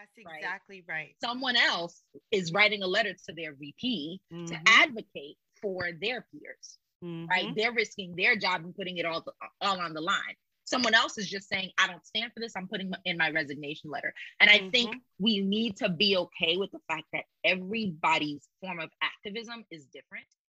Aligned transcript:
That's 0.00 0.36
exactly 0.36 0.82
right. 0.88 0.94
right. 0.94 1.14
Someone 1.22 1.56
else 1.56 2.02
is 2.30 2.52
writing 2.52 2.82
a 2.82 2.86
letter 2.86 3.12
to 3.12 3.34
their 3.34 3.54
VP 3.54 4.20
mm-hmm. 4.32 4.46
to 4.46 4.56
advocate 4.66 5.36
for 5.60 5.90
their 6.00 6.26
peers. 6.32 6.78
Mm-hmm. 7.04 7.26
Right? 7.26 7.54
They're 7.54 7.72
risking 7.72 8.14
their 8.16 8.36
job 8.36 8.62
and 8.64 8.74
putting 8.74 8.98
it 8.98 9.04
all 9.04 9.24
all 9.60 9.80
on 9.80 9.92
the 9.92 10.00
line. 10.00 10.36
Someone 10.64 10.94
else 10.94 11.18
is 11.18 11.28
just 11.28 11.48
saying, 11.48 11.70
I 11.78 11.86
don't 11.88 12.06
stand 12.06 12.32
for 12.32 12.40
this. 12.40 12.52
I'm 12.56 12.68
putting 12.68 12.92
in 13.04 13.16
my 13.16 13.30
resignation 13.30 13.90
letter. 13.90 14.14
And 14.38 14.48
I 14.48 14.58
mm-hmm. 14.58 14.70
think 14.70 14.96
we 15.18 15.40
need 15.40 15.76
to 15.78 15.88
be 15.88 16.16
okay 16.16 16.56
with 16.56 16.70
the 16.70 16.78
fact 16.88 17.06
that 17.12 17.24
everybody's 17.44 18.48
form 18.60 18.78
of 18.78 18.90
activism 19.02 19.64
is 19.70 19.86
different. 19.86 20.26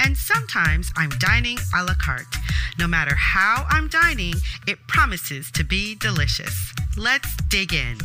and 0.00 0.16
sometimes 0.16 0.90
I'm 0.96 1.10
dining 1.18 1.58
a 1.76 1.84
la 1.84 1.94
carte. 1.94 2.36
No 2.78 2.86
matter 2.86 3.14
how 3.14 3.66
I'm 3.68 3.88
dining, 3.88 4.34
it 4.66 4.78
promises 4.88 5.50
to 5.52 5.64
be 5.64 5.94
delicious. 5.94 6.72
Let's 6.96 7.36
dig 7.48 7.72
in. 7.72 7.98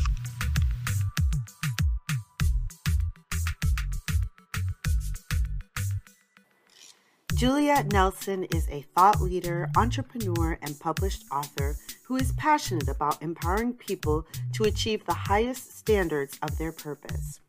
Juliet 7.35 7.91
Nelson 7.91 8.45
is 8.45 8.67
a 8.69 8.85
thought 8.95 9.19
leader, 9.19 9.69
entrepreneur, 9.75 10.57
and 10.61 10.79
published 10.79 11.25
author 11.31 11.75
who 12.03 12.15
is 12.15 12.31
passionate 12.33 12.87
about 12.87 13.21
empowering 13.21 13.73
people 13.73 14.25
to 14.53 14.63
achieve 14.63 15.05
the 15.05 15.13
highest 15.13 15.77
standards 15.77 16.39
of 16.41 16.57
their 16.57 16.71
purpose. 16.71 17.41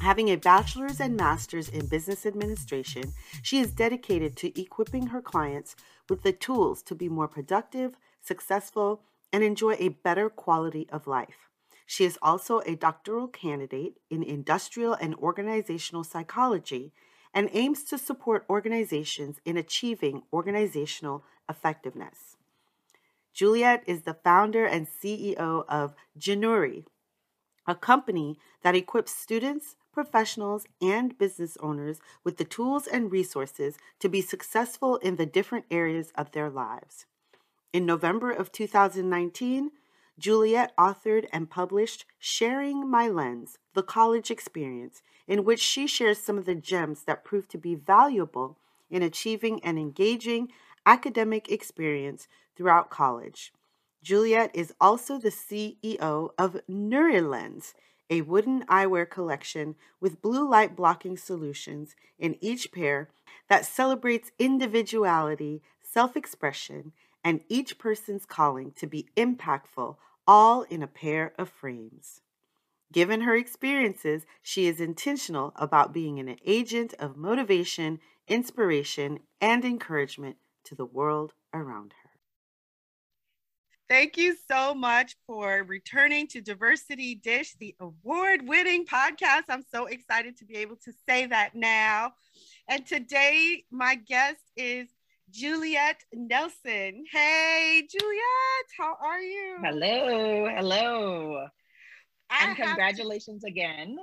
Having 0.00 0.30
a 0.30 0.36
bachelor's 0.36 0.98
and 0.98 1.14
master's 1.14 1.68
in 1.68 1.86
business 1.86 2.24
administration, 2.24 3.12
she 3.42 3.58
is 3.60 3.70
dedicated 3.70 4.34
to 4.38 4.60
equipping 4.60 5.08
her 5.08 5.20
clients 5.20 5.76
with 6.08 6.22
the 6.22 6.32
tools 6.32 6.82
to 6.84 6.94
be 6.94 7.10
more 7.10 7.28
productive, 7.28 7.96
successful, 8.22 9.02
and 9.30 9.44
enjoy 9.44 9.76
a 9.78 9.90
better 9.90 10.30
quality 10.30 10.88
of 10.90 11.06
life. 11.06 11.50
She 11.84 12.06
is 12.06 12.18
also 12.22 12.60
a 12.60 12.76
doctoral 12.76 13.28
candidate 13.28 13.98
in 14.08 14.22
industrial 14.22 14.94
and 14.94 15.14
organizational 15.16 16.04
psychology 16.04 16.92
and 17.34 17.50
aims 17.52 17.84
to 17.84 17.98
support 17.98 18.46
organizations 18.48 19.38
in 19.44 19.58
achieving 19.58 20.22
organizational 20.32 21.24
effectiveness. 21.48 22.36
Juliet 23.34 23.84
is 23.86 24.02
the 24.02 24.14
founder 24.14 24.64
and 24.64 24.86
CEO 24.88 25.64
of 25.68 25.94
Januri, 26.18 26.86
a 27.66 27.74
company 27.74 28.38
that 28.62 28.74
equips 28.74 29.14
students, 29.14 29.76
professionals, 29.92 30.64
and 30.80 31.18
business 31.18 31.56
owners 31.60 32.00
with 32.24 32.36
the 32.36 32.44
tools 32.44 32.86
and 32.86 33.10
resources 33.10 33.76
to 33.98 34.08
be 34.08 34.20
successful 34.20 34.96
in 34.96 35.16
the 35.16 35.26
different 35.26 35.66
areas 35.70 36.12
of 36.16 36.32
their 36.32 36.50
lives. 36.50 37.06
In 37.72 37.86
November 37.86 38.30
of 38.30 38.52
2019, 38.52 39.70
Juliet 40.18 40.76
authored 40.76 41.26
and 41.32 41.48
published 41.48 42.04
Sharing 42.18 42.88
My 42.88 43.08
Lens 43.08 43.58
The 43.74 43.82
College 43.82 44.30
Experience, 44.30 45.02
in 45.26 45.44
which 45.44 45.60
she 45.60 45.86
shares 45.86 46.18
some 46.18 46.36
of 46.36 46.44
the 46.44 46.54
gems 46.54 47.04
that 47.04 47.24
prove 47.24 47.48
to 47.48 47.58
be 47.58 47.74
valuable 47.74 48.58
in 48.90 49.02
achieving 49.02 49.62
an 49.64 49.78
engaging 49.78 50.48
academic 50.84 51.50
experience 51.50 52.26
throughout 52.56 52.90
college. 52.90 53.52
Juliet 54.02 54.50
is 54.54 54.74
also 54.80 55.18
the 55.18 55.30
CEO 55.30 56.30
of 56.38 56.60
NuriLens, 56.68 57.74
a 58.10 58.22
wooden 58.22 58.64
eyewear 58.66 59.08
collection 59.08 59.76
with 60.00 60.20
blue 60.20 60.46
light 60.48 60.76
blocking 60.76 61.16
solutions 61.16 61.94
in 62.18 62.36
each 62.40 62.72
pair 62.72 63.08
that 63.48 63.64
celebrates 63.64 64.32
individuality, 64.38 65.62
self 65.82 66.16
expression, 66.16 66.92
and 67.24 67.40
each 67.48 67.78
person's 67.78 68.26
calling 68.26 68.72
to 68.72 68.86
be 68.86 69.08
impactful, 69.16 69.96
all 70.26 70.62
in 70.62 70.82
a 70.82 70.86
pair 70.86 71.32
of 71.38 71.48
frames. 71.48 72.20
Given 72.92 73.20
her 73.20 73.36
experiences, 73.36 74.26
she 74.42 74.66
is 74.66 74.80
intentional 74.80 75.52
about 75.54 75.92
being 75.92 76.18
an 76.18 76.36
agent 76.44 76.92
of 76.98 77.16
motivation, 77.16 78.00
inspiration, 78.26 79.20
and 79.40 79.64
encouragement 79.64 80.36
to 80.64 80.74
the 80.74 80.84
world 80.84 81.34
around 81.54 81.94
her. 82.02 82.09
Thank 83.90 84.16
you 84.16 84.36
so 84.48 84.72
much 84.72 85.16
for 85.26 85.64
returning 85.64 86.28
to 86.28 86.40
Diversity 86.40 87.16
Dish, 87.16 87.54
the 87.58 87.74
award 87.80 88.46
winning 88.46 88.86
podcast. 88.86 89.46
I'm 89.48 89.64
so 89.74 89.86
excited 89.86 90.36
to 90.36 90.44
be 90.44 90.58
able 90.58 90.76
to 90.84 90.92
say 91.08 91.26
that 91.26 91.56
now. 91.56 92.12
And 92.68 92.86
today, 92.86 93.64
my 93.72 93.96
guest 93.96 94.38
is 94.56 94.86
Juliet 95.32 96.04
Nelson. 96.12 97.02
Hey, 97.10 97.82
Juliet, 97.90 98.66
how 98.78 98.96
are 99.04 99.20
you? 99.20 99.56
Hello, 99.60 100.46
hello. 100.54 101.46
I 102.30 102.46
and 102.46 102.56
congratulations 102.56 103.42
to... 103.42 103.48
again 103.48 103.96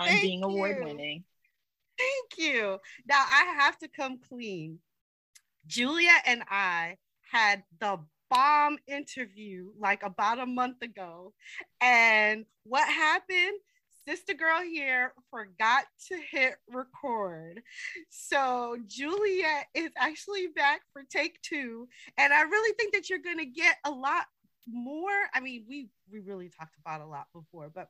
on 0.00 0.08
Thank 0.08 0.22
being 0.22 0.42
award 0.42 0.78
winning. 0.82 1.22
Thank 1.96 2.48
you. 2.48 2.78
Now, 3.06 3.24
I 3.30 3.54
have 3.60 3.78
to 3.78 3.86
come 3.86 4.18
clean. 4.28 4.80
Julia 5.68 6.14
and 6.26 6.42
I 6.50 6.96
had 7.30 7.62
the 7.78 8.00
bomb 8.30 8.78
interview 8.86 9.70
like 9.78 10.02
about 10.02 10.38
a 10.38 10.46
month 10.46 10.82
ago. 10.82 11.34
And 11.80 12.46
what 12.64 12.88
happened? 12.88 13.58
Sister 14.08 14.34
girl 14.34 14.62
here 14.62 15.12
forgot 15.30 15.84
to 16.08 16.18
hit 16.30 16.54
record. 16.68 17.62
So 18.08 18.78
Juliet 18.86 19.66
is 19.74 19.90
actually 19.96 20.46
back 20.48 20.80
for 20.92 21.02
take 21.02 21.40
two. 21.42 21.86
And 22.16 22.32
I 22.32 22.42
really 22.42 22.74
think 22.76 22.94
that 22.94 23.10
you're 23.10 23.18
gonna 23.18 23.44
get 23.44 23.76
a 23.84 23.90
lot 23.90 24.24
more. 24.66 25.10
I 25.34 25.40
mean, 25.40 25.64
we 25.68 25.88
we 26.10 26.20
really 26.20 26.48
talked 26.48 26.76
about 26.80 27.02
a 27.02 27.06
lot 27.06 27.26
before, 27.34 27.70
but 27.72 27.88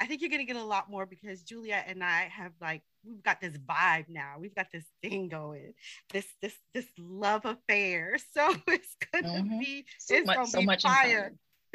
I 0.00 0.06
think 0.06 0.20
you're 0.20 0.30
gonna 0.30 0.44
get 0.44 0.56
a 0.56 0.64
lot 0.64 0.90
more 0.90 1.06
because 1.06 1.42
Juliet 1.42 1.86
and 1.88 2.04
I 2.04 2.28
have 2.32 2.52
like 2.60 2.82
we've 3.08 3.22
got 3.22 3.40
this 3.40 3.56
vibe 3.56 4.08
now. 4.08 4.34
We've 4.38 4.54
got 4.54 4.68
this 4.72 4.84
thing 5.02 5.28
going, 5.28 5.74
this 6.12 6.26
this 6.42 6.54
this 6.74 6.86
love 6.98 7.44
affair. 7.44 8.16
So 8.34 8.54
it's 8.68 8.96
gonna 9.12 9.40
mm-hmm. 9.40 9.58
be 9.58 9.86
so 9.98 10.14
it's 10.14 10.26
much, 10.26 10.36
gonna 10.36 10.48
so 10.48 10.60
be 10.60 10.66
much 10.66 10.82
fire. 10.82 11.32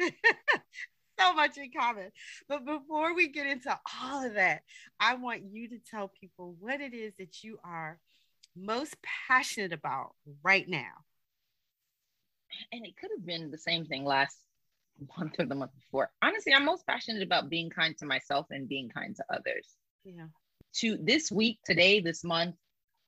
so 1.20 1.32
much 1.34 1.58
in 1.58 1.70
common. 1.76 2.10
But 2.48 2.64
before 2.64 3.14
we 3.14 3.28
get 3.28 3.46
into 3.46 3.76
all 4.02 4.24
of 4.24 4.34
that, 4.34 4.62
I 4.98 5.14
want 5.16 5.42
you 5.50 5.68
to 5.70 5.78
tell 5.90 6.10
people 6.20 6.56
what 6.58 6.80
it 6.80 6.94
is 6.94 7.14
that 7.18 7.42
you 7.42 7.58
are 7.64 7.98
most 8.56 8.96
passionate 9.28 9.72
about 9.72 10.12
right 10.42 10.68
now. 10.68 11.04
And 12.72 12.86
it 12.86 12.96
could 12.96 13.10
have 13.16 13.26
been 13.26 13.50
the 13.50 13.58
same 13.58 13.84
thing 13.84 14.04
last 14.04 14.38
month 15.18 15.34
or 15.38 15.46
the 15.46 15.54
month 15.54 15.74
before. 15.74 16.10
Honestly, 16.22 16.54
I'm 16.54 16.64
most 16.64 16.86
passionate 16.86 17.22
about 17.22 17.50
being 17.50 17.68
kind 17.70 17.96
to 17.98 18.06
myself 18.06 18.46
and 18.50 18.68
being 18.68 18.88
kind 18.88 19.14
to 19.16 19.24
others. 19.30 19.74
Yeah. 20.04 20.26
To 20.76 20.98
this 21.00 21.30
week, 21.30 21.58
today, 21.64 22.00
this 22.00 22.24
month, 22.24 22.56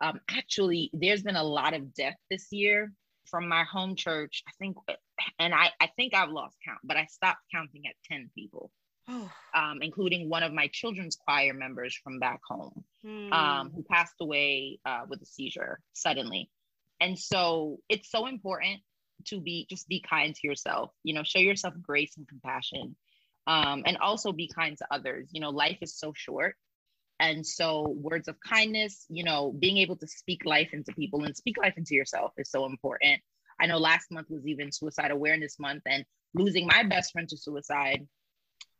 um, 0.00 0.20
actually, 0.30 0.90
there's 0.92 1.22
been 1.22 1.36
a 1.36 1.42
lot 1.42 1.74
of 1.74 1.94
death 1.94 2.16
this 2.30 2.48
year 2.52 2.92
from 3.26 3.48
my 3.48 3.64
home 3.64 3.96
church. 3.96 4.42
I 4.46 4.52
think, 4.58 4.76
and 5.38 5.54
I, 5.54 5.70
I 5.80 5.88
think 5.96 6.14
I've 6.14 6.30
lost 6.30 6.56
count, 6.64 6.80
but 6.84 6.96
I 6.96 7.06
stopped 7.06 7.40
counting 7.52 7.82
at 7.86 7.94
10 8.10 8.30
people. 8.34 8.70
um, 9.54 9.78
including 9.82 10.28
one 10.28 10.42
of 10.42 10.52
my 10.52 10.68
children's 10.72 11.14
choir 11.14 11.54
members 11.54 11.96
from 12.02 12.18
back 12.18 12.40
home, 12.48 12.82
hmm. 13.04 13.32
um, 13.32 13.70
who 13.72 13.84
passed 13.88 14.16
away 14.20 14.80
uh, 14.84 15.02
with 15.08 15.22
a 15.22 15.26
seizure 15.26 15.78
suddenly. 15.92 16.50
And 17.00 17.16
so 17.16 17.78
it's 17.88 18.10
so 18.10 18.26
important 18.26 18.80
to 19.26 19.40
be 19.40 19.66
just 19.68 19.88
be 19.88 20.00
kind 20.00 20.34
to 20.34 20.46
yourself 20.46 20.90
you 21.02 21.14
know 21.14 21.22
show 21.22 21.38
yourself 21.38 21.74
grace 21.82 22.16
and 22.16 22.28
compassion 22.28 22.96
um, 23.46 23.82
and 23.86 23.96
also 23.98 24.32
be 24.32 24.50
kind 24.54 24.76
to 24.78 24.86
others 24.90 25.28
you 25.32 25.40
know 25.40 25.50
life 25.50 25.78
is 25.80 25.98
so 25.98 26.12
short 26.14 26.56
and 27.20 27.46
so 27.46 27.94
words 28.00 28.28
of 28.28 28.36
kindness 28.40 29.06
you 29.08 29.24
know 29.24 29.54
being 29.58 29.78
able 29.78 29.96
to 29.96 30.06
speak 30.06 30.44
life 30.44 30.70
into 30.72 30.92
people 30.92 31.24
and 31.24 31.36
speak 31.36 31.56
life 31.58 31.74
into 31.76 31.94
yourself 31.94 32.32
is 32.38 32.50
so 32.50 32.66
important. 32.66 33.20
I 33.58 33.66
know 33.66 33.78
last 33.78 34.10
month 34.10 34.28
was 34.28 34.46
even 34.46 34.70
suicide 34.70 35.10
awareness 35.10 35.58
month 35.58 35.82
and 35.86 36.04
losing 36.34 36.66
my 36.66 36.82
best 36.82 37.12
friend 37.12 37.28
to 37.28 37.36
suicide 37.36 38.06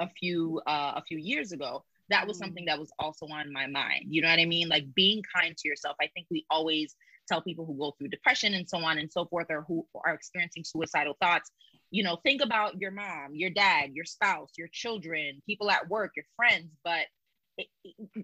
a 0.01 0.09
few 0.09 0.61
uh, 0.67 0.93
a 0.97 1.03
few 1.03 1.19
years 1.19 1.53
ago 1.53 1.85
that 2.09 2.27
was 2.27 2.37
mm. 2.37 2.41
something 2.41 2.65
that 2.67 2.79
was 2.79 2.93
also 2.99 3.27
on 3.27 3.53
my 3.53 3.67
mind. 3.67 4.05
You 4.09 4.23
know 4.23 4.29
what 4.29 4.39
i 4.39 4.45
mean? 4.45 4.69
Like 4.69 4.95
being 4.95 5.23
kind 5.35 5.57
to 5.57 5.69
yourself. 5.69 5.97
I 6.01 6.09
think 6.09 6.27
we 6.31 6.45
always 6.51 6.95
tell 7.29 7.43
people 7.43 7.67
who 7.67 7.77
go 7.77 7.95
through 7.99 8.09
depression 8.09 8.55
and 8.55 8.69
so 8.69 8.79
on 8.79 8.99
and 8.99 9.11
so 9.11 9.25
forth 9.27 9.47
or 9.51 9.65
who 9.67 9.87
are 10.05 10.15
experiencing 10.15 10.65
suicidal 10.65 11.17
thoughts 11.21 11.51
you 11.91 12.03
know 12.03 12.17
think 12.25 12.43
about 12.43 12.81
your 12.81 12.91
mom 12.91 13.31
your 13.33 13.51
dad 13.51 13.91
your 13.93 14.05
spouse 14.05 14.51
your 14.57 14.69
children 14.73 15.43
people 15.47 15.71
at 15.71 15.89
work 15.89 16.13
your 16.17 16.25
friends 16.37 16.71
but 16.85 17.07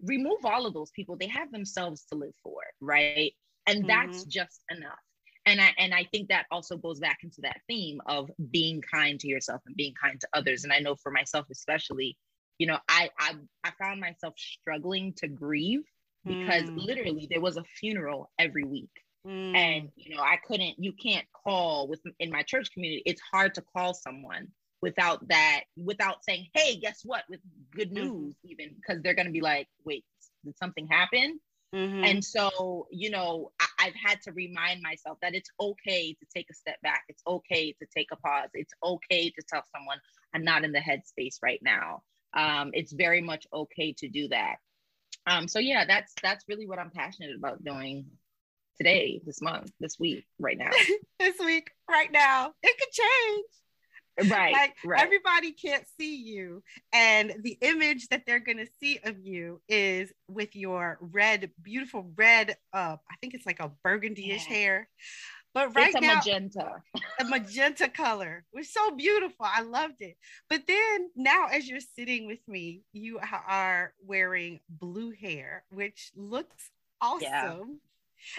remove 0.04 0.44
all 0.44 0.66
of 0.66 0.74
those 0.74 0.90
people. 0.90 1.16
They 1.16 1.28
have 1.28 1.52
themselves 1.52 2.04
to 2.10 2.18
live 2.18 2.34
for, 2.42 2.60
right? 2.80 3.32
And 3.66 3.88
that's 3.88 4.20
mm-hmm. 4.20 4.30
just 4.30 4.64
enough. 4.70 4.98
And 5.44 5.60
I 5.60 5.70
and 5.78 5.92
I 5.92 6.04
think 6.12 6.28
that 6.28 6.46
also 6.50 6.76
goes 6.76 7.00
back 7.00 7.18
into 7.22 7.40
that 7.42 7.60
theme 7.68 8.00
of 8.06 8.30
being 8.50 8.80
kind 8.82 9.18
to 9.20 9.28
yourself 9.28 9.60
and 9.66 9.76
being 9.76 9.94
kind 10.00 10.20
to 10.20 10.28
others. 10.34 10.64
And 10.64 10.72
I 10.72 10.78
know 10.78 10.94
for 10.94 11.10
myself 11.10 11.46
especially, 11.50 12.16
you 12.58 12.66
know, 12.66 12.78
I 12.88 13.10
I, 13.18 13.34
I 13.64 13.70
found 13.80 14.00
myself 14.00 14.34
struggling 14.36 15.14
to 15.18 15.28
grieve 15.28 15.82
because 16.24 16.64
mm. 16.64 16.76
literally 16.76 17.26
there 17.28 17.40
was 17.40 17.56
a 17.56 17.64
funeral 17.78 18.30
every 18.38 18.64
week. 18.64 18.90
Mm. 19.26 19.56
And 19.56 19.88
you 19.96 20.14
know, 20.14 20.22
I 20.22 20.36
couldn't, 20.46 20.76
you 20.78 20.92
can't 20.92 21.26
call 21.32 21.88
with 21.88 22.00
in 22.18 22.30
my 22.30 22.42
church 22.42 22.72
community, 22.72 23.02
it's 23.06 23.20
hard 23.20 23.54
to 23.54 23.62
call 23.62 23.94
someone 23.94 24.48
without 24.82 25.26
that, 25.28 25.62
without 25.76 26.24
saying, 26.24 26.48
hey, 26.54 26.76
guess 26.76 27.00
what? 27.04 27.22
With 27.28 27.40
good 27.74 27.94
mm-hmm. 27.94 28.04
news, 28.04 28.34
mm. 28.34 28.50
even 28.50 28.74
because 28.74 29.02
they're 29.02 29.14
gonna 29.14 29.30
be 29.30 29.40
like, 29.40 29.68
wait, 29.84 30.04
did 30.44 30.58
something 30.58 30.86
happen? 30.88 31.40
Mm-hmm. 31.74 32.04
And 32.04 32.24
so, 32.24 32.86
you 32.90 33.08
know, 33.08 33.50
I, 33.58 33.84
have 33.84 33.94
had 33.94 34.20
to 34.22 34.32
remind 34.32 34.82
myself 34.82 35.16
that 35.22 35.34
it's 35.34 35.48
okay 35.58 36.12
to 36.12 36.26
take 36.34 36.50
a 36.50 36.54
step 36.54 36.76
back. 36.82 37.04
It's 37.08 37.22
okay 37.26 37.72
to 37.72 37.86
take 37.96 38.08
a 38.12 38.16
pause. 38.16 38.50
It's 38.52 38.74
okay 38.84 39.30
to 39.30 39.42
tell 39.48 39.62
someone 39.74 39.96
I'm 40.34 40.44
not 40.44 40.64
in 40.64 40.72
the 40.72 40.80
headspace 40.80 41.36
right 41.42 41.60
now. 41.62 42.02
Um, 42.34 42.72
it's 42.74 42.92
very 42.92 43.22
much 43.22 43.46
okay 43.54 43.94
to 43.98 44.08
do 44.08 44.28
that. 44.28 44.56
Um, 45.26 45.48
so 45.48 45.60
yeah, 45.60 45.84
that's 45.86 46.12
that's 46.22 46.44
really 46.48 46.66
what 46.66 46.78
I'm 46.78 46.90
passionate 46.90 47.36
about 47.36 47.64
doing 47.64 48.06
today, 48.76 49.22
this 49.24 49.40
month, 49.40 49.70
this 49.80 49.98
week, 49.98 50.24
right 50.38 50.58
now. 50.58 50.70
this 51.20 51.38
week, 51.38 51.70
right 51.88 52.10
now. 52.12 52.52
It 52.62 52.78
could 52.78 52.92
change. 52.92 53.46
Right. 54.18 54.52
Like 54.52 54.74
right. 54.84 55.00
everybody 55.00 55.52
can't 55.52 55.84
see 55.98 56.16
you. 56.16 56.62
And 56.92 57.34
the 57.42 57.56
image 57.62 58.08
that 58.08 58.24
they're 58.26 58.40
gonna 58.40 58.66
see 58.80 59.00
of 59.04 59.18
you 59.18 59.60
is 59.68 60.12
with 60.28 60.54
your 60.54 60.98
red, 61.00 61.50
beautiful 61.62 62.10
red, 62.16 62.56
uh, 62.72 62.96
I 63.10 63.16
think 63.20 63.34
it's 63.34 63.46
like 63.46 63.60
a 63.60 63.72
burgundy-ish 63.82 64.46
yeah. 64.48 64.54
hair. 64.54 64.88
But 65.54 65.74
right 65.76 65.88
it's 65.88 65.96
a 65.96 66.00
now, 66.00 66.14
magenta. 66.14 66.82
a 67.20 67.24
magenta 67.24 67.88
color 67.88 68.44
was 68.54 68.72
so 68.72 68.90
beautiful. 68.92 69.46
I 69.46 69.62
loved 69.62 70.00
it. 70.00 70.16
But 70.48 70.66
then 70.66 71.10
now, 71.14 71.46
as 71.52 71.68
you're 71.68 71.80
sitting 71.80 72.26
with 72.26 72.40
me, 72.48 72.82
you 72.92 73.18
are 73.18 73.92
wearing 74.02 74.60
blue 74.68 75.10
hair, 75.10 75.64
which 75.70 76.10
looks 76.16 76.70
awesome. 77.02 77.22
Yeah. 77.22 77.62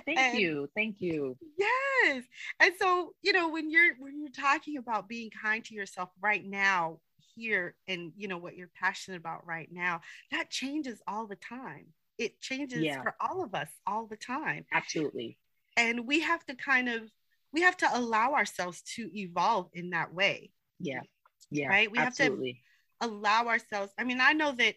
Thank 0.06 0.20
and, 0.20 0.40
you. 0.40 0.70
Thank 0.76 1.02
you. 1.02 1.38
Yes. 1.58 2.24
And 2.60 2.74
so, 2.80 3.14
you 3.22 3.34
know, 3.34 3.50
when 3.50 3.70
you're 3.70 3.96
when 4.00 4.20
you're 4.20 4.30
talking 4.30 4.78
about 4.78 5.08
being 5.08 5.30
kind 5.30 5.64
to 5.66 5.76
yourself 5.76 6.10
right 6.22 6.46
now, 6.46 7.00
here 7.36 7.76
and 7.88 8.12
you 8.16 8.28
know 8.28 8.38
what 8.38 8.56
you're 8.56 8.72
passionate 8.80 9.18
about 9.18 9.46
right 9.46 9.70
now, 9.72 10.02
that 10.32 10.50
changes 10.50 11.02
all 11.08 11.28
the 11.28 11.36
time. 11.36 11.88
It 12.18 12.40
changes 12.42 12.82
yeah. 12.82 13.02
for 13.02 13.16
all 13.20 13.44
of 13.44 13.56
us 13.56 13.70
all 13.88 14.06
the 14.06 14.18
time. 14.18 14.66
Absolutely. 14.72 15.38
And 15.78 16.06
we 16.06 16.20
have 16.22 16.46
to 16.46 16.56
kind 16.56 16.90
of 16.90 17.10
we 17.52 17.62
have 17.62 17.78
to 17.78 17.90
allow 17.94 18.34
ourselves 18.34 18.82
to 18.96 19.10
evolve 19.16 19.70
in 19.74 19.92
that 19.92 20.14
way. 20.14 20.52
Yeah. 20.80 21.02
Yeah. 21.50 21.68
Right? 21.68 21.92
We 21.92 22.00
absolutely. 22.00 22.62
have 23.00 23.10
to 23.10 23.16
allow 23.16 23.48
ourselves. 23.48 23.92
I 23.98 24.04
mean, 24.04 24.20
I 24.22 24.34
know 24.34 24.52
that 24.54 24.76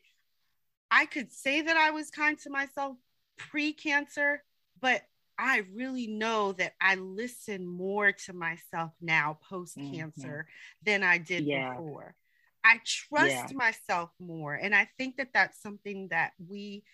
I 0.91 1.07
could 1.07 1.33
say 1.33 1.63
that 1.63 1.77
I 1.77 1.91
was 1.91 2.11
kind 2.11 2.39
to 2.41 2.51
myself 2.51 2.97
pre-cancer, 3.39 4.43
but 4.87 5.03
I 5.37 5.65
really 5.75 6.07
know 6.07 6.53
that 6.53 6.75
I 6.81 6.95
listen 6.95 7.67
more 7.67 8.13
to 8.13 8.33
myself 8.33 8.93
now 9.01 9.37
post 9.51 9.75
cancer 9.75 10.47
mm-hmm. 10.47 10.85
than 10.85 11.03
I 11.03 11.19
did 11.19 11.45
yeah. 11.45 11.73
before. 11.73 12.15
I 12.65 12.79
trust 12.85 13.51
yeah. 13.51 13.57
myself 13.57 14.11
more. 14.21 14.55
And 14.55 14.77
I 14.77 14.89
think 14.97 15.17
that 15.17 15.31
that's 15.35 15.61
something 15.61 16.07
that 16.13 16.35
we, 16.39 16.85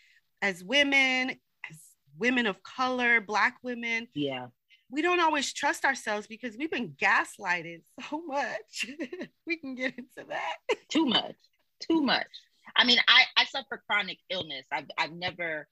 as 0.40 0.64
women, 0.64 1.36
as 1.70 1.78
women 2.18 2.46
of 2.46 2.62
color, 2.62 3.20
Black 3.20 3.58
women, 3.62 4.08
yeah, 4.14 4.46
we 4.90 5.02
don't 5.02 5.20
always 5.20 5.52
trust 5.52 5.84
ourselves 5.84 6.26
because 6.26 6.56
we've 6.56 6.70
been 6.70 6.94
gaslighted 6.96 7.82
so 8.08 8.22
much. 8.26 8.86
we 9.46 9.58
can 9.58 9.74
get 9.74 9.98
into 9.98 10.26
that. 10.30 10.78
Too 10.88 11.04
much. 11.04 11.36
Too 11.78 12.00
much. 12.00 12.26
I 12.74 12.86
mean, 12.86 13.00
I, 13.06 13.24
I 13.36 13.44
suffer 13.44 13.82
chronic 13.86 14.16
illness. 14.30 14.64
I've, 14.72 14.86
I've 14.96 15.12
never, 15.12 15.68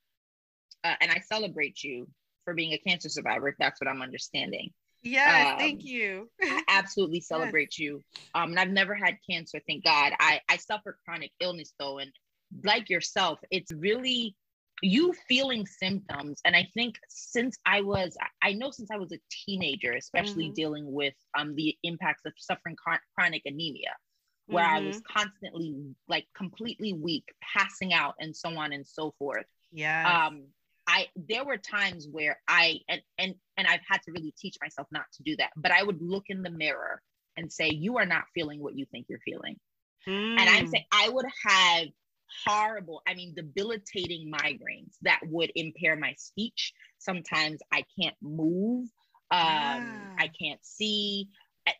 uh, 0.84 0.94
and 1.00 1.10
I 1.10 1.20
celebrate 1.20 1.82
you 1.82 2.08
for 2.44 2.54
being 2.54 2.72
a 2.72 2.78
cancer 2.78 3.08
survivor, 3.08 3.48
if 3.48 3.56
that's 3.58 3.80
what 3.80 3.88
I'm 3.88 4.02
understanding. 4.02 4.70
Yeah, 5.02 5.52
um, 5.52 5.58
thank 5.58 5.84
you. 5.84 6.28
I 6.42 6.62
absolutely 6.68 7.20
celebrate 7.20 7.70
yes. 7.72 7.78
you. 7.78 8.02
Um, 8.34 8.50
and 8.50 8.60
I've 8.60 8.70
never 8.70 8.94
had 8.94 9.16
cancer, 9.28 9.60
thank 9.66 9.84
God. 9.84 10.12
I, 10.20 10.40
I 10.48 10.56
suffer 10.56 10.98
chronic 11.04 11.32
illness 11.40 11.72
though, 11.78 11.98
and 11.98 12.10
like 12.64 12.90
yourself, 12.90 13.38
it's 13.50 13.72
really 13.72 14.34
you 14.82 15.14
feeling 15.28 15.66
symptoms. 15.66 16.40
And 16.44 16.56
I 16.56 16.68
think 16.74 16.96
since 17.08 17.58
I 17.66 17.82
was, 17.82 18.16
I 18.42 18.52
know 18.52 18.70
since 18.70 18.90
I 18.90 18.96
was 18.96 19.12
a 19.12 19.18
teenager, 19.30 19.92
especially 19.92 20.46
mm-hmm. 20.46 20.54
dealing 20.54 20.92
with 20.92 21.14
um 21.38 21.54
the 21.54 21.76
impacts 21.82 22.22
of 22.26 22.32
suffering 22.36 22.76
chronic 23.14 23.42
anemia, 23.44 23.94
where 24.46 24.64
mm-hmm. 24.64 24.84
I 24.84 24.86
was 24.86 24.96
mm-hmm. 24.96 25.18
constantly 25.18 25.76
like 26.08 26.26
completely 26.36 26.92
weak, 26.92 27.24
passing 27.42 27.92
out, 27.92 28.14
and 28.18 28.34
so 28.34 28.50
on 28.50 28.72
and 28.72 28.86
so 28.86 29.14
forth. 29.18 29.46
Yeah. 29.72 30.26
Um, 30.26 30.44
I 31.00 31.06
there 31.16 31.44
were 31.44 31.56
times 31.56 32.06
where 32.10 32.40
I 32.48 32.80
and 32.88 33.00
and 33.18 33.34
and 33.56 33.66
I've 33.66 33.80
had 33.88 34.02
to 34.02 34.12
really 34.12 34.34
teach 34.38 34.56
myself 34.62 34.88
not 34.90 35.04
to 35.16 35.22
do 35.22 35.36
that. 35.36 35.50
But 35.56 35.72
I 35.72 35.82
would 35.82 36.00
look 36.00 36.24
in 36.28 36.42
the 36.42 36.50
mirror 36.50 37.02
and 37.36 37.52
say, 37.52 37.70
"You 37.70 37.98
are 37.98 38.06
not 38.06 38.24
feeling 38.34 38.60
what 38.60 38.76
you 38.76 38.86
think 38.90 39.06
you're 39.08 39.20
feeling." 39.20 39.56
Mm. 40.08 40.38
And 40.38 40.48
I'm 40.48 40.64
hmm. 40.64 40.70
saying 40.70 40.84
I 40.92 41.08
would 41.08 41.26
have 41.46 41.88
horrible, 42.46 43.02
I 43.06 43.14
mean, 43.14 43.34
debilitating 43.34 44.30
migraines 44.30 44.94
that 45.02 45.20
would 45.26 45.50
impair 45.54 45.96
my 45.96 46.14
speech. 46.16 46.72
Sometimes 46.98 47.60
I 47.72 47.84
can't 48.00 48.16
move. 48.22 48.88
Um, 49.32 49.40
yeah. 49.40 50.14
I 50.18 50.30
can't 50.40 50.60
see 50.62 51.28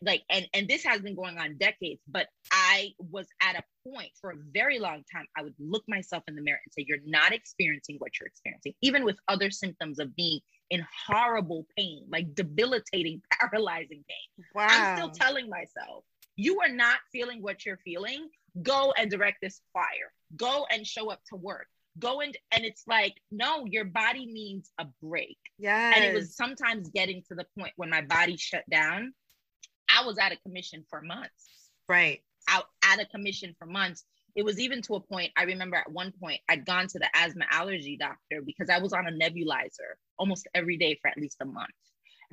like 0.01 0.23
and 0.29 0.47
and 0.53 0.67
this 0.67 0.83
has 0.83 1.01
been 1.01 1.15
going 1.15 1.37
on 1.37 1.57
decades 1.57 2.01
but 2.07 2.27
i 2.51 2.91
was 2.97 3.27
at 3.41 3.55
a 3.55 3.63
point 3.89 4.09
for 4.19 4.31
a 4.31 4.35
very 4.53 4.79
long 4.79 5.03
time 5.11 5.25
i 5.37 5.43
would 5.43 5.55
look 5.59 5.83
myself 5.87 6.23
in 6.27 6.35
the 6.35 6.41
mirror 6.41 6.59
and 6.63 6.73
say 6.73 6.85
you're 6.87 6.99
not 7.05 7.33
experiencing 7.33 7.95
what 7.99 8.11
you're 8.19 8.27
experiencing 8.27 8.73
even 8.81 9.03
with 9.03 9.17
other 9.27 9.49
symptoms 9.51 9.99
of 9.99 10.15
being 10.15 10.39
in 10.69 10.85
horrible 11.07 11.65
pain 11.77 12.05
like 12.09 12.33
debilitating 12.35 13.21
paralyzing 13.39 14.03
pain. 14.07 14.45
Wow. 14.55 14.67
i'm 14.69 14.97
still 14.97 15.09
telling 15.11 15.49
myself 15.49 16.03
you 16.35 16.59
are 16.61 16.69
not 16.69 16.97
feeling 17.11 17.41
what 17.41 17.65
you're 17.65 17.79
feeling. 17.83 18.29
Go 18.63 18.93
and 18.97 19.11
direct 19.11 19.37
this 19.41 19.61
choir 19.71 20.11
go 20.35 20.65
and 20.71 20.85
show 20.87 21.11
up 21.11 21.21
to 21.29 21.35
work. 21.35 21.67
Go 21.99 22.21
and 22.21 22.37
and 22.51 22.63
it's 22.63 22.83
like 22.87 23.15
no 23.31 23.65
your 23.65 23.85
body 23.85 24.25
needs 24.25 24.71
a 24.79 24.85
break. 25.03 25.37
Yeah 25.59 25.93
and 25.93 26.05
it 26.05 26.13
was 26.13 26.35
sometimes 26.35 26.89
getting 26.89 27.21
to 27.27 27.35
the 27.35 27.45
point 27.57 27.73
when 27.75 27.89
my 27.89 28.01
body 28.01 28.37
shut 28.37 28.63
down 28.69 29.13
I 30.01 30.05
was 30.05 30.17
out 30.17 30.31
of 30.31 30.41
commission 30.43 30.83
for 30.89 31.01
months. 31.01 31.49
Right. 31.87 32.21
Out 32.49 32.65
out 32.83 33.01
of 33.01 33.09
commission 33.09 33.55
for 33.57 33.65
months. 33.65 34.03
It 34.35 34.43
was 34.43 34.59
even 34.59 34.81
to 34.83 34.95
a 34.95 34.99
point, 34.99 35.31
I 35.37 35.43
remember 35.43 35.75
at 35.75 35.91
one 35.91 36.13
point 36.19 36.39
I'd 36.49 36.65
gone 36.65 36.87
to 36.87 36.99
the 36.99 37.07
asthma 37.13 37.45
allergy 37.51 37.97
doctor 37.97 38.41
because 38.45 38.69
I 38.69 38.79
was 38.79 38.93
on 38.93 39.05
a 39.07 39.11
nebulizer 39.11 39.97
almost 40.17 40.47
every 40.55 40.77
day 40.77 40.97
for 41.01 41.09
at 41.09 41.17
least 41.17 41.37
a 41.41 41.45
month. 41.45 41.69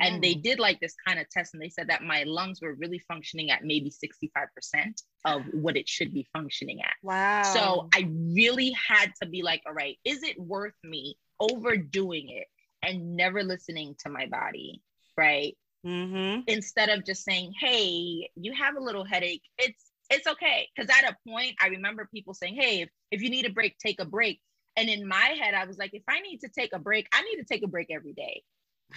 And 0.01 0.19
mm. 0.19 0.23
they 0.23 0.35
did 0.35 0.61
like 0.61 0.79
this 0.79 0.95
kind 1.05 1.19
of 1.19 1.29
test 1.29 1.55
and 1.55 1.63
they 1.63 1.71
said 1.71 1.89
that 1.89 2.05
my 2.05 2.23
lungs 2.23 2.63
were 2.63 2.75
really 2.75 3.01
functioning 3.01 3.51
at 3.51 3.65
maybe 3.65 3.91
65% 3.91 5.03
of 5.25 5.43
what 5.53 5.77
it 5.77 5.89
should 5.89 6.15
be 6.15 6.25
functioning 6.33 6.81
at. 6.83 6.95
Wow. 7.03 7.43
So 7.43 7.89
I 7.93 8.09
really 8.09 8.73
had 8.89 9.13
to 9.21 9.29
be 9.29 9.43
like, 9.43 9.63
all 9.67 9.75
right, 9.75 9.99
is 10.05 10.23
it 10.23 10.41
worth 10.41 10.77
me 10.85 11.17
overdoing 11.41 12.29
it 12.29 12.47
and 12.81 13.17
never 13.17 13.43
listening 13.43 13.97
to 14.05 14.09
my 14.09 14.27
body? 14.27 14.83
Right 15.17 15.57
mm-hmm. 15.87 16.43
instead 16.47 16.89
of 16.89 17.05
just 17.05 17.25
saying, 17.25 17.53
"Hey, 17.59 18.31
you 18.37 18.53
have 18.53 18.77
a 18.77 18.81
little 18.81 19.05
headache. 19.05 19.43
It's 19.59 19.91
it's 20.11 20.27
okay." 20.27 20.69
Because 20.75 20.91
at 20.91 21.11
a 21.11 21.17
point, 21.29 21.57
I 21.61 21.69
remember 21.69 22.09
people 22.13 22.35
saying, 22.35 22.57
"Hey, 22.57 22.83
if, 22.83 22.89
if 23.11 23.23
you 23.23 23.31
need 23.31 23.47
a 23.47 23.53
break, 23.53 23.79
take 23.79 24.01
a 24.01 24.05
break." 24.05 24.41
And 24.77 24.89
in 24.89 25.09
my 25.09 25.37
head, 25.41 25.55
I 25.55 25.65
was 25.65 25.77
like, 25.77 25.93
if 25.93 26.05
I 26.07 26.21
need 26.21 26.39
to 26.43 26.49
take 26.49 26.73
a 26.73 26.79
break, 26.79 27.09
I 27.13 27.23
need 27.23 27.37
to 27.37 27.45
take 27.45 27.65
a 27.65 27.67
break 27.67 27.89
every 27.91 28.13
day. 28.13 28.43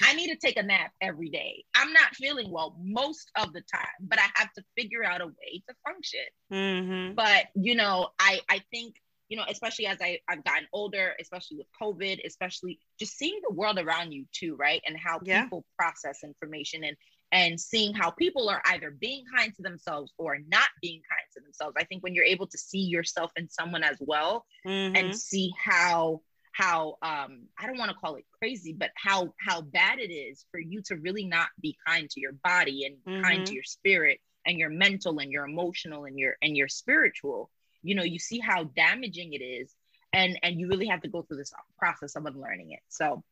I 0.01 0.13
need 0.13 0.27
to 0.27 0.37
take 0.37 0.57
a 0.57 0.63
nap 0.63 0.91
every 1.01 1.29
day. 1.29 1.65
I'm 1.75 1.91
not 1.91 2.15
feeling 2.15 2.51
well 2.51 2.77
most 2.81 3.29
of 3.35 3.51
the 3.51 3.61
time, 3.61 3.87
but 3.99 4.19
I 4.19 4.27
have 4.35 4.53
to 4.53 4.63
figure 4.77 5.03
out 5.03 5.21
a 5.21 5.27
way 5.27 5.63
to 5.67 5.75
function. 5.85 6.19
Mm-hmm. 6.51 7.15
But 7.15 7.47
you 7.55 7.75
know, 7.75 8.09
I 8.19 8.39
I 8.49 8.61
think 8.71 8.95
you 9.31 9.37
know, 9.37 9.45
especially 9.47 9.85
as 9.85 9.97
I, 10.01 10.19
I've 10.27 10.43
gotten 10.43 10.67
older, 10.73 11.13
especially 11.17 11.55
with 11.55 11.67
COVID, 11.81 12.19
especially 12.25 12.79
just 12.99 13.17
seeing 13.17 13.39
the 13.47 13.55
world 13.55 13.79
around 13.79 14.11
you 14.11 14.25
too, 14.33 14.57
right? 14.57 14.81
And 14.85 14.97
how 14.97 15.21
yeah. 15.23 15.43
people 15.43 15.63
process 15.79 16.19
information 16.21 16.83
and 16.83 16.97
and 17.31 17.57
seeing 17.57 17.93
how 17.93 18.11
people 18.11 18.49
are 18.49 18.61
either 18.65 18.91
being 18.91 19.23
kind 19.33 19.55
to 19.55 19.61
themselves 19.61 20.11
or 20.17 20.37
not 20.49 20.67
being 20.81 20.99
kind 21.09 21.25
to 21.33 21.39
themselves. 21.41 21.77
I 21.79 21.85
think 21.85 22.03
when 22.03 22.13
you're 22.13 22.25
able 22.25 22.45
to 22.45 22.57
see 22.57 22.79
yourself 22.79 23.31
in 23.37 23.49
someone 23.49 23.83
as 23.83 23.95
well 24.01 24.43
mm-hmm. 24.67 24.97
and 24.97 25.17
see 25.17 25.53
how 25.57 26.19
how 26.51 26.97
um 27.01 27.43
I 27.57 27.67
don't 27.67 27.77
want 27.77 27.91
to 27.91 27.95
call 27.95 28.15
it 28.15 28.25
crazy, 28.37 28.75
but 28.77 28.91
how 28.97 29.33
how 29.39 29.61
bad 29.61 29.99
it 29.99 30.11
is 30.11 30.45
for 30.51 30.59
you 30.59 30.81
to 30.87 30.97
really 30.97 31.23
not 31.23 31.47
be 31.61 31.77
kind 31.87 32.09
to 32.09 32.19
your 32.19 32.33
body 32.43 32.83
and 32.83 32.97
mm-hmm. 32.97 33.23
kind 33.23 33.45
to 33.45 33.51
mm-hmm. 33.51 33.55
your 33.55 33.63
spirit 33.63 34.19
and 34.45 34.59
your 34.59 34.69
mental 34.69 35.19
and 35.19 35.31
your 35.31 35.45
emotional 35.45 36.03
and 36.03 36.19
your 36.19 36.35
and 36.41 36.57
your 36.57 36.67
spiritual 36.67 37.49
you 37.83 37.95
know 37.95 38.03
you 38.03 38.19
see 38.19 38.39
how 38.39 38.63
damaging 38.63 39.33
it 39.33 39.41
is 39.43 39.73
and 40.13 40.37
and 40.43 40.59
you 40.59 40.67
really 40.67 40.87
have 40.87 41.01
to 41.01 41.07
go 41.07 41.21
through 41.21 41.37
this 41.37 41.53
process 41.77 42.15
of 42.15 42.25
unlearning 42.25 42.71
it 42.71 42.81
so 42.89 43.23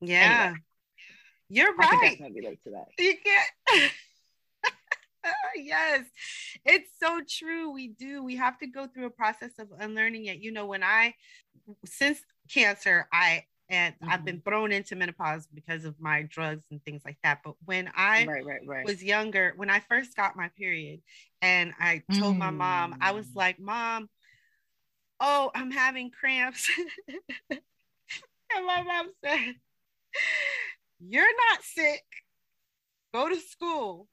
yeah 0.00 0.44
anyway, 0.44 0.58
you're 1.48 1.74
right 1.76 1.92
i 1.92 1.96
can 1.96 2.10
definitely 2.10 2.40
relate 2.40 2.62
to 2.64 2.70
that 2.70 2.86
you 2.98 3.14
can't 3.24 3.92
yes, 5.56 6.04
it's 6.64 6.90
so 7.00 7.20
true. 7.28 7.70
We 7.70 7.88
do. 7.88 8.22
We 8.22 8.36
have 8.36 8.58
to 8.58 8.66
go 8.66 8.86
through 8.86 9.06
a 9.06 9.10
process 9.10 9.52
of 9.58 9.68
unlearning 9.78 10.26
it. 10.26 10.38
You 10.38 10.52
know, 10.52 10.66
when 10.66 10.82
I, 10.82 11.14
since 11.84 12.20
cancer, 12.52 13.08
I 13.12 13.44
and 13.70 13.94
mm-hmm. 13.94 14.10
I've 14.10 14.24
been 14.24 14.40
thrown 14.40 14.72
into 14.72 14.96
menopause 14.96 15.46
because 15.52 15.84
of 15.84 15.94
my 16.00 16.22
drugs 16.22 16.66
and 16.70 16.82
things 16.84 17.02
like 17.04 17.18
that. 17.22 17.40
But 17.44 17.54
when 17.64 17.90
I 17.94 18.24
right, 18.24 18.44
right, 18.44 18.60
right. 18.66 18.84
was 18.84 19.02
younger, 19.02 19.52
when 19.56 19.70
I 19.70 19.80
first 19.80 20.16
got 20.16 20.36
my 20.36 20.48
period, 20.56 21.00
and 21.42 21.72
I 21.78 22.02
told 22.18 22.36
mm. 22.36 22.38
my 22.38 22.50
mom, 22.50 22.96
I 23.00 23.12
was 23.12 23.26
mm. 23.26 23.36
like, 23.36 23.58
"Mom, 23.58 24.08
oh, 25.20 25.50
I'm 25.54 25.70
having 25.70 26.10
cramps," 26.10 26.68
and 27.50 27.60
my 28.66 28.82
mom 28.82 29.10
said, 29.24 29.54
"You're 31.00 31.36
not 31.50 31.62
sick. 31.62 32.04
Go 33.12 33.28
to 33.28 33.36
school." 33.36 34.08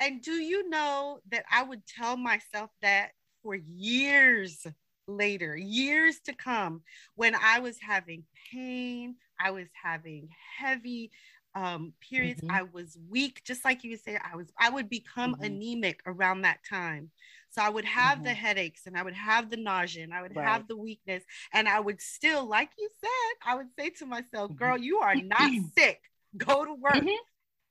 And 0.00 0.20
do 0.20 0.32
you 0.32 0.68
know 0.68 1.20
that 1.30 1.44
I 1.50 1.62
would 1.62 1.86
tell 1.86 2.16
myself 2.16 2.70
that 2.82 3.10
for 3.44 3.54
years 3.54 4.66
later, 5.16 5.56
years 5.56 6.20
to 6.26 6.32
come, 6.32 6.82
when 7.14 7.34
I 7.34 7.60
was 7.60 7.78
having 7.80 8.24
pain, 8.52 9.16
I 9.40 9.50
was 9.50 9.68
having 9.82 10.28
heavy 10.58 11.10
um, 11.54 11.92
periods, 12.00 12.40
mm-hmm. 12.40 12.54
I 12.54 12.62
was 12.62 12.98
weak, 13.10 13.42
just 13.44 13.64
like 13.64 13.84
you 13.84 13.96
said, 13.96 14.18
I 14.30 14.36
was, 14.36 14.46
I 14.58 14.70
would 14.70 14.88
become 14.88 15.34
mm-hmm. 15.34 15.44
anemic 15.44 16.00
around 16.06 16.42
that 16.42 16.60
time. 16.68 17.10
So 17.50 17.60
I 17.60 17.68
would 17.68 17.84
have 17.84 18.16
mm-hmm. 18.16 18.24
the 18.24 18.34
headaches 18.34 18.86
and 18.86 18.96
I 18.96 19.02
would 19.02 19.14
have 19.14 19.50
the 19.50 19.58
nausea 19.58 20.04
and 20.04 20.14
I 20.14 20.22
would 20.22 20.34
right. 20.34 20.46
have 20.46 20.68
the 20.68 20.76
weakness. 20.76 21.22
And 21.52 21.68
I 21.68 21.80
would 21.80 22.00
still, 22.00 22.46
like 22.46 22.70
you 22.78 22.88
said, 22.98 23.34
I 23.46 23.56
would 23.56 23.68
say 23.78 23.90
to 23.90 24.06
myself, 24.06 24.50
mm-hmm. 24.50 24.54
girl, 24.54 24.78
you 24.78 24.98
are 24.98 25.14
not 25.14 25.50
sick. 25.76 26.00
Go 26.36 26.64
to 26.64 26.72
work. 26.72 26.94
Mm-hmm. 26.94 27.08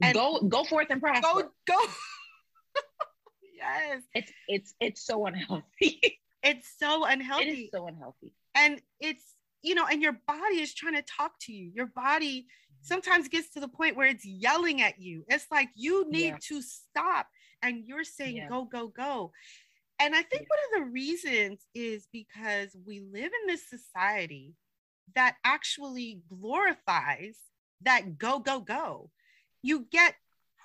And 0.04 0.14
go 0.16 0.40
go 0.42 0.64
forth 0.64 0.88
and 0.90 1.00
prosper. 1.00 1.22
Go 1.22 1.52
go 1.68 1.80
yes. 3.56 4.02
It's 4.14 4.32
it's 4.48 4.74
it's 4.80 5.06
so 5.06 5.26
unhealthy. 5.26 6.20
it's 6.44 6.68
so 6.78 7.06
unhealthy. 7.06 7.50
It 7.50 7.60
is 7.66 7.70
so 7.72 7.88
unhealthy. 7.88 8.34
And 8.56 8.82
it's 9.00 9.24
you 9.64 9.76
know, 9.76 9.86
and 9.86 10.02
your 10.02 10.18
body 10.28 10.60
is 10.60 10.74
trying 10.74 10.96
to 10.96 11.04
talk 11.04 11.34
to 11.42 11.54
you. 11.54 11.72
Your 11.76 11.86
body 11.86 12.48
sometimes 12.82 13.28
gets 13.28 13.52
to 13.52 13.60
the 13.60 13.68
point 13.68 13.96
where 13.96 14.08
it's 14.08 14.26
yelling 14.26 14.82
at 14.82 15.00
you. 15.00 15.24
It's 15.28 15.46
like 15.52 15.70
you 15.76 16.10
need 16.10 16.30
yeah. 16.30 16.38
to 16.48 16.62
stop 16.62 17.28
and 17.62 17.84
you're 17.86 18.04
saying 18.04 18.38
yeah. 18.38 18.50
go 18.50 18.66
go 18.66 18.88
go. 18.88 19.32
And 20.00 20.16
I 20.16 20.24
think 20.24 20.44
yeah. 20.44 20.48
one 20.50 20.82
of 20.84 20.88
the 20.88 20.92
reasons 20.92 21.60
is 21.76 22.08
because 22.12 22.76
we 22.88 23.02
live 23.02 23.32
in 23.42 23.48
this 23.48 23.70
society 23.70 24.56
that 25.14 25.36
actually 25.44 26.22
glorifies 26.28 27.38
that 27.84 28.18
go 28.18 28.40
go 28.40 28.62
go. 28.62 29.10
You 29.62 29.86
get 29.92 30.16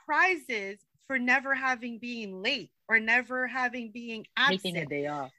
prizes 0.06 0.78
for 1.06 1.18
never 1.18 1.54
having 1.54 1.98
being 1.98 2.42
late 2.42 2.70
or 2.88 2.98
never 2.98 3.46
having 3.46 3.90
being 3.92 4.26
absent. 4.36 4.62
Taking 4.62 4.76
a 4.82 4.86
day 4.86 5.06
off. 5.06 5.32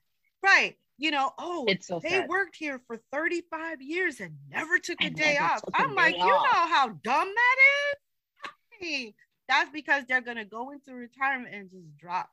Right. 0.48 0.76
You 0.98 1.12
know, 1.12 1.32
oh, 1.38 1.66
it's 1.68 1.88
so 1.88 2.00
they 2.00 2.10
sad. 2.10 2.30
worked 2.30 2.56
here 2.56 2.82
for 2.88 2.98
35 3.12 3.82
years 3.82 4.20
and 4.20 4.36
never 4.50 4.80
took 4.80 5.04
a 5.04 5.12
day 5.12 5.38
off. 5.38 5.62
I'm 5.76 5.94
like, 5.94 6.16
you 6.18 6.26
know 6.26 6.40
how 6.40 6.88
dumb 6.88 7.28
that 7.28 7.56
is? 7.92 8.00
I 8.46 8.50
mean, 8.82 9.14
that's 9.48 9.70
because 9.70 10.06
they're 10.08 10.22
gonna 10.22 10.46
go 10.46 10.72
into 10.72 10.94
retirement 10.94 11.54
and 11.54 11.70
just 11.70 11.98
drop. 11.98 12.30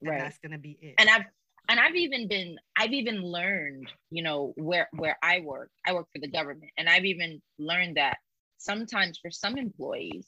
And 0.00 0.10
right. 0.10 0.20
that's 0.20 0.38
gonna 0.38 0.58
be 0.58 0.76
it. 0.80 0.94
And 0.98 1.08
I've 1.08 1.24
and 1.68 1.78
I've 1.78 1.94
even 1.94 2.26
been 2.26 2.56
I've 2.76 2.92
even 2.92 3.22
learned, 3.22 3.92
you 4.10 4.24
know, 4.24 4.54
where 4.56 4.88
where 4.92 5.16
I 5.22 5.40
work, 5.40 5.70
I 5.86 5.92
work 5.92 6.08
for 6.12 6.20
the 6.20 6.28
government, 6.28 6.72
and 6.76 6.88
I've 6.88 7.04
even 7.04 7.40
learned 7.58 7.96
that 7.96 8.18
sometimes 8.58 9.18
for 9.18 9.30
some 9.30 9.56
employees, 9.56 10.26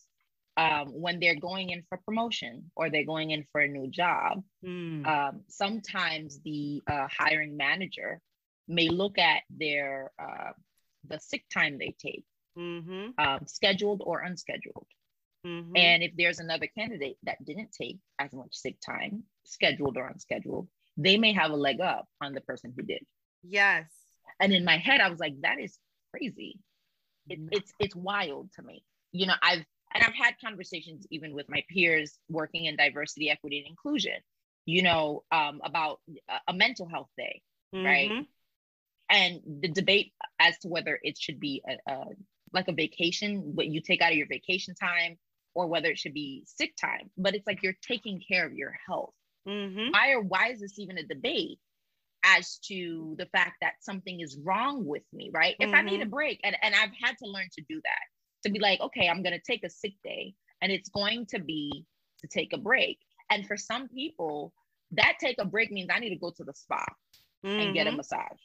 um, 0.57 0.89
when 0.89 1.21
they're 1.21 1.39
going 1.39 1.71
in 1.71 1.83
for 1.89 1.99
promotion 1.99 2.71
or 2.77 2.91
they're 2.91 3.05
going 3.05 3.31
in 3.31 3.45
for 3.53 3.61
a 3.61 3.69
new 3.69 3.89
job, 3.89 4.43
mm. 4.65 5.07
um, 5.07 5.41
sometimes 5.49 6.41
the 6.45 6.83
uh, 6.87 7.09
hiring 7.11 7.57
manager 7.57 8.21
may 8.69 8.89
look 8.89 9.19
at 9.19 9.43
their 9.51 10.11
uh, 10.19 10.53
the 11.09 11.19
sick 11.19 11.45
time 11.53 11.79
they 11.79 11.95
take, 11.99 12.25
mm-hmm. 12.57 13.09
um, 13.19 13.41
scheduled 13.47 14.03
or 14.05 14.21
unscheduled. 14.21 14.87
Mm-hmm. 15.47 15.77
And 15.77 16.03
if 16.03 16.13
there's 16.17 16.39
another 16.39 16.69
candidate 16.69 17.17
that 17.25 17.45
didn't 17.45 17.73
take 17.73 17.99
as 18.19 18.33
much 18.33 18.55
sick 18.55 18.77
time, 18.85 19.25
scheduled 19.45 19.97
or 19.97 20.07
unscheduled, 20.07 20.69
they 20.97 21.17
may 21.17 21.33
have 21.33 21.51
a 21.51 21.57
leg 21.57 21.81
up 21.81 22.07
on 22.21 22.33
the 22.33 22.41
person 22.43 22.73
who 22.77 22.83
did. 22.83 23.05
Yes. 23.43 23.87
And 24.39 24.53
in 24.53 24.65
my 24.65 24.77
head, 24.77 25.01
I 25.01 25.09
was 25.09 25.19
like, 25.19 25.41
that 25.41 25.59
is 25.59 25.77
crazy. 26.15 26.61
It, 27.29 27.41
mm. 27.41 27.49
it's 27.51 27.73
it's 27.79 27.97
wild 27.97 28.51
to 28.57 28.63
me. 28.63 28.85
You 29.11 29.27
know, 29.27 29.35
I've 29.43 29.65
and 29.95 30.03
I've 30.03 30.15
had 30.15 30.35
conversations 30.45 31.07
even 31.11 31.35
with 31.35 31.49
my 31.49 31.65
peers 31.69 32.19
working 32.29 32.67
in 32.67 32.77
diversity, 32.77 33.31
equity, 33.31 33.59
and 33.59 33.69
inclusion, 33.69 34.15
you 34.67 34.83
know, 34.83 35.25
um, 35.33 35.61
about 35.65 36.01
a 36.49 36.53
mental 36.53 36.89
health 36.89 37.11
day, 37.17 37.43
mm-hmm. 37.75 37.85
right? 37.85 38.27
And 39.11 39.41
the 39.61 39.69
debate 39.69 40.13
as 40.39 40.59
to 40.59 40.69
whether 40.69 40.99
it 41.03 41.19
should 41.19 41.41
be 41.41 41.63
a, 41.69 41.93
a, 41.93 42.05
like 42.53 42.69
a 42.69 42.73
vacation, 42.73 43.55
what 43.55 43.67
you 43.67 43.81
take 43.81 44.01
out 44.03 44.13
of 44.13 44.19
your 44.19 44.29
vacation 44.29 44.75
time, 44.75 45.19
or 45.55 45.67
whether 45.67 45.89
it 45.89 45.99
should 45.99 46.15
be 46.15 46.45
sick 46.47 46.75
time. 46.81 47.11
But 47.19 47.35
it's 47.35 47.47
like 47.47 47.63
you're 47.63 47.77
taking 47.87 48.21
care 48.27 48.47
of 48.47 48.55
your 48.55 48.75
health. 48.87 49.13
Mm-hmm. 49.47 49.91
Why, 49.91 50.13
or 50.13 50.23
why 50.23 50.53
is 50.53 50.61
this 50.61 50.79
even 50.79 50.99
a 50.99 51.07
debate? 51.07 51.59
as 52.25 52.59
to 52.59 53.17
the 53.19 53.27
fact 53.27 53.57
that 53.63 53.73
something 53.81 54.21
is 54.21 54.39
wrong 54.45 54.85
with 54.87 55.03
me, 55.13 55.29
right? 55.35 55.57
Mm-hmm. 55.61 55.71
If 55.71 55.77
I 55.77 55.83
need 55.83 56.01
a 56.01 56.05
mm-hmm. 56.05 56.11
break, 56.11 56.41
and, 56.45 56.57
and 56.63 56.73
I've 56.73 56.93
had 57.03 57.19
to 57.19 57.27
learn 57.27 57.49
to 57.59 57.65
do 57.69 57.81
that 57.83 58.05
to 58.45 58.51
be 58.51 58.59
like, 58.59 58.81
okay, 58.81 59.09
I'm 59.09 59.23
going 59.23 59.39
to 59.39 59.53
take 59.53 59.65
a 59.65 59.71
sick 59.71 59.95
day 60.03 60.35
and 60.61 60.71
it's 60.73 60.89
going 60.89 61.27
to 61.27 61.41
be 61.41 61.85
to 62.21 62.29
take 62.29 62.53
a 62.53 62.59
break. 62.59 62.99
And 63.31 63.47
for 63.47 63.57
some 63.57 63.89
people, 63.89 64.53
that 64.93 65.15
take 65.21 65.37
a 65.39 65.45
break 65.45 65.73
means 65.73 65.91
I 65.93 65.99
need 65.99 66.11
to 66.11 66.17
go 66.17 66.31
to 66.31 66.45
the 66.45 66.53
spa 66.55 66.85
mm-hmm. 67.45 67.61
and 67.61 67.75
get 67.75 67.87
a 67.87 67.91
mm-hmm. 67.91 67.99
massage. 67.99 68.41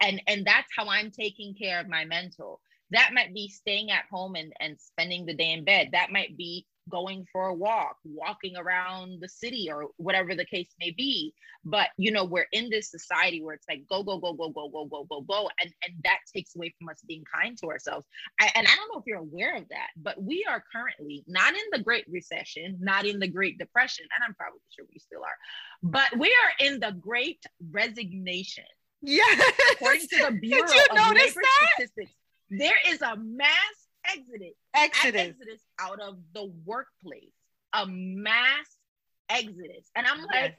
And 0.00 0.22
and 0.26 0.46
that's 0.46 0.68
how 0.76 0.88
I'm 0.88 1.10
taking 1.10 1.54
care 1.54 1.80
of 1.80 1.88
my 1.88 2.04
mental. 2.04 2.60
That 2.90 3.10
might 3.12 3.34
be 3.34 3.48
staying 3.48 3.90
at 3.90 4.06
home 4.10 4.34
and, 4.34 4.52
and 4.60 4.76
spending 4.78 5.26
the 5.26 5.34
day 5.34 5.52
in 5.52 5.64
bed. 5.64 5.90
That 5.92 6.10
might 6.10 6.36
be 6.36 6.66
going 6.88 7.26
for 7.32 7.46
a 7.46 7.54
walk, 7.54 7.96
walking 8.04 8.56
around 8.56 9.20
the 9.20 9.28
city 9.28 9.68
or 9.70 9.88
whatever 9.96 10.34
the 10.34 10.44
case 10.44 10.68
may 10.80 10.90
be. 10.90 11.34
But 11.64 11.88
you 11.96 12.10
know, 12.10 12.24
we're 12.24 12.46
in 12.52 12.70
this 12.70 12.90
society 12.90 13.42
where 13.42 13.54
it's 13.54 13.66
like 13.68 13.82
go, 13.88 14.02
go, 14.02 14.18
go, 14.18 14.32
go, 14.32 14.48
go, 14.48 14.68
go, 14.68 14.84
go, 14.86 15.04
go, 15.04 15.20
go. 15.20 15.50
And, 15.60 15.72
and 15.84 15.94
that 16.04 16.18
takes 16.34 16.56
away 16.56 16.74
from 16.78 16.88
us 16.88 17.02
being 17.06 17.24
kind 17.32 17.56
to 17.58 17.68
ourselves. 17.68 18.06
I, 18.40 18.50
and 18.54 18.66
I 18.66 18.74
don't 18.74 18.92
know 18.92 19.00
if 19.00 19.04
you're 19.06 19.18
aware 19.18 19.56
of 19.56 19.68
that, 19.68 19.88
but 19.96 20.22
we 20.22 20.46
are 20.48 20.64
currently 20.72 21.24
not 21.26 21.52
in 21.54 21.64
the 21.72 21.80
Great 21.80 22.06
Recession, 22.08 22.78
not 22.80 23.06
in 23.06 23.18
the 23.18 23.28
Great 23.28 23.58
Depression, 23.58 24.06
and 24.16 24.24
I'm 24.26 24.34
probably 24.34 24.60
sure 24.70 24.86
we 24.92 24.98
still 24.98 25.22
are, 25.22 25.36
but 25.82 26.18
we 26.18 26.28
are 26.28 26.66
in 26.66 26.80
the 26.80 26.92
Great 26.92 27.44
Resignation. 27.70 28.64
Yeah. 29.02 29.22
According 29.72 30.08
to 30.08 30.26
the 30.30 30.32
Bureau 30.40 30.64
of 30.64 30.96
notice 30.96 31.36
Labor 31.36 31.40
that? 31.42 31.68
Statistics, 31.74 32.12
there 32.50 32.76
is 32.88 33.00
a 33.00 33.16
mass 33.16 33.79
exodus, 34.04 34.54
exodus, 34.74 35.20
exodus 35.20 35.60
out 35.78 36.00
of 36.00 36.18
the 36.34 36.52
workplace, 36.64 37.32
a 37.72 37.86
mass 37.86 38.66
exodus. 39.28 39.90
And 39.94 40.06
I'm 40.06 40.22
like, 40.22 40.56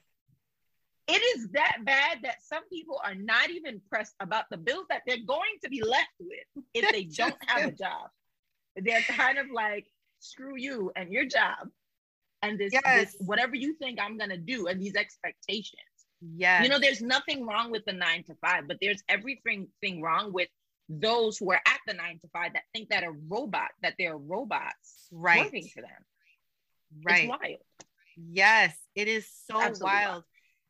it 1.07 1.21
is 1.37 1.49
that 1.49 1.77
bad 1.83 2.19
that 2.23 2.37
some 2.43 2.63
people 2.69 3.01
are 3.03 3.15
not 3.15 3.49
even 3.49 3.81
pressed 3.89 4.15
about 4.19 4.45
the 4.49 4.57
bills 4.57 4.85
that 4.89 5.01
they're 5.05 5.25
going 5.25 5.57
to 5.63 5.69
be 5.69 5.83
left 5.83 6.07
with 6.19 6.65
if 6.73 6.91
they 6.91 7.03
don't 7.15 7.35
have 7.47 7.69
a 7.69 7.71
job. 7.71 8.09
They're 8.75 9.01
kind 9.01 9.37
of 9.37 9.47
like, 9.53 9.87
screw 10.21 10.55
you 10.55 10.91
and 10.95 11.11
your 11.11 11.25
job. 11.25 11.67
And 12.43 12.57
this, 12.57 12.73
yes. 12.73 12.83
this 12.85 13.15
whatever 13.19 13.55
you 13.55 13.73
think 13.75 13.99
I'm 14.01 14.17
gonna 14.17 14.37
do, 14.37 14.67
and 14.67 14.81
these 14.81 14.95
expectations. 14.95 15.81
Yeah. 16.21 16.63
You 16.63 16.69
know, 16.69 16.79
there's 16.79 17.01
nothing 17.01 17.45
wrong 17.45 17.71
with 17.71 17.85
the 17.85 17.93
nine 17.93 18.23
to 18.25 18.35
five, 18.35 18.67
but 18.67 18.77
there's 18.81 19.03
everything 19.09 19.67
thing 19.81 20.01
wrong 20.01 20.31
with 20.33 20.47
those 20.99 21.37
who 21.37 21.51
are 21.51 21.61
at 21.65 21.79
the 21.87 21.93
nine 21.93 22.19
to 22.19 22.27
five 22.33 22.53
that 22.53 22.63
think 22.73 22.89
that 22.89 23.03
a 23.03 23.11
robot, 23.29 23.69
that 23.81 23.95
they're 23.97 24.17
robots 24.17 25.07
right. 25.11 25.43
working 25.43 25.67
for 25.73 25.81
them. 25.81 25.89
Right. 27.05 27.23
It's 27.23 27.29
wild. 27.29 27.57
Yes, 28.17 28.77
it 28.95 29.07
is 29.07 29.27
so 29.49 29.57
wild. 29.57 29.81
wild. 29.81 30.23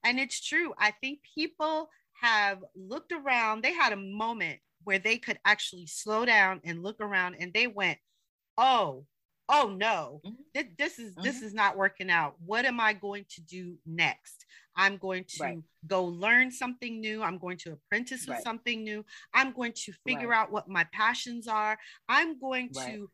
And 0.03 0.19
it's 0.19 0.39
true. 0.39 0.73
I 0.77 0.91
think 1.01 1.19
people 1.35 1.89
have 2.21 2.59
looked 2.75 3.11
around, 3.11 3.63
they 3.63 3.73
had 3.73 3.93
a 3.93 3.97
moment 3.97 4.59
where 4.83 4.99
they 4.99 5.17
could 5.17 5.39
actually 5.45 5.87
slow 5.87 6.25
down 6.25 6.61
and 6.63 6.83
look 6.83 6.99
around 6.99 7.35
and 7.39 7.53
they 7.53 7.67
went, 7.67 7.97
oh, 8.57 9.05
oh 9.49 9.73
no, 9.75 10.21
mm-hmm. 10.25 10.35
this, 10.53 10.65
this 10.77 10.99
is 10.99 11.13
mm-hmm. 11.13 11.23
this 11.23 11.41
is 11.41 11.53
not 11.53 11.77
working 11.77 12.09
out. 12.09 12.35
What 12.45 12.65
am 12.65 12.79
I 12.79 12.93
going 12.93 13.25
to 13.31 13.41
do 13.41 13.75
next? 13.85 14.45
I'm 14.75 14.97
going 14.97 15.25
to 15.35 15.43
right. 15.43 15.57
go 15.87 16.05
learn 16.05 16.51
something 16.51 16.99
new. 16.99 17.21
I'm 17.21 17.37
going 17.37 17.57
to 17.57 17.73
apprentice 17.73 18.21
with 18.21 18.35
right. 18.35 18.43
something 18.43 18.83
new. 18.83 19.05
I'm 19.33 19.51
going 19.53 19.73
to 19.73 19.93
figure 20.05 20.29
right. 20.29 20.37
out 20.37 20.51
what 20.51 20.69
my 20.69 20.85
passions 20.91 21.47
are. 21.47 21.77
I'm 22.07 22.39
going 22.39 22.69
to 22.87 23.09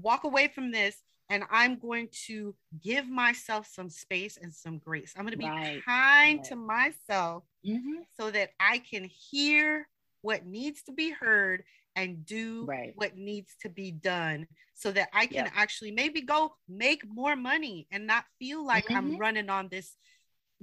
walk 0.00 0.24
away 0.24 0.48
from 0.48 0.70
this 0.70 0.96
and 1.28 1.44
I'm 1.50 1.78
going 1.78 2.08
to 2.26 2.54
give 2.82 3.08
myself 3.08 3.68
some 3.72 3.90
space 3.90 4.36
and 4.40 4.52
some 4.52 4.78
grace. 4.78 5.14
I'm 5.16 5.24
going 5.24 5.32
to 5.32 5.38
be 5.38 5.80
kind 5.84 6.42
to 6.44 6.56
myself 6.56 7.44
Mhm. 7.66 8.06
so 8.16 8.30
that 8.30 8.50
I 8.60 8.78
can 8.78 9.04
hear 9.04 9.88
what 10.22 10.46
needs 10.46 10.82
to 10.84 10.92
be 10.92 11.10
heard 11.10 11.64
and 11.96 12.24
do 12.26 12.66
Right. 12.66 12.92
what 12.94 13.16
needs 13.16 13.56
to 13.62 13.68
be 13.68 13.90
done 13.90 14.46
so 14.74 14.92
that 14.92 15.08
I 15.12 15.26
can 15.26 15.46
Yep. 15.46 15.52
actually 15.56 15.90
maybe 15.90 16.20
go 16.20 16.56
make 16.68 17.06
more 17.08 17.34
money 17.34 17.86
and 17.90 18.06
not 18.06 18.26
feel 18.38 18.64
like 18.64 18.90
I'm 18.90 19.12
Mhm. 19.12 19.18
running 19.18 19.50
on 19.50 19.68
this 19.68 19.96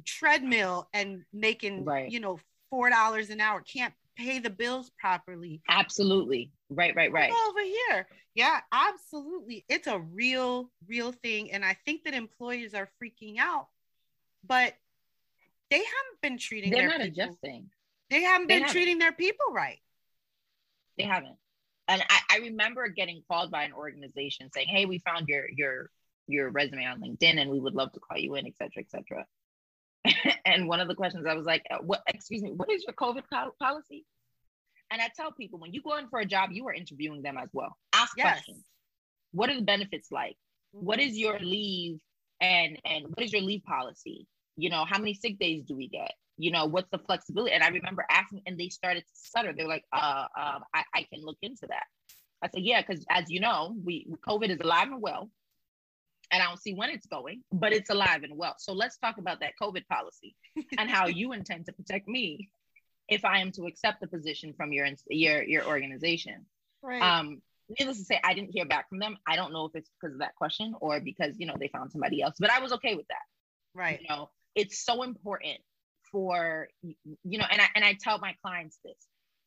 treadmill 0.06 0.88
and 0.94 1.24
making, 1.34 1.86
Right. 1.86 2.10
you 2.12 2.20
know, 2.20 2.40
$4 2.72 3.30
an 3.30 3.40
hour, 3.42 3.62
can't 3.62 3.94
pay 4.16 4.40
the 4.40 4.50
bills 4.50 4.92
properly. 5.00 5.62
Absolutely. 5.70 6.52
Right, 6.70 6.96
right, 6.96 7.12
right. 7.12 7.32
Over 7.50 7.62
here. 7.62 8.08
Yeah, 8.36 8.60
absolutely. 8.72 9.66
It's 9.70 9.88
a 9.88 10.00
real, 10.00 10.72
real 10.88 11.12
thing. 11.12 11.52
And 11.52 11.64
I 11.64 11.78
think 11.86 12.04
that 12.04 12.14
employers 12.14 12.74
are 12.74 12.90
freaking 13.02 13.38
out, 13.40 13.68
but 14.46 14.74
they 15.70 15.78
haven't 15.78 16.22
been 16.22 16.38
treating 16.38 16.72
They're 16.72 16.82
their 16.88 16.90
not 17.00 17.02
people. 17.02 17.24
adjusting. 17.24 17.70
They 18.10 18.22
haven't 18.22 18.48
They 18.48 18.56
been 18.56 18.64
haven't. 18.64 18.74
treating 18.74 18.98
their 19.00 19.12
people 19.12 19.46
right. 19.54 19.80
They 20.98 21.06
haven't. 21.06 21.38
And 21.88 22.02
I, 22.10 22.20
I 22.30 22.38
remember 22.40 22.88
getting 22.88 23.24
called 23.28 23.52
by 23.52 23.64
an 23.64 23.74
organization 23.74 24.50
saying, 24.54 24.68
Hey, 24.68 24.86
we 24.86 25.00
found 25.00 25.28
your 25.28 25.46
your 25.56 25.90
your 26.28 26.50
resume 26.50 26.86
on 26.86 27.02
LinkedIn 27.02 27.38
and 27.40 27.50
we 27.50 27.60
would 27.60 27.74
love 27.74 27.92
to 27.94 28.00
call 28.00 28.18
you 28.18 28.36
in, 28.36 28.46
et 28.48 28.56
cetera, 28.58 28.80
et 28.84 28.90
cetera. 28.90 29.26
and 30.46 30.68
one 30.68 30.80
of 30.80 30.88
the 30.88 30.96
questions 30.96 31.26
I 31.26 31.34
was 31.34 31.46
like, 31.46 31.66
uh, 31.72 31.78
what 31.78 32.02
excuse 32.08 32.42
me, 32.42 32.52
what 32.52 32.72
is 32.72 32.84
your 32.84 32.94
COVID 32.94 33.24
pol- 33.32 33.56
policy? 33.60 34.06
And 34.92 35.02
I 35.02 35.10
tell 35.16 35.32
people 35.32 35.60
when 35.60 35.74
you 35.74 35.82
go 35.82 35.98
in 35.98 36.08
for 36.10 36.20
a 36.20 36.26
job, 36.26 36.50
you 36.52 36.68
are 36.68 36.74
interviewing 36.74 37.22
them 37.22 37.38
as 37.38 37.50
well. 37.54 37.76
Ask 37.94 38.14
Yes. 38.18 38.34
questions. 38.34 38.66
What 39.32 39.50
are 39.50 39.56
the 39.56 39.64
benefits 39.64 40.12
like? 40.12 40.36
What 40.72 41.00
is 41.00 41.18
your 41.18 41.40
leave 41.40 42.00
and 42.42 42.78
and 42.86 43.06
what 43.08 43.22
is 43.24 43.32
your 43.32 43.42
leave 43.42 43.64
policy? 43.64 44.28
You 44.56 44.70
know, 44.70 44.86
how 44.86 45.00
many 45.00 45.14
sick 45.14 45.40
days 45.40 45.64
do 45.64 45.76
we 45.76 45.88
get? 45.88 46.14
You 46.38 46.52
know, 46.52 46.66
what's 46.66 46.90
the 46.92 47.00
flexibility? 47.00 47.54
And 47.54 47.64
I 47.64 47.70
remember 47.70 48.06
asking, 48.10 48.42
and 48.46 48.58
they 48.60 48.70
started 48.70 49.02
to 49.02 49.14
stutter. 49.14 49.54
They're 49.56 49.68
like, 49.68 49.86
uh, 49.94 50.26
um, 50.36 50.64
I, 50.74 50.84
I 50.94 51.04
can 51.12 51.22
look 51.24 51.38
into 51.42 51.68
that. 51.68 51.84
I 52.44 52.50
said, 52.50 52.64
yeah, 52.64 52.82
because 52.82 53.06
as 53.10 53.30
you 53.30 53.40
know, 53.40 53.76
we 53.84 54.08
COVID 54.28 54.50
is 54.50 54.60
alive 54.60 54.90
and 54.92 55.02
well, 55.02 55.30
and 56.34 56.42
I 56.42 56.48
don't 56.48 56.60
see 56.60 56.74
when 56.74 56.90
it's 56.90 57.06
going, 57.06 57.44
but 57.52 57.74
it's 57.74 57.92
alive 57.92 58.24
and 58.24 58.36
well. 58.36 58.56
So 58.58 58.74
let's 58.74 58.98
talk 58.98 59.20
about 59.20 59.40
that 59.42 59.54
COVID 59.62 59.88
policy 59.88 60.36
and 60.80 60.90
how 60.90 61.06
you 61.08 61.32
intend 61.32 61.68
to 61.68 61.74
protect 61.74 62.08
me 62.08 62.50
if 63.08 63.24
I 63.24 63.40
am 63.40 63.52
to 63.52 63.68
accept 63.68 64.02
the 64.02 64.08
position 64.08 64.54
from 64.58 64.74
your 64.74 64.88
your 65.10 65.44
your 65.44 65.66
organization. 65.66 66.48
Right. 66.82 67.02
Um, 67.02 67.42
needless 67.80 68.00
to 68.00 68.04
say, 68.04 68.20
I 68.24 68.34
didn't 68.34 68.50
hear 68.50 68.66
back 68.66 68.90
from 68.90 68.98
them. 68.98 69.16
I 69.28 69.36
don't 69.36 69.54
know 69.54 69.66
if 69.66 69.76
it's 69.76 69.90
because 70.02 70.16
of 70.16 70.20
that 70.20 70.36
question 70.36 70.74
or 70.82 71.00
because 71.00 71.36
you 71.38 71.46
know 71.46 71.56
they 71.60 71.68
found 71.68 71.92
somebody 71.92 72.24
else, 72.24 72.36
but 72.40 72.50
I 72.50 72.60
was 72.60 72.74
okay 72.74 72.96
with 72.96 73.08
that. 73.10 73.26
right. 73.76 74.02
You 74.02 74.08
know, 74.10 74.32
it's 74.56 74.84
so 74.84 75.04
important 75.04 75.60
for 76.12 76.68
you 76.82 77.38
know, 77.38 77.46
and 77.50 77.62
I 77.62 77.68
and 77.76 77.86
I 77.86 77.96
tell 78.02 78.18
my 78.18 78.36
clients 78.42 78.80
this: 78.84 78.98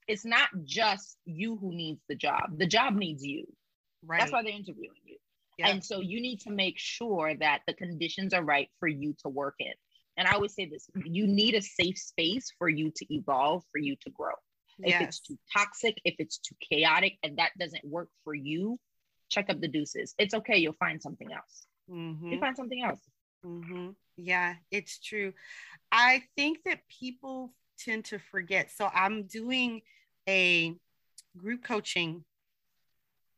it's 0.06 0.24
not 0.24 0.48
just 0.64 1.16
you 1.24 1.56
who 1.56 1.74
needs 1.74 2.00
the 2.08 2.14
job; 2.14 2.56
the 2.56 2.66
job 2.66 2.94
needs 2.94 3.24
you. 3.24 3.46
Right. 4.04 4.20
That's 4.20 4.30
why 4.30 4.44
they're 4.44 4.52
interviewing 4.52 4.90
you. 5.04 5.16
And 5.64 5.84
so 5.84 6.00
you 6.00 6.20
need 6.20 6.40
to 6.40 6.50
make 6.50 6.78
sure 6.78 7.34
that 7.34 7.62
the 7.66 7.74
conditions 7.74 8.34
are 8.34 8.42
right 8.44 8.68
for 8.78 8.88
you 8.88 9.14
to 9.22 9.28
work 9.28 9.54
in. 9.58 9.72
And 10.16 10.26
I 10.26 10.32
always 10.32 10.54
say 10.54 10.66
this 10.66 10.88
you 11.04 11.26
need 11.26 11.54
a 11.54 11.62
safe 11.62 11.98
space 11.98 12.52
for 12.58 12.68
you 12.68 12.90
to 12.96 13.14
evolve, 13.14 13.64
for 13.70 13.78
you 13.78 13.96
to 14.02 14.10
grow. 14.10 14.32
If 14.82 14.90
yes. 14.90 15.02
it's 15.02 15.20
too 15.20 15.38
toxic, 15.56 15.96
if 16.04 16.14
it's 16.18 16.38
too 16.38 16.54
chaotic, 16.60 17.14
and 17.22 17.38
that 17.38 17.52
doesn't 17.58 17.84
work 17.84 18.08
for 18.24 18.34
you, 18.34 18.78
check 19.30 19.48
up 19.48 19.60
the 19.60 19.68
deuces. 19.68 20.14
It's 20.18 20.34
okay. 20.34 20.58
You'll 20.58 20.74
find 20.74 21.00
something 21.00 21.32
else. 21.32 21.66
Mhm. 21.90 22.30
You'll 22.30 22.40
find 22.40 22.56
something 22.56 22.82
else. 22.82 23.00
hmm 23.42 23.90
Yeah, 24.16 24.54
it's 24.70 24.98
true. 24.98 25.32
I 25.92 26.22
think 26.36 26.62
that 26.64 26.80
people 26.88 27.54
tend 27.78 28.06
to 28.06 28.18
forget. 28.18 28.70
So 28.70 28.90
I'm 28.92 29.26
doing 29.26 29.82
a 30.28 30.74
group 31.36 31.62
coaching, 31.62 32.24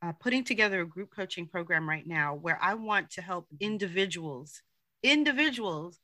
uh, 0.02 0.12
putting 0.12 0.44
together 0.44 0.80
a 0.80 0.86
group 0.86 1.10
coaching 1.14 1.46
program 1.46 1.88
right 1.88 2.06
now 2.06 2.34
where 2.34 2.58
I 2.62 2.74
want 2.74 3.10
to 3.12 3.22
help 3.22 3.46
individuals, 3.60 4.62
individuals 5.02 6.00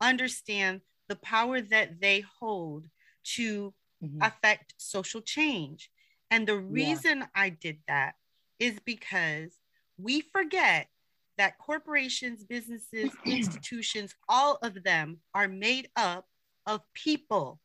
understand 0.00 0.82
the 1.08 1.16
power 1.16 1.60
that 1.60 2.00
they 2.00 2.20
hold 2.20 2.86
to 3.36 3.74
Mhm. 4.02 4.20
affect 4.22 4.74
social 4.76 5.20
change. 5.20 5.90
And 6.30 6.46
the 6.46 6.58
reason 6.58 7.24
I 7.34 7.48
did 7.50 7.78
that 7.88 8.14
is 8.58 8.78
because 8.80 9.56
we 9.96 10.20
forget 10.20 10.88
that 11.38 11.58
corporations, 11.58 12.44
businesses, 12.44 13.14
institutions, 13.26 14.14
all 14.28 14.56
of 14.62 14.82
them 14.84 15.20
are 15.34 15.48
made 15.48 15.88
up 15.96 16.26
of 16.66 16.82
people. 16.92 17.60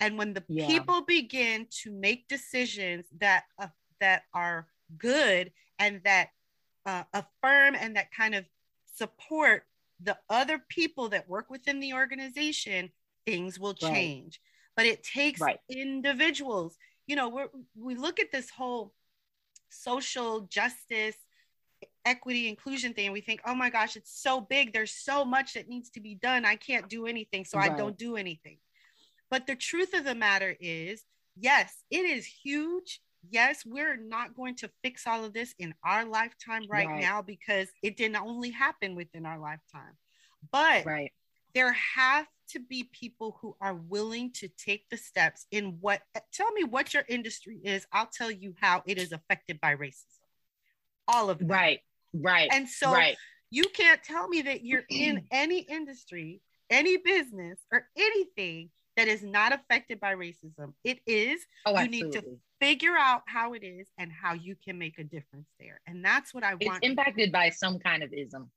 And 0.00 0.16
when 0.16 0.32
the 0.32 0.44
Yeah. 0.48 0.66
people 0.66 1.02
begin 1.02 1.66
to 1.82 1.92
make 1.92 2.28
decisions 2.28 3.06
that 3.18 3.44
uh, 3.58 3.68
that 4.00 4.22
are 4.32 4.68
good 4.96 5.52
and 5.78 6.00
that 6.04 6.28
uh, 6.86 7.04
affirm 7.12 7.74
and 7.74 7.96
that 7.96 8.12
kind 8.12 8.34
of 8.34 8.44
support 8.94 9.64
the 10.00 10.16
other 10.30 10.58
people 10.68 11.08
that 11.10 11.28
work 11.28 11.50
within 11.50 11.80
the 11.80 11.92
organization, 11.92 12.90
things 13.26 13.58
will 13.58 13.76
Right. 13.82 13.90
change. 13.90 14.40
But 14.76 14.86
it 14.86 15.02
takes 15.02 15.40
Right. 15.40 15.58
individuals. 15.68 16.76
You 17.06 17.16
know, 17.16 17.28
we 17.28 17.42
we 17.74 17.94
look 17.94 18.20
at 18.20 18.30
this 18.30 18.48
whole 18.50 18.94
social 19.70 20.42
justice, 20.42 21.16
equity, 22.04 22.48
inclusion 22.48 22.94
thing, 22.94 23.06
and 23.06 23.12
we 23.12 23.20
think, 23.20 23.40
oh 23.44 23.54
my 23.54 23.70
gosh, 23.70 23.96
it's 23.96 24.22
so 24.22 24.40
big. 24.40 24.72
There's 24.72 24.92
so 24.92 25.24
much 25.24 25.54
that 25.54 25.68
needs 25.68 25.90
to 25.90 26.00
be 26.00 26.14
done. 26.14 26.44
I 26.44 26.56
can't 26.56 26.88
do 26.88 27.06
anything, 27.06 27.44
so 27.44 27.58
I 27.58 27.68
don't 27.70 27.98
do 27.98 28.16
anything. 28.16 28.58
But 29.30 29.46
the 29.46 29.56
truth 29.56 29.94
of 29.94 30.04
the 30.04 30.14
matter 30.14 30.56
is, 30.60 31.04
yes, 31.36 31.84
it 31.90 32.04
is 32.04 32.24
huge. 32.24 33.00
Yes, 33.28 33.64
we're 33.66 33.96
not 33.96 34.34
going 34.34 34.54
to 34.56 34.70
fix 34.82 35.06
all 35.06 35.24
of 35.24 35.32
this 35.32 35.54
in 35.58 35.74
our 35.84 36.04
lifetime 36.04 36.62
right, 36.68 36.86
Right. 36.86 37.00
now 37.00 37.22
because 37.22 37.68
it 37.82 37.96
didn't 37.96 38.16
only 38.16 38.50
happen 38.50 38.94
within 38.94 39.26
our 39.26 39.38
lifetime. 39.38 39.96
But 40.52 40.86
Right. 40.86 41.12
there 41.54 41.72
have 41.72 42.26
to 42.50 42.60
be 42.60 42.84
people 42.84 43.38
who 43.40 43.56
are 43.60 43.74
willing 43.74 44.32
to 44.32 44.48
take 44.48 44.88
the 44.88 44.96
steps 44.96 45.46
in 45.50 45.78
what 45.80 46.02
eh, 46.14 46.20
tell 46.32 46.50
me 46.52 46.64
what 46.64 46.94
your 46.94 47.04
industry 47.08 47.60
is 47.62 47.86
i'll 47.92 48.08
tell 48.10 48.30
you 48.30 48.54
how 48.58 48.82
it 48.86 48.98
is 48.98 49.12
affected 49.12 49.60
by 49.60 49.74
racism 49.74 50.04
all 51.06 51.30
of. 51.30 51.40
Right. 51.44 51.80
Right. 52.14 52.50
and 52.52 52.68
so 52.68 52.92
right. 52.92 53.16
you 53.50 53.64
can't 53.74 54.02
tell 54.02 54.28
me 54.28 54.42
that 54.42 54.64
you're 54.64 54.84
in 54.90 55.26
any 55.30 55.60
industry 55.60 56.40
any 56.70 56.96
business 56.96 57.58
or 57.72 57.88
anything 57.96 58.70
that 58.96 59.08
is 59.08 59.22
not 59.22 59.52
affected 59.52 60.00
by 60.00 60.14
racism 60.14 60.72
it 60.84 61.00
is 61.06 61.40
Oh, 61.66 61.78
you 61.78 61.88
need 61.88 62.00
to 62.00 62.18
absolutely. 62.18 62.38
Figure 62.60 62.96
out 62.98 63.22
how 63.26 63.54
it 63.54 63.62
is 63.64 63.86
and 63.98 64.10
how 64.10 64.34
you 64.34 64.56
can 64.64 64.78
make 64.78 64.98
a 64.98 65.04
difference 65.04 65.48
there 65.58 65.80
and 65.86 66.04
that's 66.04 66.34
what 66.34 66.44
i 66.44 66.54
It's 66.58 66.66
want 66.66 66.78
It's 66.82 66.90
impacted 66.90 67.32
by 67.32 67.50
some 67.50 67.78
kind 67.78 68.02
of 68.02 68.12
ism. 68.12 68.50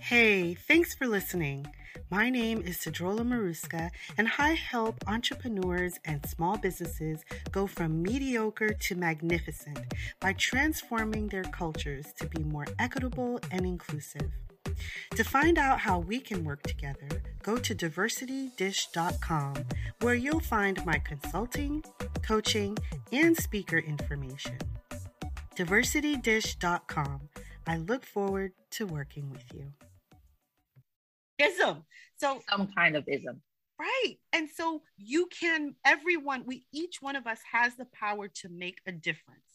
Hey, 0.00 0.54
thanks 0.54 0.94
for 0.94 1.06
listening. 1.06 1.66
My 2.10 2.30
name 2.30 2.62
is 2.62 2.78
Cedrola 2.78 3.20
Maruska, 3.20 3.90
and 4.16 4.30
I 4.38 4.54
help 4.54 4.96
entrepreneurs 5.06 5.98
and 6.06 6.24
small 6.24 6.56
businesses 6.56 7.22
go 7.52 7.66
from 7.66 8.02
mediocre 8.02 8.70
to 8.72 8.94
magnificent 8.94 9.92
by 10.18 10.32
transforming 10.32 11.28
their 11.28 11.44
cultures 11.44 12.14
to 12.14 12.26
be 12.26 12.42
more 12.44 12.66
equitable 12.78 13.40
and 13.50 13.66
inclusive. 13.66 14.30
To 15.16 15.24
find 15.24 15.58
out 15.58 15.80
how 15.80 15.98
we 15.98 16.20
can 16.20 16.44
work 16.44 16.62
together, 16.62 17.08
go 17.42 17.56
to 17.56 17.74
diversitydish.com, 17.74 19.54
where 20.00 20.14
you'll 20.14 20.40
find 20.40 20.84
my 20.86 20.98
consulting, 20.98 21.84
coaching, 22.22 22.78
and 23.12 23.36
speaker 23.36 23.78
information. 23.78 24.58
Diversitydish.com. 25.56 27.28
I 27.66 27.76
look 27.76 28.04
forward 28.04 28.52
to 28.72 28.86
working 28.86 29.30
with 29.30 29.44
you. 29.52 29.72
ism 31.38 31.84
so 32.16 32.40
Some 32.48 32.68
kind 32.68 32.96
of 32.96 33.04
ism. 33.08 33.42
Right. 33.78 34.16
And 34.32 34.48
so 34.54 34.82
you 34.98 35.26
can, 35.26 35.74
everyone, 35.86 36.44
we 36.46 36.64
each 36.72 37.00
one 37.00 37.16
of 37.16 37.26
us 37.26 37.40
has 37.50 37.76
the 37.76 37.86
power 37.86 38.28
to 38.28 38.48
make 38.50 38.78
a 38.86 38.92
difference. 38.92 39.49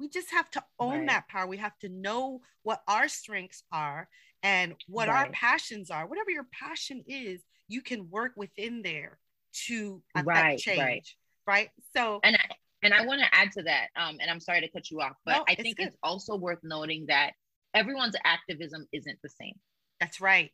We 0.00 0.08
just 0.08 0.30
have 0.30 0.50
to 0.52 0.64
own 0.78 1.00
Right. 1.00 1.08
that 1.08 1.28
power. 1.28 1.46
We 1.46 1.58
have 1.58 1.78
to 1.80 1.88
know 1.88 2.40
what 2.62 2.82
our 2.88 3.06
strengths 3.08 3.62
are 3.70 4.08
and 4.42 4.74
what 4.88 5.08
our 5.10 5.28
passions 5.30 5.90
are. 5.90 6.06
Whatever 6.06 6.30
your 6.30 6.46
passion 6.52 7.04
is, 7.06 7.42
you 7.68 7.82
can 7.82 8.08
work 8.10 8.32
within 8.36 8.82
there 8.82 9.18
to 9.66 10.02
affect 10.14 10.26
Right, 10.26 10.58
change. 10.58 10.78
right. 10.78 11.08
Right. 11.46 11.70
So, 11.96 12.20
and 12.24 12.36
I 12.36 12.54
and 12.82 12.94
I 12.94 13.04
want 13.04 13.20
to 13.20 13.34
add 13.34 13.52
to 13.52 13.62
that. 13.64 13.88
Um, 13.94 14.16
and 14.20 14.30
I'm 14.30 14.40
sorry 14.40 14.62
to 14.62 14.68
cut 14.68 14.90
you 14.90 15.00
off, 15.02 15.16
but 15.26 15.36
No, 15.36 15.44
I 15.48 15.54
think 15.54 15.76
good. 15.76 15.88
it's 15.88 15.96
also 16.02 16.36
worth 16.36 16.60
noting 16.62 17.06
that 17.08 17.32
everyone's 17.74 18.16
activism 18.24 18.86
isn't 18.92 19.18
the 19.22 19.28
same. 19.28 19.54
that's 20.00 20.20
right. 20.20 20.50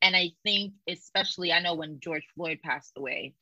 And 0.00 0.16
I 0.16 0.30
think, 0.44 0.72
especially, 0.88 1.52
I 1.52 1.60
know 1.60 1.74
when 1.74 1.98
George 2.00 2.24
Floyd 2.34 2.60
passed 2.62 2.92
away, 2.96 3.34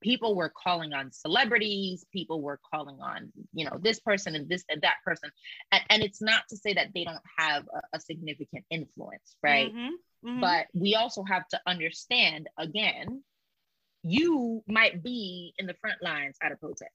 people 0.00 0.34
were 0.34 0.52
calling 0.62 0.92
on 0.92 1.12
celebrities 1.12 2.04
people 2.12 2.40
were 2.40 2.58
calling 2.72 2.98
on 3.00 3.32
you 3.52 3.64
know 3.64 3.78
this 3.80 4.00
person 4.00 4.34
and 4.34 4.48
this 4.48 4.64
and 4.68 4.82
that 4.82 4.96
person 5.04 5.30
and, 5.72 5.82
and 5.90 6.02
it's 6.02 6.22
not 6.22 6.42
to 6.48 6.56
say 6.56 6.72
that 6.72 6.88
they 6.94 7.04
don't 7.04 7.18
have 7.38 7.64
a, 7.74 7.96
a 7.96 8.00
significant 8.00 8.64
influence 8.70 9.36
right 9.42 9.72
mm-hmm. 9.74 10.28
Mm-hmm. 10.28 10.40
but 10.40 10.66
we 10.74 10.94
also 10.94 11.22
have 11.24 11.46
to 11.48 11.60
understand 11.66 12.48
again 12.58 13.22
you 14.02 14.62
might 14.66 15.02
be 15.02 15.54
in 15.58 15.66
the 15.66 15.74
front 15.80 16.02
lines 16.02 16.36
at 16.42 16.52
a 16.52 16.56
protest 16.56 16.90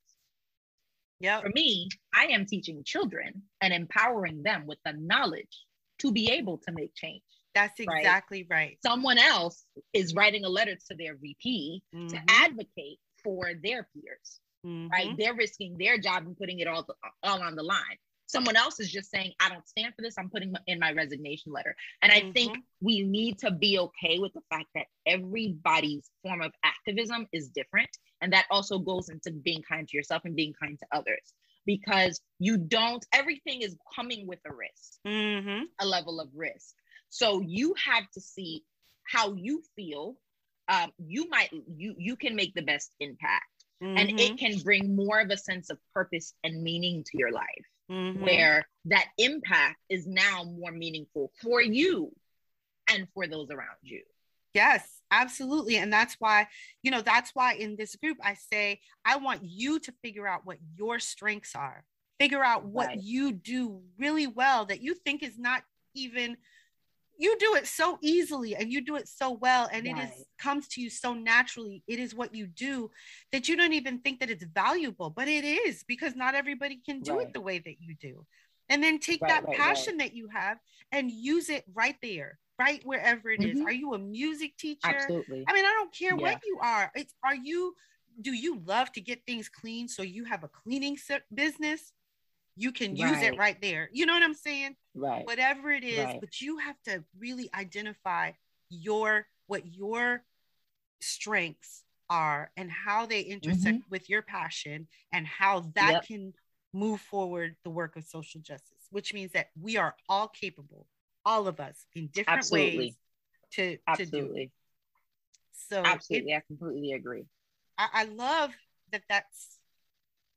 yeah 1.20 1.42
for 1.42 1.50
me 1.54 1.90
i 2.14 2.26
am 2.26 2.46
teaching 2.46 2.84
children 2.84 3.44
and 3.62 3.74
empowering 3.74 4.44
them 4.44 4.66
with 4.66 4.80
the 4.86 4.94
knowledge 4.94 5.66
to 6.00 6.12
be 6.12 6.32
able 6.32 6.58
to 6.58 6.72
make 6.72 6.94
change 6.96 7.24
that's 7.56 7.80
exactly 7.80 8.46
right. 8.50 8.58
right. 8.58 8.78
Someone 8.86 9.18
else 9.18 9.66
is 9.94 10.14
writing 10.14 10.44
a 10.44 10.50
letter 10.50 10.76
to 10.76 10.96
their 10.96 11.16
VP 11.16 11.82
mm-hmm. 11.96 12.08
to 12.08 12.20
advocate 12.28 13.00
for 13.24 13.52
their 13.64 13.88
peers, 13.94 14.40
mm-hmm. 14.66 14.90
right? 14.90 15.16
They're 15.18 15.34
risking 15.34 15.78
their 15.78 15.98
job 15.98 16.28
and 16.28 16.38
putting 16.38 16.60
it 16.60 16.68
all, 16.68 16.86
all 17.24 17.42
on 17.42 17.56
the 17.56 17.64
line. 17.64 17.98
Someone 18.28 18.56
else 18.56 18.80
is 18.80 18.92
just 18.92 19.10
saying, 19.10 19.34
I 19.40 19.50
don't 19.50 19.68
stand 19.68 19.94
for 19.96 20.02
this. 20.02 20.16
I'm 20.18 20.30
putting 20.30 20.54
in 20.68 20.80
my 20.80 20.92
resignation 20.92 21.54
letter. 21.54 21.76
And 22.02 22.12
I 22.12 22.22
mm-hmm. 22.22 22.32
think 22.32 22.58
we 22.82 23.04
need 23.04 23.40
to 23.40 23.52
be 23.52 23.80
okay 23.80 24.20
with 24.20 24.34
the 24.34 24.42
fact 24.50 24.66
that 24.76 24.88
everybody's 25.06 26.10
form 26.24 26.42
of 26.42 26.52
activism 26.64 27.28
is 27.32 27.50
different. 27.50 27.90
And 28.22 28.34
that 28.34 28.46
also 28.50 28.80
goes 28.80 29.10
into 29.10 29.32
being 29.32 29.62
kind 29.62 29.88
to 29.88 29.96
yourself 29.96 30.24
and 30.26 30.36
being 30.36 30.54
kind 30.60 30.78
to 30.80 30.86
others 30.92 31.34
because 31.66 32.20
you 32.40 32.58
don't, 32.58 33.06
everything 33.14 33.62
is 33.62 33.76
coming 33.96 34.28
with 34.28 34.40
a 34.46 34.54
risk, 34.54 35.00
mm-hmm. 35.08 35.64
a 35.80 35.86
level 35.86 36.20
of 36.20 36.30
risk. 36.36 36.74
So 37.10 37.42
you 37.42 37.76
have 37.86 38.10
to 38.12 38.22
see 38.22 38.64
how 39.04 39.34
you 39.34 39.62
feel. 39.76 40.18
Um, 40.68 40.92
you 40.98 41.30
might 41.30 41.52
you 41.76 41.96
you 41.98 42.16
can 42.16 42.36
make 42.36 42.54
the 42.56 42.64
best 42.64 42.92
impact, 43.00 43.66
mm-hmm. 43.84 43.98
and 43.98 44.10
it 44.10 44.18
mm-hmm. 44.18 44.36
can 44.36 44.60
bring 44.60 44.96
more 44.96 45.20
of 45.20 45.30
a 45.30 45.38
sense 45.38 45.70
of 45.70 45.78
purpose 45.94 46.34
and 46.44 46.64
meaning 46.64 47.04
to 47.04 47.18
your 47.18 47.32
life, 47.32 47.66
mm-hmm. 47.92 48.24
where 48.24 48.68
that 48.86 49.06
impact 49.18 49.78
is 49.90 50.08
now 50.08 50.44
more 50.44 50.72
meaningful 50.72 51.32
for 51.42 51.62
you 51.62 52.12
and 52.92 53.08
for 53.14 53.28
those 53.28 53.50
around 53.52 53.78
you. 53.84 54.02
Yes, 54.56 54.88
absolutely. 55.12 55.78
And 55.78 55.92
that's 55.92 56.16
why, 56.18 56.48
you 56.82 56.90
know, 56.90 57.02
that's 57.02 57.32
why 57.34 57.56
in 57.56 57.76
this 57.76 57.96
group 57.98 58.18
I 58.24 58.36
say, 58.36 58.80
I 59.04 59.18
want 59.18 59.42
you 59.44 59.80
to 59.80 59.94
figure 60.02 60.26
out 60.26 60.46
what 60.46 60.58
your 60.78 61.00
strengths 61.00 61.56
are. 61.56 61.84
Figure 62.20 62.44
out 62.44 62.64
what 62.64 62.88
right. 62.88 63.02
you 63.02 63.34
do 63.34 63.82
really 64.00 64.28
well 64.28 64.66
that 64.66 64.82
you 64.82 64.96
think 64.96 65.24
is 65.24 65.38
not 65.38 65.64
even 65.94 66.38
you 67.18 67.38
do 67.38 67.56
it 67.56 67.68
so 67.68 67.98
easily 68.02 68.56
and 68.56 68.72
you 68.72 68.82
do 68.82 68.96
it 68.96 69.08
so 69.08 69.32
well 69.32 69.70
and 69.72 69.86
right. 69.86 69.98
it 69.98 70.04
is 70.04 70.26
comes 70.38 70.68
to 70.68 70.82
you 70.82 70.90
so 70.90 71.14
naturally 71.14 71.84
it 71.88 72.00
is 72.00 72.14
what 72.14 72.34
you 72.34 72.48
do 72.48 72.90
that 73.32 73.48
you 73.48 73.56
don't 73.56 73.74
even 73.74 74.00
think 74.00 74.20
that 74.20 74.30
it's 74.30 74.44
valuable 74.44 75.10
but 75.10 75.28
it 75.28 75.44
is 75.44 75.84
because 75.88 76.16
not 76.16 76.36
everybody 76.36 76.80
can 76.86 77.02
do 77.02 77.18
right. 77.18 77.28
it 77.28 77.34
the 77.34 77.42
way 77.42 77.58
that 77.60 77.76
you 77.80 77.96
do 78.00 78.26
and 78.70 78.84
then 78.84 79.00
take 79.00 79.22
right, 79.22 79.30
that 79.46 79.56
passion 79.56 79.98
that 79.98 80.14
you 80.14 80.28
have 80.28 80.58
and 80.92 81.12
use 81.12 81.50
it 81.50 81.64
right 81.74 81.96
there 82.02 82.38
right 82.60 82.82
wherever 82.84 83.30
it 83.32 83.40
mm-hmm. 83.40 83.60
is. 83.60 83.66
are 83.66 83.72
you 83.72 83.94
a 83.94 84.00
music 84.00 84.58
teacher 84.58 84.80
absolutely 84.84 85.46
i 85.48 85.54
mean 85.54 85.66
i 85.66 85.72
don't 85.78 85.94
care 85.94 86.16
yeah. 86.16 86.22
what 86.22 86.40
you 86.46 86.58
are 86.62 86.92
it's 86.96 87.14
are 87.24 87.36
you 87.36 87.76
do 88.22 88.32
you 88.32 88.62
love 88.66 88.92
to 88.92 89.02
get 89.02 89.26
things 89.26 89.50
clean 89.50 89.88
so 89.88 90.02
you 90.02 90.24
have 90.24 90.44
a 90.44 90.50
cleaning 90.50 90.98
business 91.34 91.92
you 92.56 92.72
can 92.72 92.96
use 92.96 93.12
right. 93.12 93.34
it 93.34 93.38
right 93.38 93.62
there. 93.62 93.90
You 93.92 94.06
know 94.06 94.14
what 94.14 94.24
I'm 94.24 94.34
saying? 94.34 94.76
Right. 94.94 95.26
Whatever 95.26 95.72
it 95.72 95.84
is, 95.84 96.06
right. 96.06 96.20
but 96.20 96.40
you 96.42 96.58
have 96.58 96.82
to 96.84 97.04
really 97.18 97.50
identify 97.54 98.32
your 98.70 99.28
what 99.48 99.66
your 99.66 100.24
strengths 101.02 101.84
are 102.10 102.52
and 102.56 102.72
how 102.72 103.06
they 103.06 103.22
intersect 103.22 103.78
mm-hmm. 103.78 103.90
with 103.90 104.10
your 104.10 104.22
passion 104.22 104.88
and 105.14 105.26
how 105.26 105.72
that 105.76 105.92
yep. 105.92 106.06
can 106.06 106.34
move 106.74 107.02
forward 107.02 107.56
the 107.64 107.70
work 107.70 107.96
of 107.96 108.04
social 108.04 108.42
justice, 108.42 108.88
which 108.92 109.14
means 109.14 109.32
that 109.32 109.50
we 109.60 109.78
are 109.78 109.96
all 110.10 110.28
capable, 110.28 110.88
all 111.26 111.48
of 111.48 111.60
us 111.60 111.86
in 111.96 112.08
different 112.08 112.40
Absolutely. 112.40 112.78
ways 112.78 112.96
to, 113.54 113.78
Absolutely. 113.88 114.20
to 114.20 114.28
do 114.28 114.36
it. 114.36 114.52
So 115.70 115.82
Absolutely, 115.84 116.32
it, 116.32 116.38
I 116.38 116.42
completely 116.48 116.92
agree. 116.94 117.26
I, 117.78 117.88
I 117.94 118.04
love 118.06 118.52
that 118.92 119.04
that's 119.10 119.58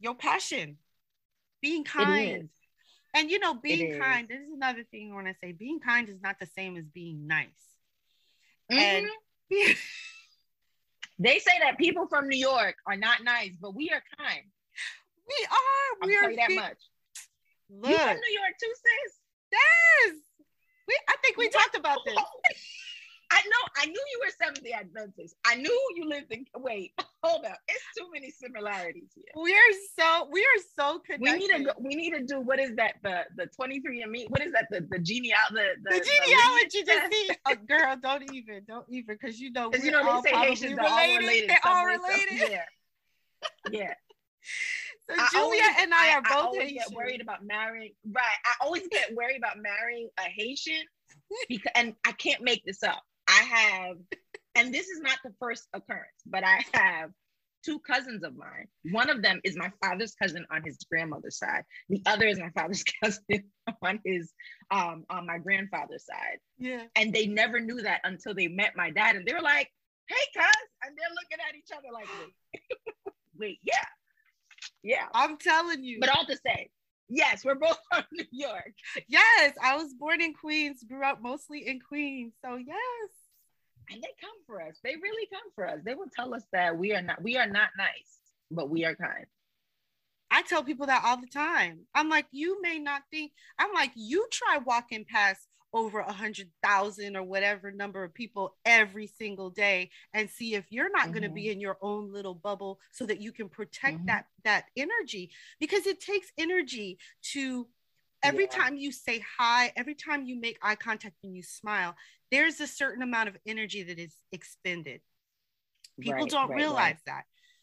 your 0.00 0.14
passion 0.14 0.78
being 1.60 1.84
kind. 1.84 2.48
And 3.14 3.30
you 3.30 3.38
know, 3.38 3.54
being 3.54 3.98
kind, 3.98 4.28
this 4.28 4.40
is 4.40 4.52
another 4.54 4.84
thing 4.90 5.10
I 5.10 5.14
want 5.14 5.26
to 5.28 5.34
say. 5.42 5.52
Being 5.52 5.80
kind 5.80 6.08
is 6.08 6.20
not 6.22 6.36
the 6.38 6.46
same 6.46 6.76
as 6.76 6.84
being 6.84 7.26
nice. 7.26 7.46
Mm-hmm. 8.70 9.06
And 9.50 9.76
they 11.18 11.38
say 11.38 11.52
that 11.62 11.78
people 11.78 12.06
from 12.06 12.28
New 12.28 12.38
York 12.38 12.76
are 12.86 12.96
not 12.96 13.24
nice, 13.24 13.52
but 13.60 13.74
we 13.74 13.90
are 13.90 14.02
kind. 14.18 14.44
We 15.26 15.46
are. 15.50 16.06
We 16.06 16.16
I'll 16.16 16.26
are 16.26 16.36
that 16.36 16.52
much. 16.54 16.78
Look. 17.70 17.90
You 17.90 17.96
from 17.96 18.16
New 18.16 18.38
York 18.38 18.54
too, 18.60 18.72
sis? 18.74 19.18
Yes. 19.52 20.16
We 20.86 20.98
I 21.08 21.16
think 21.22 21.36
we 21.36 21.48
talked 21.48 21.76
about 21.76 21.98
this. 22.04 22.16
I 23.30 23.42
know. 23.42 23.82
I 23.82 23.86
knew 23.86 23.92
you 24.12 24.20
were 24.24 24.32
Seventh 24.38 24.64
Day 24.64 24.72
Adventist. 24.72 25.36
I 25.44 25.56
knew 25.56 25.88
you 25.94 26.08
lived 26.08 26.32
in. 26.32 26.46
Wait, 26.56 26.92
hold 27.22 27.44
up. 27.44 27.58
It's 27.68 27.84
too 27.96 28.06
many 28.12 28.30
similarities 28.30 29.10
here. 29.14 29.24
We 29.36 29.52
are 29.52 29.74
so. 29.98 30.28
We 30.30 30.40
are 30.40 30.62
so 30.76 31.00
connected. 31.00 31.32
We 31.32 31.38
need 31.38 31.56
to. 31.56 31.64
Go, 31.64 31.72
we 31.78 31.94
need 31.94 32.10
to 32.12 32.24
do. 32.24 32.40
What 32.40 32.58
is 32.58 32.74
that? 32.76 32.94
The 33.02 33.24
the 33.36 33.46
twenty 33.46 33.80
three 33.80 34.02
and 34.02 34.10
me. 34.10 34.26
What 34.28 34.42
is 34.42 34.52
that? 34.52 34.68
The 34.70 34.86
the 34.90 34.98
genealogy. 34.98 35.52
The, 35.52 35.90
the, 35.90 35.98
the 35.98 36.06
genealogy. 36.24 36.82
The 36.82 37.00
see, 37.10 37.30
oh, 37.46 37.54
girl, 37.68 37.96
don't 38.02 38.34
even. 38.34 38.62
Don't 38.66 38.86
even. 38.88 39.16
Because 39.20 39.38
you 39.38 39.52
know. 39.52 39.70
Because 39.70 39.84
you 39.84 39.90
know 39.90 40.22
they 40.22 40.30
say 40.30 40.36
Haitians 40.36 40.78
are 40.78 40.86
all 40.86 41.16
related. 41.18 41.50
They're 41.50 41.60
all 41.64 41.86
related. 41.86 42.50
Yeah. 42.50 42.64
Yeah. 43.70 43.94
So 45.10 45.16
I 45.18 45.28
Julia 45.32 45.62
and 45.80 45.94
I, 45.94 46.10
I 46.10 46.14
are 46.14 46.22
both 46.22 46.30
I 46.30 46.40
always 46.40 46.60
Haitian. 46.60 46.76
get 46.88 46.96
worried 46.96 47.20
about 47.20 47.44
marrying. 47.44 47.92
Right. 48.10 48.24
I 48.44 48.64
always 48.64 48.86
get 48.90 49.14
worried 49.14 49.36
about 49.36 49.58
marrying 49.58 50.08
a 50.18 50.22
Haitian 50.22 50.82
because, 51.48 51.72
and 51.74 51.94
I 52.06 52.12
can't 52.12 52.42
make 52.42 52.64
this 52.64 52.82
up. 52.82 53.02
I 53.38 53.42
have, 53.42 53.96
and 54.54 54.74
this 54.74 54.88
is 54.88 55.00
not 55.00 55.18
the 55.24 55.32
first 55.38 55.68
occurrence, 55.72 56.22
but 56.26 56.44
I 56.44 56.64
have 56.74 57.10
two 57.64 57.78
cousins 57.80 58.24
of 58.24 58.36
mine. 58.36 58.66
One 58.90 59.10
of 59.10 59.22
them 59.22 59.40
is 59.44 59.56
my 59.56 59.70
father's 59.82 60.14
cousin 60.14 60.44
on 60.50 60.62
his 60.64 60.78
grandmother's 60.90 61.38
side. 61.38 61.64
The 61.88 62.02
other 62.06 62.26
is 62.26 62.38
my 62.38 62.50
father's 62.50 62.84
cousin 63.02 63.44
on 63.82 64.00
his 64.04 64.32
um 64.70 65.04
on 65.10 65.26
my 65.26 65.38
grandfather's 65.38 66.06
side. 66.06 66.38
Yeah. 66.58 66.84
And 66.96 67.12
they 67.12 67.26
never 67.26 67.60
knew 67.60 67.80
that 67.82 68.00
until 68.04 68.34
they 68.34 68.48
met 68.48 68.72
my 68.76 68.90
dad, 68.90 69.16
and 69.16 69.26
they 69.26 69.34
were 69.34 69.40
like, 69.40 69.70
"Hey, 70.08 70.24
cuz," 70.36 70.46
and 70.82 70.96
they're 70.96 71.14
looking 71.14 71.38
at 71.48 71.54
each 71.56 71.70
other 71.76 71.88
like, 71.92 72.08
"Wait, 72.18 73.14
wait, 73.38 73.58
yeah, 73.62 73.86
yeah." 74.82 75.06
I'm 75.14 75.36
telling 75.38 75.84
you. 75.84 75.98
But 76.00 76.10
all 76.10 76.26
to 76.26 76.36
say, 76.36 76.70
Yes, 77.08 77.42
we're 77.44 77.54
both 77.54 77.78
from 77.92 78.04
New 78.12 78.26
York. 78.30 78.74
Yes, 79.08 79.54
I 79.62 79.76
was 79.76 79.94
born 79.94 80.20
in 80.20 80.34
Queens, 80.34 80.84
grew 80.86 81.04
up 81.04 81.22
mostly 81.22 81.66
in 81.66 81.80
Queens. 81.80 82.34
So 82.44 82.56
yes. 82.56 83.10
And 83.90 84.02
they 84.02 84.08
come 84.20 84.30
for 84.46 84.60
us. 84.60 84.78
They 84.82 84.94
really 84.96 85.28
come 85.32 85.50
for 85.54 85.66
us. 85.66 85.80
They 85.84 85.94
will 85.94 86.10
tell 86.14 86.34
us 86.34 86.44
that 86.52 86.76
we 86.76 86.94
are 86.94 87.02
not 87.02 87.22
we 87.22 87.36
are 87.36 87.48
not 87.48 87.70
nice, 87.76 88.18
but 88.50 88.70
we 88.70 88.84
are 88.84 88.94
kind. 88.94 89.26
I 90.30 90.42
tell 90.42 90.62
people 90.62 90.86
that 90.86 91.04
all 91.04 91.20
the 91.20 91.26
time. 91.26 91.80
I'm 91.94 92.08
like, 92.08 92.26
you 92.32 92.60
may 92.60 92.78
not 92.78 93.02
think, 93.10 93.32
I'm 93.58 93.72
like, 93.72 93.92
you 93.94 94.26
try 94.30 94.58
walking 94.58 95.06
past 95.08 95.40
over 95.72 96.00
a 96.00 96.12
hundred 96.12 96.48
thousand 96.62 97.16
or 97.16 97.22
whatever 97.22 97.70
number 97.70 98.02
of 98.02 98.14
people 98.14 98.56
every 98.64 99.06
single 99.06 99.50
day 99.50 99.90
and 100.14 100.30
see 100.30 100.54
if 100.54 100.64
you're 100.70 100.90
not 100.90 101.04
mm-hmm. 101.04 101.12
going 101.12 101.22
to 101.24 101.28
be 101.28 101.50
in 101.50 101.60
your 101.60 101.76
own 101.82 102.12
little 102.12 102.34
bubble 102.34 102.78
so 102.92 103.04
that 103.04 103.20
you 103.20 103.32
can 103.32 103.48
protect 103.48 103.98
mm-hmm. 103.98 104.06
that 104.06 104.26
that 104.44 104.64
energy 104.76 105.30
because 105.60 105.86
it 105.86 106.00
takes 106.00 106.28
energy 106.38 106.98
to 107.22 107.66
every 108.22 108.44
yeah. 108.50 108.58
time 108.58 108.76
you 108.76 108.92
say 108.92 109.22
hi 109.38 109.72
every 109.76 109.94
time 109.94 110.24
you 110.24 110.40
make 110.40 110.58
eye 110.62 110.74
contact 110.74 111.14
and 111.22 111.36
you 111.36 111.42
smile 111.42 111.94
there's 112.30 112.60
a 112.60 112.66
certain 112.66 113.02
amount 113.02 113.28
of 113.28 113.36
energy 113.46 113.82
that 113.82 113.98
is 113.98 114.14
expended 114.32 115.00
people 116.00 116.22
right, 116.22 116.30
don't 116.30 116.50
right, 116.50 116.56
realize 116.56 116.78
right. 116.78 116.98
that 117.06 117.22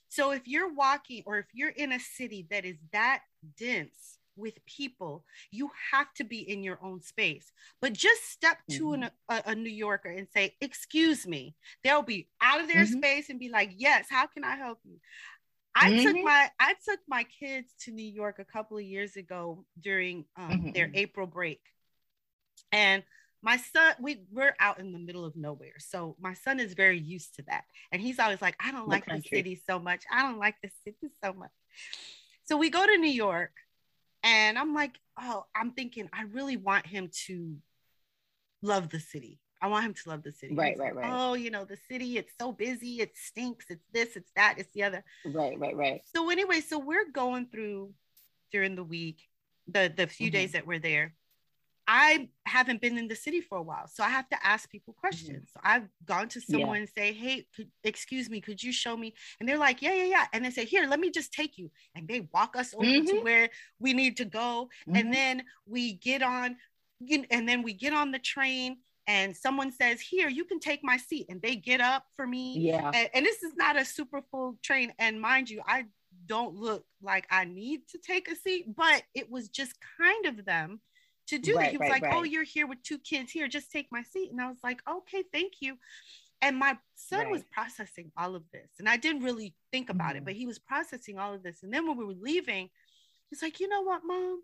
so 0.10 0.32
if 0.32 0.48
you're 0.48 0.74
walking 0.74 1.24
or 1.26 1.39
if 1.39 1.46
you're 1.54 1.70
in 1.70 1.91
a 1.91 2.00
city 2.00 2.48
that 2.50 2.65
is 2.65 2.78
that 2.91 3.22
dense 3.58 4.18
with 4.38 4.65
people, 4.65 5.24
you 5.52 5.70
have 5.91 6.13
to 6.15 6.24
be 6.24 6.39
in 6.39 6.63
your 6.63 6.80
own 6.84 7.02
space. 7.02 7.52
But 7.82 7.94
just 7.94 8.30
step 8.30 8.58
to 8.72 8.84
mm-hmm. 8.84 9.04
an, 9.04 9.12
a, 9.30 9.44
a, 9.48 9.56
New 9.56 9.72
Yorker 9.72 10.10
and 10.10 10.28
say, 10.34 10.56
Excuse 10.62 11.26
me. 11.28 11.56
They'll 11.84 12.02
be 12.02 12.28
out 12.41 12.62
of 12.62 12.68
their 12.68 12.84
mm-hmm. 12.84 12.98
space 12.98 13.30
and 13.30 13.39
be 13.39 13.50
like, 13.50 13.72
Yes, 13.78 14.08
how 14.10 14.28
can 14.28 14.44
I 14.44 14.56
help 14.56 14.80
you? 14.84 14.98
I 15.76 15.92
mm-hmm. 15.92 16.04
took 16.04 16.24
my 16.24 16.50
I 16.60 16.74
took 16.88 17.00
my 17.08 17.26
kids 17.40 17.74
to 17.82 17.92
New 17.92 18.06
York 18.06 18.40
a 18.40 18.46
couple 18.46 18.78
of 18.78 18.84
years 18.84 19.18
ago 19.18 19.66
during 19.80 20.26
um, 20.38 20.72
their 20.74 20.88
mm-hmm. 20.88 20.96
April 20.96 21.28
break, 21.28 21.60
and 22.72 23.04
my 23.42 23.58
son 23.58 23.94
we 24.00 24.24
we're 24.32 24.56
out 24.60 24.80
in 24.80 24.94
the 24.94 25.00
middle 25.00 25.26
of 25.26 25.36
nowhere, 25.36 25.76
so 25.80 26.16
my 26.20 26.34
son 26.34 26.62
is 26.62 26.74
very 26.74 27.00
used 27.00 27.36
to 27.36 27.44
that, 27.50 27.66
and 27.92 28.02
he's 28.02 28.20
always 28.20 28.42
like, 28.42 28.56
I 28.60 28.72
don't 28.72 28.88
like 28.88 29.06
the 29.06 29.22
city 29.22 29.62
so 29.68 29.78
much. 29.78 30.04
I 30.12 30.22
don't 30.22 30.40
like 30.40 30.56
the 30.64 30.70
city 30.86 31.14
so 31.24 31.34
much. 31.34 31.52
So 32.46 32.58
we 32.58 32.70
go 32.70 32.86
to 32.86 32.98
New 32.98 33.12
York, 33.12 33.52
and 34.24 34.58
I'm 34.58 34.74
like, 34.74 34.98
oh, 35.20 35.46
I'm 35.54 35.72
thinking, 35.72 36.10
I 36.14 36.24
really 36.24 36.58
want 36.58 36.88
him 36.88 37.10
to 37.28 37.58
love 38.62 38.90
the 38.90 39.00
city. 39.00 39.40
I 39.65 39.67
want 39.67 39.84
him 39.84 39.95
to 39.95 40.10
love 40.10 40.21
the 40.21 40.32
city. 40.32 40.54
Right, 40.54 40.78
right, 40.78 40.95
right. 40.95 41.12
Oh, 41.12 41.34
you 41.34 41.49
know, 41.49 41.65
the 41.65 41.78
city, 41.89 42.19
it's 42.19 42.34
so 42.39 42.51
busy, 42.51 43.01
it 43.01 43.17
stinks, 43.17 43.65
it's 43.69 43.84
this, 43.91 44.15
it's 44.15 44.30
that, 44.36 44.56
it's 44.60 44.71
the 44.75 44.84
other. 44.84 45.04
Right, 45.25 45.58
right, 45.58 45.75
right. 45.75 46.01
So 46.13 46.30
anyway, 46.30 46.62
so 46.62 46.78
we're 46.78 47.10
going 47.12 47.47
through 47.47 47.91
during 48.51 48.75
the 48.75 48.84
week, 48.84 49.28
the 49.67 49.91
the 49.97 50.06
few 50.06 50.30
Mhm. 50.30 50.34
days 50.34 50.51
that 50.51 50.67
we're 50.67 50.78
there. 50.91 51.15
I 51.88 52.30
haven't 52.45 52.80
been 52.82 52.97
in 52.99 53.08
the 53.08 53.15
city 53.15 53.41
for 53.41 53.58
a 53.58 53.62
while, 53.63 53.88
so 53.88 54.04
I 54.04 54.10
have 54.10 54.30
to 54.30 54.45
ask 54.45 54.69
people 54.69 54.93
Mm-hmm. 54.93 54.99
questions. 55.01 55.49
So 55.54 55.60
I've 55.63 55.88
gone 56.06 56.30
to 56.30 56.41
someone 56.41 56.78
and 56.78 56.89
say, 56.89 57.12
"Hey, 57.12 57.47
could, 57.56 57.71
excuse 57.84 58.30
me, 58.30 58.39
could 58.39 58.62
you 58.62 58.71
show 58.71 58.95
me?" 58.95 59.15
And 59.39 59.49
they're 59.49 59.58
like, 59.67 59.82
"Yeah, 59.82 59.93
yeah, 59.95 60.10
yeah." 60.15 60.25
And 60.32 60.45
they 60.45 60.51
say, 60.51 60.65
"Here, 60.65 60.86
let 60.88 60.99
me 60.99 61.10
just 61.10 61.34
take 61.34 61.58
you." 61.58 61.71
And 61.95 62.08
they 62.08 62.21
walk 62.38 62.56
us 62.56 62.71
over 62.75 62.86
to 62.86 63.01
Mhm. 63.01 63.23
where 63.23 63.49
we 63.80 63.93
need 63.93 64.15
to 64.17 64.25
go, 64.25 64.69
and 64.95 65.12
then 65.12 65.43
we 65.65 65.93
get 65.93 66.21
on, 66.21 66.58
you- 66.99 67.25
and 67.32 67.49
then 67.49 67.63
we 67.63 67.73
get 67.73 67.93
on 67.93 68.12
the 68.12 68.19
train, 68.19 68.78
and 69.08 69.36
someone 69.36 69.72
says, 69.72 70.02
"Here, 70.02 70.30
you 70.30 70.46
can 70.46 70.60
take 70.60 70.84
my 70.84 70.98
seat," 70.98 71.28
and 71.30 71.41
they 71.41 71.56
get 71.56 71.82
up 71.82 72.06
for 72.15 72.26
me, 72.26 72.58
Yeah. 72.60 72.91
and, 72.94 73.10
and 73.13 73.26
this 73.26 73.44
is 73.44 73.54
not 73.56 73.78
a 73.80 73.86
super 73.86 74.22
full 74.32 74.58
train. 74.63 74.94
And 75.00 75.22
mind 75.22 75.50
you 75.50 75.62
i 75.68 75.86
don't 76.28 76.56
look 76.56 76.86
like 77.04 77.28
i 77.30 77.44
need 77.46 77.82
to 77.89 78.00
take 78.00 78.28
a 78.32 78.36
seat 78.36 78.65
but 78.76 79.04
it 79.13 79.30
was 79.30 79.48
just 79.50 79.74
kind 80.00 80.26
of 80.26 80.44
them 80.46 80.80
to 81.28 81.38
do 81.38 81.54
that 81.54 81.70
he 81.70 81.78
was 81.78 81.88
right, 81.89 82.02
like 82.02 82.13
oh 82.15 82.24
you're 82.24 82.44
here 82.44 82.65
with 82.65 82.82
two 82.84 82.98
kids. 82.98 83.32
Here 83.32 83.48
just 83.48 83.70
take 83.72 83.88
my 83.91 84.02
seat. 84.02 84.32
And 84.32 84.41
i 84.41 84.48
was 84.48 84.58
like 84.63 84.82
okay 84.89 85.24
thank 85.32 85.54
you. 85.60 85.78
And 86.41 86.58
my 86.58 86.78
son 86.96 87.30
was 87.32 87.44
processing 87.52 88.12
all 88.18 88.34
of 88.36 88.44
this 88.52 88.70
and 88.80 88.88
i 88.89 88.98
didn't 88.98 89.24
really 89.24 89.54
think 89.72 89.89
about 89.89 90.15
it 90.15 90.22
Mhm. 90.22 90.26
but 90.26 90.34
he 90.36 90.48
was 90.48 90.58
processing 90.58 91.20
all 91.20 91.34
of 91.34 91.44
this. 91.44 91.62
And 91.63 91.72
then 91.74 91.86
when 91.88 91.98
we 91.98 92.06
were 92.06 92.13
leaving 92.32 92.70
he's 93.30 93.41
like 93.44 93.60
you 93.60 93.68
know 93.68 93.82
what 93.82 94.02
mom? 94.06 94.41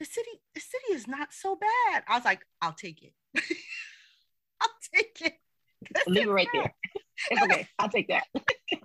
The 0.00 0.06
city 0.06 0.30
the 0.54 0.60
city 0.60 0.92
is 0.92 1.06
not 1.06 1.32
so 1.32 1.56
bad. 1.56 2.02
I 2.08 2.16
was 2.16 2.24
like 2.24 2.44
i'll 2.62 2.72
take 2.72 3.02
it 3.02 3.12
i'll 4.60 4.68
take 4.94 5.20
it 5.22 5.34
Leave 6.06 6.26
it 6.26 6.30
right 6.30 6.48
there. 6.52 6.74
It's 7.30 7.42
okay. 7.42 7.66
I'll 7.78 7.88
take 7.88 8.08
that. 8.08 8.24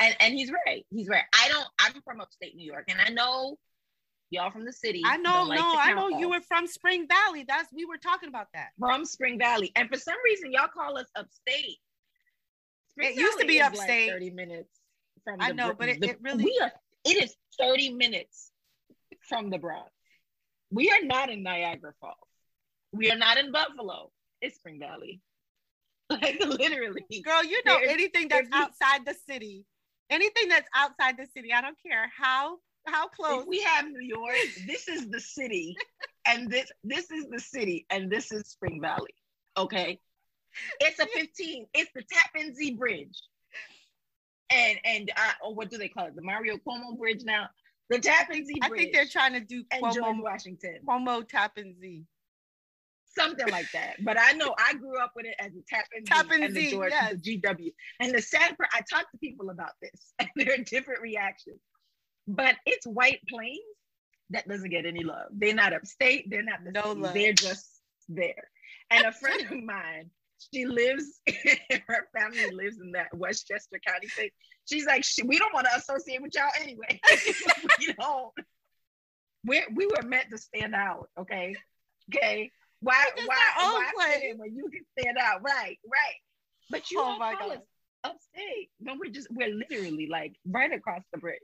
and 0.00 0.16
and 0.20 0.34
he's 0.34 0.50
right. 0.66 0.84
He's 0.90 1.08
right. 1.08 1.24
I 1.34 1.48
don't. 1.48 1.66
I'm 1.78 2.00
from 2.02 2.20
upstate 2.20 2.56
New 2.56 2.66
York, 2.66 2.84
and 2.88 3.00
I 3.00 3.10
know 3.10 3.56
y'all 4.30 4.50
from 4.50 4.64
the 4.64 4.72
city. 4.72 5.02
I 5.04 5.16
know, 5.16 5.44
like 5.44 5.58
no, 5.58 5.74
I 5.76 5.92
know 5.92 6.08
you 6.18 6.30
were 6.30 6.40
from 6.40 6.66
Spring 6.66 7.06
Valley. 7.08 7.44
That's 7.46 7.72
we 7.72 7.84
were 7.84 7.98
talking 7.98 8.28
about 8.28 8.48
that. 8.54 8.68
from 8.78 9.04
Spring 9.04 9.38
Valley, 9.38 9.72
and 9.76 9.88
for 9.88 9.98
some 9.98 10.16
reason 10.24 10.52
y'all 10.52 10.68
call 10.68 10.98
us 10.98 11.06
upstate. 11.16 11.78
Spring 12.90 13.12
It 13.12 13.16
used 13.16 13.38
to 13.38 13.46
be 13.46 13.60
upstate. 13.60 14.08
Like 14.08 14.14
Thirty 14.14 14.30
minutes 14.30 14.70
from. 15.24 15.36
I 15.40 15.52
know, 15.52 15.66
Bro- 15.66 15.76
but 15.78 15.88
it- 15.88 16.00
the- 16.00 16.10
it 16.10 16.18
really- 16.20 16.44
we 16.44 16.58
are. 16.62 16.72
It 17.04 17.22
is 17.22 17.34
thirty 17.58 17.92
minutes 17.92 18.50
from 19.28 19.50
the 19.50 19.58
Bronx. 19.58 19.90
We 20.70 20.90
are 20.90 21.02
not 21.02 21.30
in 21.30 21.42
Niagara 21.42 21.94
Falls. 22.00 22.16
We 22.92 23.10
are 23.10 23.16
not 23.16 23.38
in 23.38 23.52
Buffalo. 23.52 24.10
It's 24.40 24.56
Spring 24.56 24.78
Valley. 24.80 25.20
Like 26.10 26.40
literally. 26.44 27.04
Girl, 27.24 27.44
you 27.44 27.62
know 27.64 27.76
anything 27.76 28.26
that's 28.26 28.48
outside 28.52 29.06
the 29.06 29.14
city, 29.28 29.64
anything 30.10 30.48
that's 30.48 30.68
outside 30.74 31.16
the 31.16 31.26
city, 31.36 31.52
I 31.52 31.60
don't 31.60 31.76
care 31.80 32.10
how 32.18 32.56
how 32.84 33.06
close. 33.06 33.42
If 33.42 33.46
we 33.48 33.60
have 33.60 33.86
New 33.86 34.00
York, 34.00 34.34
this 34.66 34.88
is 34.88 35.08
the 35.08 35.20
city, 35.20 35.76
and 36.26 36.50
this 36.50 36.72
this 36.82 37.12
is 37.12 37.26
the 37.30 37.38
city, 37.38 37.86
and 37.90 38.10
this 38.10 38.32
is 38.32 38.48
Spring 38.48 38.80
Valley. 38.80 39.14
Okay, 39.56 40.00
it's 40.80 40.98
a 40.98 41.06
15. 41.06 41.66
It's 41.74 41.90
the 41.94 42.02
Tappan 42.02 42.54
Zee 42.54 42.74
Bridge, 42.74 43.16
and 44.50 44.78
and 44.84 45.12
uh, 45.16 45.46
or 45.46 45.54
what 45.54 45.70
do 45.70 45.78
they 45.78 45.88
call 45.88 46.06
it? 46.06 46.16
The 46.16 46.22
Mario 46.22 46.56
Cuomo 46.56 46.98
Bridge 46.98 47.22
now. 47.24 47.48
The 47.88 47.98
Tappan 47.98 48.46
Zee 48.46 48.60
I 48.62 48.68
think 48.68 48.92
they're 48.92 49.06
trying 49.06 49.32
to 49.34 49.40
do 49.40 49.64
and 49.70 49.82
George 49.82 49.96
Cuomo, 49.96 50.22
Washington, 50.22 50.78
Cuomo 50.86 51.26
Tappan 51.28 51.74
Z. 51.80 52.04
something 53.16 53.48
like 53.48 53.70
that. 53.72 53.96
But 54.04 54.18
I 54.18 54.32
know 54.32 54.54
I 54.58 54.74
grew 54.74 54.98
up 54.98 55.12
with 55.16 55.26
it 55.26 55.34
as 55.38 55.52
the 55.52 55.62
Tappan 55.68 56.04
Zee 56.04 56.12
Tappan 56.12 56.42
and 56.42 56.54
the 56.54 56.70
George, 56.70 56.92
yes. 56.92 57.14
the 57.22 57.40
GW. 57.40 57.72
And 58.00 58.14
the 58.14 58.22
sad 58.22 58.56
part, 58.56 58.70
I 58.72 58.82
talk 58.90 59.10
to 59.10 59.18
people 59.18 59.50
about 59.50 59.72
this, 59.80 60.12
and 60.18 60.28
there 60.36 60.54
are 60.54 60.64
different 60.64 61.00
reactions. 61.00 61.60
But 62.26 62.56
it's 62.66 62.86
White 62.86 63.20
Plains 63.28 63.58
that 64.30 64.48
doesn't 64.48 64.70
get 64.70 64.86
any 64.86 65.02
love. 65.02 65.26
They're 65.32 65.54
not 65.54 65.72
upstate. 65.72 66.30
They're 66.30 66.42
not 66.42 66.64
the 66.64 66.72
No 66.72 66.92
love. 66.92 67.14
They're 67.14 67.32
just 67.32 67.66
there. 68.08 68.48
And 68.90 69.04
a 69.06 69.12
friend 69.12 69.42
of 69.50 69.62
mine, 69.62 70.10
she 70.52 70.66
lives. 70.66 71.20
her 71.88 72.08
family 72.16 72.50
lives 72.52 72.78
in 72.80 72.92
that 72.92 73.16
Westchester 73.16 73.80
County 73.84 74.08
state. 74.08 74.32
She's 74.68 74.86
like, 74.86 75.04
she, 75.04 75.22
we 75.22 75.38
don't 75.38 75.52
want 75.52 75.66
to 75.70 75.76
associate 75.76 76.22
with 76.22 76.32
y'all 76.34 76.50
anyway. 76.60 77.00
we 77.78 77.92
don't. 77.98 78.32
We 79.44 79.64
we 79.74 79.86
were 79.86 80.02
meant 80.06 80.30
to 80.30 80.38
stand 80.38 80.74
out. 80.74 81.08
Okay. 81.18 81.56
Okay. 82.14 82.50
Why 82.80 83.04
why 83.26 83.90
why 83.94 84.20
in 84.30 84.38
when 84.38 84.54
you 84.56 84.68
can 84.70 84.82
stand 84.98 85.16
out? 85.18 85.42
Right. 85.42 85.78
Right. 85.84 86.20
But 86.70 86.90
you 86.90 87.00
Oh 87.00 87.04
all 87.04 87.18
my 87.18 87.34
call 87.34 87.48
God. 87.48 87.58
us 87.58 87.62
upstate. 88.04 88.70
No, 88.80 88.94
we're 88.98 89.10
just 89.10 89.28
we're 89.30 89.54
literally 89.54 90.08
like 90.10 90.34
right 90.46 90.72
across 90.72 91.02
the 91.12 91.18
bridge 91.18 91.38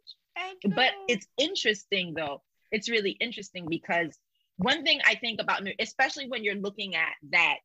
but 0.75 0.91
it's 1.09 1.27
interesting 1.39 2.15
though 2.15 2.43
it's 2.73 2.89
really 2.89 3.11
interesting 3.21 3.67
because 3.69 4.19
one 4.57 4.83
thing 4.85 5.01
i 5.07 5.15
think 5.15 5.41
about 5.41 5.61
especially 5.79 6.29
when 6.29 6.43
you're 6.45 6.55
looking 6.55 6.95
at 6.95 7.13
that 7.31 7.57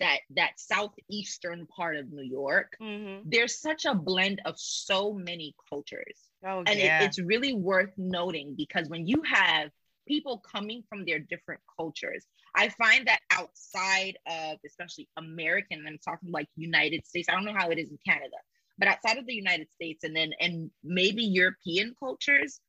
that 0.00 0.18
that 0.30 0.50
southeastern 0.56 1.66
part 1.66 1.96
of 1.96 2.10
new 2.12 2.22
york 2.24 2.76
Mhm. 2.80 3.22
there's 3.24 3.60
such 3.60 3.84
a 3.84 3.94
blend 3.94 4.40
of 4.44 4.54
so 4.58 5.12
many 5.12 5.54
cultures 5.68 6.28
Oh 6.44 6.58
and 6.60 6.70
it- 6.70 6.92
it's 7.00 7.18
really 7.20 7.52
worth 7.54 7.92
noting 7.96 8.54
because 8.56 8.88
when 8.88 9.06
you 9.06 9.22
have 9.22 9.70
people 10.06 10.38
coming 10.38 10.82
from 10.88 11.04
their 11.04 11.18
different 11.20 11.60
cultures 11.76 12.26
i 12.54 12.68
find 12.70 13.06
that 13.06 13.20
outside 13.30 14.16
of 14.26 14.58
especially 14.66 15.08
american 15.16 15.84
i'm 15.86 15.98
talking 15.98 16.30
like 16.30 16.48
united 16.56 17.06
states 17.06 17.28
i 17.28 17.32
don't 17.32 17.44
know 17.44 17.54
how 17.54 17.70
it 17.70 17.78
is 17.78 17.90
in 17.90 17.98
canada 18.06 18.36
but 18.78 18.88
outside 18.88 19.18
of 19.18 19.26
the 19.26 19.34
united 19.34 19.68
states 19.72 20.04
and 20.04 20.14
then 20.14 20.32
and 20.40 20.70
maybe 20.82 21.22
european 21.24 21.94
cultures 21.98 22.60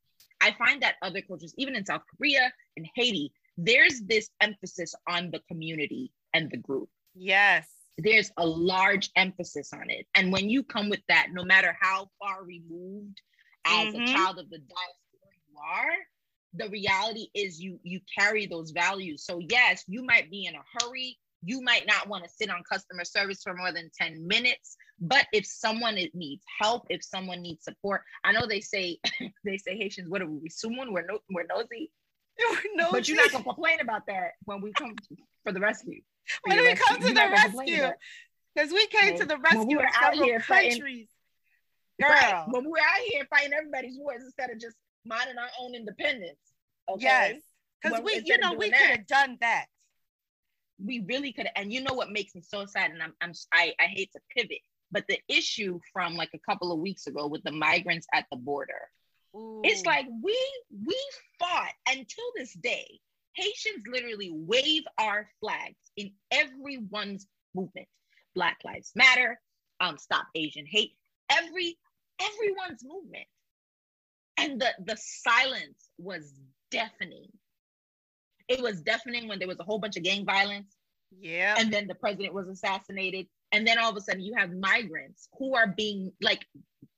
i 0.42 0.52
find 0.52 0.82
that 0.82 0.96
other 1.02 1.22
cultures 1.22 1.54
even 1.58 1.76
in 1.76 1.86
south 1.86 2.02
korea 2.18 2.52
and 2.78 2.88
haiti 2.96 3.32
there's 3.58 4.02
this 4.02 4.30
emphasis 4.42 4.96
on 5.08 5.30
the 5.32 5.40
community 5.50 6.12
and 6.34 6.50
the 6.52 6.58
group 6.58 6.90
yes. 7.14 7.68
there's 7.98 8.32
a 8.38 8.46
large 8.48 9.10
emphasis 9.18 9.74
on 9.74 9.90
it. 9.90 10.08
And 10.16 10.32
when 10.32 10.50
you 10.50 10.64
come 10.64 10.88
with 10.90 11.02
that, 11.10 11.28
no 11.34 11.44
matter 11.44 11.76
how 11.82 12.10
far 12.18 12.46
removed 12.46 13.22
as 13.66 13.94
Mhm. 13.94 14.04
a 14.04 14.14
child 14.14 14.40
of 14.40 14.50
the 14.50 14.60
diaspora 14.60 15.32
you 15.50 15.58
are, 15.60 15.98
the 16.54 16.70
reality 16.70 17.28
is 17.36 17.60
you 17.60 17.80
you 17.84 18.00
carry 18.18 18.46
those 18.46 18.72
values. 18.72 19.24
So 19.26 19.40
yes, 19.50 19.84
you 19.88 20.04
might 20.04 20.30
be 20.32 20.46
in 20.46 20.56
a 20.56 20.64
hurry. 20.80 21.18
You 21.44 21.62
might 21.62 21.88
not 21.88 22.08
want 22.10 22.26
to 22.26 22.30
sit 22.30 22.50
on 22.50 22.64
customer 22.70 23.06
service 23.06 23.42
for 23.44 23.54
more 23.54 23.72
than 23.72 23.90
10 23.98 24.28
minutes. 24.28 24.76
But 25.00 25.26
if 25.32 25.46
someone 25.46 25.96
needs 26.14 26.44
help, 26.62 26.86
if 26.90 27.02
someone 27.04 27.42
needs 27.42 27.64
support, 27.64 28.02
I 28.26 28.34
know 28.34 28.46
they 28.46 28.60
say 28.60 29.00
they 29.46 29.58
say 29.58 29.78
Haitians, 29.78 30.10
what 30.10 30.22
are 30.22 30.28
we? 30.30 30.50
Someone 30.50 30.92
we're 30.92 31.06
no, 31.06 31.20
we're 31.30 31.46
nosy. 31.46 31.92
no, 32.76 32.92
But 32.92 33.08
you're 33.08 33.18
not 33.18 33.32
gonna 33.32 33.44
complain 33.44 33.80
about 33.82 34.06
that 34.08 34.32
when 34.46 34.62
we 34.62 34.72
come 34.74 34.96
for 35.44 35.52
the 35.54 35.60
rescue. 35.60 36.02
for 36.46 36.50
when 36.56 36.64
we 36.64 36.74
come 36.76 36.96
to 36.98 37.02
You're 37.04 37.10
the 37.10 37.14
not 37.16 37.30
gonna 37.32 37.44
complain 37.44 37.80
rescue, 37.82 37.96
because 38.56 38.72
we 38.74 38.88
came 38.88 39.18
to 39.18 39.26
the 39.26 39.38
rescue 39.38 39.66
we 39.68 39.76
were 39.78 39.88
out 40.02 40.14
here 40.16 40.40
fighting- 40.40 40.72
countries. 40.72 41.08
Girl, 42.02 42.10
Right. 42.10 42.46
When 42.48 42.70
we're 42.70 42.80
out 42.80 43.02
here 43.08 43.28
fighting 43.30 43.52
everybody's 43.54 43.98
wars 43.98 44.24
instead 44.24 44.50
of 44.52 44.60
just 44.60 44.76
minding 45.06 45.38
our 45.38 45.50
own 45.60 45.76
independence. 45.76 46.40
Okay. 46.90 47.04
yes, 47.04 47.42
because 47.82 48.02
we, 48.02 48.22
you 48.26 48.38
know, 48.40 48.54
we 48.54 48.70
could 48.70 48.80
have 48.80 49.08
done 49.08 49.38
that. 49.42 49.66
We 50.84 51.04
really 51.08 51.34
could 51.34 51.48
and 51.56 51.74
you 51.74 51.82
know 51.82 51.94
what 51.94 52.10
makes 52.10 52.34
me 52.36 52.42
so 52.42 52.66
sad 52.66 52.92
and 52.92 53.04
I'm, 53.04 53.14
I'm 53.22 53.34
I, 53.54 53.74
I 53.80 53.84
hate 53.84 54.12
to 54.14 54.20
pivot, 54.36 54.62
but 54.92 55.04
the 55.10 55.20
issue 55.28 55.80
from 55.92 56.16
like 56.16 56.30
a 56.34 56.40
couple 56.40 56.72
of 56.72 56.80
weeks 56.80 57.06
ago 57.08 57.28
with 57.28 57.44
the 57.44 57.52
migrants 57.52 58.08
at 58.14 58.26
the 58.32 58.38
border. 58.38 58.90
It's 59.64 59.86
like 59.86 60.08
we 60.24 60.38
we 60.86 60.98
fought 61.38 61.74
until 61.88 62.26
this 62.36 62.54
day. 62.54 63.00
Haitians 63.36 63.84
literally 63.88 64.32
wave 64.34 64.84
our 64.98 65.30
flags 65.40 65.78
in 65.96 66.12
everyone's 66.32 67.28
movement. 67.54 67.88
Black 68.36 68.58
Lives 68.66 68.92
Matter, 68.96 69.40
um, 69.80 69.98
Stop 69.98 70.26
Asian 70.36 70.66
Hate, 70.66 70.94
every 71.30 71.78
everyone's 72.20 72.84
movement. 72.84 73.26
And 74.40 74.62
the 74.62 74.70
the 74.86 74.98
silence 74.98 75.90
was 75.98 76.34
deafening. 76.72 77.28
It 78.48 78.62
was 78.62 78.82
deafening 78.82 79.28
when 79.28 79.40
there 79.40 79.48
was 79.48 79.60
a 79.60 79.64
whole 79.64 79.80
bunch 79.80 79.98
of 79.98 80.04
gang 80.04 80.26
violence. 80.26 80.76
Yeah, 81.20 81.56
and 81.58 81.72
then 81.72 81.88
the 81.88 81.96
president 81.96 82.34
was 82.34 82.48
assassinated. 82.48 83.28
And 83.52 83.66
then 83.66 83.80
all 83.80 83.90
of 83.90 83.98
a 83.98 84.02
sudden 84.02 84.22
you 84.22 84.34
have 84.38 84.52
migrants 84.52 85.28
who 85.38 85.56
are 85.56 85.68
being 85.68 86.12
like 86.22 86.46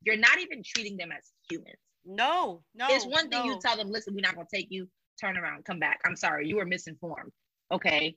you're 0.03 0.17
not 0.17 0.39
even 0.39 0.63
treating 0.65 0.97
them 0.97 1.11
as 1.11 1.29
humans. 1.49 1.77
No, 2.05 2.63
no. 2.73 2.87
it's 2.89 3.05
one 3.05 3.29
thing 3.29 3.39
no. 3.39 3.45
you 3.45 3.59
tell 3.61 3.77
them 3.77 3.89
listen 3.89 4.13
we're 4.13 4.21
not 4.21 4.35
going 4.35 4.47
to 4.51 4.57
take 4.57 4.67
you. 4.69 4.87
Turn 5.19 5.37
around. 5.37 5.65
Come 5.65 5.79
back. 5.79 5.99
I'm 6.05 6.15
sorry. 6.15 6.47
You 6.47 6.55
were 6.55 6.65
misinformed. 6.65 7.31
Okay 7.71 8.15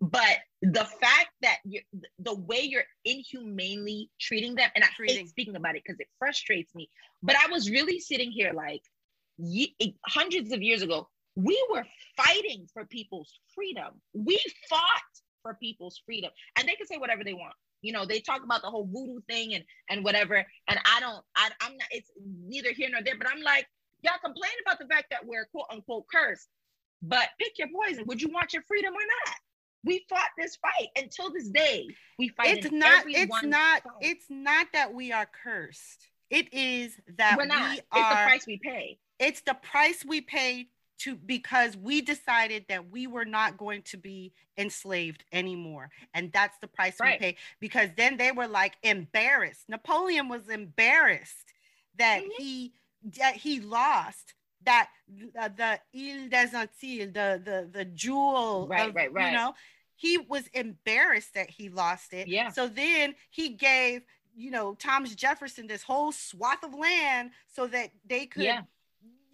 but 0.00 0.38
the 0.62 0.84
fact 0.84 1.30
that 1.42 1.58
you 1.64 1.80
the 2.20 2.34
way 2.34 2.60
you're 2.62 2.84
inhumanely 3.04 4.10
treating 4.20 4.54
them 4.54 4.70
and 4.74 4.84
i 4.84 4.88
Treating. 4.96 5.16
hate 5.18 5.28
speaking 5.28 5.56
about 5.56 5.76
it 5.76 5.82
because 5.84 5.98
it 6.00 6.08
frustrates 6.18 6.74
me 6.74 6.88
but 7.22 7.36
i 7.36 7.50
was 7.50 7.70
really 7.70 7.98
sitting 8.00 8.30
here 8.30 8.52
like 8.52 8.82
ye- 9.38 9.74
eh, 9.80 9.90
hundreds 10.06 10.52
of 10.52 10.62
years 10.62 10.82
ago 10.82 11.08
we 11.36 11.60
were 11.70 11.84
fighting 12.16 12.66
for 12.72 12.84
people's 12.86 13.32
freedom 13.54 14.00
we 14.12 14.40
fought 14.68 15.02
for 15.42 15.54
people's 15.54 16.00
freedom. 16.04 16.30
And 16.56 16.68
they 16.68 16.74
can 16.74 16.86
say 16.86 16.96
whatever 16.98 17.24
they 17.24 17.32
want. 17.32 17.54
You 17.82 17.92
know, 17.92 18.04
they 18.04 18.20
talk 18.20 18.42
about 18.44 18.62
the 18.62 18.68
whole 18.68 18.86
voodoo 18.92 19.20
thing 19.28 19.54
and 19.54 19.64
and 19.88 20.04
whatever. 20.04 20.44
And 20.68 20.78
I 20.84 21.00
don't, 21.00 21.24
I, 21.36 21.50
I'm 21.62 21.76
not, 21.76 21.88
it's 21.90 22.10
neither 22.46 22.72
here 22.72 22.88
nor 22.90 23.02
there, 23.02 23.16
but 23.16 23.28
I'm 23.30 23.40
like, 23.40 23.66
y'all 24.02 24.18
complain 24.22 24.52
about 24.66 24.78
the 24.78 24.86
fact 24.86 25.06
that 25.10 25.24
we're 25.24 25.46
quote 25.46 25.66
unquote 25.70 26.04
cursed, 26.12 26.48
but 27.02 27.28
pick 27.38 27.52
your 27.58 27.68
poison. 27.72 28.04
Would 28.06 28.20
you 28.20 28.28
want 28.28 28.52
your 28.52 28.62
freedom 28.62 28.92
or 28.92 29.06
not? 29.26 29.34
We 29.88 30.04
fought 30.08 30.30
this 30.38 30.56
fight 30.56 30.88
until 30.96 31.32
this 31.32 31.48
day. 31.48 31.88
We 32.18 32.28
fight. 32.28 32.58
It's 32.58 32.70
not. 32.72 33.04
It's 33.08 33.42
not. 33.42 33.82
It's 34.00 34.26
not 34.28 34.68
that 34.72 34.92
we 34.94 35.12
are 35.12 35.26
cursed. 35.26 36.08
It 36.30 36.52
is 36.52 36.96
that 37.16 37.36
we're 37.38 37.46
not. 37.46 37.70
we 37.72 37.78
it's 37.78 37.86
are. 37.92 38.10
the 38.10 38.28
price 38.30 38.46
we 38.46 38.58
pay. 38.58 38.98
It's 39.18 39.40
the 39.40 39.54
price 39.54 40.04
we 40.06 40.20
pay 40.20 40.68
to 40.98 41.14
because 41.16 41.76
we 41.76 42.00
decided 42.00 42.64
that 42.68 42.90
we 42.90 43.06
were 43.06 43.24
not 43.24 43.56
going 43.56 43.82
to 43.82 43.96
be 43.96 44.32
enslaved 44.56 45.22
anymore 45.32 45.90
and 46.12 46.32
that's 46.32 46.58
the 46.58 46.66
price 46.66 46.96
Right. 47.00 47.20
we 47.20 47.26
pay 47.26 47.36
because 47.60 47.90
then 47.96 48.16
they 48.16 48.32
were 48.32 48.48
like 48.48 48.74
embarrassed 48.82 49.68
napoleon 49.68 50.28
was 50.28 50.48
embarrassed 50.48 51.54
that 51.98 52.22
Mhm. 52.24 52.30
he 52.38 52.72
that 53.20 53.36
he 53.36 53.60
lost 53.60 54.34
that 54.64 54.90
uh, 55.38 55.48
the 55.48 55.80
Ile 55.94 56.28
des 56.28 56.50
Antilles, 56.56 57.12
the 57.12 57.40
the 57.44 57.68
the 57.72 57.84
jewel 57.84 58.66
Right, 58.68 58.88
of, 58.88 58.94
right, 58.96 59.12
right. 59.12 59.30
you 59.30 59.36
know 59.38 59.54
he 59.98 60.16
was 60.16 60.46
embarrassed 60.54 61.34
that 61.34 61.50
he 61.50 61.68
lost 61.68 62.12
it 62.14 62.28
Yeah. 62.28 62.48
so 62.50 62.68
then 62.68 63.14
he 63.30 63.50
gave 63.50 64.02
you 64.34 64.50
know 64.50 64.74
thomas 64.74 65.14
jefferson 65.14 65.66
this 65.66 65.82
whole 65.82 66.12
swath 66.12 66.62
of 66.62 66.72
land 66.72 67.32
so 67.48 67.66
that 67.66 67.90
they 68.06 68.24
could 68.26 68.44
Yeah. 68.44 68.62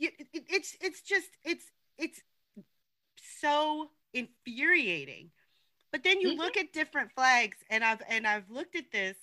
it, 0.00 0.14
it- 0.32 0.46
it's 0.48 0.76
it's 0.80 1.00
just 1.02 1.28
it's 1.44 1.70
it's 1.98 2.20
so 3.40 3.90
infuriating 4.14 5.30
but 5.92 6.02
then 6.02 6.20
you 6.20 6.30
Mhm. 6.32 6.38
look 6.38 6.56
at 6.56 6.72
different 6.72 7.12
flags 7.12 7.58
and 7.70 7.84
i've 7.84 8.02
and 8.08 8.26
i've 8.26 8.48
looked 8.50 8.74
at 8.76 8.90
this 8.90 9.16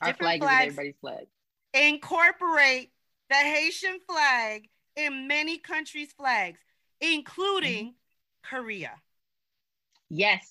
Our 0.00 0.14
flag 0.14 0.42
is 0.42 0.48
everybody's 0.48 0.96
flag. 1.00 1.26
incorporate 1.74 2.92
the 3.28 3.34
haitian 3.36 3.98
flag 4.08 4.68
in 4.96 5.26
many 5.26 5.58
countries 5.58 6.12
flags 6.12 6.60
including 7.00 7.86
Mm-hmm. 7.86 8.56
korea 8.56 9.00
Yes. 10.14 10.50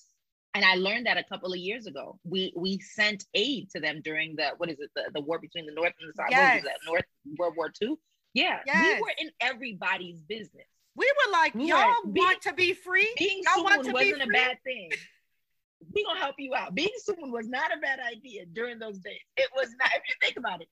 And 0.54 0.64
I 0.64 0.74
learned 0.76 1.06
that 1.06 1.16
a 1.16 1.24
couple 1.24 1.52
of 1.52 1.58
years 1.58 1.86
ago. 1.86 2.18
We 2.22 2.52
we 2.54 2.78
sent 2.78 3.24
aid 3.34 3.70
to 3.70 3.80
them 3.80 4.00
during 4.04 4.36
the 4.36 4.50
what 4.58 4.70
is 4.70 4.78
it, 4.78 4.90
the, 4.94 5.10
the 5.14 5.20
war 5.20 5.38
between 5.38 5.66
the 5.66 5.72
North 5.72 5.92
and 6.00 6.08
the 6.10 6.14
South. 6.16 6.28
Yes. 6.30 6.62
that? 6.62 6.76
North 6.86 7.02
World 7.38 7.54
War 7.56 7.72
II? 7.82 7.94
Yeah. 8.34 8.60
Yes. 8.66 8.96
We 8.96 9.02
were 9.02 9.12
in 9.18 9.30
everybody's 9.40 10.20
business. 10.20 10.66
we 10.94 11.10
were 11.26 11.32
like 11.32 11.54
We 11.54 11.68
y'all 11.70 11.88
were- 12.04 12.12
want 12.12 12.42
to 12.42 12.52
be 12.52 12.72
free 12.72 13.12
Being 13.18 13.42
y'all 13.44 13.64
want 13.64 13.82
to 13.84 13.88
be 13.88 13.92
wasn't 13.94 14.22
a 14.22 14.26
bad 14.26 14.58
thing. 14.64 14.90
We 15.92 16.04
gonna 16.04 16.20
help 16.20 16.36
you 16.38 16.54
out. 16.54 16.74
Being 16.74 16.94
someone 16.98 17.30
was 17.32 17.48
not 17.48 17.70
a 17.76 17.80
bad 17.80 17.98
idea 18.00 18.46
during 18.46 18.78
those 18.78 18.98
days. 18.98 19.20
It 19.36 19.50
was 19.56 19.68
not. 19.78 19.90
If 19.96 20.02
you 20.08 20.14
think 20.22 20.36
about 20.36 20.62
it, 20.62 20.68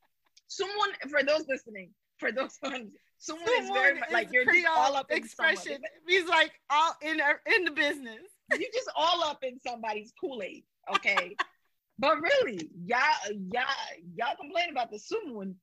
someone 0.47 0.91
for 1.11 1.23
those 1.23 1.45
listening, 1.49 1.91
for 2.19 2.31
those 2.33 2.57
ones, 2.63 2.93
Sumun 3.21 3.37
is 3.61 3.69
very 3.71 3.89
Someone 3.91 4.01
much 4.01 4.13
like 4.13 4.29
you're 4.33 4.45
all 4.71 4.97
up 4.97 5.11
in 5.11 5.19
expression 5.19 5.73
someone. 5.73 5.81
he's 6.09 6.27
like 6.29 6.53
all 6.71 6.95
in 7.03 7.21
uh, 7.21 7.35
in 7.57 7.65
the 7.65 7.71
business 7.73 8.21
you 8.53 8.69
just 8.73 8.91
all 8.97 9.23
up 9.25 9.43
in 9.43 9.59
somebody's 9.61 10.13
Kool-Aid, 10.21 10.65
okay? 10.97 11.37
but 11.99 12.21
really, 12.21 12.71
y'all, 12.85 13.01
y'all, 13.53 13.65
y'all 14.17 14.37
complain 14.41 14.71
about 14.71 14.91
the 14.91 14.99
Sumun 14.99 15.55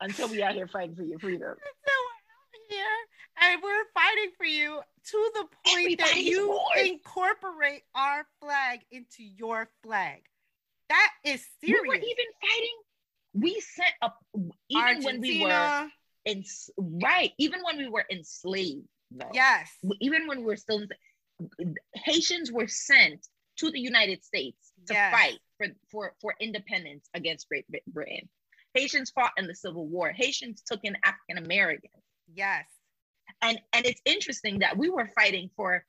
until 0.00 0.28
we 0.28 0.42
out 0.42 0.54
here 0.54 0.68
fighting 0.68 0.94
for 0.94 1.02
your 1.04 1.18
freedom. 1.18 1.54
So 1.84 1.92
we're 2.08 2.78
out 2.78 3.48
here 3.48 3.52
and 3.52 3.62
we're 3.62 3.84
fighting 3.94 4.30
for 4.36 4.46
you 4.46 4.80
to 5.04 5.30
the 5.34 5.44
point 5.70 5.98
that 5.98 6.16
you 6.16 6.58
incorporate 6.78 7.82
our 7.94 8.24
flag 8.40 8.80
into 8.90 9.24
your 9.24 9.68
flag. 9.82 10.22
That 10.88 11.10
is 11.24 11.44
serious. 11.62 11.80
We 11.82 11.88
were 11.88 11.94
even 11.94 12.26
fighting. 12.40 12.78
We 13.34 13.60
sent 13.60 13.94
up 14.02 14.18
even 14.68 15.02
when 15.02 15.20
we 15.20 15.40
were 15.42 15.50
Argentina, 15.50 15.90
in 16.24 16.44
right, 17.02 17.32
even 17.38 17.60
when 17.64 17.78
we 17.78 17.88
were 17.88 18.04
enslaved, 18.10 18.86
though. 19.10 19.30
yes, 19.32 19.70
Even 20.00 20.26
when 20.26 20.40
we 20.40 20.44
were 20.44 20.56
still 20.56 20.82
Haitians 21.94 22.50
were 22.52 22.66
sent 22.68 23.26
to 23.58 23.70
the 23.70 23.80
United 23.80 24.24
States 24.24 24.72
to 24.86 24.94
Yes. 24.94 25.12
fight 25.14 25.38
for, 25.58 25.66
for, 25.90 26.14
for 26.20 26.34
independence 26.40 27.08
against 27.14 27.48
Great 27.48 27.66
Britain. 27.86 28.28
Haitians 28.74 29.10
fought 29.10 29.32
in 29.36 29.46
the 29.46 29.54
Civil 29.54 29.86
War. 29.86 30.10
Haitians 30.12 30.62
took 30.66 30.80
in 30.84 30.96
African 31.04 31.38
Americans. 31.44 32.02
yes, 32.34 32.64
and 33.42 33.60
and 33.72 33.84
it's 33.86 34.00
interesting 34.04 34.58
that 34.60 34.76
we 34.76 34.88
were 34.90 35.08
fighting 35.14 35.50
for 35.56 35.84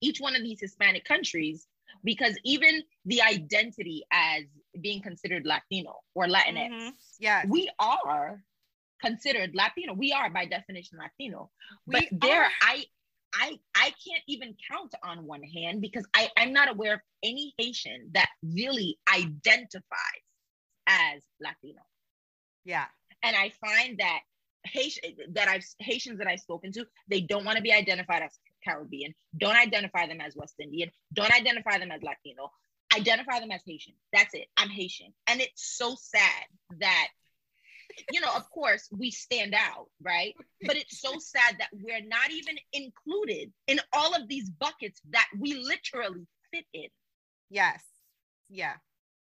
each 0.00 0.20
one 0.20 0.34
of 0.36 0.42
these 0.42 0.60
hispanic 0.60 1.04
countries 1.04 1.66
because 2.04 2.36
even 2.44 2.82
the 3.06 3.22
identity 3.22 4.04
as 4.12 4.42
being 4.80 5.00
considered 5.02 5.44
latino 5.46 5.94
or 6.14 6.26
latinx 6.26 6.70
Mhm. 6.70 6.92
yes. 7.18 7.46
we 7.48 7.70
are 7.78 8.42
considered 9.00 9.54
latino 9.54 9.92
we 9.94 10.12
are 10.12 10.28
by 10.30 10.44
definition 10.44 10.98
latino 10.98 11.50
but 11.86 12.02
We 12.12 12.18
there 12.18 12.44
are. 12.44 12.50
i 12.62 12.84
i 13.34 13.58
i 13.74 13.92
can't 14.06 14.22
even 14.28 14.54
count 14.70 14.94
on 15.02 15.26
one 15.26 15.42
hand 15.42 15.80
because 15.80 16.06
i 16.14 16.30
i'm 16.36 16.52
not 16.52 16.70
aware 16.70 16.94
of 16.94 17.00
any 17.22 17.54
haitian 17.58 18.10
that 18.12 18.28
really 18.42 18.98
identifies 19.12 20.24
as 20.86 21.22
latino 21.40 21.82
Yeah, 22.64 22.86
and 23.22 23.36
I 23.36 23.50
find 23.50 23.98
that 23.98 24.20
Haitian 24.64 25.14
that 25.34 25.48
I've 25.48 25.64
Haitians 25.78 26.18
that 26.18 26.26
I've 26.26 26.40
spoken 26.40 26.72
to, 26.72 26.86
they 27.08 27.20
don't 27.20 27.44
want 27.44 27.56
to 27.56 27.62
be 27.62 27.72
identified 27.72 28.22
as 28.22 28.38
Caribbean, 28.64 29.14
don't 29.38 29.56
identify 29.56 30.06
them 30.06 30.20
as 30.20 30.34
West 30.36 30.54
Indian, 30.60 30.90
don't 31.12 31.32
identify 31.32 31.78
them 31.78 31.90
as 31.92 32.02
Latino, 32.02 32.50
identify 32.96 33.40
them 33.40 33.50
as 33.52 33.62
Haitian. 33.66 33.94
That's 34.12 34.34
it. 34.34 34.46
I'm 34.56 34.68
Haitian. 34.68 35.12
And 35.28 35.40
it's 35.40 35.76
so 35.76 35.96
sad 35.98 36.44
that, 36.80 37.08
you 38.12 38.20
know, 38.20 38.32
of 38.34 38.48
course 38.50 38.88
we 38.90 39.10
stand 39.10 39.54
out, 39.54 39.86
right? 40.02 40.34
But 40.64 40.76
it's 40.76 41.00
so 41.00 41.14
sad 41.18 41.56
that 41.58 41.68
we're 41.72 42.04
not 42.06 42.30
even 42.30 42.56
included 42.72 43.52
in 43.66 43.80
all 43.92 44.14
of 44.14 44.28
these 44.28 44.50
buckets 44.50 45.00
that 45.10 45.26
we 45.38 45.54
literally 45.54 46.26
fit 46.52 46.64
in. 46.72 46.88
yes, 47.50 47.82
yeah, 48.48 48.74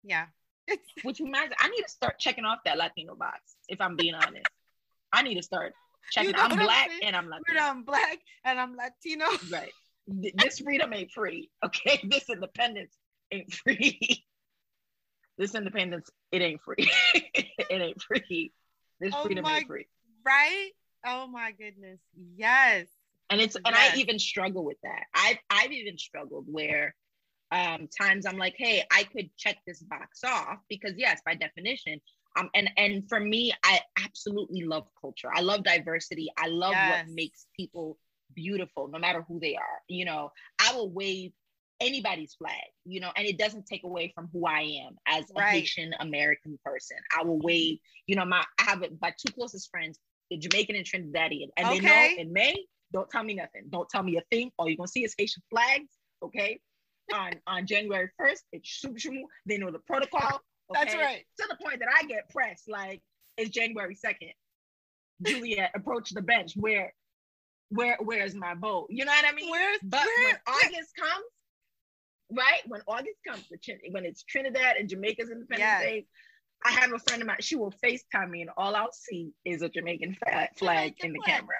yeah. 0.02 0.26
Which 1.02 1.20
reminds 1.20 1.54
I 1.58 1.68
need 1.68 1.82
to 1.82 1.90
start 1.90 2.18
checking 2.18 2.44
off 2.44 2.58
that 2.64 2.78
Latino 2.78 3.14
box, 3.14 3.40
if 3.68 3.80
I'm 3.80 3.96
being 3.96 4.14
honest. 4.14 4.46
I 5.12 5.22
need 5.22 5.34
to 5.34 5.42
start 5.42 5.74
checking. 6.10 6.32
know 6.32 6.38
I'm 6.38 6.50
what 6.50 6.60
I'm 6.60 6.66
black 6.66 6.90
and 7.02 7.16
I'm 7.16 7.28
Latino. 7.28 7.60
I'm 7.60 7.84
black 7.84 8.18
and 8.44 8.60
I'm 8.60 8.76
Latino. 8.76 9.26
Right. 9.50 9.72
This 10.06 10.60
freedom 10.60 10.92
ain't 10.92 11.10
free. 11.10 11.50
Okay. 11.64 12.00
This 12.08 12.28
independence 12.28 12.96
ain't 13.30 13.52
free. 13.52 14.24
This 15.38 15.54
independence, 15.54 16.10
it 16.30 16.42
ain't 16.42 16.60
free. 16.62 16.90
it 17.14 17.46
ain't 17.70 18.02
free. 18.02 18.52
This 19.00 19.14
Oh 19.14 19.22
freedom 19.22 19.44
my- 19.44 19.58
ain't 19.58 19.66
free. 19.66 19.86
Right? 20.24 20.70
Oh 21.04 21.26
my 21.26 21.52
goodness. 21.52 21.98
Yes. 22.36 22.86
And 23.30 23.40
it's 23.40 23.56
and 23.56 23.74
I 23.74 23.92
even 23.96 24.18
struggle 24.18 24.64
with 24.64 24.76
that. 24.82 25.04
I've 25.14 25.38
I've 25.50 25.72
even 25.72 25.98
struggled 25.98 26.44
where 26.48 26.94
um 27.50 27.88
times 28.00 28.26
I'm 28.26 28.38
like, 28.38 28.54
hey, 28.58 28.84
I 28.90 29.04
could 29.04 29.30
check 29.36 29.56
this 29.66 29.82
box 29.82 30.22
off 30.24 30.58
because 30.68 30.92
yes, 30.96 31.20
by 31.24 31.34
definition, 31.34 32.00
um 32.38 32.50
and 32.54 32.70
and 32.76 33.08
for 33.08 33.18
me, 33.18 33.52
I 33.64 33.80
absolutely 34.04 34.64
love 34.64 34.86
culture. 35.00 35.28
I 35.34 35.40
love 35.40 35.64
diversity. 35.64 36.30
I 36.38 36.48
love 36.48 36.74
Yes. 36.74 37.06
what 37.06 37.14
makes 37.14 37.46
people 37.56 37.98
beautiful, 38.34 38.88
no 38.88 38.98
matter 38.98 39.22
who 39.26 39.40
they 39.40 39.56
are. 39.56 39.80
You 39.88 40.04
know, 40.04 40.30
I 40.60 40.74
will 40.76 40.90
wave 40.90 41.32
anybody's 41.82 42.34
flag, 42.34 42.54
you 42.84 43.00
know, 43.00 43.10
and 43.16 43.26
it 43.26 43.38
doesn't 43.38 43.66
take 43.66 43.84
away 43.84 44.12
from 44.14 44.28
who 44.32 44.46
I 44.46 44.60
am 44.86 44.96
as 45.06 45.30
a 45.30 45.40
Right. 45.40 45.50
Haitian 45.50 45.94
American 46.00 46.58
person. 46.64 46.96
I 47.18 47.24
will 47.24 47.36
mm-hmm. 47.36 47.46
wave, 47.46 47.78
you 48.06 48.16
know, 48.16 48.24
my 48.24 48.44
I 48.58 48.62
have 48.62 48.84
my 49.00 49.12
two 49.18 49.32
closest 49.32 49.70
friends, 49.70 49.98
the 50.30 50.38
Jamaican 50.38 50.76
and 50.76 50.86
Trinidadian, 50.86 51.48
and 51.56 51.68
they 51.68 51.80
know 51.80 52.08
in 52.18 52.32
May, 52.32 52.56
don't 52.92 53.10
tell 53.10 53.24
me 53.24 53.34
nothing. 53.34 53.64
Don't 53.70 53.88
tell 53.88 54.02
me 54.02 54.16
a 54.16 54.22
thing. 54.30 54.50
All 54.58 54.68
you're 54.68 54.76
gonna 54.76 54.88
see 54.88 55.04
is 55.04 55.14
Haitian 55.18 55.42
flags, 55.50 55.90
okay? 56.22 56.60
on 57.12 57.32
on 57.46 57.66
January 57.66 58.10
1st, 58.20 58.40
it's 58.52 58.68
shoo. 58.68 59.26
They 59.46 59.58
know 59.58 59.70
the 59.70 59.80
protocol. 59.80 60.40
That's 60.72 60.94
right. 60.94 61.24
To 61.40 61.46
the 61.48 61.56
point 61.62 61.80
that 61.80 61.88
I 61.94 62.06
get 62.06 62.28
pressed 62.30 62.68
like 62.68 63.02
it's 63.36 63.50
January 63.50 63.94
2nd. 63.96 64.32
Juliet 65.22 65.70
approached 65.74 66.14
the 66.14 66.22
bench. 66.22 66.54
Where 66.56 66.92
where 67.70 67.96
where's 68.00 68.34
my 68.34 68.54
boat? 68.54 68.86
You 68.90 69.04
know 69.04 69.12
what 69.12 69.24
I 69.26 69.34
mean? 69.34 69.50
Where's 69.50 69.78
But 69.82 70.06
where, 70.06 70.28
when 70.28 70.36
August 70.46 70.94
comes, 70.98 71.24
right? 72.32 72.60
When 72.66 72.80
August 72.86 73.18
comes, 73.26 73.44
when 73.90 74.04
it's 74.04 74.22
Trinidad 74.24 74.76
and 74.78 74.88
Jamaica's 74.88 75.30
Independence 75.30 75.58
Yes. 75.60 75.82
Day, 75.82 76.06
I 76.64 76.70
have 76.72 76.92
a 76.92 76.98
friend 76.98 77.22
of 77.22 77.28
mine. 77.28 77.38
She 77.40 77.56
will 77.56 77.72
FaceTime 77.84 78.30
me, 78.30 78.42
and 78.42 78.50
all 78.56 78.74
I'll 78.76 78.92
see 78.92 79.32
is 79.44 79.62
a 79.62 79.68
Jamaican 79.68 80.16
flag, 80.22 80.48
flag 80.56 80.94
in 81.00 81.12
the 81.12 81.18
flag. 81.24 81.40
camera. 81.40 81.56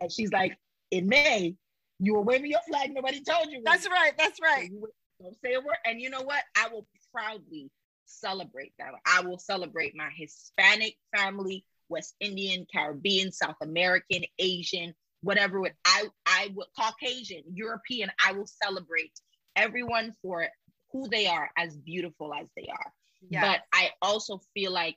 And 0.00 0.12
she's 0.12 0.32
like, 0.32 0.56
"In 0.90 1.08
May, 1.08 1.56
you 1.98 2.14
were 2.14 2.22
waving 2.22 2.50
your 2.50 2.60
flag. 2.68 2.92
Nobody 2.92 3.20
told 3.22 3.50
you." 3.50 3.62
That's 3.64 3.88
right. 3.88 4.12
That's 4.16 4.40
right. 4.40 4.70
would- 4.72 4.90
Don't 5.20 5.36
say 5.44 5.54
a 5.54 5.60
word. 5.60 5.76
And 5.84 6.00
you 6.00 6.10
know 6.10 6.22
what? 6.22 6.42
I 6.56 6.68
will 6.68 6.86
proudly 7.12 7.70
celebrate 8.06 8.72
that. 8.78 8.92
I 9.06 9.20
will 9.20 9.38
celebrate 9.38 9.94
my 9.94 10.10
Hispanic 10.16 10.96
family, 11.16 11.64
West 11.88 12.16
Indian, 12.20 12.66
Caribbean, 12.72 13.30
South 13.32 13.56
American, 13.60 14.24
Asian, 14.38 14.94
whatever. 15.20 15.64
It, 15.66 15.76
I 15.84 16.08
I 16.26 16.50
will 16.54 16.66
Caucasian, 16.76 17.44
European. 17.54 18.10
I 18.24 18.32
will 18.32 18.46
celebrate 18.46 19.12
everyone 19.56 20.12
for 20.22 20.46
who 20.92 21.08
they 21.08 21.26
are, 21.26 21.50
as 21.56 21.76
beautiful 21.76 22.34
as 22.34 22.46
they 22.56 22.68
are. 22.70 22.92
Yes. 23.28 23.44
But 23.46 23.60
I 23.72 23.90
also 24.02 24.40
feel 24.54 24.72
like 24.72 24.96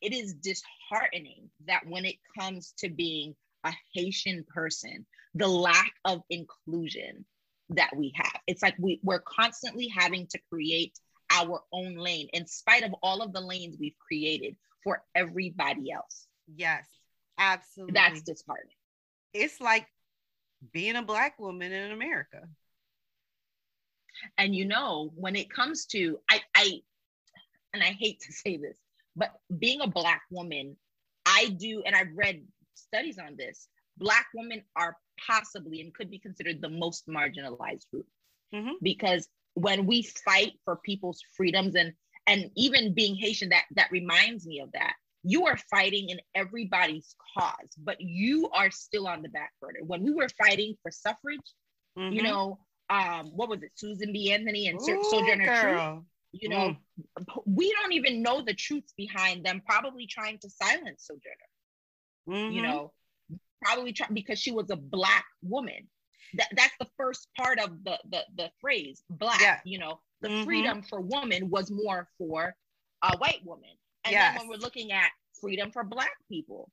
it 0.00 0.12
is 0.12 0.34
disheartening 0.34 1.50
that 1.66 1.82
when 1.86 2.04
it 2.04 2.16
comes 2.38 2.72
to 2.78 2.88
being 2.88 3.34
a 3.64 3.72
Haitian 3.94 4.44
person, 4.52 5.06
the 5.34 5.48
lack 5.48 5.92
of 6.04 6.22
inclusion 6.30 7.24
that 7.70 7.90
we 7.96 8.12
have. 8.14 8.40
It's 8.46 8.62
like 8.62 8.74
we, 8.78 9.00
we're 9.02 9.20
constantly 9.20 9.88
having 9.88 10.26
to 10.28 10.38
create 10.50 10.92
our 11.30 11.62
own 11.72 11.96
lane 11.96 12.28
in 12.32 12.46
spite 12.46 12.84
of 12.84 12.94
all 13.02 13.22
of 13.22 13.32
the 13.32 13.40
lanes 13.40 13.76
we've 13.80 13.98
created 13.98 14.56
for 14.82 15.02
everybody 15.14 15.90
else. 15.90 16.26
yes, 16.54 16.86
absolutely. 17.38 17.94
That's 17.94 18.22
disheartening. 18.22 18.76
it's 19.32 19.60
like 19.60 19.86
being 20.72 20.96
a 20.96 21.02
black 21.02 21.38
woman 21.38 21.72
in 21.72 21.90
America. 21.90 22.42
And 24.38 24.54
you 24.54 24.66
know, 24.66 25.12
when 25.14 25.36
it 25.36 25.50
comes 25.50 25.86
to 25.86 26.18
I 26.30 26.40
I 26.54 26.80
and 27.72 27.82
I 27.82 27.86
hate 27.98 28.20
to 28.20 28.32
say 28.32 28.56
this, 28.56 28.78
but 29.16 29.30
being 29.58 29.80
a 29.80 29.88
black 29.88 30.22
woman, 30.30 30.76
I 31.26 31.48
do, 31.58 31.82
and 31.84 31.94
I've 31.94 32.14
read 32.14 32.46
studies 32.74 33.18
on 33.18 33.36
this. 33.36 33.68
Black 33.96 34.26
women 34.34 34.62
are 34.76 34.96
possibly 35.26 35.80
and 35.80 35.94
could 35.94 36.10
be 36.10 36.18
considered 36.18 36.60
the 36.60 36.68
most 36.68 37.06
marginalized 37.08 37.88
group 37.90 38.06
Mhm. 38.52 38.80
because 38.82 39.28
when 39.54 39.86
we 39.86 40.02
fight 40.02 40.52
for 40.64 40.76
people's 40.76 41.22
freedoms 41.36 41.74
and 41.76 41.92
and 42.26 42.50
even 42.56 42.94
being 42.94 43.14
Haitian, 43.16 43.50
that 43.50 43.64
that 43.76 43.90
reminds 43.90 44.46
me 44.46 44.60
of 44.60 44.72
that. 44.72 44.94
You 45.22 45.46
are 45.46 45.56
fighting 45.56 46.08
in 46.10 46.20
everybody's 46.34 47.14
cause, 47.38 47.70
but 47.78 47.96
you 48.00 48.48
are 48.50 48.70
still 48.70 49.06
on 49.06 49.22
the 49.22 49.28
back 49.28 49.52
burner. 49.60 49.80
When 49.84 50.02
we 50.02 50.12
were 50.12 50.28
fighting 50.42 50.76
for 50.82 50.90
suffrage, 50.90 51.54
you 52.08 52.22
Mhm. 52.22 52.22
know, 52.22 52.63
um, 52.90 53.26
what 53.34 53.48
was 53.48 53.62
it, 53.62 53.72
Susan 53.74 54.12
B. 54.12 54.32
Anthony 54.32 54.68
and 54.68 54.80
Ooh, 54.80 54.98
Sojourner 55.02 55.54
Truth? 55.54 55.82
You 56.32 56.48
know, 56.48 56.76
we 57.46 57.72
don't 57.80 57.92
even 57.92 58.22
know 58.22 58.42
the 58.42 58.54
truths 58.54 58.92
behind 58.96 59.44
them 59.46 59.62
probably 59.64 60.06
trying 60.06 60.38
to 60.38 60.50
silence 60.50 61.06
Sojourner. 61.06 61.48
You 62.26 62.60
Mhm. 62.60 62.64
know, 62.64 62.92
probably 63.62 63.92
try, 63.92 64.08
because 64.12 64.38
she 64.38 64.50
was 64.50 64.70
a 64.70 64.76
black 64.76 65.24
woman. 65.42 65.88
That, 66.34 66.48
that's 66.56 66.74
the 66.80 66.88
first 66.96 67.28
part 67.36 67.60
of 67.60 67.84
the 67.84 67.98
the, 68.10 68.24
the 68.36 68.50
phrase 68.60 69.02
black. 69.08 69.40
Yeah. 69.40 69.60
You 69.64 69.78
know, 69.78 70.00
the 70.20 70.28
Mhm. 70.28 70.44
freedom 70.44 70.82
for 70.82 71.00
woman 71.00 71.48
was 71.50 71.70
more 71.70 72.08
for 72.18 72.56
a 73.02 73.16
white 73.18 73.44
woman. 73.44 73.70
And 74.04 74.12
Yes. 74.12 74.32
then 74.38 74.40
when 74.40 74.48
we're 74.48 74.62
looking 74.62 74.90
at 74.92 75.10
freedom 75.40 75.70
for 75.70 75.84
black 75.84 76.12
people, 76.28 76.70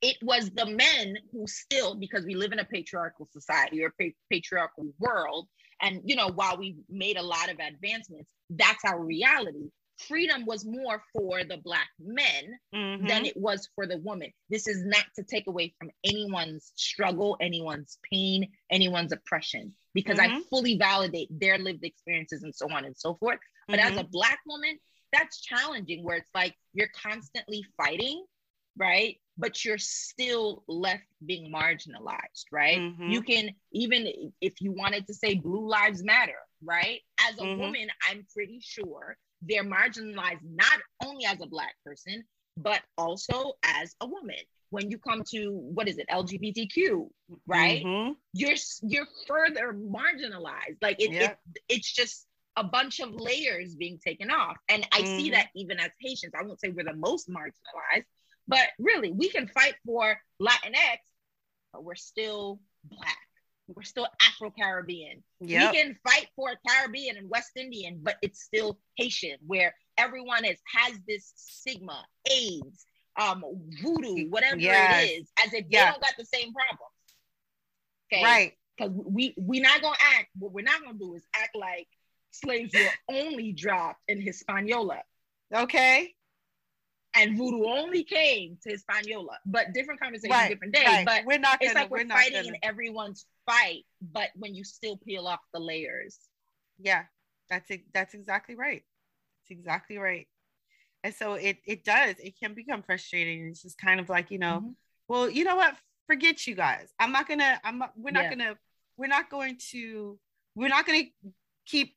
it 0.00 0.16
was 0.22 0.50
the 0.50 0.66
men 0.66 1.16
who 1.32 1.46
still, 1.46 1.94
because 1.94 2.24
we 2.24 2.34
live 2.34 2.52
in 2.52 2.58
a 2.60 2.64
patriarchal 2.64 3.28
society 3.32 3.82
or 3.82 3.92
pa- 4.00 4.14
patriarchal 4.30 4.86
world, 4.98 5.48
and 5.80 6.00
you 6.04 6.16
know, 6.16 6.28
while 6.28 6.56
we 6.56 6.76
made 6.88 7.16
a 7.16 7.22
lot 7.22 7.50
of 7.50 7.58
advancements, 7.58 8.30
that's 8.50 8.84
our 8.84 9.02
reality. 9.02 9.70
Freedom 9.98 10.44
was 10.46 10.64
more 10.64 11.02
for 11.12 11.42
the 11.42 11.58
black 11.58 11.88
men 11.98 12.58
Mhm. 12.72 13.08
than 13.08 13.24
it 13.24 13.36
was 13.36 13.68
for 13.74 13.86
the 13.86 13.98
woman. 13.98 14.32
This 14.48 14.68
is 14.68 14.84
not 14.84 15.04
to 15.16 15.24
take 15.24 15.48
away 15.48 15.74
from 15.78 15.90
anyone's 16.04 16.72
struggle, 16.76 17.36
anyone's 17.40 17.98
pain, 18.10 18.52
anyone's 18.70 19.12
oppression, 19.12 19.74
because 19.94 20.20
I 20.20 20.28
Mhm. 20.28 20.48
fully 20.48 20.76
validate 20.76 21.28
their 21.30 21.58
lived 21.58 21.84
experiences 21.84 22.44
and 22.44 22.54
so 22.54 22.70
on 22.70 22.84
and 22.84 22.96
so 22.96 23.16
forth. 23.16 23.40
But 23.66 23.80
as 23.80 23.94
Mhm. 23.94 24.00
a 24.00 24.04
black 24.04 24.38
woman, 24.46 24.78
that's 25.12 25.40
challenging 25.40 26.04
where 26.04 26.16
it's 26.18 26.30
like 26.34 26.56
you're 26.74 26.88
constantly 26.88 27.64
fighting, 27.76 28.24
right? 28.78 29.20
But 29.36 29.64
you're 29.64 29.78
still 29.78 30.64
left 30.68 31.04
being 31.26 31.52
marginalized, 31.52 32.46
right? 32.52 32.78
Mhm. 32.78 33.12
You 33.12 33.22
can, 33.22 33.50
even 33.72 34.32
if 34.40 34.60
you 34.60 34.72
wanted 34.72 35.06
to 35.08 35.14
say 35.14 35.34
Blue 35.34 35.68
Lives 35.68 36.02
Matter, 36.04 36.38
right? 36.64 37.00
As 37.20 37.38
a 37.38 37.42
Mhm. 37.42 37.58
woman, 37.58 37.88
I'm 38.08 38.26
pretty 38.34 38.60
sure 38.60 39.16
they're 39.42 39.64
marginalized 39.64 40.42
not 40.44 40.80
only 41.04 41.26
as 41.26 41.40
a 41.40 41.46
black 41.46 41.76
person, 41.84 42.24
but 42.56 42.82
also 42.96 43.52
as 43.62 43.94
a 44.00 44.06
woman. 44.06 44.36
When 44.70 44.90
you 44.90 44.98
come 44.98 45.22
to 45.30 45.52
what 45.52 45.88
is 45.88 45.98
it, 45.98 46.06
LGBTQ, 46.10 47.10
right? 47.46 47.84
Mhm. 47.84 48.16
You're 48.32 48.56
you're 48.82 49.06
further 49.26 49.72
marginalized. 49.72 50.78
Like 50.82 51.00
it, 51.00 51.12
Yeah. 51.12 51.30
it 51.32 51.38
it's 51.68 51.92
just 51.92 52.26
a 52.56 52.64
bunch 52.64 53.00
of 53.00 53.14
layers 53.14 53.76
being 53.76 53.98
taken 53.98 54.30
off. 54.30 54.56
And 54.68 54.86
I 54.92 55.04
see 55.04 55.30
Mhm. 55.30 55.32
that 55.32 55.48
even 55.54 55.78
as 55.78 55.90
Haitians. 56.00 56.34
I 56.38 56.42
won't 56.42 56.60
say 56.60 56.68
we're 56.70 56.84
the 56.84 56.94
most 56.94 57.28
marginalized, 57.30 58.04
but 58.48 58.66
really 58.78 59.12
we 59.12 59.28
can 59.28 59.46
fight 59.46 59.74
for 59.86 60.18
Latinx, 60.40 60.98
but 61.72 61.84
we're 61.84 61.94
still 61.94 62.60
black. 62.84 63.16
We're 63.68 63.82
still 63.82 64.08
Afro 64.22 64.50
Caribbean. 64.50 65.22
Yep. 65.40 65.72
We 65.72 65.78
can 65.78 65.96
fight 66.02 66.28
for 66.34 66.58
Caribbean 66.66 67.18
and 67.18 67.28
West 67.28 67.50
Indian, 67.56 68.00
but 68.02 68.16
it's 68.22 68.42
still 68.42 68.78
Haitian, 68.96 69.36
where 69.46 69.74
everyone 69.98 70.46
is 70.46 70.58
has 70.74 70.98
this 71.06 71.32
stigma, 71.36 72.02
AIDS, 72.30 72.86
um, 73.20 73.44
voodoo, 73.82 74.30
whatever 74.30 74.58
Yes. 74.58 75.04
it 75.10 75.20
is, 75.20 75.32
as 75.44 75.52
if 75.52 75.66
Yeah. 75.68 75.84
they 75.84 75.90
don't 75.90 76.02
got 76.02 76.14
the 76.16 76.24
same 76.24 76.52
problems. 76.54 76.94
Okay. 78.10 78.24
Right. 78.24 78.58
Because 78.76 78.92
we 78.94 79.34
we're 79.36 79.60
not 79.62 79.82
gonna 79.82 79.96
act. 80.16 80.28
What 80.38 80.52
we're 80.52 80.62
not 80.64 80.80
gonna 80.82 80.96
do 80.98 81.14
is 81.14 81.26
act 81.34 81.54
like 81.54 81.88
slaves 82.30 82.72
were 82.72 83.14
only 83.14 83.52
dropped 83.52 84.00
in 84.08 84.20
Hispaniola 84.22 85.02
Okay. 85.52 86.14
And 87.18 87.36
voodoo 87.36 87.64
only 87.64 88.04
came 88.04 88.56
to 88.62 88.70
Hispaniola. 88.70 89.38
But 89.46 89.72
different 89.74 90.00
conversation, 90.00 90.30
Right. 90.36 90.48
different 90.48 90.74
day. 90.74 90.84
right. 90.84 91.04
But 91.06 91.24
we're 91.26 91.38
not 91.38 91.58
it's 91.60 91.72
gonna. 91.72 91.84
like 91.84 91.90
we're, 91.90 91.98
we're 92.04 92.08
fighting 92.08 92.34
gonna. 92.44 92.48
in 92.48 92.56
everyone's 92.62 93.26
fight, 93.46 93.84
but 94.00 94.28
when 94.36 94.54
you 94.54 94.64
still 94.64 94.96
peel 94.96 95.26
off 95.26 95.40
the 95.52 95.60
layers. 95.60 96.18
yeah 96.78 97.04
that's 97.50 97.70
it 97.70 97.80
that's 97.94 98.12
exactly 98.14 98.54
right 98.54 98.82
it's 99.42 99.50
exactly 99.50 99.96
right 99.96 100.28
and 101.02 101.14
so 101.14 101.32
it 101.34 101.56
it 101.66 101.82
does 101.82 102.14
it 102.22 102.34
can 102.38 102.52
become 102.54 102.82
frustrating 102.82 103.46
it's 103.48 103.62
just 103.62 103.78
kind 103.78 103.98
of 104.00 104.08
like 104.10 104.30
you 104.30 104.38
know 104.38 104.60
Mhm. 104.62 104.74
well 105.08 105.30
you 105.30 105.44
know 105.44 105.56
what 105.56 105.74
forget 106.06 106.46
you 106.46 106.54
guys 106.54 106.92
i'm 107.00 107.10
not 107.10 107.26
gonna 107.26 107.58
i'm 107.64 107.78
not 107.78 107.92
we're 107.96 108.10
not 108.10 108.24
Yeah. 108.24 108.30
gonna 108.34 108.58
we're 108.98 109.06
not 109.06 109.30
going 109.30 109.56
to 109.70 110.18
we're 110.54 110.68
not 110.68 110.86
gonna 110.86 111.04
keep 111.64 111.96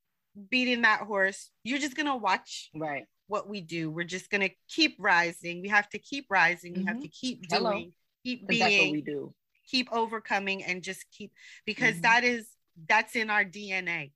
beating 0.49 0.83
that 0.83 1.01
horse 1.01 1.51
you're 1.65 1.79
just 1.79 1.97
gonna 1.97 2.15
watch 2.15 2.69
Right. 2.73 3.05
What 3.31 3.47
we 3.47 3.61
do 3.61 3.89
we're 3.89 4.03
just 4.03 4.29
gonna 4.29 4.49
keep 4.67 4.93
rising 4.99 5.61
we 5.61 5.69
have 5.69 5.87
to 5.87 5.97
keep 5.97 6.25
rising 6.29 6.73
we 6.73 6.83
have 6.83 6.97
Mhm. 6.97 7.03
to 7.03 7.07
keep 7.07 7.45
Hello. 7.49 7.71
doing 7.71 7.93
keep 8.23 8.45
Because 8.45 8.59
that's 8.59 8.71
what 8.73 8.79
being 8.81 8.91
we 8.91 9.01
do. 9.01 9.33
keep 9.65 9.87
overcoming 9.93 10.63
and 10.65 10.83
just 10.83 11.09
keep 11.11 11.31
because 11.65 11.95
Mhm. 11.95 12.01
that 12.01 12.23
is 12.25 12.49
that's 12.75 13.15
in 13.15 13.29
our 13.29 13.45
dna 13.45 14.11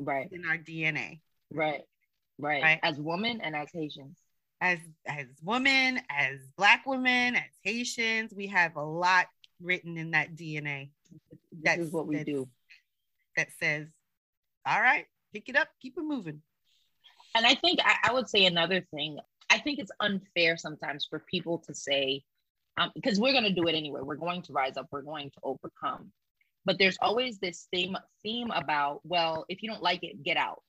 Right. 0.00 0.28
in 0.32 0.44
our 0.44 0.58
dna 0.58 1.20
Right. 1.52 1.82
Right. 2.38 2.62
Right. 2.62 2.80
As 2.82 2.98
women 2.98 3.40
and 3.42 3.54
as 3.54 3.70
Haitians. 3.72 4.18
as 4.60 4.78
as 5.06 5.26
women, 5.42 6.00
as 6.10 6.38
black 6.56 6.84
women, 6.86 7.36
as 7.36 7.50
Haitians, 7.62 8.34
we 8.34 8.46
have 8.48 8.76
a 8.76 8.82
lot 8.84 9.28
written 9.60 9.96
in 9.96 10.10
that 10.10 10.34
DNA 10.34 10.90
This 11.52 11.62
That's- 11.64 11.86
is 11.86 11.92
what 11.92 12.06
we 12.06 12.22
do. 12.24 12.48
that 13.36 13.52
says, 13.52 13.88
"All 14.66 14.80
right, 14.80 15.06
pick 15.32 15.48
it 15.48 15.56
up, 15.56 15.68
keep 15.80 15.96
it 15.98 16.02
moving." 16.02 16.42
And 17.36 17.46
I 17.46 17.54
think 17.54 17.80
I, 17.84 17.96
I 18.08 18.12
would 18.12 18.28
say 18.28 18.44
another 18.46 18.80
thing. 18.94 19.18
I 19.50 19.58
think 19.58 19.78
it's 19.78 19.90
unfair 20.00 20.56
sometimes 20.56 21.06
for 21.08 21.18
people 21.30 21.58
to 21.66 21.74
say, 21.74 22.22
um, 22.78 22.90
because 22.94 23.18
we're 23.20 23.32
going 23.32 23.44
to 23.44 23.52
do 23.52 23.66
it 23.66 23.74
anyway. 23.74 24.00
We're 24.02 24.16
going 24.16 24.42
to 24.42 24.52
rise 24.52 24.76
up. 24.76 24.86
We're 24.90 25.02
going 25.02 25.30
to 25.30 25.36
overcome. 25.42 26.12
But 26.64 26.78
there's 26.78 26.98
always 27.00 27.38
this 27.38 27.66
theme 27.72 27.96
theme 28.22 28.50
about, 28.50 29.00
well, 29.04 29.44
if 29.48 29.62
you 29.62 29.70
don't 29.70 29.82
like 29.82 30.04
it, 30.04 30.22
get 30.22 30.36
out, 30.36 30.62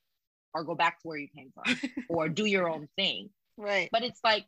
or 0.54 0.64
go 0.64 0.74
back 0.74 1.00
to 1.02 1.08
where 1.08 1.18
you 1.18 1.28
came 1.34 1.52
from, 1.54 1.76
or 2.08 2.28
do 2.28 2.44
your 2.46 2.68
own 2.68 2.88
thing. 2.96 3.30
right. 3.56 3.88
But 3.92 4.02
it's 4.02 4.20
like, 4.24 4.46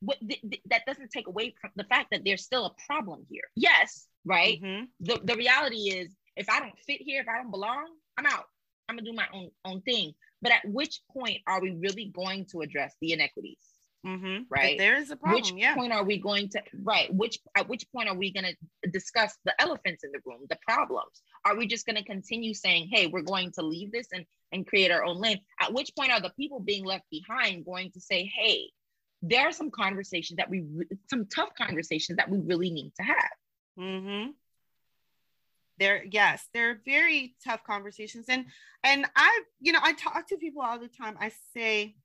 what 0.00 0.18
th- 0.26 0.40
th- 0.40 0.62
that 0.70 0.82
doesn't 0.86 1.10
take 1.10 1.26
away 1.28 1.54
from 1.60 1.70
the 1.76 1.84
fact 1.84 2.08
that 2.10 2.22
there's 2.24 2.42
still 2.42 2.64
a 2.66 2.74
problem 2.86 3.26
here. 3.30 3.42
Yes, 3.54 4.06
right. 4.24 4.60
Mhm. 4.62 4.88
The 5.00 5.20
the 5.24 5.36
reality 5.36 5.90
is, 5.90 6.10
if 6.36 6.48
I 6.48 6.58
don't 6.58 6.78
fit 6.86 7.02
here, 7.02 7.20
if 7.20 7.28
I 7.28 7.36
don't 7.36 7.50
belong, 7.50 7.86
I'm 8.16 8.24
out. 8.26 8.44
I'm 8.88 8.96
gonna 8.96 9.08
do 9.10 9.12
my 9.14 9.26
own 9.32 9.50
own 9.64 9.82
thing. 9.82 10.14
But 10.42 10.52
at 10.52 10.62
which 10.64 11.00
point 11.12 11.38
are 11.46 11.60
we 11.60 11.72
really 11.72 12.06
going 12.06 12.46
to 12.52 12.60
address 12.60 12.94
the 13.00 13.12
inequities? 13.12 13.58
Mhm. 14.04 14.46
But 14.48 14.56
Right. 14.56 14.78
there 14.78 14.96
is 14.96 15.10
a 15.10 15.16
problem. 15.16 15.42
which 15.42 15.52
yeah. 15.52 15.74
point 15.74 15.92
are 15.92 16.04
we 16.04 16.16
going 16.16 16.48
to 16.50 16.62
right? 16.82 17.12
Which 17.12 17.38
at 17.54 17.68
which 17.68 17.84
point 17.92 18.08
are 18.08 18.16
we 18.16 18.32
going 18.32 18.46
to 18.46 18.90
discuss 18.90 19.36
the 19.44 19.60
elephants 19.60 20.04
in 20.04 20.10
the 20.12 20.20
room, 20.24 20.46
the 20.48 20.58
problems? 20.66 21.22
Are 21.44 21.54
we 21.54 21.66
just 21.66 21.84
going 21.84 21.96
to 21.96 22.04
continue 22.04 22.54
saying, 22.54 22.88
"Hey, 22.90 23.08
we're 23.08 23.20
going 23.20 23.52
to 23.52 23.62
leave 23.62 23.92
this 23.92 24.08
and 24.12 24.24
and 24.52 24.66
create 24.66 24.90
our 24.90 25.04
own 25.04 25.18
lane"? 25.18 25.40
At 25.60 25.74
which 25.74 25.94
point 25.94 26.12
are 26.12 26.20
the 26.20 26.30
people 26.30 26.60
being 26.60 26.84
left 26.84 27.04
behind 27.10 27.66
going 27.66 27.92
to 27.92 28.00
say, 28.00 28.24
"Hey, 28.24 28.72
there 29.20 29.46
are 29.46 29.52
some 29.52 29.70
conversations 29.70 30.38
that 30.38 30.48
we 30.48 30.64
some 31.10 31.26
tough 31.26 31.54
conversations 31.54 32.16
that 32.16 32.30
we 32.30 32.38
really 32.38 32.70
need 32.70 32.94
to 32.96 33.02
have." 33.02 33.32
Mm-hmm. 33.78 34.30
There, 35.80 36.04
yes, 36.10 36.46
they're 36.54 36.80
very 36.84 37.34
tough 37.44 37.64
conversations, 37.64 38.26
and 38.28 38.46
and 38.84 39.06
I, 39.16 39.42
you 39.60 39.72
know, 39.72 39.80
I 39.82 39.94
talk 39.94 40.28
to 40.28 40.36
people 40.36 40.62
all 40.62 40.78
the 40.78 40.88
time. 40.88 41.16
I 41.20 41.32
say, 41.56 41.96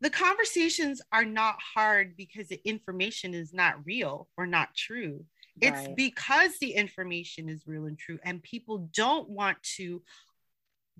the 0.00 0.10
conversations 0.10 1.02
are 1.12 1.26
not 1.26 1.56
hard 1.74 2.16
because 2.16 2.48
the 2.48 2.60
information 2.64 3.34
is 3.34 3.52
not 3.52 3.84
real 3.86 4.28
or 4.38 4.46
not 4.46 4.74
true. 4.74 5.26
It's 5.60 5.86
Right. 5.86 5.96
because 5.96 6.58
the 6.58 6.72
information 6.72 7.50
is 7.50 7.66
real 7.66 7.84
and 7.84 7.98
true, 7.98 8.18
and 8.24 8.42
people 8.42 8.88
don't 8.94 9.28
want 9.28 9.62
to 9.76 10.02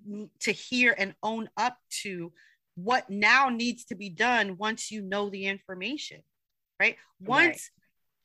mm, 0.07 0.29
to 0.41 0.51
hear 0.51 0.95
and 0.97 1.15
own 1.23 1.49
up 1.57 1.77
to 2.03 2.31
what 2.75 3.09
now 3.09 3.49
needs 3.49 3.85
to 3.85 3.95
be 3.95 4.09
done 4.09 4.57
once 4.57 4.91
you 4.91 5.01
know 5.01 5.29
the 5.29 5.45
information 5.45 6.21
right 6.79 6.95
once 7.19 7.47
right. 7.47 7.80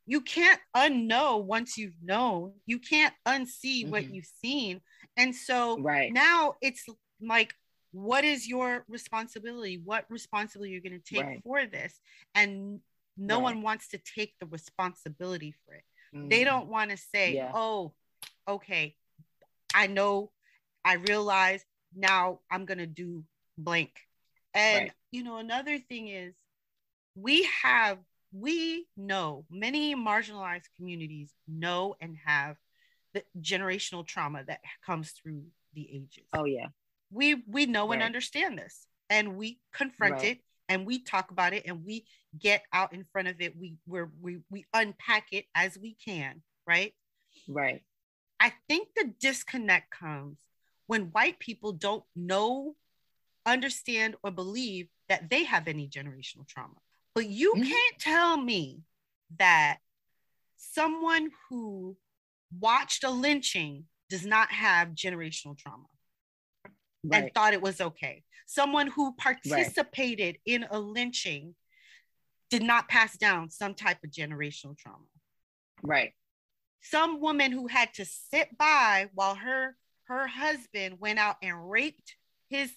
You 0.06 0.20
can't 0.20 0.60
unknow 0.74 1.42
once 1.42 1.76
you've 1.76 2.00
known 2.02 2.52
you 2.64 2.78
can't 2.78 3.14
unsee 3.26 3.82
mm-hmm. 3.82 3.90
what 3.90 4.12
you've 4.12 4.28
seen 4.42 4.80
and 5.16 5.34
so 5.34 5.78
right 5.80 6.12
now 6.12 6.54
it's 6.62 6.84
like 7.20 7.52
what 7.92 8.24
is 8.24 8.46
your 8.46 8.84
responsibility 8.88 9.80
what 9.84 10.04
responsibility 10.08 10.72
you're 10.72 10.80
going 10.80 11.00
to 11.00 11.14
take 11.14 11.24
right. 11.24 11.40
for 11.44 11.66
this 11.66 12.00
and 12.34 12.80
no 13.16 13.36
right. 13.36 13.42
one 13.42 13.62
wants 13.62 13.88
to 13.88 13.98
take 13.98 14.34
the 14.40 14.46
responsibility 14.46 15.54
for 15.64 15.74
it 15.74 15.84
mm-hmm. 16.14 16.28
they 16.28 16.44
don't 16.44 16.68
want 16.68 16.90
to 16.90 16.96
say 16.96 17.34
yeah. 17.34 17.50
oh 17.54 17.92
okay 18.48 18.94
i 19.74 19.86
know 19.86 20.30
i 20.84 20.94
realize 20.94 21.64
now 21.94 22.40
i'm 22.50 22.64
going 22.64 22.78
to 22.78 22.86
do 22.86 23.24
blank 23.58 23.92
and 24.54 24.84
right. 24.84 24.92
you 25.10 25.22
know 25.22 25.38
another 25.38 25.78
thing 25.78 26.08
is 26.08 26.34
we 27.14 27.48
have 27.62 27.98
we 28.32 28.86
know 28.96 29.44
many 29.50 29.94
marginalized 29.94 30.68
communities 30.76 31.32
know 31.48 31.94
and 32.00 32.16
have 32.24 32.56
the 33.14 33.22
generational 33.40 34.06
trauma 34.06 34.44
that 34.46 34.60
comes 34.84 35.10
through 35.10 35.44
the 35.74 35.88
ages. 35.90 36.28
Oh 36.34 36.44
yeah. 36.44 36.68
We 37.10 37.42
we 37.46 37.66
know 37.66 37.88
right. 37.88 37.94
and 37.94 38.02
understand 38.02 38.58
this 38.58 38.86
and 39.08 39.36
we 39.36 39.60
confront 39.72 40.14
right. 40.14 40.24
it 40.24 40.38
and 40.68 40.84
we 40.84 41.02
talk 41.02 41.30
about 41.30 41.52
it 41.52 41.64
and 41.66 41.84
we 41.84 42.04
get 42.38 42.62
out 42.72 42.92
in 42.92 43.04
front 43.12 43.28
of 43.28 43.40
it. 43.40 43.56
We 43.56 43.76
we 43.86 44.00
we 44.20 44.38
we 44.50 44.66
unpack 44.74 45.28
it 45.32 45.46
as 45.54 45.78
we 45.78 45.96
can 46.04 46.42
right? 46.66 46.92
Right. 47.48 47.82
I 48.40 48.52
think 48.68 48.88
the 48.94 49.12
disconnect 49.20 49.90
comes 49.90 50.38
when 50.86 51.06
white 51.06 51.38
people 51.38 51.72
don't 51.72 52.04
know 52.14 52.74
understand 53.46 54.16
or 54.22 54.30
believe 54.30 54.88
that 55.08 55.30
they 55.30 55.44
have 55.44 55.68
any 55.68 55.88
generational 55.88 56.46
trauma 56.46 56.74
but 57.16 57.30
you 57.30 57.54
mm-hmm. 57.54 57.62
can't 57.62 57.98
tell 57.98 58.36
me 58.36 58.82
that 59.38 59.78
someone 60.58 61.30
who 61.48 61.96
watched 62.60 63.04
a 63.04 63.10
lynching 63.10 63.84
does 64.10 64.26
not 64.26 64.52
have 64.52 64.90
generational 64.90 65.56
trauma 65.56 65.86
right. 67.02 67.22
and 67.22 67.34
thought 67.34 67.54
it 67.54 67.62
was 67.62 67.80
okay. 67.80 68.22
Someone 68.46 68.88
who 68.88 69.14
participated 69.14 70.36
right. 70.36 70.40
in 70.44 70.66
a 70.70 70.78
lynching 70.78 71.54
did 72.50 72.62
not 72.62 72.86
pass 72.86 73.16
down 73.16 73.50
some 73.50 73.72
type 73.72 74.04
of 74.04 74.10
generational 74.10 74.76
trauma. 74.76 75.06
Right. 75.82 76.12
Some 76.82 77.22
woman 77.22 77.50
who 77.50 77.66
had 77.66 77.94
to 77.94 78.04
sit 78.04 78.58
by 78.58 79.08
while 79.14 79.36
her 79.36 79.74
her 80.04 80.26
husband 80.26 80.98
went 81.00 81.18
out 81.18 81.36
and 81.42 81.70
raped 81.70 82.14
his 82.50 82.70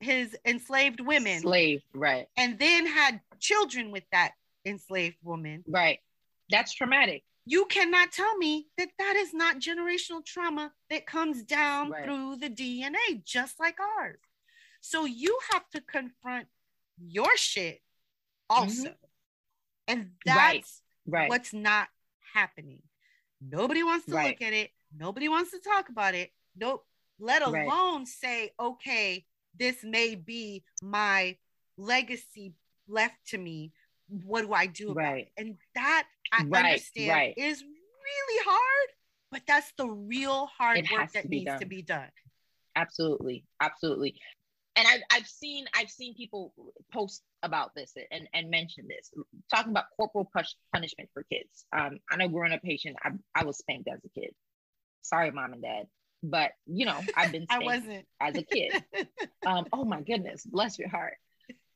his 0.00 0.36
enslaved 0.44 1.00
women. 1.00 1.40
Slave, 1.40 1.82
right. 1.94 2.26
And 2.36 2.58
then 2.58 2.86
had 2.86 3.20
children 3.38 3.90
with 3.90 4.04
that 4.12 4.32
enslaved 4.64 5.16
woman. 5.22 5.64
Right. 5.66 5.98
That's 6.50 6.74
traumatic 6.74 7.24
you 7.44 7.64
cannot 7.66 8.12
tell 8.12 8.36
me 8.36 8.68
that 8.78 8.88
that 8.98 9.16
is 9.16 9.34
not 9.34 9.58
generational 9.58 10.24
trauma 10.24 10.72
that 10.90 11.06
comes 11.06 11.42
down 11.42 11.90
right. 11.90 12.04
through 12.04 12.36
the 12.36 12.48
DNA, 12.48 13.24
just 13.24 13.58
like 13.58 13.78
ours. 13.98 14.18
So 14.80 15.04
you 15.04 15.38
have 15.52 15.68
to 15.70 15.80
confront 15.80 16.46
your 16.98 17.36
shit 17.36 17.80
also. 18.48 18.88
Mm-hmm. 18.88 18.92
And 19.88 20.10
that's 20.24 20.38
right. 20.38 20.64
Right. 21.06 21.28
what's 21.28 21.52
not 21.52 21.88
happening. 22.32 22.82
Nobody 23.40 23.82
wants 23.82 24.06
to 24.06 24.12
look 24.12 24.40
at 24.40 24.52
it. 24.52 24.70
Nobody 24.96 25.28
wants 25.28 25.50
to 25.50 25.58
talk 25.58 25.88
about 25.88 26.14
it. 26.14 26.30
Nope. 26.56 26.84
Let 27.18 27.42
alone 27.42 28.06
say, 28.06 28.52
okay, 28.58 29.24
this 29.58 29.82
may 29.82 30.14
be 30.14 30.62
my 30.82 31.36
legacy 31.76 32.54
left 32.88 33.16
to 33.28 33.38
me 33.38 33.72
what 34.24 34.42
do 34.42 34.52
I 34.52 34.66
do 34.66 34.90
about 34.90 35.04
right. 35.04 35.26
it? 35.36 35.40
And 35.40 35.56
that 35.74 36.06
I 36.32 36.44
right, 36.44 36.64
understand 36.64 37.10
right. 37.10 37.34
is 37.36 37.62
really 37.62 38.44
hard, 38.44 38.88
but 39.30 39.42
that's 39.46 39.72
the 39.76 39.86
real 39.86 40.46
hard 40.46 40.78
it 40.78 40.90
work 40.92 41.12
that 41.12 41.28
needs 41.28 41.46
done. 41.46 41.60
to 41.60 41.66
be 41.66 41.82
done. 41.82 42.08
Absolutely, 42.76 43.44
absolutely. 43.60 44.14
And 44.76 44.86
I've, 44.88 45.00
I've 45.12 45.26
seen 45.26 45.66
I've 45.74 45.90
seen 45.90 46.14
people 46.14 46.54
post 46.92 47.22
about 47.42 47.74
this 47.74 47.92
and, 48.10 48.26
and 48.32 48.50
mention 48.50 48.86
this, 48.88 49.10
talking 49.54 49.72
about 49.72 49.84
corporal 49.96 50.28
push, 50.34 50.48
punishment 50.72 51.10
for 51.12 51.24
kids. 51.30 51.66
Um, 51.76 51.98
I 52.10 52.16
know 52.16 52.28
growing 52.28 52.52
up 52.52 52.60
Haitian, 52.64 52.94
I, 53.02 53.10
I 53.34 53.44
was 53.44 53.58
spanked 53.58 53.88
as 53.92 54.00
a 54.04 54.20
kid. 54.20 54.30
Sorry, 55.02 55.30
mom 55.30 55.52
and 55.52 55.62
dad, 55.62 55.86
but 56.22 56.52
you 56.66 56.86
know 56.86 56.98
I've 57.16 57.32
been 57.32 57.46
spanked 57.50 57.64
I 57.64 57.76
wasn't. 57.76 58.06
as 58.20 58.36
a 58.36 58.42
kid. 58.42 58.84
um, 59.46 59.66
oh 59.72 59.84
my 59.84 60.00
goodness, 60.00 60.44
bless 60.44 60.78
your 60.78 60.88
heart. 60.88 61.14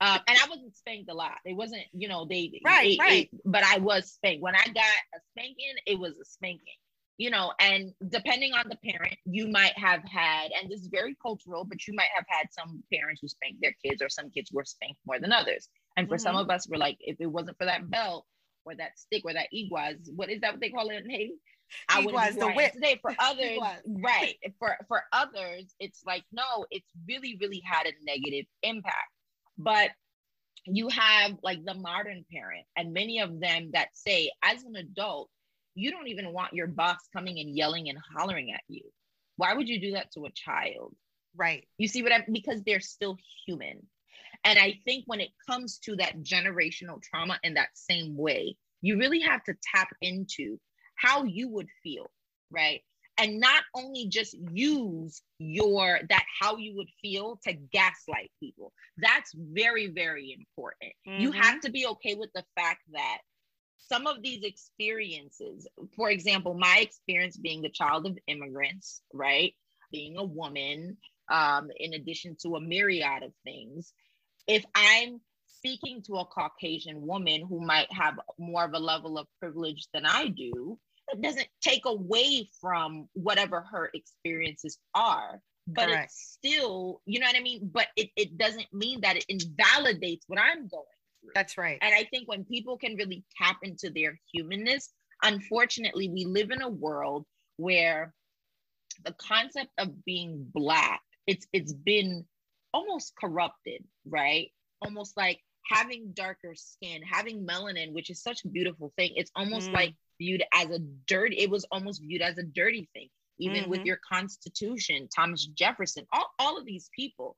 Um, 0.01 0.21
and 0.29 0.39
I 0.39 0.47
wasn't 0.49 0.77
spanked 0.77 1.11
a 1.11 1.15
lot. 1.15 1.39
It 1.47 1.57
wasn't, 1.57 1.85
you 1.93 2.09
know, 2.09 2.27
they 2.27 2.61
right, 2.65 2.99
right. 3.01 3.31
but 3.47 3.65
I 3.65 3.79
was 3.79 4.13
spanked. 4.13 4.43
When 4.43 4.55
I 4.55 4.65
got 4.67 4.85
a 5.15 5.19
spanking, 5.33 5.75
it 5.87 5.99
was 5.99 6.19
a 6.19 6.25
spanking, 6.27 6.77
you 7.17 7.31
know. 7.31 7.53
And 7.59 7.95
depending 8.07 8.53
on 8.53 8.65
the 8.69 8.77
parent, 8.77 9.17
you 9.25 9.49
might 9.49 9.77
have 9.79 10.03
had, 10.05 10.51
and 10.53 10.71
this 10.71 10.81
is 10.81 10.89
very 10.89 11.17
cultural, 11.23 11.65
but 11.65 11.87
you 11.87 11.95
might 11.95 12.11
have 12.15 12.27
had 12.29 12.49
some 12.51 12.83
parents 12.93 13.23
who 13.23 13.29
spanked 13.29 13.63
their 13.63 13.75
kids, 13.83 14.03
or 14.03 14.11
some 14.11 14.31
kids 14.31 14.53
were 14.53 14.67
spanked 14.67 15.01
more 15.07 15.19
than 15.19 15.33
others. 15.33 15.71
And 15.97 16.09
for 16.09 16.17
mm-hmm. 16.17 16.23
some 16.25 16.37
of 16.37 16.51
us, 16.51 16.69
we're 16.69 16.77
like, 16.77 16.99
if 17.01 17.17
it 17.19 17.27
wasn't 17.27 17.57
for 17.57 17.65
that 17.65 17.89
belt 17.89 18.27
or 18.67 18.75
that 18.75 18.99
stick 18.99 19.23
or 19.25 19.33
that 19.33 19.49
iguaz, 19.55 19.97
what 20.15 20.29
is 20.29 20.43
that? 20.43 20.53
What 20.53 20.61
they 20.61 20.69
call 20.69 20.91
it 20.91 21.03
in 21.03 21.11
Haiti? 21.11 21.37
I 21.89 22.05
would 22.05 22.15
was 22.15 22.35
the 22.35 22.49
whip. 22.49 22.73
Today 22.73 22.99
for 23.01 23.15
others, 23.19 23.59
right? 23.87 24.37
For 24.59 24.77
for 24.89 25.03
others, 25.13 25.75
it's 25.81 26.03
like 26.07 26.25
no, 26.33 26.67
it's 26.71 26.91
really 27.09 27.37
really 27.41 27.63
had 27.65 27.87
a 27.87 27.93
negative 28.05 28.47
impact 28.63 29.11
but 29.59 29.91
you 30.65 30.89
have 30.89 31.37
like 31.43 31.65
the 31.65 31.75
modern 31.75 32.25
parent, 32.31 32.67
and 32.77 32.93
many 32.93 33.21
of 33.21 33.41
them 33.41 33.71
that 33.73 33.89
say, 33.93 34.31
as 34.43 34.65
an 34.65 34.77
adult, 34.77 35.31
you 35.75 35.91
don't 35.91 36.09
even 36.09 36.33
want 36.33 36.55
your 36.55 36.67
boss 36.67 36.99
coming 37.13 37.39
and 37.39 37.57
yelling 37.57 37.89
and 37.89 37.99
hollering 37.99 38.53
at 38.53 38.63
you. 38.69 38.83
Why 39.37 39.55
would 39.55 39.69
you 39.69 39.81
do 39.81 39.93
that 39.93 40.13
to 40.13 40.25
a 40.25 40.31
child? 40.31 40.95
Right. 41.37 41.67
You 41.79 41.87
see 41.87 42.03
what 42.03 42.13
I'm 42.13 42.25
because 42.33 42.63
they're 42.63 42.81
still 42.81 43.17
human. 43.47 43.87
And 44.45 44.59
I 44.59 44.79
think 44.85 45.05
when 45.07 45.21
it 45.21 45.31
comes 45.49 45.79
to 45.81 45.97
that 45.97 46.23
generational 46.23 47.03
trauma 47.03 47.39
in 47.43 47.55
that 47.55 47.69
same 47.75 48.17
way, 48.17 48.57
you 48.81 48.99
really 48.99 49.21
have 49.21 49.43
to 49.45 49.55
tap 49.75 49.89
into 50.01 50.59
how 50.97 51.25
you 51.25 51.49
would 51.49 51.69
feel, 51.83 52.11
right? 52.51 52.83
and 53.19 53.41
not 53.41 53.63
only 53.75 54.07
just 54.07 54.35
use 54.53 55.23
your 55.39 56.01
that 56.09 56.25
how 56.41 56.57
you 56.57 56.77
would 56.77 56.89
feel 57.01 57.39
to 57.43 57.53
gaslight 57.73 58.31
people 58.41 58.73
that's 58.99 59.33
very 59.35 59.89
very 59.89 60.37
important 60.39 60.93
mm-hmm. 61.07 61.21
you 61.21 61.33
have 61.33 61.61
to 61.61 61.71
be 61.71 61.87
okay 61.87 62.15
with 62.15 62.31
the 62.35 62.45
fact 62.55 62.81
that 62.93 63.19
some 63.79 64.07
of 64.07 64.23
these 64.23 64.43
experiences 64.43 65.67
for 65.97 66.11
example 66.11 66.55
my 66.55 66.79
experience 66.81 67.37
being 67.37 67.63
the 67.63 67.71
child 67.71 68.07
of 68.07 68.19
immigrants 68.27 69.03
right 69.13 69.55
being 69.93 70.17
a 70.17 70.25
woman 70.25 70.97
um, 71.31 71.69
in 71.79 71.95
addition 71.95 72.37
to 72.41 72.57
a 72.57 72.61
myriad 72.61 73.23
of 73.23 73.33
things 73.45 73.93
if 74.47 74.65
i'm 74.75 75.21
speaking 75.49 76.03
to 76.03 76.17
a 76.17 76.25
caucasian 76.27 77.07
woman 77.07 77.45
who 77.49 77.65
might 77.65 77.91
have 77.91 78.15
more 78.39 78.65
of 78.65 78.75
a 78.75 78.79
level 78.79 79.19
of 79.19 79.27
privilege 79.41 79.87
than 79.93 80.05
i 80.05 80.29
do 80.29 80.79
it 81.09 81.23
doesn't 81.23 81.49
take 81.61 81.87
away 81.87 82.49
from 82.61 83.09
whatever 83.15 83.61
her 83.61 83.91
experiences 83.95 84.79
are 84.95 85.41
but 85.67 85.89
Correct. 85.89 86.05
it's 86.05 86.39
still 86.39 87.01
you 87.07 87.19
know 87.19 87.27
what 87.27 87.37
i 87.37 87.41
mean 87.41 87.71
but 87.73 87.89
it, 87.97 88.11
it 88.17 88.39
doesn't 88.39 88.67
mean 88.73 89.01
that 89.01 89.17
it 89.17 89.25
invalidates 89.29 90.25
what 90.29 90.39
i'm 90.39 90.69
going 90.69 90.85
through 91.21 91.31
that's 91.35 91.59
right 91.59 91.79
and 91.81 91.95
i 91.95 92.05
think 92.05 92.29
when 92.29 92.45
people 92.45 92.77
can 92.77 92.97
really 92.97 93.25
tap 93.41 93.57
into 93.63 93.91
their 93.91 94.19
humanness 94.33 94.93
unfortunately 95.23 96.09
we 96.09 96.25
live 96.25 96.51
in 96.51 96.63
a 96.63 96.69
world 96.69 97.25
where 97.57 98.15
the 99.05 99.15
concept 99.15 99.71
of 99.79 100.05
being 100.05 100.47
black 100.55 101.01
it's 101.27 101.47
it's 101.53 101.73
been 101.73 102.25
almost 102.73 103.13
corrupted 103.19 103.83
right 104.09 104.51
almost 104.83 105.17
like 105.17 105.41
having 105.69 106.13
darker 106.13 106.55
skin 106.55 107.03
having 107.03 107.45
melanin 107.45 107.93
which 107.93 108.11
is 108.11 108.23
such 108.23 108.45
a 108.45 108.49
beautiful 108.49 108.93
thing 108.97 109.11
it's 109.17 109.33
almost 109.35 109.71
mm. 109.71 109.75
like 109.75 109.95
viewed 110.19 110.43
as 110.53 110.71
a 110.71 110.79
dirty 111.07 111.39
it 111.39 111.51
was 111.51 111.65
almost 111.71 112.03
viewed 112.03 112.23
as 112.23 112.39
a 112.39 112.43
dirty 112.43 112.89
thing 112.93 113.09
even 113.39 113.63
mm-hmm. 113.63 113.71
with 113.71 113.85
your 113.85 113.99
constitution 114.09 115.09
thomas 115.15 115.47
jefferson 115.47 116.07
all, 116.13 116.31
all 116.39 116.59
of 116.59 116.65
these 116.65 116.91
people 116.95 117.37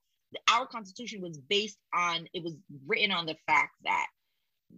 our 0.51 0.67
constitution 0.67 1.21
was 1.21 1.39
based 1.39 1.79
on 1.95 2.27
it 2.35 2.43
was 2.43 2.57
written 2.87 3.11
on 3.11 3.27
the 3.27 3.37
fact 3.47 3.73
that 3.85 4.07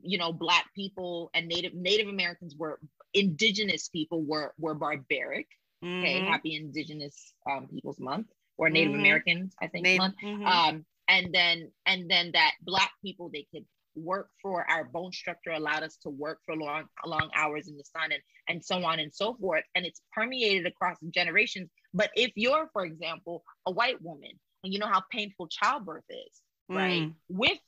you 0.02 0.18
know 0.18 0.32
black 0.32 0.66
people 0.74 1.30
and 1.34 1.48
native 1.48 1.74
native 1.74 2.08
americans 2.08 2.54
were 2.56 2.78
indigenous 3.14 3.88
people 3.88 4.22
were 4.22 4.54
were 4.58 4.74
barbaric 4.74 5.48
mm-hmm. 5.84 6.00
okay 6.00 6.20
happy 6.24 6.54
indigenous 6.54 7.34
um, 7.50 7.66
people's 7.66 7.98
month 7.98 8.26
or 8.56 8.70
native 8.70 8.92
mm-hmm. 8.92 9.00
americans 9.00 9.54
i 9.60 9.66
think 9.66 9.84
native, 9.84 9.98
month 9.98 10.14
mm-hmm. 10.24 10.46
um 10.46 10.84
and 11.08 11.34
then 11.34 11.70
and 11.86 12.08
then 12.08 12.30
that 12.32 12.52
black 12.62 12.92
people 13.02 13.28
they 13.28 13.46
could 13.52 13.64
work 13.94 14.30
for 14.40 14.68
our 14.70 14.84
bone 14.84 15.12
structure 15.12 15.50
allowed 15.50 15.82
us 15.82 15.96
to 15.96 16.08
work 16.10 16.38
for 16.46 16.54
long 16.56 16.84
long 17.06 17.30
hours 17.34 17.68
in 17.68 17.76
the 17.76 17.84
sun 17.84 18.12
and 18.12 18.22
and 18.48 18.64
so 18.64 18.82
on 18.84 18.98
and 19.00 19.12
so 19.12 19.34
forth 19.34 19.64
and 19.74 19.84
it's 19.84 20.00
permeated 20.12 20.66
across 20.66 20.96
generations 21.10 21.68
but 21.92 22.10
if 22.14 22.30
you're 22.36 22.68
for 22.72 22.84
example 22.84 23.42
a 23.66 23.70
white 23.70 24.00
woman 24.02 24.30
and 24.64 24.72
you 24.72 24.78
know 24.78 24.86
how 24.86 25.02
painful 25.10 25.48
childbirth 25.48 26.04
is 26.08 26.40
right 26.68 27.02
Mm. 27.02 27.14
with 27.28 27.58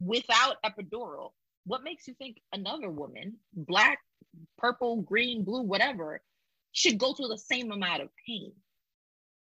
without 0.00 0.56
epidural 0.64 1.30
what 1.66 1.82
makes 1.82 2.06
you 2.06 2.14
think 2.14 2.40
another 2.52 2.88
woman 2.90 3.34
black 3.52 3.98
purple 4.58 5.02
green 5.02 5.42
blue 5.44 5.62
whatever 5.62 6.20
should 6.72 6.98
go 6.98 7.14
through 7.14 7.28
the 7.28 7.38
same 7.38 7.72
amount 7.72 8.02
of 8.02 8.08
pain 8.26 8.52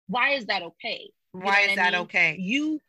why 0.07 0.32
is 0.32 0.45
that 0.47 0.61
okay 0.63 1.09
You 1.34 1.39
Why 1.41 1.61
is 1.61 1.75
that 1.75 1.93
mean? 1.93 2.01
okay? 2.03 2.36
you 2.39 2.80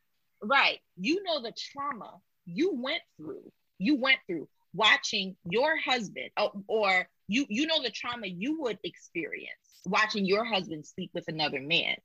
right 0.42 0.78
you 0.96 1.22
know 1.24 1.40
the 1.42 1.52
trauma 1.52 2.14
you 2.48 2.74
went 2.74 3.02
through 3.18 3.52
you 3.78 3.96
went 3.96 4.18
through 4.26 4.48
watching 4.74 5.36
your 5.44 5.76
husband 5.78 6.30
or, 6.40 6.52
or 6.68 7.08
you 7.28 7.46
you 7.48 7.66
know 7.66 7.82
the 7.82 7.90
trauma 7.90 8.26
you 8.26 8.60
would 8.62 8.78
experience 8.84 9.82
watching 9.86 10.26
your 10.26 10.44
husband 10.44 10.86
sleep 10.86 11.10
with 11.14 11.28
another 11.28 11.60
man 11.60 11.96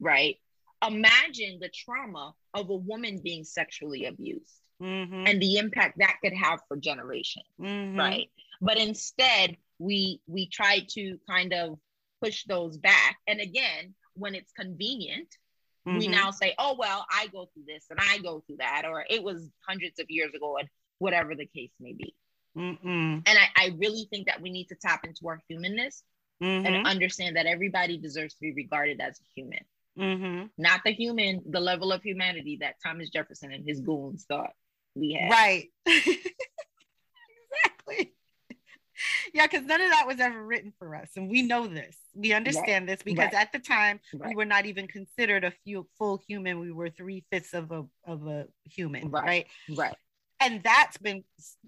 right 0.00 0.36
imagine 0.86 1.58
the 1.60 1.70
trauma 1.70 2.34
of 2.54 2.70
a 2.70 2.76
woman 2.76 3.20
being 3.22 3.44
sexually 3.44 4.06
abused 4.06 4.60
Mm-hmm. 4.82 5.26
and 5.26 5.42
the 5.42 5.56
impact 5.56 5.98
that 5.98 6.16
could 6.22 6.32
have 6.34 6.60
for 6.68 6.76
generations 6.76 7.46
Mhm. 7.60 7.98
right 7.98 8.30
but 8.60 8.78
instead 8.78 9.56
we 9.78 10.20
we 10.26 10.46
try 10.48 10.80
to 10.90 11.18
kind 11.28 11.52
of 11.52 11.78
push 12.22 12.44
those 12.44 12.76
back 12.78 13.16
and 13.26 13.40
again 13.40 13.94
when 14.14 14.34
it's 14.34 14.52
convenient 14.52 15.36
we 15.96 16.06
Mhm. 16.08 16.10
now 16.10 16.30
say, 16.30 16.54
oh, 16.58 16.74
well, 16.78 17.06
I 17.10 17.28
go 17.28 17.46
through 17.52 17.64
this 17.66 17.86
and 17.90 17.98
I 18.00 18.18
go 18.18 18.40
through 18.46 18.56
that, 18.58 18.84
or 18.84 19.04
it 19.08 19.22
was 19.22 19.50
hundreds 19.66 19.98
of 19.98 20.06
years 20.10 20.34
ago, 20.34 20.56
and 20.58 20.68
whatever 20.98 21.34
the 21.34 21.46
case 21.46 21.70
may 21.80 21.92
be. 21.92 22.14
Mm-mm. 22.56 23.22
And 23.24 23.38
I, 23.38 23.48
I 23.56 23.74
really 23.78 24.06
think 24.10 24.26
that 24.26 24.40
we 24.42 24.50
need 24.50 24.68
to 24.68 24.74
tap 24.74 25.04
into 25.04 25.28
our 25.28 25.40
humanness 25.48 26.02
Mhm. 26.42 26.66
and 26.66 26.86
understand 26.86 27.36
that 27.36 27.46
everybody 27.46 27.98
deserves 27.98 28.34
to 28.34 28.40
be 28.40 28.52
regarded 28.52 29.00
as 29.00 29.20
a 29.20 29.24
human, 29.34 29.64
Mhm. 29.96 30.50
not 30.58 30.82
the 30.84 30.92
human, 30.92 31.42
the 31.50 31.60
level 31.60 31.92
of 31.92 32.02
humanity 32.02 32.56
that 32.60 32.76
Thomas 32.82 33.10
Jefferson 33.10 33.52
and 33.52 33.64
his 33.66 33.80
goons 33.80 34.24
thought 34.24 34.52
we 34.94 35.12
had. 35.12 35.30
Right. 35.30 35.70
Yeah, 39.34 39.46
because 39.46 39.66
none 39.66 39.80
of 39.80 39.90
that 39.90 40.06
was 40.06 40.20
ever 40.20 40.42
written 40.44 40.72
for 40.78 40.94
us. 40.94 41.10
And 41.16 41.28
we 41.28 41.42
know 41.42 41.66
this. 41.66 41.96
We 42.14 42.32
understand 42.32 42.88
this 42.88 43.02
because 43.02 43.32
Right. 43.32 43.42
at 43.42 43.52
the 43.52 43.58
time 43.58 44.00
we 44.12 44.34
were 44.34 44.44
not 44.44 44.66
even 44.66 44.86
considered 44.86 45.44
a 45.44 45.52
few, 45.64 45.88
full 45.98 46.20
human. 46.26 46.60
We 46.60 46.72
were 46.72 46.90
three 46.90 47.24
fifths 47.30 47.54
of 47.54 47.70
a 47.70 47.84
of 48.04 48.26
a 48.26 48.46
human. 48.64 49.10
Right. 49.10 49.24
Right. 49.68 49.78
Right. 49.78 49.96
And 50.40 50.62
that's 50.62 50.96
been 50.98 51.24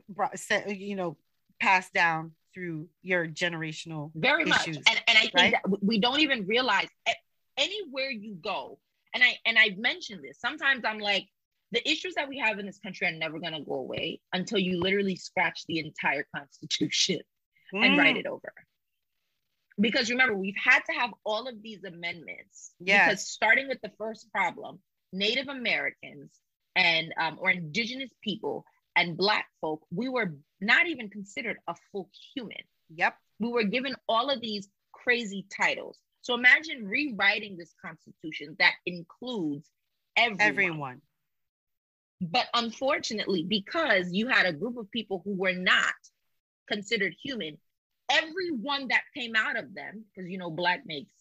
brought, 0.09 0.39
you 0.69 0.95
know, 0.95 1.17
passed 1.61 1.93
down 1.93 2.33
through 2.55 2.89
your 3.03 3.27
generational 3.27 4.11
Very 4.15 4.45
much. 4.45 4.67
And, 4.67 4.77
and 4.77 5.19
I 5.19 5.21
think 5.23 5.35
right? 5.35 5.53
that 5.53 5.83
we 5.83 5.99
don't 5.99 6.21
even 6.21 6.47
realize 6.47 6.89
anywhere 7.57 8.11
you 8.11 8.35
go, 8.35 8.79
and 9.15 9.23
I 9.23 9.39
and 9.45 9.59
I've 9.59 9.77
mentioned 9.77 10.23
this. 10.25 10.41
Sometimes 10.41 10.85
I'm 10.85 10.99
like, 10.99 11.29
the 11.73 11.89
issues 11.89 12.15
that 12.15 12.29
we 12.29 12.39
have 12.39 12.59
in 12.59 12.67
this 12.67 12.79
country 12.79 13.07
are 13.07 13.13
never 13.13 13.39
gonna 13.39 13.63
go 13.63 13.75
away 13.75 14.21
until 14.33 14.59
you 14.59 14.81
literally 14.81 15.17
scratch 15.17 15.65
the 15.67 15.79
entire 15.79 16.27
constitution 16.37 17.21
and 17.73 17.97
write 17.97 18.17
Mm, 18.17 18.21
it 18.21 18.27
over. 18.27 18.53
Because 19.81 20.11
remember, 20.11 20.37
we've 20.37 20.57
had 20.63 20.81
to 20.91 20.93
have 20.93 21.11
all 21.25 21.49
of 21.49 21.63
these 21.63 21.85
amendments. 21.85 22.73
Yes. 22.81 23.09
Because 23.09 23.29
starting 23.29 23.69
with 23.69 23.81
the 23.83 23.91
first 23.99 24.31
problem, 24.33 24.81
Native 25.13 25.49
Americans 25.49 26.33
and 26.77 27.13
um, 27.19 27.39
or 27.41 27.51
indigenous 27.51 28.11
people 28.23 28.65
and 28.97 29.17
black 29.17 29.47
folk, 29.61 29.83
we 29.91 30.09
were 30.09 30.35
not 30.61 30.87
even 30.87 31.09
considered 31.09 31.57
a 31.69 31.75
full 31.93 32.11
human 32.35 32.63
Yep. 32.95 33.15
we 33.39 33.49
were 33.49 33.65
given 33.65 33.95
all 34.09 34.31
of 34.31 34.41
these 34.41 34.69
crazy 34.93 35.47
titles. 35.57 35.99
So 36.23 36.35
imagine 36.35 36.87
rewriting 36.87 37.57
this 37.57 37.73
constitution 37.83 38.57
that 38.59 38.75
includes 38.85 39.69
everyone. 40.17 40.49
Everyone. 40.49 41.03
But 42.21 42.49
unfortunately, 42.53 43.45
because 43.49 44.13
you 44.13 44.29
had 44.29 44.47
a 44.47 44.53
group 44.53 44.77
of 44.77 44.91
people 44.91 45.23
who 45.25 45.35
were 45.35 45.55
not 45.55 45.95
considered 46.71 47.15
human, 47.23 47.59
everyone 48.11 48.89
that 48.89 49.03
came 49.17 49.35
out 49.37 49.57
of 49.59 49.75
them, 49.75 50.05
because 50.15 50.31
you 50.31 50.39
know, 50.39 50.51
black 50.51 50.83
makes 50.87 51.13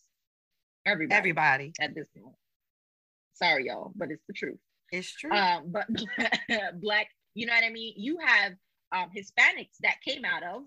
everybody, 0.85 1.17
Everybody. 1.17 1.73
at 1.81 1.95
this 1.95 2.07
point. 2.09 2.35
Sorry, 3.33 3.67
y'all, 3.67 3.91
but 3.95 4.11
it's 4.11 4.23
the 4.27 4.33
truth. 4.33 4.59
It's 4.91 5.13
true. 5.15 5.31
Um, 5.31 5.65
but 5.67 5.87
black, 6.81 7.07
you 7.35 7.45
know 7.45 7.53
what 7.53 7.63
I 7.63 7.69
mean? 7.69 7.93
You 7.95 8.17
have 8.25 8.53
um, 8.91 9.09
Hispanics 9.15 9.77
that 9.81 10.01
came 10.05 10.25
out 10.25 10.43
of 10.43 10.63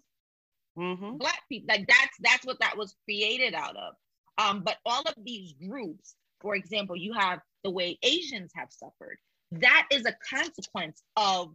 Mhm. 0.78 1.18
black 1.18 1.42
people 1.50 1.66
like 1.68 1.86
that's 1.86 2.16
that's 2.20 2.46
what 2.46 2.58
that 2.60 2.78
was 2.78 2.96
created 3.04 3.52
out 3.52 3.76
of 3.76 3.92
um 4.38 4.62
but 4.64 4.78
all 4.86 5.02
of 5.02 5.12
these 5.22 5.52
groups 5.68 6.14
for 6.40 6.54
example 6.56 6.96
you 6.96 7.12
have 7.12 7.40
the 7.62 7.70
way 7.70 7.98
asians 8.02 8.50
have 8.54 8.68
suffered 8.72 9.18
that 9.50 9.86
is 9.92 10.06
a 10.06 10.14
consequence 10.34 11.02
of 11.14 11.54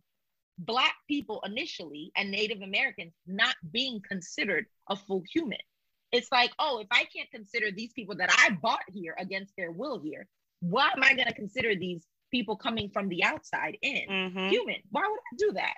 black 0.57 0.95
people 1.07 1.41
initially 1.45 2.11
and 2.15 2.31
native 2.31 2.61
americans 2.61 3.13
not 3.25 3.55
being 3.71 4.01
considered 4.07 4.65
a 4.89 4.95
full 4.95 5.23
human 5.33 5.59
it's 6.11 6.31
like 6.31 6.51
oh 6.59 6.79
if 6.79 6.87
i 6.91 7.03
can't 7.15 7.29
consider 7.31 7.71
these 7.71 7.93
people 7.93 8.15
that 8.15 8.29
i 8.39 8.49
bought 8.61 8.79
here 8.91 9.15
against 9.19 9.53
their 9.57 9.71
will 9.71 9.99
here 9.99 10.27
why 10.61 10.89
am 10.95 11.03
i 11.03 11.13
going 11.13 11.27
to 11.27 11.33
consider 11.33 11.75
these 11.75 12.05
people 12.31 12.55
coming 12.57 12.89
from 12.89 13.07
the 13.07 13.23
outside 13.23 13.77
in 13.81 14.03
Mhm. 14.09 14.49
human. 14.49 14.75
Why 14.91 15.07
would 15.07 15.19
I 15.31 15.35
do 15.37 15.51
that? 15.53 15.75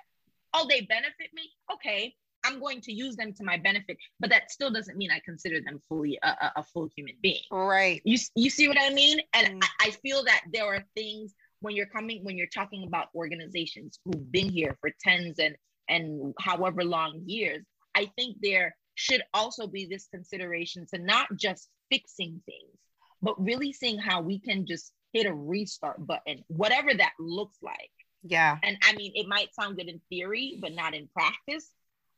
Oh, 0.52 0.66
they 0.68 0.80
benefit 0.80 1.32
me. 1.32 1.48
Okay, 1.72 2.12
I'm 2.42 2.58
going 2.58 2.80
to 2.80 2.92
use 2.92 3.14
them 3.14 3.32
to 3.34 3.44
my 3.44 3.56
benefit, 3.56 3.98
but 4.18 4.30
that 4.30 4.50
still 4.50 4.70
doesn't 4.72 4.96
mean 4.96 5.12
I 5.12 5.20
consider 5.20 5.60
them 5.60 5.80
fully 5.88 6.18
a, 6.24 6.26
a, 6.28 6.52
a 6.56 6.62
full 6.64 6.88
human 6.96 7.14
being. 7.22 7.44
Right. 7.52 8.02
You 8.04 8.18
you 8.34 8.50
see 8.50 8.66
what 8.66 8.78
I 8.80 8.90
mean? 8.90 9.20
And 9.32 9.62
Mm. 9.62 9.64
I, 9.80 9.86
I 9.86 9.90
feel 9.92 10.24
that 10.24 10.42
there 10.52 10.64
are 10.66 10.84
things 10.96 11.34
when 11.60 11.76
you're 11.76 11.86
coming 11.86 12.24
when 12.24 12.36
you're 12.36 12.46
talking 12.46 12.84
about 12.86 13.08
organizations 13.14 13.98
who've 14.04 14.32
been 14.32 14.48
here 14.48 14.76
for 14.80 14.90
tens 15.02 15.38
and 15.38 15.56
and 15.88 16.34
however 16.40 16.84
long 16.84 17.22
years. 17.26 17.64
I 17.94 18.10
think 18.16 18.36
there 18.40 18.76
should 18.94 19.22
also 19.34 19.66
be 19.66 19.86
this 19.86 20.06
consideration 20.12 20.86
to 20.94 21.00
not 21.00 21.26
just 21.36 21.68
fixing 21.90 22.40
things, 22.46 22.78
but 23.20 23.42
really 23.42 23.72
seeing 23.72 23.98
how 23.98 24.22
we 24.22 24.38
can 24.38 24.66
just 24.66 24.92
hit 25.12 25.26
a 25.26 25.34
restart 25.34 26.06
button, 26.06 26.44
whatever 26.48 26.94
that 26.94 27.12
looks 27.18 27.56
like. 27.62 27.90
Yeah. 28.22 28.58
And 28.62 28.76
I 28.82 28.94
mean, 28.94 29.12
it 29.14 29.26
might 29.26 29.54
sound 29.54 29.76
good 29.76 29.88
in 29.88 30.00
theory, 30.08 30.58
but 30.60 30.74
not 30.74 30.94
in 30.94 31.08
practice. 31.08 31.70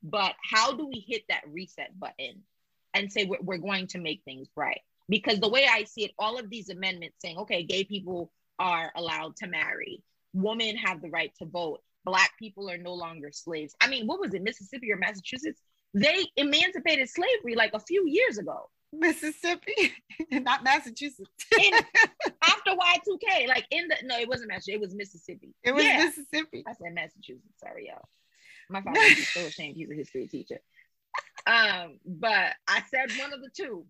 But 0.02 0.34
how 0.42 0.72
do 0.72 0.86
we 0.86 1.04
hit 1.06 1.22
that 1.28 1.42
reset 1.48 1.98
button 1.98 2.42
and 2.92 3.10
say 3.10 3.24
we're, 3.24 3.40
we're 3.40 3.58
going 3.58 3.86
to 3.88 3.98
make 3.98 4.22
things 4.24 4.48
right? 4.56 4.80
Because 5.08 5.38
the 5.38 5.48
way 5.48 5.66
I 5.70 5.84
see 5.84 6.04
it, 6.04 6.12
all 6.18 6.38
of 6.38 6.50
these 6.50 6.68
amendments 6.68 7.16
saying, 7.20 7.38
okay, 7.38 7.62
gay 7.62 7.84
people 7.84 8.32
are 8.62 8.92
allowed 8.96 9.36
to 9.36 9.48
marry, 9.48 10.02
women 10.32 10.76
have 10.76 11.02
the 11.02 11.10
right 11.10 11.34
to 11.38 11.44
vote, 11.44 11.80
black 12.04 12.30
people 12.38 12.70
are 12.70 12.78
no 12.78 12.94
longer 12.94 13.30
slaves. 13.32 13.74
I 13.80 13.88
mean, 13.88 14.06
what 14.06 14.20
was 14.20 14.32
it, 14.34 14.42
Mississippi 14.42 14.92
or 14.92 14.96
Massachusetts? 14.96 15.60
They 15.94 16.26
emancipated 16.36 17.08
slavery 17.08 17.54
like 17.56 17.74
a 17.74 17.80
few 17.80 18.08
years 18.08 18.38
ago. 18.38 18.70
Mississippi, 18.92 19.92
not 20.30 20.62
Massachusetts. 20.62 21.30
In, 21.60 21.72
after 22.44 22.70
Y2K, 22.70 23.48
like 23.48 23.66
in 23.70 23.88
the 23.88 23.96
no, 24.04 24.18
it 24.18 24.28
wasn't 24.28 24.48
Massachusetts, 24.50 24.76
it 24.76 24.80
was 24.80 24.94
Mississippi. 24.94 25.54
It 25.64 25.74
was 25.74 25.84
Yeah. 25.84 26.04
Mississippi. 26.04 26.62
I 26.66 26.72
said 26.74 26.94
Massachusetts. 26.94 27.58
Sorry, 27.58 27.88
y'all. 27.88 28.08
My 28.70 28.80
father 28.82 29.00
is 29.00 29.28
so 29.28 29.40
ashamed 29.40 29.76
he's 29.76 29.90
a 29.90 29.94
history 29.94 30.28
teacher. 30.28 30.60
Um, 31.46 31.98
but 32.06 32.52
I 32.68 32.82
said 32.90 33.10
one 33.18 33.32
of 33.32 33.40
the 33.40 33.50
two. 33.54 33.84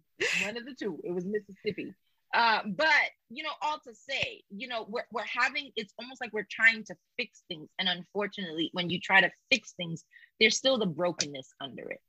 One 0.45 0.57
of 0.57 0.65
the 0.65 0.75
two. 0.75 0.99
It 1.05 1.13
was 1.13 1.25
Mississippi. 1.27 1.95
Um, 2.35 2.75
but 2.77 2.89
you 3.29 3.43
know, 3.43 3.51
all 3.61 3.79
to 3.87 3.95
say, 3.95 4.43
you 4.51 4.69
know, 4.69 4.87
we're 4.89 5.05
we're 5.13 5.25
having 5.25 5.71
it's 5.77 5.93
almost 5.99 6.21
like 6.21 6.33
we're 6.33 6.47
trying 6.51 6.85
to 6.85 6.95
fix 7.19 7.43
things. 7.49 7.69
And 7.79 7.89
unfortunately, 7.89 8.71
when 8.73 8.91
you 8.91 9.01
try 9.01 9.21
to 9.21 9.31
fix 9.51 9.73
things, 9.73 10.05
there's 10.41 10.57
still 10.57 10.79
the 10.79 10.87
brokenness 10.87 11.49
under 11.61 11.91
it. 11.91 12.01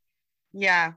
Yeah. 0.52 0.92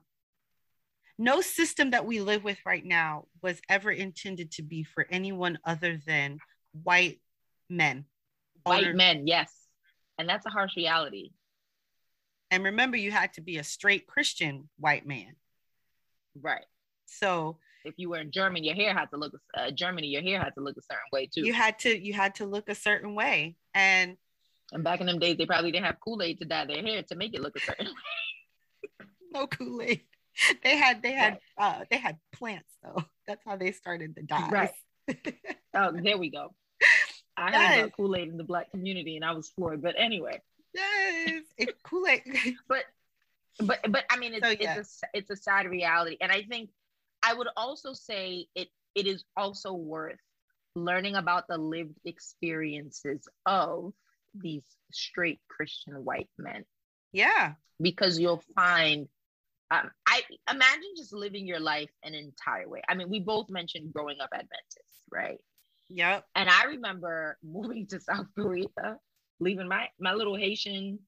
No 1.18 1.42
system 1.42 1.92
that 1.92 2.06
we 2.06 2.22
live 2.22 2.44
with 2.44 2.60
right 2.66 2.86
now 2.86 3.26
was 3.42 3.60
ever 3.70 3.92
intended 3.92 4.52
to 4.52 4.62
be 4.62 4.84
for 4.84 5.08
anyone 5.10 5.58
other 5.66 6.00
than 6.06 6.38
white 6.84 7.20
men. 7.70 8.06
White 8.64 8.96
men, 8.96 9.26
yes. 9.26 9.52
And 10.20 10.30
that's 10.30 10.46
a 10.46 10.50
harsh 10.50 10.76
reality. 10.78 11.32
And 12.52 12.64
remember, 12.66 12.98
you 12.98 13.12
had 13.12 13.34
to 13.34 13.42
be 13.42 13.58
a 13.58 13.64
straight 13.64 14.08
Christian 14.08 14.70
white 14.78 15.08
man. 15.08 15.36
Right. 16.40 16.66
So 17.06 17.58
If 17.88 17.96
you 17.98 18.10
were 18.10 18.20
in 18.20 18.32
Germany, 18.32 18.68
your 18.68 18.76
hair 18.76 18.94
had 18.94 19.10
to 19.12 19.18
look 19.18 19.34
uh, 19.58 19.72
Germany, 19.72 20.08
your 20.08 20.22
hair 20.22 20.40
had 20.40 20.54
to 20.56 20.62
look 20.62 20.78
a 20.78 20.82
certain 20.82 21.10
way 21.12 21.28
too. 21.34 21.46
you 21.46 21.54
had 21.54 21.80
to 21.80 21.98
you 21.98 22.14
had 22.14 22.36
to 22.36 22.46
look 22.46 22.70
a 22.70 22.76
certain 22.76 23.16
way. 23.16 23.56
And 23.74 24.18
and 24.74 24.84
back 24.84 25.00
in 25.00 25.08
them 25.08 25.20
days, 25.20 25.38
they 25.38 25.46
probably 25.46 25.72
didn't 25.72 25.86
have 25.86 26.00
Kool-Aid 26.04 26.40
to 26.40 26.46
dye 26.46 26.66
their 26.66 26.82
hair 26.82 27.02
to 27.04 27.16
make 27.16 27.34
it 27.34 27.42
look 27.42 27.56
a 27.56 27.62
certain 27.62 27.86
way. 27.88 29.06
no 29.32 29.48
Kool-Aid. 29.48 30.02
They 30.64 30.78
had 30.78 31.02
they 31.02 31.14
had 31.14 31.40
uh 31.58 31.86
they 31.90 31.98
had 31.98 32.18
plants 32.34 32.70
though. 32.84 33.04
That's 33.28 33.44
how 33.46 33.56
they 33.58 33.72
started 33.72 34.14
the 34.16 34.24
dye. 34.24 34.50
Right. 34.50 34.72
Oh, 35.74 35.92
there 35.94 36.18
we 36.18 36.30
go. 36.32 36.54
I 37.38 37.44
heard 37.52 37.52
Yes. 37.54 37.80
about 37.80 37.92
Kool 37.96 38.16
Aid 38.16 38.30
in 38.30 38.38
the 38.38 38.44
black 38.44 38.72
community, 38.72 39.16
and 39.16 39.24
I 39.24 39.32
was 39.32 39.48
floored. 39.50 39.82
But 39.82 39.94
anyway, 39.98 40.42
yes, 40.74 41.44
it 41.58 41.82
Kool-Aid. 41.84 42.24
but 42.68 42.84
but 43.60 43.80
but 43.92 44.06
I 44.10 44.18
mean 44.18 44.34
it's 44.34 44.46
So, 44.46 44.54
yeah. 44.60 44.78
it's 44.80 45.02
a 45.04 45.08
it's 45.18 45.30
a 45.30 45.36
sad 45.36 45.68
reality. 45.68 46.18
And 46.20 46.32
I 46.32 46.42
think 46.44 46.70
I 47.24 47.34
would 47.34 47.48
also 47.58 47.94
say 47.94 48.48
it 48.56 48.70
it 48.96 49.08
is 49.08 49.24
also 49.36 49.74
worth 49.74 50.20
learning 50.76 51.16
about 51.16 51.48
the 51.48 51.58
lived 51.58 51.98
experiences 52.06 53.28
of 53.46 53.94
these 54.36 54.64
straight 54.92 55.40
Christian 55.48 56.04
white 56.06 56.30
men 56.38 56.64
yeah. 57.12 57.54
because 57.82 58.20
you'll 58.20 58.44
find 58.56 59.08
um, 59.70 59.90
I 60.08 60.22
imagine 60.50 60.94
just 60.96 61.14
living 61.14 61.46
your 61.46 61.60
life 61.60 61.90
an 62.04 62.14
entire 62.14 62.70
way. 62.70 62.82
I 62.88 62.96
mean, 62.96 63.10
we 63.10 63.20
both 63.20 63.50
mentioned 63.50 63.92
growing 63.94 64.18
up 64.22 64.30
Adventist, 64.34 65.04
right? 65.12 65.40
Yep. 65.90 66.26
And 66.36 66.50
I 66.50 66.64
remember 66.66 67.38
moving 67.44 67.88
to 67.88 68.00
South 68.00 68.28
Korea, 68.36 68.68
leaving 69.40 69.68
my 69.68 69.90
my 70.00 70.14
little 70.14 70.36
Haitian 70.36 71.00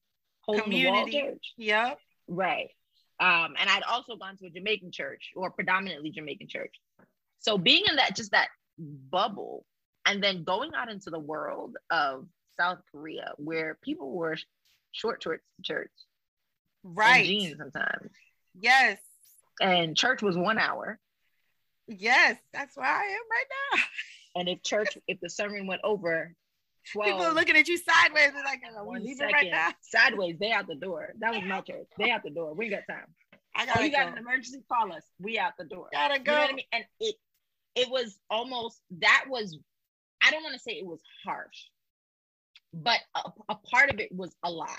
hole 0.42 0.56
in 0.60 0.70
the 0.70 0.86
wall 0.86 1.04
Community. 1.04 1.20
church, 1.32 1.54
Yep. 1.56 1.98
right? 2.28 2.68
Um, 3.20 3.54
and 3.60 3.68
I'd 3.68 3.82
also 3.82 4.16
gone 4.16 4.36
to 4.38 4.46
a 4.46 4.50
Jamaican 4.50 4.92
church 4.92 5.30
or 5.36 5.50
predominantly 5.50 6.10
Jamaican 6.10 6.48
church. 6.48 6.74
So 7.38 7.58
being 7.58 7.84
in 7.88 7.96
that 7.96 8.16
just 8.16 8.32
that 8.32 8.48
bubble, 8.78 9.66
and 10.06 10.22
then 10.22 10.42
going 10.44 10.72
out 10.74 10.90
into 10.90 11.10
the 11.10 11.18
world 11.18 11.76
of 11.90 12.26
South 12.58 12.78
Korea, 12.90 13.32
where 13.36 13.76
people 13.82 14.10
wore 14.10 14.36
short 14.92 15.22
shorts 15.22 15.44
to 15.56 15.62
church, 15.62 15.92
Right. 16.82 17.26
jeans 17.26 17.58
sometimes, 17.58 18.10
Yes. 18.58 18.98
and 19.60 19.94
church 19.96 20.22
was 20.22 20.36
one 20.36 20.58
hour. 20.58 20.98
Yes. 21.86 22.38
That's 22.54 22.76
where 22.76 22.86
I 22.86 23.04
am 23.04 23.20
right 23.30 23.46
now. 23.74 23.82
And 24.36 24.48
if 24.48 24.62
church, 24.62 24.96
if 25.06 25.20
the 25.20 25.28
sermon 25.28 25.66
went 25.66 25.82
over 25.84 26.34
12, 26.92 27.10
People 27.10 27.26
are 27.26 27.34
looking 27.34 27.56
at 27.56 27.68
you 27.68 27.76
sideways. 27.76 28.32
They're 28.32 28.44
like, 28.44 28.60
"Are 28.76 28.82
we 28.82 28.88
one 28.88 29.04
leaving 29.04 29.26
right 29.32 29.50
now?" 29.50 29.70
sideways, 29.82 30.36
they 30.38 30.52
out 30.52 30.66
the 30.66 30.74
door. 30.76 31.12
That 31.18 31.34
was 31.34 31.42
my 31.44 31.60
church. 31.68 31.86
They 31.98 32.10
out 32.10 32.22
the 32.22 32.30
door. 32.30 32.54
We 32.54 32.66
ain't 32.66 32.74
got 32.74 32.92
time. 32.94 33.06
I 33.54 33.62
Oh, 33.64 33.66
gotta 33.66 33.84
you 33.86 33.92
got 33.92 34.08
an 34.12 34.18
emergency? 34.18 34.62
Call 34.70 34.92
us. 34.92 35.04
We 35.20 35.38
out 35.38 35.52
the 35.58 35.64
door. 35.64 35.88
Gotta 35.92 36.18
You 36.18 36.24
go. 36.24 36.32
know 36.34 36.40
what 36.42 36.50
I 36.50 36.54
mean? 36.54 36.66
And 36.72 36.84
it 37.00 37.14
it 37.74 37.90
was 37.90 38.18
almost 38.30 38.80
that 38.98 39.24
was 39.28 39.58
I 40.22 40.30
don't 40.30 40.42
want 40.42 40.54
to 40.54 40.60
say 40.60 40.72
it 40.72 40.86
was 40.86 41.00
harsh, 41.24 41.64
but 42.72 42.98
a, 43.14 43.30
a 43.48 43.54
part 43.56 43.90
of 43.90 43.98
it 44.00 44.10
was 44.14 44.34
a 44.44 44.50
lot. 44.50 44.70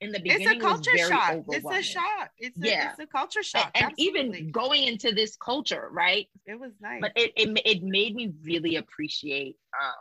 In 0.00 0.12
the 0.12 0.20
beginning, 0.20 0.42
It's 0.42 0.50
a 0.50 0.54
it 0.54 0.62
was 0.62 0.72
culture 0.72 0.90
very 0.96 1.08
shock. 1.10 1.44
It's 1.48 1.66
a 1.70 1.82
shock. 1.82 2.30
It's 2.38 2.56
a, 2.62 2.66
Yeah. 2.66 2.90
it's 2.90 3.00
a 3.00 3.06
culture 3.06 3.42
shock. 3.42 3.70
and 3.74 3.86
Absolutely. 3.92 4.38
even 4.38 4.50
going 4.52 4.84
into 4.84 5.12
this 5.12 5.36
culture, 5.36 5.88
right? 5.90 6.28
it 6.46 6.58
was 6.58 6.70
nice. 6.80 7.00
But 7.00 7.12
it, 7.16 7.32
it 7.36 7.60
it 7.64 7.82
made 7.82 8.14
me 8.14 8.32
really 8.44 8.76
appreciate 8.76 9.56
um, 9.80 9.92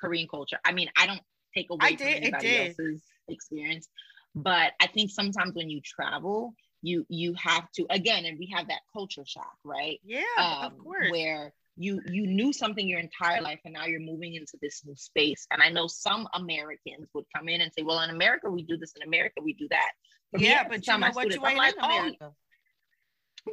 Korean 0.00 0.28
culture. 0.28 0.58
I 0.64 0.72
mean, 0.72 0.88
I 0.96 1.06
don't 1.06 1.20
take 1.54 1.70
away 1.70 1.78
I 1.82 1.88
from 1.96 2.06
did, 2.06 2.08
it 2.16 2.22
anybody 2.22 2.48
did. 2.48 2.68
else's 2.70 3.02
experience, 3.28 3.88
but 4.34 4.72
I 4.80 4.86
think 4.88 5.10
sometimes 5.10 5.54
when 5.54 5.70
you 5.70 5.80
travel, 5.80 6.54
you 6.82 7.06
you 7.08 7.34
have 7.42 7.70
to 7.72 7.86
again, 7.90 8.24
and 8.26 8.38
we 8.38 8.46
have 8.54 8.68
that 8.68 8.80
culture 8.92 9.24
shock, 9.26 9.56
right? 9.64 9.98
yeah, 10.04 10.22
of 10.38 10.72
um, 10.72 10.78
course. 10.78 11.10
where 11.10 11.52
you 11.78 12.00
you 12.06 12.26
knew 12.26 12.52
something 12.52 12.88
your 12.88 13.00
entire 13.00 13.40
life 13.42 13.60
and 13.66 13.74
now 13.74 13.84
you're 13.84 14.00
moving 14.00 14.34
into 14.34 14.56
this 14.62 14.82
new 14.86 14.96
space 14.96 15.46
and 15.50 15.60
i 15.62 15.68
know 15.68 15.86
some 15.86 16.26
americans 16.32 17.06
would 17.12 17.26
come 17.36 17.50
in 17.50 17.60
and 17.60 17.70
say 17.76 17.82
well 17.82 18.00
in 18.00 18.08
america 18.08 18.48
we 18.50 18.62
do 18.62 18.78
this 18.78 18.94
in 18.96 19.02
america 19.06 19.42
we 19.42 19.52
do 19.52 19.68
that 19.70 19.90
For 20.32 20.40
yeah, 20.40 20.64
but 20.66 20.86
you 20.86 20.92
know 20.98 21.00
what? 21.08 21.12
students, 21.16 21.36
You 21.36 21.46
ain't 21.48 21.58
like, 21.58 21.74
in 21.74 21.80
"Oh, 21.82 21.86
America. 21.98 22.32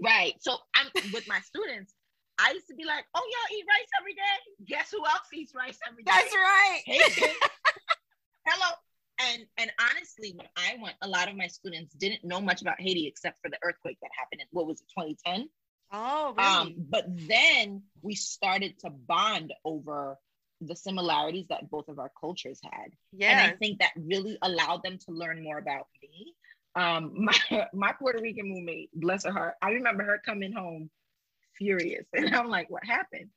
right 0.02 0.34
so 0.40 0.56
i'm 0.76 0.88
with 1.12 1.28
my 1.28 1.40
students 1.42 1.94
i 2.40 2.52
used 2.52 2.68
to 2.68 2.76
be 2.76 2.86
like 2.86 3.06
oh 3.16 3.22
y'all 3.22 3.58
eat 3.58 3.66
rice 3.68 3.88
every 4.00 4.14
day 4.14 4.66
guess 4.66 4.92
who 4.92 5.06
else 5.06 5.28
eats 5.34 5.54
rice 5.56 5.78
every 5.88 6.04
day 6.04 6.12
That's 6.14 6.34
right. 6.34 6.82
Haitians. 6.86 7.38
hello 8.46 8.72
and 9.32 9.46
and 9.58 9.72
honestly 9.80 10.34
when 10.36 10.48
i 10.58 10.76
went 10.82 10.96
a 11.02 11.08
lot 11.08 11.30
of 11.30 11.36
my 11.36 11.48
students 11.48 11.94
didn't 11.94 12.24
know 12.24 12.42
much 12.42 12.62
about 12.62 12.80
haiti 12.80 13.08
except 13.08 13.40
for 13.42 13.50
the 13.50 13.58
earthquake 13.64 13.98
that 14.02 14.12
happened 14.18 14.42
in 14.42 14.48
what 14.52 14.68
was 14.68 14.82
it 14.82 14.88
2010 14.98 15.50
Oh, 15.96 16.34
really? 16.36 16.50
Um, 16.50 16.76
but 16.90 17.06
then 17.08 17.84
we 18.02 18.16
started 18.16 18.80
to 18.80 18.90
bond 18.90 19.54
over 19.64 20.18
the 20.60 20.76
similarities 20.76 21.46
that 21.50 21.70
both 21.70 21.88
of 21.88 22.00
our 22.00 22.12
cultures 22.20 22.60
had. 22.64 22.90
And 23.30 23.40
I 23.40 23.52
think 23.56 23.80
that 23.80 23.92
really 23.96 24.38
allowed 24.42 24.82
them 24.82 24.98
to 25.06 25.12
learn 25.12 25.44
more 25.44 25.60
about 25.60 25.86
me. 26.02 26.34
Um, 26.76 27.12
my, 27.26 27.68
my 27.74 27.94
Puerto 27.94 28.20
Rican 28.22 28.50
roommate, 28.52 28.90
bless 28.96 29.26
her 29.26 29.32
heart, 29.32 29.54
I 29.62 29.70
remember 29.72 30.04
her 30.04 30.20
coming 30.26 30.52
home 30.52 30.90
furious. 31.64 32.06
And 32.14 32.36
I'm 32.36 32.50
like, 32.50 32.70
what 32.70 32.84
happened? 32.84 33.30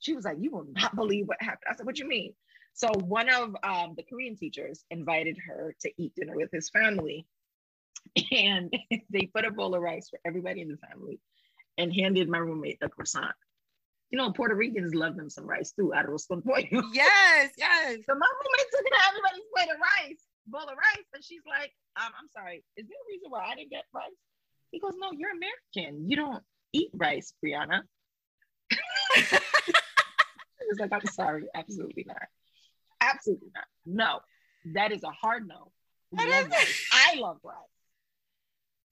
She 0.00 0.14
was 0.14 0.24
like, 0.24 0.38
you 0.40 0.50
will 0.50 0.66
not 0.76 0.94
believe 0.94 1.26
what 1.26 1.40
happened. 1.40 1.68
I 1.70 1.74
said, 1.74 1.86
what 1.86 1.96
do 1.96 2.02
you 2.02 2.08
mean? 2.08 2.34
So 2.74 2.88
one 2.94 3.28
of 3.28 3.56
um, 3.62 3.94
the 3.96 4.04
Korean 4.04 4.36
teachers 4.36 4.84
invited 4.90 5.36
her 5.46 5.74
to 5.80 5.90
eat 5.96 6.14
dinner 6.14 6.36
with 6.36 6.50
his 6.52 6.70
family. 6.70 7.26
And 8.32 8.72
they 9.10 9.26
put 9.34 9.44
a 9.44 9.50
bowl 9.50 9.74
of 9.74 9.82
rice 9.82 10.08
for 10.08 10.18
everybody 10.24 10.62
in 10.62 10.68
the 10.68 10.78
family 10.88 11.20
and 11.76 11.92
handed 11.92 12.28
my 12.28 12.38
roommate 12.38 12.78
a 12.80 12.88
croissant. 12.88 13.36
You 14.10 14.16
know, 14.16 14.32
Puerto 14.32 14.54
Ricans 14.54 14.94
love 14.94 15.14
them 15.16 15.28
some 15.28 15.46
rice 15.46 15.72
too, 15.72 15.92
arroz 15.94 16.26
con 16.26 16.40
pollo. 16.40 16.82
yes, 16.94 17.50
yes. 17.58 17.98
So 18.06 18.14
my 18.14 18.30
roommate 18.38 18.70
took 18.72 18.86
it 18.86 18.92
to 18.96 19.00
everybody's 19.08 19.48
plate 19.54 19.68
of 19.74 19.80
rice, 19.92 20.22
bowl 20.46 20.62
of 20.62 20.78
rice, 20.78 21.08
and 21.12 21.22
she's 21.22 21.44
like, 21.46 21.70
um, 22.00 22.12
I'm 22.18 22.28
sorry, 22.28 22.64
is 22.78 22.88
there 22.88 22.96
a 22.96 23.08
reason 23.12 23.28
why 23.28 23.44
I 23.44 23.54
didn't 23.56 23.70
get 23.70 23.84
rice? 23.92 24.22
He 24.70 24.80
goes, 24.80 24.94
No, 24.98 25.10
you're 25.12 25.32
American. 25.32 26.08
You 26.08 26.16
don't 26.16 26.42
eat 26.72 26.90
rice, 26.94 27.32
Brianna. 27.44 27.80
He 30.60 30.72
was 30.72 30.80
like, 30.80 30.92
I'm 30.92 31.06
sorry, 31.06 31.44
absolutely 31.54 32.04
not. 32.06 32.18
Absolutely 33.00 33.48
not. 33.54 33.64
No, 33.86 34.20
that 34.74 34.92
is 34.92 35.02
a 35.02 35.10
hard 35.10 35.48
no. 35.48 35.72
Love 36.12 36.52
is- 36.52 36.80
I 36.92 37.14
love 37.18 37.38
rice. 37.42 37.56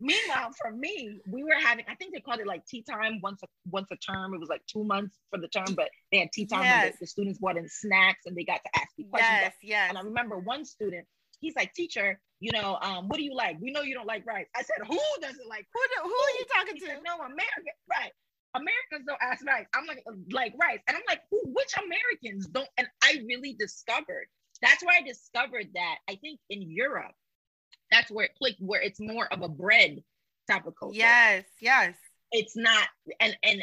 Meanwhile, 0.00 0.52
for 0.60 0.70
me, 0.70 1.20
we 1.30 1.42
were 1.42 1.58
having, 1.58 1.84
I 1.88 1.94
think 1.94 2.14
they 2.14 2.20
called 2.20 2.40
it 2.40 2.46
like 2.46 2.64
tea 2.66 2.82
time 2.82 3.20
once 3.22 3.42
a 3.42 3.46
once 3.70 3.88
a 3.90 3.96
term. 3.96 4.34
It 4.34 4.40
was 4.40 4.48
like 4.50 4.60
two 4.66 4.84
months 4.84 5.16
for 5.30 5.38
the 5.38 5.48
term, 5.48 5.74
but 5.74 5.88
they 6.12 6.18
had 6.20 6.32
tea 6.32 6.46
time 6.46 6.62
Yes. 6.64 6.92
the, 6.92 6.98
the 7.00 7.06
students 7.06 7.38
brought 7.38 7.56
in 7.56 7.66
snacks 7.68 8.26
and 8.26 8.36
they 8.36 8.44
got 8.44 8.60
to 8.64 8.70
ask 8.80 8.88
me 8.98 9.04
questions. 9.04 9.38
Yes, 9.40 9.52
yes. 9.62 9.88
And 9.88 9.96
I 9.98 10.02
remember 10.02 10.38
one 10.38 10.64
student, 10.66 11.06
he's 11.40 11.54
like, 11.56 11.72
teacher, 11.74 12.20
you 12.40 12.52
know, 12.52 12.78
um, 12.82 13.08
what 13.08 13.16
do 13.16 13.22
you 13.24 13.34
like? 13.34 13.56
We 13.60 13.70
know 13.72 13.82
you 13.82 13.94
don't 13.94 14.06
like 14.06 14.26
rice. 14.26 14.46
I 14.54 14.62
said, 14.62 14.86
who 14.86 14.98
doesn't 15.20 15.48
like 15.48 15.66
Who, 15.72 15.80
do- 15.94 16.08
who 16.08 16.14
are 16.14 16.38
you 16.38 16.44
talking 16.54 16.74
he 16.74 16.80
to? 16.80 16.86
said, 16.86 16.98
no, 17.04 17.16
America, 17.16 17.72
right. 17.90 18.12
Americans 18.54 19.04
don't 19.06 19.20
ask 19.22 19.44
rice. 19.46 19.66
I'm 19.74 19.86
like, 19.86 20.02
like 20.32 20.54
rice. 20.60 20.80
And 20.88 20.96
I'm 20.96 21.02
like, 21.08 21.20
who, 21.30 21.42
which 21.44 21.72
Americans 21.76 22.46
don't? 22.46 22.68
And 22.78 22.86
I 23.02 23.22
really 23.26 23.54
discovered, 23.58 24.28
that's 24.62 24.82
where 24.82 24.96
I 24.96 25.02
discovered 25.02 25.66
that 25.74 25.96
I 26.08 26.16
think 26.16 26.40
in 26.48 26.62
Europe, 26.62 27.12
that's 27.90 28.10
where 28.10 28.24
it 28.26 28.32
clicked, 28.38 28.60
where 28.60 28.80
it's 28.80 29.00
more 29.00 29.26
of 29.32 29.42
a 29.42 29.48
bread 29.48 30.02
type 30.50 30.66
of 30.66 30.74
culture. 30.78 30.96
Yes, 30.96 31.44
yes. 31.60 31.94
It's 32.32 32.56
not, 32.56 32.88
and 33.20 33.36
and 33.42 33.62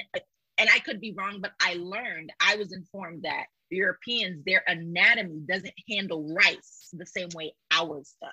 and 0.58 0.70
I 0.74 0.80
could 0.80 1.02
be 1.02 1.14
wrong, 1.18 1.40
but 1.42 1.52
I 1.60 1.74
learned, 1.74 2.32
I 2.40 2.56
was 2.56 2.72
informed 2.72 3.24
that 3.24 3.46
Europeans, 3.70 4.44
their 4.46 4.64
anatomy 4.68 5.42
doesn't 5.48 5.74
handle 5.90 6.34
rice 6.34 6.90
the 6.94 7.06
same 7.06 7.30
way 7.36 7.54
ours 7.72 8.16
does. 8.22 8.32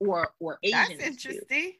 Or 0.00 0.30
or 0.40 0.58
Asians 0.62 0.88
That's 0.98 1.16
do. 1.16 1.28
interesting. 1.30 1.72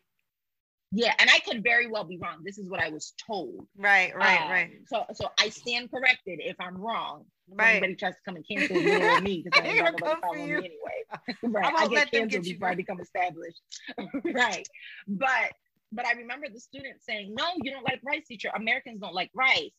Yeah, 0.92 1.14
and 1.20 1.30
I 1.30 1.38
could 1.38 1.62
very 1.62 1.86
well 1.86 2.02
be 2.04 2.18
wrong. 2.18 2.38
This 2.44 2.58
is 2.58 2.68
what 2.68 2.80
I 2.80 2.88
was 2.88 3.14
told. 3.24 3.64
Right, 3.76 4.14
right, 4.14 4.40
Um, 4.42 4.50
right, 4.50 4.70
So, 4.88 5.04
so 5.14 5.30
I 5.38 5.48
stand 5.48 5.88
corrected 5.90 6.40
if 6.42 6.56
I'm 6.58 6.76
wrong. 6.76 7.26
Right. 7.48 7.72
Anybody 7.76 7.94
tries 7.94 8.14
to 8.14 8.20
come 8.24 8.34
and 8.36 8.44
cancel 8.46 8.76
me 9.22 9.42
because 9.44 9.60
I 9.62 9.66
ain't 9.68 9.78
got 9.78 9.84
They're 9.84 9.92
nobody 9.92 10.02
gonna 10.02 10.10
come 10.10 10.20
for 10.20 10.26
following 10.26 10.44
me 10.46 10.50
you. 10.50 10.56
anyway. 10.58 11.32
right. 11.44 11.74
I 11.76 11.86
get 11.88 12.10
canceled 12.10 12.30
get 12.30 12.44
you, 12.46 12.54
before 12.54 12.68
I 12.68 12.74
become 12.74 13.00
established. 13.00 13.60
right. 14.34 14.68
But 15.06 15.52
but 15.92 16.06
I 16.06 16.12
remember 16.12 16.46
the 16.52 16.60
students 16.60 17.04
saying, 17.06 17.34
"No, 17.36 17.44
you 17.62 17.70
don't 17.72 17.84
like 17.84 18.00
rice, 18.04 18.26
teacher. 18.26 18.50
Americans 18.54 19.00
don't 19.00 19.14
like 19.14 19.30
rice." 19.34 19.70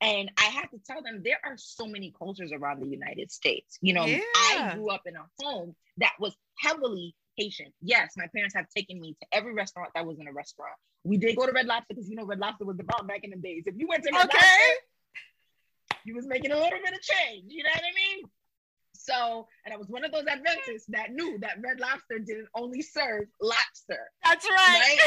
And 0.00 0.30
I 0.38 0.44
had 0.44 0.70
to 0.70 0.78
tell 0.86 1.02
them 1.02 1.22
there 1.22 1.40
are 1.44 1.56
so 1.56 1.86
many 1.86 2.12
cultures 2.16 2.52
around 2.52 2.80
the 2.80 2.88
United 2.88 3.30
States. 3.30 3.78
You 3.82 3.92
know, 3.92 4.06
I 4.34 4.72
grew 4.74 4.90
up 4.90 5.02
in 5.06 5.14
a 5.14 5.26
home 5.38 5.74
that 5.98 6.12
was 6.18 6.34
heavily 6.58 7.14
Haitian. 7.36 7.72
Yes, 7.82 8.14
my 8.16 8.26
parents 8.34 8.54
have 8.54 8.66
taken 8.74 8.98
me 9.00 9.14
to 9.20 9.26
every 9.32 9.52
restaurant 9.52 9.90
that 9.94 10.06
was 10.06 10.18
in 10.18 10.26
a 10.26 10.32
restaurant. 10.32 10.74
We 11.04 11.16
did 11.18 11.36
go 11.36 11.46
to 11.46 11.52
Red 11.52 11.66
Lobster 11.66 11.86
because 11.90 12.08
you 12.08 12.16
know 12.16 12.24
Red 12.24 12.38
Lobster 12.38 12.64
was 12.64 12.76
the 12.76 12.84
bomb 12.84 13.06
back 13.06 13.24
in 13.24 13.30
the 13.30 13.36
days. 13.36 13.64
If 13.66 13.74
you 13.76 13.86
went 13.88 14.04
to 14.04 14.10
Red 14.12 14.26
Okay. 14.26 14.38
Lobster, 14.38 15.98
you 16.04 16.14
was 16.14 16.26
making 16.26 16.52
a 16.52 16.56
little 16.56 16.78
bit 16.82 16.94
of 16.94 17.00
change. 17.00 17.44
You 17.48 17.62
know 17.62 17.70
what 17.74 17.82
I 17.82 17.94
mean? 17.94 18.24
So, 18.94 19.48
and 19.64 19.72
I 19.72 19.76
was 19.76 19.88
one 19.88 20.04
of 20.04 20.12
those 20.12 20.26
Adventists 20.26 20.86
that 20.88 21.12
knew 21.12 21.38
that 21.40 21.56
Red 21.62 21.80
Lobster 21.80 22.18
didn't 22.18 22.48
only 22.54 22.82
serve 22.82 23.24
lobster, 23.40 24.10
That's 24.24 24.46
right. 24.48 24.98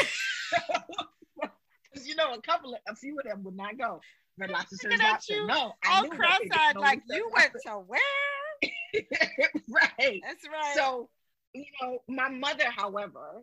right? 0.62 1.50
Because 1.92 2.08
you 2.08 2.16
know, 2.16 2.34
a 2.34 2.42
couple 2.42 2.74
of, 2.74 2.80
a 2.88 2.96
few 2.96 3.16
of 3.20 3.24
them 3.24 3.44
would 3.44 3.56
not 3.56 3.78
go. 3.78 4.00
Red 4.38 4.50
Lobster 4.50 4.88
Looking 4.88 5.06
at 5.06 5.28
you, 5.28 5.46
No, 5.46 5.72
I 5.84 5.98
All 5.98 6.08
cross-eyed, 6.08 6.76
like 6.76 7.02
you 7.08 7.30
went 7.32 7.52
to 7.66 7.72
where? 7.86 8.00
right. 9.70 10.20
That's 10.22 10.44
right. 10.48 10.74
So, 10.74 11.08
you 11.52 11.66
know, 11.80 11.98
my 12.08 12.28
mother, 12.28 12.64
however, 12.74 13.42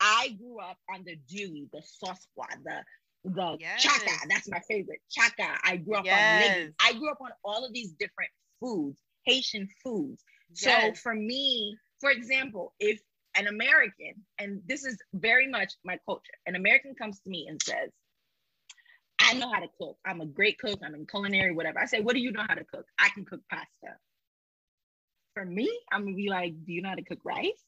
I 0.00 0.36
grew 0.38 0.60
up 0.60 0.76
on 0.92 1.04
the 1.04 1.16
Dewey, 1.28 1.68
the 1.72 1.80
Sosqua, 1.80 2.46
the 2.64 2.84
the 3.24 3.56
Yes. 3.58 3.82
chaka. 3.82 4.12
That's 4.28 4.48
my 4.48 4.60
favorite. 4.68 5.00
Chaka. 5.10 5.58
I 5.64 5.76
grew 5.76 5.96
up 5.96 6.06
on 6.06 6.38
Yes. 6.38 6.70
I 6.80 6.92
grew 6.92 7.10
up 7.10 7.20
on 7.20 7.30
all 7.44 7.64
of 7.64 7.72
these 7.72 7.92
different 7.92 8.30
foods, 8.60 9.00
Haitian 9.24 9.68
foods. 9.82 10.22
Yes. 10.50 10.60
So 10.60 10.94
for 10.94 11.14
me, 11.14 11.76
for 12.00 12.10
example, 12.10 12.74
if 12.78 13.00
an 13.34 13.48
American, 13.48 14.14
and 14.38 14.62
this 14.66 14.84
is 14.84 14.98
very 15.14 15.48
much 15.48 15.72
my 15.84 15.98
culture, 16.06 16.32
an 16.46 16.54
American 16.54 16.94
comes 16.94 17.20
to 17.20 17.30
me 17.30 17.46
and 17.48 17.60
says, 17.62 17.90
I 19.20 19.34
know 19.34 19.50
how 19.52 19.60
to 19.60 19.68
cook. 19.78 19.96
I'm 20.06 20.20
a 20.20 20.26
great 20.26 20.58
cook. 20.58 20.78
I'm 20.84 20.94
in 20.94 21.06
culinary, 21.06 21.52
whatever. 21.52 21.78
I 21.78 21.86
say, 21.86 22.00
What 22.00 22.14
do 22.14 22.20
you 22.20 22.32
know 22.32 22.44
how 22.46 22.54
to 22.54 22.64
cook? 22.64 22.86
I 22.98 23.08
can 23.10 23.24
cook 23.24 23.40
pasta. 23.50 23.96
For 25.34 25.44
me, 25.44 25.70
I'm 25.92 26.04
gonna 26.04 26.16
be 26.16 26.28
like, 26.28 26.54
Do 26.64 26.72
you 26.72 26.82
know 26.82 26.90
how 26.90 26.94
to 26.94 27.04
cook 27.04 27.20
rice? 27.24 27.64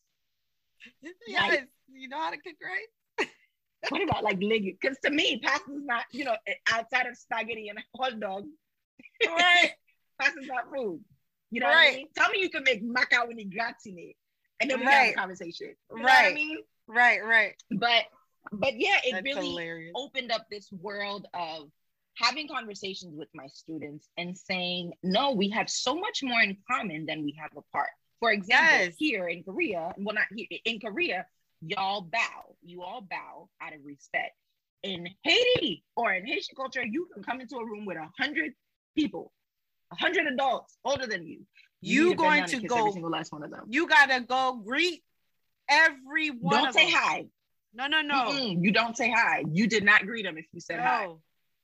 Yes, 1.27 1.51
like, 1.51 1.69
you 1.93 2.09
know 2.09 2.19
how 2.19 2.31
to 2.31 2.39
cook 2.39 2.57
rice? 2.63 3.29
what 3.91 4.03
about 4.03 4.25
like 4.25 4.39
legume? 4.41 4.77
Because 4.81 4.97
to 5.05 5.11
me, 5.11 5.41
pasta 5.43 5.73
is 5.73 5.85
not, 5.85 6.05
you 6.13 6.25
know, 6.25 6.37
eh, 6.47 6.55
outside 6.73 7.07
of 7.07 7.17
spaghetti 7.17 7.69
and 7.69 7.79
hot 7.97 8.19
dog. 8.21 8.45
Right. 9.27 9.73
pasta's 10.19 10.47
not 10.47 10.65
food. 10.75 11.01
You 11.51 11.61
know 11.61 11.67
right. 11.67 11.75
what 11.75 11.93
I 11.93 11.97
mean? 11.97 12.07
Tell 12.17 12.31
me 12.31 12.41
you 12.41 12.49
can 12.49 12.63
make 12.65 12.83
macaroni 12.83 13.45
gratin 13.45 14.13
and 14.61 14.71
then 14.71 14.81
we 14.81 14.87
right. 14.87 14.95
have 14.95 15.09
a 15.09 15.15
conversation. 15.15 15.75
You 15.95 16.05
right. 16.05 16.31
I 16.31 16.35
mean? 16.35 16.59
Right, 16.87 17.25
right. 17.25 17.55
But 17.71 18.05
but 18.53 18.79
yeah, 18.79 18.97
it 19.05 19.13
That's 19.13 19.25
really 19.25 19.49
hilarious. 19.49 19.93
opened 19.95 20.33
up 20.33 20.47
this 20.51 20.71
world 20.73 21.27
of 21.35 21.71
having 22.17 22.49
conversations 22.49 23.15
with 23.17 23.29
my 23.35 23.47
students 23.47 24.09
and 24.19 24.37
saying, 24.37 24.93
no, 25.03 25.33
we 25.33 25.49
have 25.51 25.71
so 25.71 25.95
much 25.95 26.23
more 26.23 26.41
in 26.43 26.57
common 26.71 27.07
than 27.07 27.23
we 27.25 27.35
have 27.41 27.51
apart. 27.57 27.91
For 28.19 28.33
example, 28.33 28.79
Yes. 28.79 28.95
here 28.99 29.29
in 29.29 29.43
Korea, 29.43 29.95
well, 29.97 30.15
not 30.15 30.27
here, 30.35 30.47
in 30.65 30.81
Korea, 30.81 31.27
y'all 31.63 32.03
bow. 32.03 32.57
You 32.63 32.83
all 32.83 33.01
bow 33.01 33.49
out 33.63 33.73
of 33.75 33.81
respect. 33.85 34.33
In 34.83 35.09
Haiti 35.25 35.85
or 35.97 36.13
in 36.13 36.27
Haitian 36.27 36.57
culture, 36.57 36.85
you 36.85 37.09
can 37.15 37.23
come 37.23 37.41
into 37.41 37.57
a 37.57 37.65
room 37.65 37.85
with 37.87 37.97
a 37.97 38.09
hundred 38.19 38.53
people, 38.97 39.33
a 39.93 39.97
hundred 39.97 40.27
adults 40.27 40.77
older 40.85 41.07
than 41.07 41.27
you. 41.27 41.47
You 41.83 42.09
bend 42.11 42.19
going 42.19 42.45
to 42.47 42.61
go- 42.67 42.77
every 42.81 42.93
single 42.93 43.11
last 43.11 43.33
one 43.33 43.43
of 43.43 43.51
them. 43.51 43.65
You 43.69 43.87
gotta 43.89 44.21
go 44.21 44.63
greet 44.67 45.03
every 45.69 46.29
one 46.31 46.65
Don't 46.65 46.73
say 46.75 46.85
them. 46.91 46.95
hi. 46.95 47.27
No, 47.73 47.87
no, 47.87 48.03
no. 48.03 48.15
Mm-mm, 48.15 48.65
you 48.65 48.73
don't 48.73 48.97
say 48.97 49.11
hi. 49.11 49.45
You 49.51 49.67
did 49.67 49.85
not 49.85 50.05
greet 50.07 50.25
them 50.25 50.37
if 50.39 50.47
you 50.53 50.61
said 50.61 50.81
hi. 50.81 51.09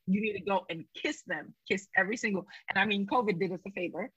You 0.07 0.21
need 0.21 0.35
to 0.35 0.41
go 0.41 0.65
and 0.71 0.85
kiss 0.95 1.23
them. 1.27 1.53
Kiss 1.69 1.89
every 1.97 2.17
single. 2.17 2.47
And 2.71 2.79
I 2.79 2.85
mean, 2.87 3.07
COVID 3.07 3.41
did 3.41 3.53
us 3.53 3.61
a 3.67 3.71
favor. 3.73 4.11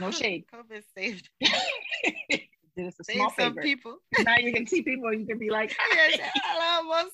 No 0.00 0.10
shade. 0.10 0.44
COVID 0.52 0.82
saved, 0.96 1.28
did 1.40 2.86
us 2.86 2.98
a 3.00 3.04
saved 3.04 3.16
small 3.18 3.30
some 3.30 3.54
favor. 3.54 3.62
people. 3.62 3.96
now 4.20 4.36
you 4.38 4.52
can 4.52 4.66
see 4.66 4.82
people. 4.82 5.12
You 5.12 5.26
can 5.26 5.38
be 5.38 5.50
like, 5.50 5.74
Yes, 5.92 6.18
hello, 6.34 7.08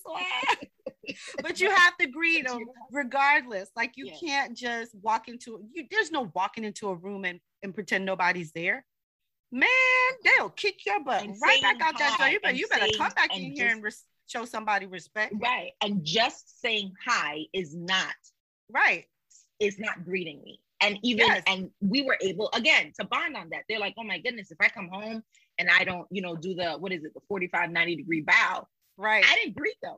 but 1.43 1.61
you 1.61 1.71
have 1.71 1.97
to 1.99 2.07
greet 2.07 2.47
them 2.47 2.61
regardless. 2.91 3.71
Like 3.77 3.93
you 3.97 4.07
Yes. 4.07 4.21
can't 4.21 4.57
just 4.57 4.95
walk 4.97 5.29
into 5.29 5.65
you. 5.73 5.87
There's 5.91 6.11
no 6.11 6.31
walking 6.35 6.65
into 6.65 6.89
a 6.89 6.95
room 6.95 7.25
and, 7.25 7.41
and 7.63 7.75
pretend 7.75 8.05
nobody's 8.05 8.53
there. 8.53 8.85
Man, 9.53 9.69
they'll 10.25 10.49
kick 10.51 10.85
your 10.87 11.05
butt 11.05 11.23
And 11.23 11.37
right 11.43 11.61
back 11.63 11.81
out 11.83 11.99
that 11.99 12.17
door. 12.19 12.29
You 12.29 12.41
better, 12.41 12.55
you 12.55 12.67
better 12.69 12.87
come 12.97 13.13
back 13.13 13.37
in 13.37 13.53
here 13.55 13.69
and 13.69 13.83
res- 13.83 14.05
show 14.27 14.45
somebody 14.47 14.87
respect. 14.87 15.35
right. 15.41 15.73
And 15.83 16.03
just 16.05 16.61
saying 16.61 16.95
hi 17.05 17.43
is 17.53 17.75
not 17.77 18.15
Right. 18.71 19.05
is 19.61 19.79
not 19.79 20.05
greeting 20.05 20.43
me. 20.43 20.61
And 20.81 20.99
even 21.03 21.27
Yes. 21.27 21.43
and 21.47 21.71
we 21.81 22.03
were 22.03 22.17
able 22.23 22.49
again 22.55 22.93
to 22.99 23.05
bond 23.05 23.37
on 23.37 23.51
that. 23.51 23.65
They're 23.69 23.79
like, 23.79 23.95
oh 23.99 24.05
my 24.05 24.19
goodness, 24.19 24.51
if 24.51 24.57
I 24.61 24.69
come 24.69 24.89
home 24.89 25.23
and 25.59 25.69
I 25.71 25.85
don't, 25.85 26.09
you 26.11 26.23
know, 26.23 26.35
do 26.35 26.55
the 26.55 26.73
what 26.79 26.91
is 26.93 27.05
it, 27.05 27.13
the 27.15 27.21
45, 27.29 27.71
90 27.71 27.97
degree 27.97 28.23
bow, 28.23 28.67
Right. 28.97 29.25
I 29.27 29.35
didn't 29.37 29.55
greet 29.57 29.77
them. 29.83 29.97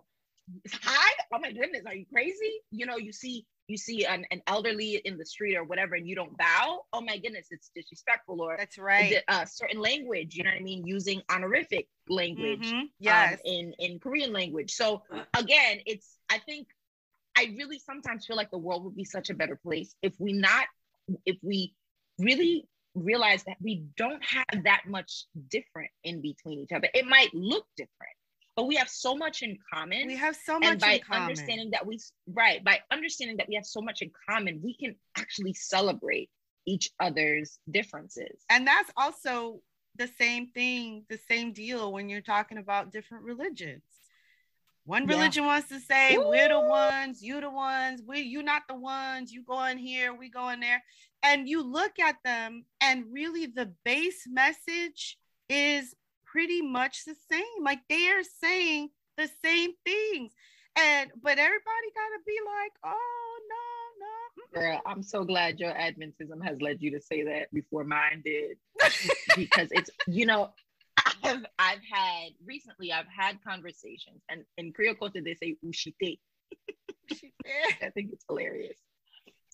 Hi, 0.83 1.13
oh 1.33 1.39
my 1.39 1.53
goodness, 1.53 1.83
are 1.87 1.95
you 1.95 2.05
crazy? 2.13 2.61
You 2.71 2.87
know, 2.87 2.97
you 2.97 3.13
see 3.13 3.47
you 3.67 3.77
see 3.77 4.05
an, 4.05 4.27
an 4.31 4.43
elderly 4.47 4.97
in 5.05 5.17
the 5.17 5.25
street 5.25 5.57
or 5.57 5.65
whatever, 5.65 5.95
and 5.95 6.07
you 6.07 6.15
don't 6.15 6.37
bow. 6.37 6.81
Oh 6.93 7.01
my 7.01 7.17
goodness, 7.19 7.49
it's 7.51 7.71
disrespectful. 7.75 8.41
Or 8.41 8.57
That's 8.59 8.79
right. 8.79 9.15
a 9.29 9.33
uh, 9.33 9.45
certain 9.47 9.81
language, 9.81 10.35
you 10.35 10.45
know 10.45 10.51
what 10.51 10.61
I 10.61 10.62
mean, 10.62 10.87
using 10.87 11.23
honorific 11.31 11.89
language 12.09 12.71
Mhm. 12.73 12.81
um, 12.81 12.91
Yes. 12.99 13.41
in 13.45 13.73
in 13.79 13.99
Korean 13.99 14.33
language. 14.33 14.73
So 14.73 15.03
again, 15.37 15.81
it's 15.87 16.19
I 16.29 16.39
think 16.39 16.69
I 17.37 17.55
really 17.57 17.79
sometimes 17.79 18.27
feel 18.27 18.37
like 18.37 18.51
the 18.51 18.59
world 18.59 18.85
would 18.85 18.97
be 18.97 19.05
such 19.05 19.31
a 19.31 19.35
better 19.35 19.57
place 19.57 19.95
if 20.03 20.15
we 20.19 20.33
not 20.33 20.67
if 21.27 21.37
we 21.43 21.75
really 22.19 22.69
realize 22.95 23.43
that 23.45 23.57
we 23.61 23.85
don't 23.97 24.23
have 24.25 24.65
that 24.65 24.83
much 24.87 25.27
different 25.49 25.91
in 26.05 26.21
between 26.23 26.61
each 26.61 26.73
other. 26.73 26.89
It 26.95 27.07
might 27.07 27.35
look 27.35 27.67
different, 27.77 28.17
but 28.57 28.67
we 28.67 28.77
have 28.77 28.89
so 28.89 29.17
much 29.17 29.43
in 29.43 29.59
common. 29.73 30.07
we 30.07 30.17
have 30.17 30.37
so 30.37 30.59
much 30.59 30.71
in 30.75 30.79
common. 30.79 30.93
and 30.93 31.07
by 31.09 31.17
understanding 31.17 31.71
that 31.71 31.85
we 31.87 31.99
right 32.29 32.63
by 32.65 32.81
understanding 32.91 33.37
that 33.37 33.49
we 33.49 33.55
have 33.55 33.67
so 33.67 33.81
much 33.81 34.03
in 34.03 34.11
common, 34.29 34.61
we 34.63 34.75
can 34.75 34.95
actually 35.17 35.53
celebrate 35.55 36.31
each 36.67 36.91
other's 37.01 37.59
differences. 37.71 38.45
and 38.51 38.67
that's 38.67 38.91
also 38.97 39.61
the 39.97 40.09
same 40.19 40.49
thing, 40.49 41.05
the 41.09 41.21
same 41.29 41.53
deal 41.53 41.93
when 41.93 42.09
you're 42.09 42.21
talking 42.21 42.59
about 42.59 42.91
different 42.91 43.25
religions. 43.25 43.83
One 44.87 45.09
Yeah. 45.09 45.15
religion 45.15 45.47
wants 45.47 45.69
to 45.69 45.79
say 45.81 46.19
we're 46.19 46.49
the 46.49 46.61
ones, 46.61 47.23
you 47.23 47.41
the 47.41 47.49
ones, 47.49 48.03
we 48.03 48.21
you 48.21 48.43
not 48.43 48.63
the 48.69 48.75
ones, 48.75 49.33
you 49.33 49.43
go 49.45 49.65
in 49.65 49.79
here, 49.79 50.13
we 50.13 50.29
go 50.29 50.49
in 50.51 50.61
there. 50.61 50.83
And 51.23 51.49
you 51.49 51.63
look 51.63 51.99
at 51.99 52.17
them, 52.23 52.67
and 52.83 53.07
really 53.11 53.47
the 53.47 53.67
base 53.85 54.27
message 54.27 55.17
is 55.49 55.95
pretty 56.35 56.61
much 56.61 57.05
the 57.05 57.14
same. 57.30 57.62
Like 57.62 57.80
they 57.89 58.09
are 58.09 58.24
saying 58.43 58.91
the 59.16 59.30
same 59.45 59.70
things. 59.87 60.32
And 60.76 61.11
but 61.22 61.39
everybody 61.39 61.89
gotta 61.95 62.20
be 62.26 62.37
like, 62.45 62.72
oh 62.85 63.39
no, 63.49 64.57
no. 64.57 64.61
Girl, 64.61 64.80
I'm 64.85 65.03
so 65.05 65.24
glad 65.24 65.61
your 65.61 65.72
Adventism 65.72 66.45
has 66.45 66.61
led 66.61 66.82
you 66.82 66.91
to 66.91 67.01
say 67.01 67.22
that 67.22 67.55
before 67.55 67.85
mine 67.85 68.22
did. 68.24 68.57
because 69.37 69.68
it's, 69.70 69.91
you 70.09 70.26
know, 70.26 70.51
I've, 71.22 71.45
I've 71.59 71.80
had 71.89 72.30
recently, 72.45 72.93
I've 72.93 73.07
had 73.07 73.39
conversations, 73.47 74.20
and 74.28 74.45
in 74.59 74.72
Creole 74.72 74.97
culture, 74.97 75.20
they 75.24 75.35
say 75.35 75.57
ushite. 75.64 76.18
I 77.11 77.91
think 77.91 78.11
it's 78.12 78.24
hilarious. 78.28 78.78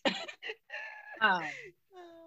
um, 1.20 1.42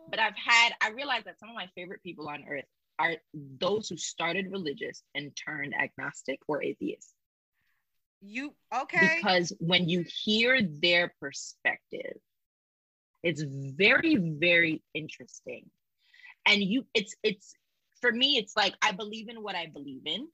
but 0.09 0.19
I've 0.19 0.35
had, 0.35 0.73
I 0.81 0.91
realized 0.91 1.25
that 1.25 1.39
some 1.39 1.49
of 1.49 1.55
my 1.55 1.69
favorite 1.73 2.03
people 2.03 2.29
on 2.29 2.43
earth 2.47 2.65
are 3.03 3.15
those 3.59 3.89
who 3.89 3.97
started 3.97 4.51
religious 4.51 5.03
and 5.15 5.31
turned 5.45 5.73
agnostic 5.85 6.39
or 6.47 6.61
atheist. 6.63 7.13
you 8.21 8.53
okay. 8.73 9.17
because 9.17 9.51
when 9.59 9.89
you 9.89 10.05
hear 10.23 10.61
their 10.85 11.13
perspective 11.19 12.17
it's 13.21 13.43
very 13.85 14.15
very 14.15 14.81
interesting 14.93 15.63
and 16.45 16.61
you 16.61 16.85
it's 16.93 17.15
it's 17.23 17.53
for 18.01 18.11
me 18.11 18.37
it's 18.37 18.55
like 18.55 18.73
i 18.81 18.91
believe 18.91 19.27
in 19.29 19.37
what 19.43 19.55
i 19.55 19.65
believe 19.77 20.05
in 20.05 20.27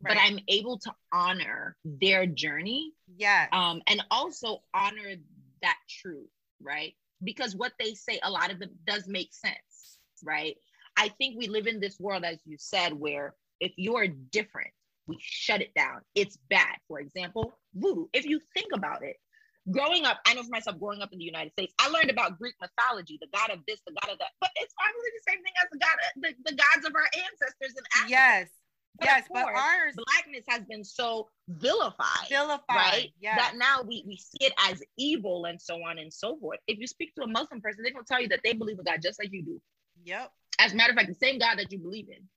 but 0.00 0.16
i'm 0.24 0.38
able 0.48 0.78
to 0.78 0.92
honor 1.12 1.76
their 1.84 2.26
journey 2.26 2.92
Yeah. 3.16 3.46
um 3.52 3.82
and 3.86 4.02
also 4.10 4.48
honor 4.74 5.10
that 5.62 5.78
truth 5.88 6.30
right 6.60 6.94
because 7.22 7.54
what 7.62 7.72
they 7.78 7.94
say 7.94 8.18
a 8.22 8.30
lot 8.30 8.50
of 8.52 8.58
them 8.58 8.70
does 8.86 9.06
make 9.06 9.32
sense 9.32 9.98
right 10.24 10.56
i 10.96 11.08
think 11.08 11.36
we 11.38 11.48
live 11.48 11.66
in 11.66 11.80
this 11.80 11.98
world 11.98 12.24
as 12.24 12.38
you 12.44 12.56
said 12.58 12.92
where 12.92 13.34
if 13.60 13.72
you're 13.76 14.06
different 14.06 14.70
we 15.06 15.16
shut 15.20 15.60
it 15.60 15.72
down 15.74 16.00
it's 16.14 16.38
bad 16.48 16.76
for 16.88 17.00
example 17.00 17.52
voodoo 17.74 18.06
if 18.12 18.24
you 18.24 18.40
think 18.54 18.72
about 18.74 19.02
it 19.02 19.16
growing 19.70 20.04
up 20.04 20.18
i 20.26 20.34
know 20.34 20.42
for 20.42 20.50
myself 20.50 20.78
growing 20.78 21.02
up 21.02 21.12
in 21.12 21.18
the 21.18 21.24
united 21.24 21.52
states 21.52 21.72
i 21.78 21.88
learned 21.88 22.10
about 22.10 22.38
greek 22.38 22.54
mythology 22.60 23.18
the 23.20 23.28
god 23.32 23.50
of 23.50 23.58
this 23.66 23.80
the 23.86 23.92
god 24.02 24.12
of 24.12 24.18
that 24.18 24.30
but 24.40 24.50
it's 24.56 24.74
probably 24.74 25.10
the 25.14 25.32
same 25.32 25.42
thing 25.42 25.52
as 25.62 25.68
the 25.70 25.78
god 25.78 25.94
of, 25.94 26.22
the, 26.22 26.50
the 26.50 26.56
gods 26.56 26.86
of 26.86 26.94
our 26.94 27.08
ancestors 27.16 27.76
in 27.76 27.84
africa 27.96 28.10
yes. 28.10 28.48
But 28.98 29.06
yes, 29.06 29.22
of 29.22 29.28
but 29.32 29.42
course, 29.44 29.58
ours 29.58 29.94
blackness 30.06 30.44
has 30.48 30.62
been 30.68 30.84
so 30.84 31.28
vilified 31.48 32.28
vilified. 32.28 32.60
right? 32.68 33.08
Yes. 33.20 33.38
That 33.38 33.56
now 33.56 33.82
we, 33.82 34.04
we 34.06 34.16
see 34.16 34.46
it 34.46 34.52
as 34.58 34.82
evil 34.98 35.46
and 35.46 35.60
so 35.60 35.76
on 35.76 35.98
and 35.98 36.12
so 36.12 36.36
forth. 36.36 36.58
If 36.66 36.78
you 36.78 36.86
speak 36.86 37.14
to 37.14 37.22
a 37.22 37.26
Muslim 37.26 37.60
person, 37.60 37.82
they're 37.82 37.92
gonna 37.92 38.04
tell 38.06 38.20
you 38.20 38.28
that 38.28 38.40
they 38.44 38.52
believe 38.52 38.78
in 38.78 38.84
God 38.84 39.00
just 39.02 39.18
like 39.18 39.32
you 39.32 39.42
do. 39.42 39.60
Yep. 40.04 40.30
As 40.58 40.72
a 40.72 40.76
matter 40.76 40.90
of 40.92 40.96
fact, 40.96 41.08
the 41.08 41.14
same 41.26 41.38
God 41.38 41.58
that 41.58 41.72
you 41.72 41.78
believe 41.78 42.08
in, 42.08 42.28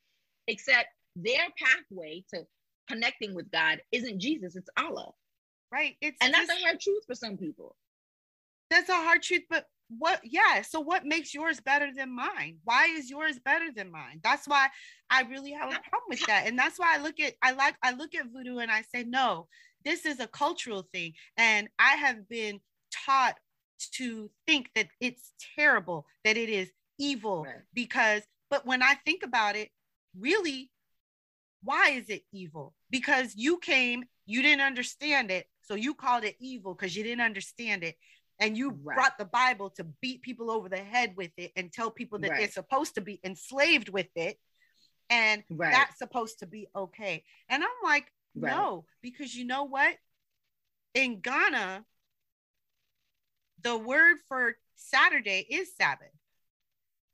except 0.48 0.88
their 1.16 1.48
pathway 1.58 2.24
to 2.34 2.44
connecting 2.90 3.34
with 3.36 3.50
God 3.52 3.80
isn't 3.92 4.20
Jesus, 4.20 4.56
it's 4.56 4.70
Allah. 4.78 5.12
Right. 5.72 5.98
It's 6.02 6.18
And 6.22 6.34
that's 6.34 6.48
just- 6.48 6.62
a 6.62 6.64
hard 6.66 6.80
truth 6.80 7.04
for 7.06 7.16
some 7.16 7.38
people. 7.38 7.76
that's 8.70 8.90
a 8.90 8.94
hard 8.94 9.22
truth. 9.22 9.44
But 9.50 9.68
what? 9.90 10.20
Yeah. 10.24 10.62
So 10.64 10.80
what 10.80 11.06
makes 11.06 11.34
yours 11.34 11.60
better 11.60 11.92
than 11.94 12.10
mine? 12.16 12.58
Why 12.64 12.86
is 12.88 13.10
yours 13.10 13.38
better 13.40 13.72
than 13.72 13.92
mine? 13.92 14.20
That's 14.24 14.48
why 14.48 14.70
I 15.12 15.22
really 15.24 15.52
have 15.52 15.70
a 15.70 15.80
problem 15.80 16.10
with 16.10 16.26
that. 16.26 16.48
And 16.48 16.58
that's 16.58 16.80
why 16.80 16.96
I 16.96 17.02
look 17.02 17.20
at 17.20 17.36
I 17.44 17.52
like 17.52 17.76
I 17.84 17.92
look 17.92 18.16
at 18.16 18.26
voodoo 18.34 18.58
and 18.58 18.72
I 18.72 18.82
say 18.82 19.04
no. 19.04 19.48
This 19.84 20.06
is 20.06 20.20
a 20.20 20.28
cultural 20.28 20.88
thing, 20.92 21.14
and 21.38 21.70
I 21.78 21.96
have 21.98 22.28
been 22.28 22.60
taught 23.06 23.36
to 23.98 24.32
think 24.48 24.72
that 24.74 24.88
it's 25.00 25.34
terrible, 25.56 26.08
that 26.24 26.38
it 26.38 26.50
is 26.50 26.72
evil 26.98 27.44
Right. 27.44 27.62
because. 27.74 28.24
But 28.50 28.66
when 28.66 28.84
I 28.84 28.94
think 29.06 29.24
about 29.24 29.56
it, 29.56 29.70
really, 30.18 30.72
why 31.64 31.90
is 31.92 32.10
it 32.10 32.24
evil? 32.32 32.76
Because 32.92 33.36
you 33.36 33.58
came, 33.58 34.06
you 34.26 34.42
didn't 34.44 34.62
understand 34.62 35.32
it, 35.32 35.48
so 35.62 35.74
you 35.74 35.96
called 35.96 36.24
it 36.24 36.36
evil 36.40 36.76
because 36.76 36.96
you 36.96 37.04
didn't 37.04 37.22
understand 37.26 37.84
it 37.84 37.98
and 38.40 38.56
you 38.56 38.70
Right. 38.84 38.96
brought 38.96 39.18
the 39.18 39.26
Bible 39.26 39.72
to 39.72 39.84
beat 40.02 40.22
people 40.22 40.52
over 40.52 40.70
the 40.70 40.78
head 40.78 41.16
with 41.18 41.32
it 41.38 41.52
and 41.56 41.74
tell 41.74 41.90
people 41.90 42.20
that 42.20 42.32
they're 42.38 42.52
supposed 42.52 42.96
to 42.96 43.02
be 43.02 43.20
enslaved 43.24 43.90
with 43.90 44.10
it. 44.16 44.40
and 45.10 45.44
right. 45.50 45.72
that's 45.72 45.98
supposed 46.00 46.40
to 46.40 46.46
be 46.48 46.68
okay. 46.76 47.24
And 47.50 47.64
I'm 47.64 47.70
like, 47.84 48.12
right. 48.36 48.56
no, 48.56 48.86
because 49.02 49.36
you 49.36 49.46
know 49.46 49.64
what? 49.64 49.96
In 50.94 51.20
Ghana, 51.20 51.86
the 53.62 53.78
word 53.78 54.18
for 54.28 54.56
Saturday 54.76 55.46
is 55.50 55.76
Sabbath. 55.76 56.10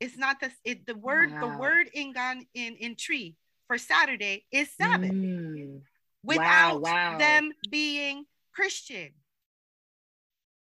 It's 0.02 0.18
not 0.18 0.40
the 0.40 0.50
it, 0.64 0.84
the 0.84 0.96
word 0.96 1.30
wow. 1.30 1.40
the 1.40 1.58
word 1.58 1.88
in 1.94 2.12
Ghana 2.12 2.40
in 2.54 2.74
in 2.74 2.96
Twi 2.96 3.34
for 3.68 3.78
Saturday 3.78 4.44
is 4.50 4.68
Sabbath. 4.76 5.12
Mm. 5.12 5.82
Without 6.24 6.82
wow, 6.82 7.12
wow. 7.12 7.18
them 7.18 7.52
being 7.70 8.24
Christian. 8.52 9.10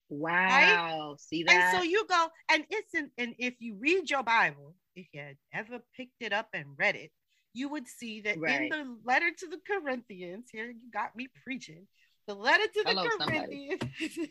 Wow. 0.09 0.29
Right? 0.31 1.19
See 1.19 1.43
that? 1.43 1.55
And 1.55 1.77
so 1.77 1.83
you 1.83 2.05
go, 2.07 2.27
and 2.51 2.65
it's 2.69 2.93
in, 2.93 3.09
and 3.17 3.33
if 3.39 3.55
you 3.59 3.77
read 3.79 4.11
your 4.11 4.21
Bible, 4.21 4.75
if 4.95 5.07
you 5.11 5.21
had 5.21 5.37
ever 5.53 5.79
picked 5.97 6.21
it 6.21 6.33
up 6.33 6.49
and 6.53 6.65
read 6.77 6.95
it, 6.95 7.11
you 7.53 7.67
would 7.69 7.87
see 7.87 8.21
that 8.21 8.39
right. 8.39 8.61
in 8.61 8.69
the 8.69 8.97
letter 9.03 9.31
to 9.31 9.47
the 9.47 9.59
Corinthians, 9.67 10.45
here 10.51 10.69
you 10.69 10.91
got 10.93 11.15
me 11.15 11.27
preaching, 11.43 11.87
the 12.27 12.35
letter 12.35 12.65
to 12.65 12.83
the 12.83 12.89
Hello, 12.91 13.07
Corinthians. 13.19 13.81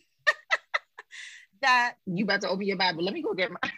that 1.62 1.94
you 2.06 2.24
about 2.24 2.40
to 2.42 2.48
open 2.48 2.66
your 2.66 2.76
Bible. 2.76 3.04
Let 3.04 3.14
me 3.14 3.22
go 3.22 3.34
get 3.34 3.50
my 3.50 3.58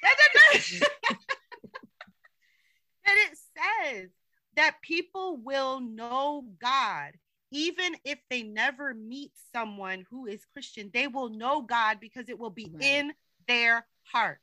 that 3.04 3.16
it 3.16 3.38
says 3.56 4.10
that 4.56 4.76
people 4.82 5.38
will 5.42 5.80
know 5.80 6.44
God 6.60 7.12
even 7.52 7.94
if 8.04 8.18
they 8.30 8.42
never 8.42 8.94
meet 8.94 9.30
someone 9.54 10.06
who 10.10 10.26
is 10.26 10.44
Christian, 10.52 10.90
they 10.92 11.06
will 11.06 11.28
know 11.28 11.60
God 11.60 11.98
because 12.00 12.28
it 12.28 12.38
will 12.38 12.50
be 12.50 12.72
right. 12.72 12.82
in 12.82 13.12
their 13.46 13.86
hearts. 14.04 14.40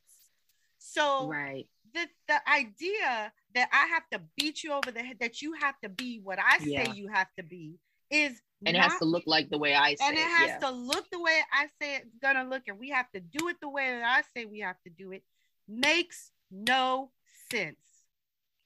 So 0.78 1.28
right. 1.28 1.66
the, 1.92 2.06
the 2.28 2.48
idea 2.48 3.32
that 3.54 3.68
I 3.72 3.86
have 3.88 4.04
to 4.12 4.20
beat 4.36 4.62
you 4.62 4.72
over 4.72 4.92
the 4.92 5.02
head, 5.02 5.16
that 5.20 5.42
you 5.42 5.54
have 5.54 5.74
to 5.82 5.88
be 5.88 6.20
what 6.22 6.38
I 6.38 6.58
say 6.58 6.70
yeah. 6.70 6.92
you 6.92 7.08
have 7.08 7.26
to 7.36 7.42
be, 7.42 7.74
is 8.10 8.40
and 8.66 8.76
not, 8.76 8.86
it 8.86 8.90
has 8.90 8.98
to 8.98 9.04
look 9.06 9.24
like 9.26 9.48
the 9.48 9.58
way 9.58 9.74
I 9.74 9.94
say 9.94 10.04
it. 10.04 10.08
and 10.08 10.18
it 10.18 10.24
has 10.24 10.48
yeah. 10.48 10.58
to 10.58 10.70
look 10.70 11.08
the 11.10 11.20
way 11.20 11.40
I 11.52 11.66
say 11.80 11.96
it's 11.96 12.18
gonna 12.20 12.44
look, 12.44 12.62
and 12.68 12.78
we 12.78 12.90
have 12.90 13.10
to 13.12 13.20
do 13.20 13.48
it 13.48 13.56
the 13.60 13.68
way 13.68 13.90
that 13.90 14.04
I 14.04 14.22
say 14.34 14.44
we 14.44 14.60
have 14.60 14.76
to 14.84 14.90
do 14.90 15.12
it. 15.12 15.22
Makes 15.68 16.30
no 16.50 17.10
sense. 17.50 17.76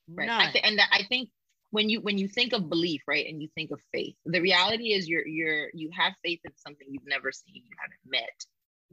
Right. 0.08 0.26
None. 0.26 0.40
I 0.40 0.50
th- 0.50 0.64
and 0.64 0.80
I 0.92 1.02
think 1.08 1.30
when 1.74 1.88
you 1.88 2.00
when 2.00 2.18
you 2.18 2.28
think 2.28 2.52
of 2.52 2.68
belief 2.68 3.02
right 3.08 3.26
and 3.26 3.42
you 3.42 3.48
think 3.56 3.72
of 3.72 3.80
faith 3.92 4.14
the 4.26 4.40
reality 4.40 4.92
is 4.92 5.08
you're 5.08 5.26
you're 5.26 5.70
you 5.74 5.90
have 5.92 6.12
faith 6.24 6.38
in 6.44 6.52
something 6.56 6.86
you've 6.88 7.06
never 7.06 7.32
seen 7.32 7.56
you 7.56 7.76
haven't 7.76 7.98
met 8.06 8.44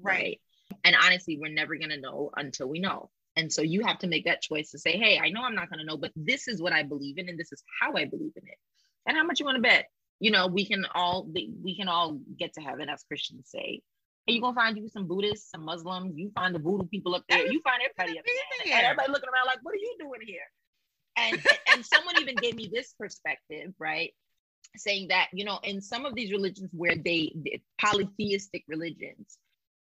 right, 0.02 0.14
right? 0.14 0.42
and 0.84 0.96
honestly 1.06 1.38
we're 1.40 1.54
never 1.54 1.76
to 1.92 2.02
know 2.02 2.32
until 2.38 2.68
we 2.68 2.80
know 2.80 3.12
and 3.36 3.54
so 3.54 3.62
you 3.62 3.86
have 3.86 4.00
to 4.00 4.08
make 4.08 4.26
that 4.26 4.42
choice 4.42 4.72
to 4.72 4.80
say 4.80 4.98
hey 4.98 5.20
i 5.24 5.30
know 5.30 5.44
i'm 5.44 5.54
not 5.54 5.70
to 5.78 5.86
know 5.86 5.96
but 5.96 6.12
this 6.16 6.48
is 6.48 6.60
what 6.60 6.74
i 6.74 6.82
believe 6.82 7.20
in 7.20 7.30
and 7.30 7.38
this 7.40 7.52
is 7.52 7.64
how 7.80 7.94
i 7.94 8.04
believe 8.04 8.34
in 8.36 8.48
it 8.48 8.58
and 9.06 9.16
how 9.16 9.24
much 9.24 9.40
you 9.40 9.46
want 9.46 9.58
to 9.58 9.62
bet 9.62 9.86
you 10.22 10.32
know 10.32 10.48
we 10.48 10.66
can 10.66 10.86
all 10.96 11.28
we 11.28 11.76
can 11.76 11.90
all 11.90 12.18
get 12.40 12.54
to 12.54 12.62
heaven 12.62 12.88
as 12.88 13.04
christians 13.04 13.50
say 13.50 13.82
and 14.28 14.36
you're 14.36 14.42
gonna 14.42 14.54
find 14.54 14.78
you 14.78 14.88
some 14.88 15.08
Buddhists, 15.08 15.50
some 15.50 15.66
Muslims, 15.66 16.16
you 16.16 16.30
find 16.36 16.54
the 16.54 16.60
voodoo 16.60 16.86
people 16.86 17.16
up 17.16 17.24
there, 17.28 17.52
you 17.52 17.60
find 17.64 17.82
everybody 17.82 18.20
up 18.20 18.26
there. 18.64 18.78
And 18.78 18.86
everybody 18.86 19.12
looking 19.12 19.30
around 19.30 19.48
like, 19.48 19.58
what 19.64 19.74
are 19.74 19.78
you 19.78 19.96
doing 20.00 20.22
here? 20.24 20.44
and 21.18 21.42
and 21.74 21.86
someone 21.86 22.16
even 22.22 22.36
gave 22.36 22.56
me 22.56 22.70
this 22.72 22.94
perspective 23.00 23.74
right 23.80 24.12
saying 24.78 25.08
that 25.10 25.28
you 25.34 25.44
know 25.44 25.60
in 25.64 25.82
some 25.82 26.06
of 26.06 26.16
these 26.16 26.32
religions 26.32 26.70
where 26.74 26.96
they 26.96 27.34
polytheistic 27.80 28.64
religions 28.68 29.38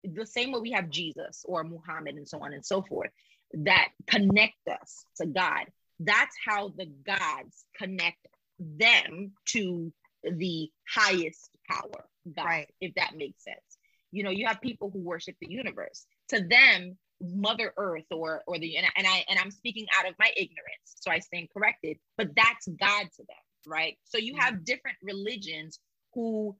the 0.04 0.26
same 0.26 0.52
way 0.52 0.60
we 0.60 0.70
have 0.70 0.90
jesus 0.90 1.44
or 1.46 1.64
muhammad 1.64 2.14
and 2.14 2.28
so 2.28 2.38
on 2.40 2.52
and 2.52 2.64
so 2.64 2.82
forth 2.82 3.10
that 3.52 3.88
connect 4.06 4.54
us 4.70 5.04
to 5.16 5.26
god 5.26 5.64
that's 6.00 6.36
how 6.46 6.68
the 6.76 6.86
gods 7.06 7.64
connect 7.76 8.26
them 8.58 9.32
to 9.46 9.92
the 10.36 10.70
highest 10.88 11.50
power 11.68 12.04
god 12.34 12.44
right. 12.44 12.74
if 12.80 12.94
that 12.94 13.16
makes 13.16 13.44
sense. 13.44 13.78
You 14.12 14.24
know 14.24 14.30
you 14.30 14.46
have 14.46 14.60
people 14.60 14.90
who 14.90 15.00
worship 15.00 15.36
the 15.40 15.50
universe. 15.50 16.06
To 16.30 16.40
them 16.40 16.96
mother 17.20 17.72
earth 17.76 18.04
or 18.10 18.42
or 18.46 18.58
the 18.58 18.76
and, 18.76 18.86
and 18.94 19.06
i 19.06 19.24
and 19.30 19.38
i'm 19.38 19.50
speaking 19.50 19.86
out 19.98 20.06
of 20.06 20.14
my 20.18 20.30
ignorance 20.36 20.84
so 20.84 21.10
i 21.10 21.18
stand 21.18 21.48
corrected 21.50 21.96
but 22.18 22.28
that's 22.36 22.68
god 22.78 23.06
to 23.16 23.22
them 23.22 23.38
right? 23.66 23.96
So 24.04 24.18
you 24.18 24.32
mm-hmm. 24.32 24.42
have 24.42 24.64
different 24.64 24.96
religions 25.02 25.78
who 26.14 26.56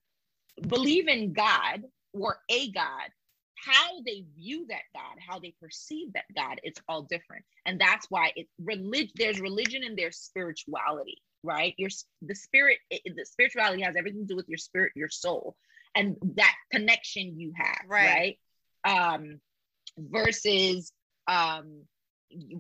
believe 0.69 1.09
in 1.09 1.33
god 1.33 1.83
or 2.12 2.39
a 2.51 2.71
god. 2.73 3.11
How 3.64 4.01
they 4.05 4.25
view 4.37 4.67
that 4.69 4.83
god 4.95 5.17
how 5.27 5.39
they 5.39 5.55
perceive 5.61 6.12
that 6.12 6.25
god 6.35 6.61
it's 6.62 6.81
all 6.89 7.03
different. 7.03 7.45
And 7.64 7.81
that's 7.81 8.07
why 8.11 8.33
it's 8.37 8.53
religion 8.62 9.12
there's 9.17 9.41
religion 9.41 9.83
and 9.85 9.97
there's 9.97 10.19
spirituality 10.19 11.23
right 11.47 11.74
your 11.78 11.90
the 12.22 12.34
spirit 12.34 12.78
it, 12.90 13.03
the 13.16 13.24
spirituality 13.24 13.82
has 13.82 13.97
everything 13.97 14.20
to 14.20 14.26
do 14.26 14.36
with 14.36 14.49
your 14.49 14.59
spirit 14.59 14.92
your 14.94 15.09
soul 15.09 15.57
and 15.94 16.16
that 16.34 16.55
connection 16.70 17.38
you 17.38 17.53
have 17.57 17.80
right, 17.88 18.38
right? 18.84 19.18
um 19.18 19.40
versus 19.99 20.92
um, 21.28 21.82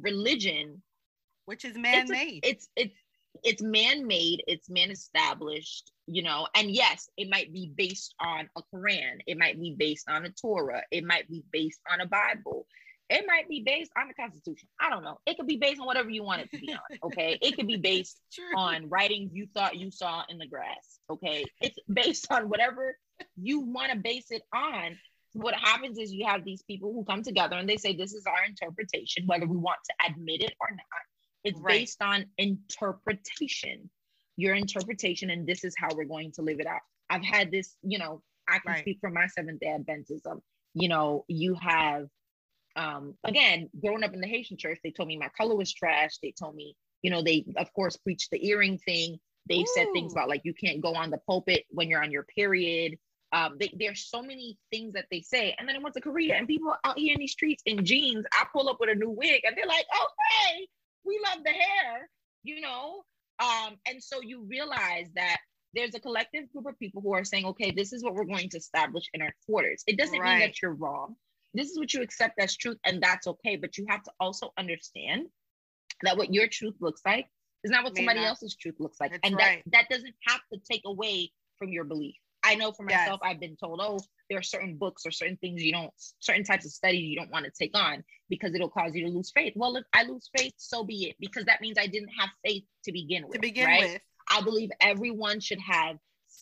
religion, 0.00 0.82
which 1.46 1.64
is 1.64 1.76
man-made. 1.76 2.40
It's 2.42 2.68
it's, 2.76 2.92
it's 2.92 2.94
it's 3.44 3.62
man-made. 3.62 4.42
It's 4.46 4.70
man-established. 4.70 5.92
You 6.06 6.22
know, 6.22 6.46
and 6.54 6.70
yes, 6.70 7.08
it 7.16 7.28
might 7.28 7.52
be 7.52 7.72
based 7.74 8.14
on 8.20 8.48
a 8.56 8.62
Quran. 8.74 9.18
It 9.26 9.38
might 9.38 9.60
be 9.60 9.74
based 9.76 10.08
on 10.08 10.24
a 10.24 10.30
Torah. 10.30 10.82
It 10.90 11.04
might 11.04 11.28
be 11.28 11.44
based 11.52 11.80
on 11.90 12.00
a 12.00 12.06
Bible. 12.06 12.66
It 13.08 13.24
might 13.26 13.48
be 13.48 13.62
based 13.64 13.92
on 13.96 14.08
the 14.08 14.14
Constitution. 14.14 14.68
I 14.80 14.90
don't 14.90 15.04
know. 15.04 15.18
It 15.26 15.36
could 15.36 15.46
be 15.46 15.58
based 15.58 15.80
on 15.80 15.86
whatever 15.86 16.10
you 16.10 16.24
want 16.24 16.42
it 16.42 16.50
to 16.50 16.58
be 16.58 16.72
on. 16.72 16.98
Okay. 17.04 17.38
it 17.40 17.56
could 17.56 17.68
be 17.68 17.76
based 17.76 18.20
on 18.56 18.88
writing 18.88 19.30
you 19.32 19.46
thought 19.54 19.76
you 19.76 19.90
saw 19.90 20.22
in 20.28 20.38
the 20.38 20.46
grass. 20.46 20.98
Okay. 21.08 21.44
It's 21.60 21.78
based 21.92 22.26
on 22.30 22.48
whatever 22.48 22.96
you 23.36 23.60
want 23.60 23.92
to 23.92 23.98
base 23.98 24.30
it 24.30 24.42
on 24.52 24.96
what 25.36 25.54
happens 25.54 25.98
is 25.98 26.12
you 26.12 26.26
have 26.26 26.44
these 26.44 26.62
people 26.62 26.92
who 26.92 27.04
come 27.04 27.22
together 27.22 27.56
and 27.56 27.68
they 27.68 27.76
say 27.76 27.94
this 27.94 28.14
is 28.14 28.24
our 28.26 28.44
interpretation 28.46 29.26
whether 29.26 29.46
we 29.46 29.56
want 29.56 29.78
to 29.84 30.10
admit 30.10 30.42
it 30.42 30.54
or 30.60 30.70
not 30.70 31.02
it's 31.44 31.60
right. 31.60 31.80
based 31.80 32.02
on 32.02 32.24
interpretation 32.38 33.88
your 34.36 34.54
interpretation 34.54 35.30
and 35.30 35.46
this 35.46 35.64
is 35.64 35.74
how 35.78 35.88
we're 35.94 36.04
going 36.04 36.32
to 36.32 36.42
live 36.42 36.58
it 36.58 36.66
out 36.66 36.80
i've 37.10 37.24
had 37.24 37.50
this 37.50 37.76
you 37.82 37.98
know 37.98 38.22
i 38.48 38.58
can 38.58 38.72
right. 38.72 38.80
speak 38.80 38.98
from 39.00 39.12
my 39.12 39.26
seventh 39.26 39.60
day 39.60 39.76
adventism 39.78 40.40
you 40.74 40.88
know 40.88 41.24
you 41.28 41.54
have 41.60 42.06
um 42.76 43.14
again 43.24 43.68
growing 43.80 44.04
up 44.04 44.14
in 44.14 44.20
the 44.20 44.26
haitian 44.26 44.56
church 44.56 44.78
they 44.84 44.90
told 44.90 45.08
me 45.08 45.16
my 45.16 45.30
color 45.36 45.56
was 45.56 45.72
trash 45.72 46.18
they 46.22 46.32
told 46.38 46.54
me 46.54 46.76
you 47.02 47.10
know 47.10 47.22
they 47.22 47.44
of 47.56 47.72
course 47.72 47.96
preached 47.96 48.30
the 48.30 48.48
earring 48.48 48.78
thing 48.78 49.18
they've 49.48 49.62
Ooh. 49.62 49.74
said 49.74 49.86
things 49.92 50.12
about 50.12 50.28
like 50.28 50.42
you 50.44 50.54
can't 50.54 50.80
go 50.80 50.94
on 50.94 51.10
the 51.10 51.18
pulpit 51.26 51.64
when 51.70 51.88
you're 51.88 52.02
on 52.02 52.12
your 52.12 52.24
period 52.24 52.96
um, 53.32 53.56
they, 53.58 53.74
there's 53.78 54.06
so 54.08 54.22
many 54.22 54.56
things 54.70 54.94
that 54.94 55.06
they 55.10 55.20
say. 55.20 55.54
And 55.58 55.68
then 55.68 55.76
I 55.76 55.78
went 55.80 55.94
to 55.96 56.00
Korea 56.00 56.36
and 56.36 56.46
people 56.46 56.74
out 56.84 56.98
here 56.98 57.12
in 57.12 57.20
these 57.20 57.32
streets 57.32 57.62
in 57.66 57.84
jeans, 57.84 58.24
I 58.32 58.44
pull 58.52 58.68
up 58.68 58.78
with 58.80 58.90
a 58.90 58.94
new 58.94 59.10
wig 59.10 59.42
and 59.44 59.56
they're 59.56 59.66
like, 59.66 59.84
oh, 59.92 60.06
hey, 60.30 60.66
we 61.04 61.20
love 61.28 61.44
the 61.44 61.50
hair, 61.50 62.08
you 62.44 62.60
know? 62.60 63.02
Um, 63.38 63.76
and 63.86 64.02
so 64.02 64.20
you 64.22 64.46
realize 64.48 65.08
that 65.16 65.38
there's 65.74 65.94
a 65.94 66.00
collective 66.00 66.50
group 66.52 66.66
of 66.66 66.78
people 66.78 67.02
who 67.02 67.12
are 67.12 67.24
saying, 67.24 67.44
okay, 67.46 67.70
this 67.70 67.92
is 67.92 68.02
what 68.02 68.14
we're 68.14 68.24
going 68.24 68.48
to 68.50 68.56
establish 68.56 69.04
in 69.12 69.20
our 69.20 69.34
quarters. 69.46 69.82
It 69.86 69.98
doesn't 69.98 70.18
right. 70.18 70.38
mean 70.38 70.48
that 70.48 70.62
you're 70.62 70.74
wrong. 70.74 71.16
This 71.54 71.70
is 71.70 71.78
what 71.78 71.92
you 71.94 72.02
accept 72.02 72.38
as 72.38 72.56
truth, 72.56 72.78
and 72.84 73.02
that's 73.02 73.26
okay. 73.26 73.56
But 73.56 73.78
you 73.78 73.86
have 73.88 74.02
to 74.04 74.10
also 74.20 74.52
understand 74.58 75.26
that 76.02 76.16
what 76.16 76.32
your 76.32 76.48
truth 76.48 76.74
looks 76.80 77.00
like 77.06 77.26
is 77.64 77.70
not 77.70 77.84
what 77.84 77.94
May 77.94 78.00
somebody 78.00 78.20
not. 78.20 78.28
else's 78.28 78.56
truth 78.56 78.76
looks 78.78 79.00
like. 79.00 79.12
That's 79.12 79.20
and 79.24 79.36
right. 79.36 79.62
that, 79.66 79.88
that 79.88 79.94
doesn't 79.94 80.14
have 80.26 80.40
to 80.52 80.58
take 80.70 80.82
away 80.84 81.32
from 81.58 81.70
your 81.70 81.84
belief. 81.84 82.14
I 82.44 82.54
know 82.54 82.70
for 82.70 82.84
myself, 82.84 83.20
yes. 83.22 83.32
I've 83.32 83.40
been 83.40 83.56
told, 83.56 83.80
oh, 83.82 83.98
there 84.30 84.38
are 84.38 84.42
certain 84.42 84.76
books 84.76 85.04
or 85.04 85.10
certain 85.10 85.36
things 85.38 85.62
you 85.62 85.72
don't, 85.72 85.92
certain 86.20 86.44
types 86.44 86.64
of 86.64 86.70
studies 86.70 87.02
you 87.02 87.16
don't 87.16 87.30
want 87.30 87.44
to 87.44 87.50
take 87.50 87.76
on 87.76 88.04
because 88.28 88.54
it'll 88.54 88.68
cause 88.68 88.94
you 88.94 89.04
to 89.04 89.10
lose 89.10 89.32
faith. 89.32 89.54
Well, 89.56 89.76
if 89.76 89.84
I 89.92 90.04
lose 90.04 90.30
faith, 90.36 90.52
so 90.56 90.84
be 90.84 91.08
it, 91.08 91.16
because 91.18 91.44
that 91.46 91.60
means 91.60 91.76
I 91.76 91.88
didn't 91.88 92.10
have 92.18 92.28
faith 92.44 92.62
to 92.84 92.92
begin 92.92 93.24
with. 93.24 93.34
To 93.34 93.40
begin 93.40 93.66
right? 93.66 93.92
with, 93.94 94.00
I 94.30 94.42
believe 94.42 94.70
everyone 94.80 95.40
should 95.40 95.60
have 95.60 95.96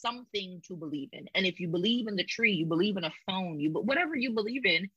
something 0.05 0.61
to 0.69 0.77
believe 0.77 1.11
in. 1.13 1.27
And 1.35 1.47
if 1.47 1.61
you 1.61 1.69
believe 1.69 2.09
in 2.09 2.17
the 2.17 2.25
tree, 2.25 2.53
you 2.53 2.67
believe 2.67 2.97
in 2.97 3.05
a 3.05 3.13
phone, 3.27 3.61
you 3.61 3.71
but 3.71 3.87
whatever 3.87 4.17
you 4.17 4.33
believe 4.33 4.67
in, 4.67 4.89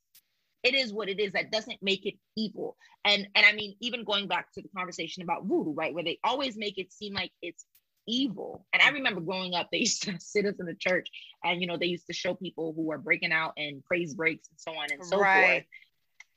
it 0.62 0.74
is 0.74 0.92
what 0.92 1.08
it 1.08 1.20
is. 1.20 1.32
That 1.32 1.52
doesn't 1.52 1.82
make 1.82 2.04
it 2.06 2.14
evil. 2.36 2.76
And 3.04 3.28
and 3.34 3.46
I 3.46 3.52
mean, 3.52 3.76
even 3.80 4.04
going 4.04 4.28
back 4.28 4.52
to 4.52 4.62
the 4.62 4.68
conversation 4.76 5.22
about 5.22 5.44
voodoo, 5.44 5.72
right, 5.72 5.94
where 5.94 6.04
they 6.04 6.18
always 6.24 6.56
make 6.56 6.78
it 6.78 6.92
seem 6.92 7.14
like 7.14 7.32
it's 7.42 7.64
evil. 8.08 8.66
And 8.72 8.82
I 8.82 8.88
remember 8.90 9.20
growing 9.20 9.54
up, 9.54 9.68
they 9.72 9.78
used 9.78 10.02
to 10.04 10.18
sit 10.18 10.46
us 10.46 10.54
in 10.58 10.66
the 10.66 10.74
church 10.74 11.08
and, 11.44 11.60
you 11.60 11.66
know, 11.66 11.76
they 11.76 11.86
used 11.86 12.06
to 12.08 12.12
show 12.12 12.34
people 12.34 12.72
who 12.74 12.82
were 12.82 12.98
breaking 12.98 13.32
out 13.32 13.52
and 13.56 13.84
praise 13.84 14.14
breaks 14.14 14.48
and 14.48 14.58
so 14.58 14.72
on 14.72 14.88
and 14.90 15.04
so 15.04 15.20
right. 15.20 15.50
forth. 15.50 15.64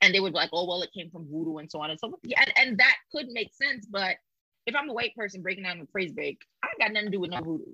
And 0.02 0.14
they 0.14 0.20
would 0.20 0.34
be 0.34 0.38
like, 0.38 0.50
oh, 0.52 0.68
well, 0.68 0.82
it 0.82 0.92
came 0.94 1.10
from 1.12 1.28
voodoo 1.30 1.58
and 1.58 1.70
so 1.70 1.80
on 1.80 1.92
and 1.92 2.00
so 2.00 2.10
forth. 2.10 2.22
Yeah, 2.24 2.42
and, 2.42 2.54
and 2.58 2.78
that 2.80 2.96
could 3.12 3.28
make 3.28 3.54
sense. 3.54 3.86
But 3.86 4.18
if 4.66 4.76
I'm 4.76 4.90
a 4.90 4.94
white 4.94 5.16
person 5.16 5.42
breaking 5.42 5.66
out 5.66 5.76
in 5.76 5.82
a 5.82 5.86
praise 5.86 6.12
break, 6.12 6.42
I 6.64 6.70
got 6.80 6.92
nothing 6.92 7.08
to 7.08 7.12
do 7.12 7.20
with 7.20 7.32
no 7.32 7.38
voodoo. 7.38 7.74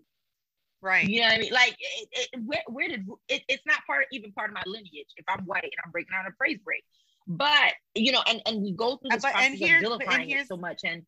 Right. 0.82 1.08
You 1.08 1.22
know 1.22 1.28
what 1.28 1.36
I 1.36 1.40
mean? 1.40 1.54
Like, 1.54 1.78
it, 1.80 2.30
it, 2.34 2.40
where, 2.46 2.62
where 2.68 2.88
did 2.88 3.06
it, 3.30 3.44
it's 3.48 3.64
not 3.66 3.80
part 3.88 4.06
even 4.12 4.32
part 4.32 4.50
of 4.50 4.54
my 4.54 4.64
lineage 4.66 5.08
if 5.18 5.26
I'm 5.28 5.46
white 5.46 5.64
and 5.64 5.72
I'm 5.84 5.92
breaking 5.92 6.14
out 6.16 6.28
a 6.28 6.32
praise 6.38 6.60
break. 6.64 6.84
But 7.28 7.74
you 7.96 8.12
know, 8.12 8.22
and 8.28 8.42
and 8.46 8.62
we 8.62 8.72
go 8.72 8.98
through 8.98 9.10
this 9.12 9.24
but, 9.24 9.34
process 9.34 9.54
of 9.54 9.70
vilifying 9.82 10.30
it 10.30 10.48
so 10.48 10.56
much, 10.56 10.82
and 10.86 11.04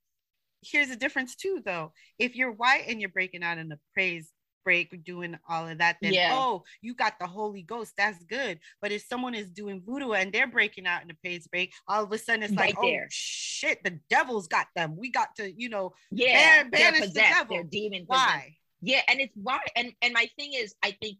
here's 0.62 0.90
the 0.90 0.96
difference 0.96 1.36
too, 1.36 1.62
though. 1.66 1.94
If 2.18 2.36
you're 2.36 2.52
white 2.52 2.86
and 2.88 3.00
you're 3.00 3.10
breaking 3.10 3.44
out 3.44 3.58
in 3.58 3.72
a 3.72 3.80
praise 3.94 4.32
break, 4.66 5.04
doing 5.04 5.38
all 5.48 5.68
of 5.68 5.78
that, 5.78 5.98
then 6.02 6.14
Yeah. 6.14 6.32
oh, 6.34 6.64
you 6.82 6.94
got 6.94 7.18
the 7.20 7.28
Holy 7.28 7.62
Ghost. 7.62 7.94
That's 7.98 8.24
good. 8.26 8.60
But 8.82 8.92
if 8.92 9.04
someone 9.04 9.34
is 9.34 9.50
doing 9.50 9.82
voodoo 9.86 10.12
and 10.12 10.32
they're 10.32 10.48
breaking 10.48 10.86
out 10.86 11.02
in 11.02 11.10
a 11.10 11.16
praise 11.16 11.48
break, 11.48 11.74
all 11.88 12.04
of 12.04 12.12
a 12.12 12.18
sudden 12.18 12.44
it's 12.44 12.54
like, 12.54 12.78
Right 12.78 13.04
oh 13.04 13.08
shit, 13.10 13.84
the 13.84 14.00
devil's 14.10 14.48
got 14.48 14.68
them. 14.76 14.96
We 14.98 15.12
got 15.12 15.36
to, 15.38 15.52
you 15.52 15.70
know, 15.70 15.94
Yeah, 16.12 16.64
Ban- 16.64 16.72
banish 16.72 17.14
the 17.14 17.22
devil. 17.22 17.64
Demon 17.64 18.04
why? 18.06 18.58
Yeah, 18.82 19.02
and 19.08 19.20
it's 19.20 19.36
why. 19.36 19.60
And 19.76 19.92
and 20.02 20.14
my 20.14 20.28
thing 20.38 20.54
is, 20.54 20.76
I 20.84 20.96
think, 21.02 21.18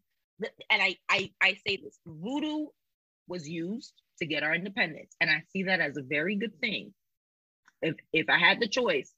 and 0.70 0.82
I 0.82 0.98
I 1.10 1.32
I 1.42 1.58
say 1.66 1.78
this: 1.78 2.00
voodoo 2.06 2.68
was 3.28 3.48
used 3.48 3.94
to 4.20 4.26
get 4.26 4.44
our 4.44 4.54
independence, 4.54 5.16
and 5.22 5.30
I 5.30 5.44
see 5.52 5.64
that 5.64 5.80
as 5.80 5.98
a 5.98 6.02
very 6.02 6.36
good 6.36 6.60
thing. 6.60 6.94
If 7.82 7.96
if 8.14 8.30
I 8.30 8.38
had 8.38 8.60
the 8.60 8.68
choice, 8.68 9.14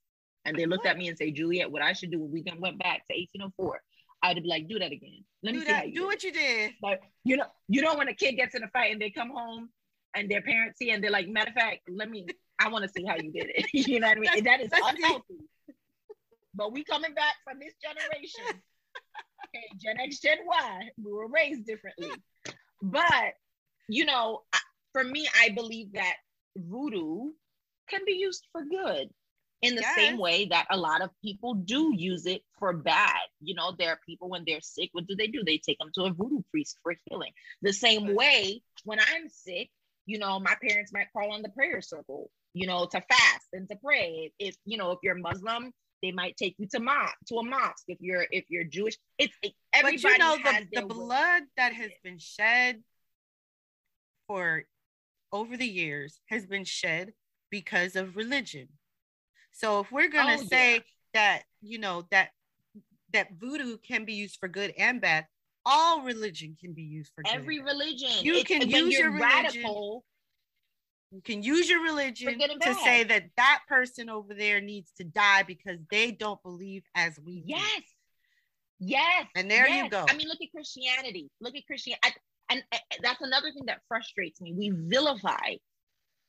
and 0.46 0.58
they 0.58 0.66
looked 0.66 0.86
at 0.86 0.98
me 0.98 1.08
and 1.08 1.18
say, 1.18 1.32
Juliet, 1.32 1.72
what 1.72 1.82
I 1.82 1.94
should 1.94 2.12
do 2.12 2.20
when 2.20 2.32
we 2.32 2.44
went 2.60 2.80
back 2.80 3.08
to 3.08 3.14
1804, 3.14 3.82
I'd 4.24 4.42
be 4.42 4.48
like, 4.48 4.68
do 4.68 4.80
that 4.80 4.92
again. 4.92 5.24
Let 5.44 5.54
me 5.54 5.60
Do 5.60 5.66
see 5.66 5.72
how 5.72 5.82
that. 5.82 5.94
Do 5.94 6.06
what 6.06 6.24
you 6.24 6.32
did. 6.32 6.72
Like, 6.82 7.02
you 7.24 7.38
know, 7.38 7.46
you 7.68 7.82
know 7.82 7.96
when 7.96 8.08
a 8.08 8.14
kid 8.14 8.34
gets 8.34 8.56
in 8.56 8.64
a 8.64 8.68
fight 8.70 8.92
and 8.92 9.02
they 9.02 9.10
come 9.10 9.30
home 9.30 9.70
and 10.16 10.30
their 10.30 10.42
parents 10.42 10.80
see 10.80 10.92
and 10.92 11.04
they're 11.04 11.12
like, 11.12 11.28
matter 11.28 11.50
of 11.50 11.56
fact, 11.56 11.82
let 11.90 12.10
me, 12.10 12.28
I 12.60 12.70
want 12.70 12.84
to 12.84 12.90
see 12.90 13.06
how 13.06 13.16
you 13.16 13.32
did 13.32 13.52
it. 13.54 13.66
you 13.88 14.00
know 14.00 14.08
what 14.08 14.18
I 14.18 14.20
mean? 14.20 14.30
And 14.38 14.46
that 14.46 14.62
is 14.62 14.72
unhealthy. 14.74 15.36
But 16.54 16.74
we 16.74 16.84
coming 16.84 17.14
back 17.14 17.36
from 17.44 17.60
this 17.60 17.74
generation. 17.82 18.62
Okay, 19.54 19.66
Gen 19.84 20.00
X, 20.00 20.20
Gen 20.20 20.38
Y, 20.46 20.90
we 21.04 21.12
were 21.12 21.28
raised 21.28 21.66
differently. 21.66 22.12
But 22.82 23.34
you 23.90 24.06
know, 24.06 24.44
for 24.94 25.04
me, 25.04 25.28
I 25.42 25.50
believe 25.50 25.94
that 25.94 26.14
voodoo 26.56 27.32
can 27.90 28.02
be 28.06 28.14
used 28.14 28.46
for 28.52 28.64
good 28.64 29.10
in 29.62 29.76
the 29.76 29.84
same 29.96 30.18
way 30.18 30.46
that 30.46 30.66
a 30.72 30.78
lot 30.78 31.02
of 31.02 31.10
people 31.24 31.54
do 31.54 31.94
use 31.96 32.26
it 32.26 32.42
for 32.58 32.74
bad. 32.74 33.20
You 33.42 33.56
know, 33.56 33.74
there 33.78 33.90
are 33.90 34.00
people 34.06 34.30
when 34.30 34.44
they're 34.46 34.62
sick, 34.62 34.90
what 34.94 35.08
do 35.08 35.16
they 35.16 35.28
do? 35.28 35.44
They 35.44 35.58
take 35.58 35.78
them 35.80 35.92
to 35.96 36.04
a 36.06 36.12
voodoo 36.12 36.42
priest 36.50 36.78
for 36.82 36.96
healing. 37.06 37.32
The 37.62 37.74
same 37.74 38.14
way 38.16 38.62
when 38.86 39.00
I'm 39.00 39.28
sick, 39.30 39.70
you 40.06 40.18
know, 40.18 40.40
my 40.40 40.56
parents 40.62 40.92
might 40.94 41.12
call 41.14 41.32
on 41.32 41.42
the 41.42 41.50
prayer 41.50 41.82
circle, 41.82 42.32
you 42.54 42.68
know, 42.68 42.86
to 42.86 43.02
fast 43.02 43.48
and 43.54 43.68
to 43.70 43.76
pray. 43.84 44.32
If 44.40 44.56
you 44.66 44.78
know, 44.78 44.92
if 44.92 45.00
you're 45.04 45.16
Muslim, 45.16 45.72
they 46.02 46.12
might 46.12 46.36
take 46.38 46.56
you 46.58 46.68
to 46.68 46.80
mosque 46.80 47.16
to 47.28 47.36
a 47.36 47.44
mosque. 47.44 47.84
If 47.88 48.00
you're 48.02 48.26
if 48.32 48.46
you're 48.50 48.64
Jewish, 48.64 48.98
it's 49.18 49.36
it, 49.44 49.54
everybody 49.74 50.02
but 50.02 50.12
you 50.12 50.18
know 50.18 50.38
the, 50.38 50.68
the 50.82 50.88
way. 50.88 50.94
blood 50.94 51.44
that 51.58 51.74
has 51.74 51.92
been 52.04 52.18
shed 52.18 52.82
for 54.28 54.64
over 55.32 55.58
the 55.58 55.68
years 55.68 56.20
has 56.28 56.46
been 56.46 56.64
shed 56.66 57.14
because 57.50 57.96
of 57.96 58.16
religion 58.16 58.68
so 59.52 59.80
if 59.82 59.92
we're 59.92 60.08
gonna 60.10 60.38
Oh, 60.40 60.44
say 60.44 60.74
yeah. 60.76 60.80
that 61.14 61.44
you 61.62 61.78
know 61.80 62.06
that 62.12 62.30
that 63.14 63.28
voodoo 63.40 63.78
can 63.78 64.06
be 64.06 64.14
used 64.14 64.38
for 64.40 64.48
good 64.48 64.74
and 64.78 65.02
bad 65.02 65.26
all 65.66 66.02
religion 66.02 66.56
can 66.60 66.74
be 66.74 66.82
used 66.84 67.12
for 67.14 67.24
good 67.24 67.34
Every 67.34 67.60
religion. 67.62 68.10
You 68.22 68.36
It's- 68.36 68.48
can 68.48 68.70
use 68.70 68.98
your 68.98 69.12
religion 69.12 69.22
radical. 69.22 70.04
You 71.12 71.22
can 71.22 71.44
use 71.44 71.70
your 71.70 71.84
religion 71.84 72.40
to 72.40 72.74
say 72.76 73.04
that 73.04 73.26
that 73.36 73.60
person 73.68 74.10
over 74.10 74.34
there 74.34 74.62
needs 74.62 74.92
to 74.98 75.04
die 75.04 75.44
because 75.44 75.78
they 75.92 76.12
don't 76.12 76.42
believe 76.42 76.84
as 76.96 77.20
we 77.20 77.42
do. 77.42 77.48
Yes. 77.48 77.82
Yes. 78.80 79.28
And 79.36 79.52
there 79.52 79.68
you 79.68 79.90
go. 79.90 80.06
I 80.10 80.16
mean, 80.16 80.28
look 80.28 80.40
at 80.42 80.52
Christianity. 80.52 81.30
Look 81.42 81.56
at 81.56 81.66
Christianity. 81.68 82.02
And, 82.50 82.64
that's 83.02 83.22
another 83.22 83.52
thing 83.54 83.66
that 83.68 83.80
frustrates 83.88 84.42
me. 84.42 84.54
We 84.54 84.72
vilify 84.76 85.56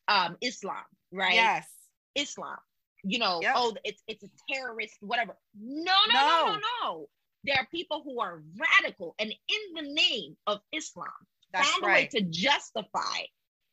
um 0.08 0.36
Islam, 0.40 0.84
right? 1.12 1.34
yes 1.34 1.68
Islam. 2.14 2.58
You 3.04 3.18
know, 3.18 3.40
Yep. 3.42 3.54
oh, 3.56 3.74
it's 3.84 4.02
it's 4.06 4.22
a 4.24 4.28
terrorist, 4.52 4.96
whatever. 5.00 5.36
No, 5.58 5.94
no, 6.12 6.14
no, 6.14 6.44
no, 6.46 6.52
No. 6.54 6.60
no. 6.82 7.06
There 7.44 7.56
are 7.56 7.66
people 7.72 8.02
who 8.04 8.20
are 8.20 8.42
radical 8.56 9.14
and 9.18 9.30
in 9.30 9.74
the 9.74 9.92
name 9.92 10.36
of 10.46 10.60
Islam 10.72 11.08
that's 11.52 11.68
found 11.70 11.84
a 11.84 11.86
way 11.86 12.06
to 12.12 12.20
justify 12.22 13.22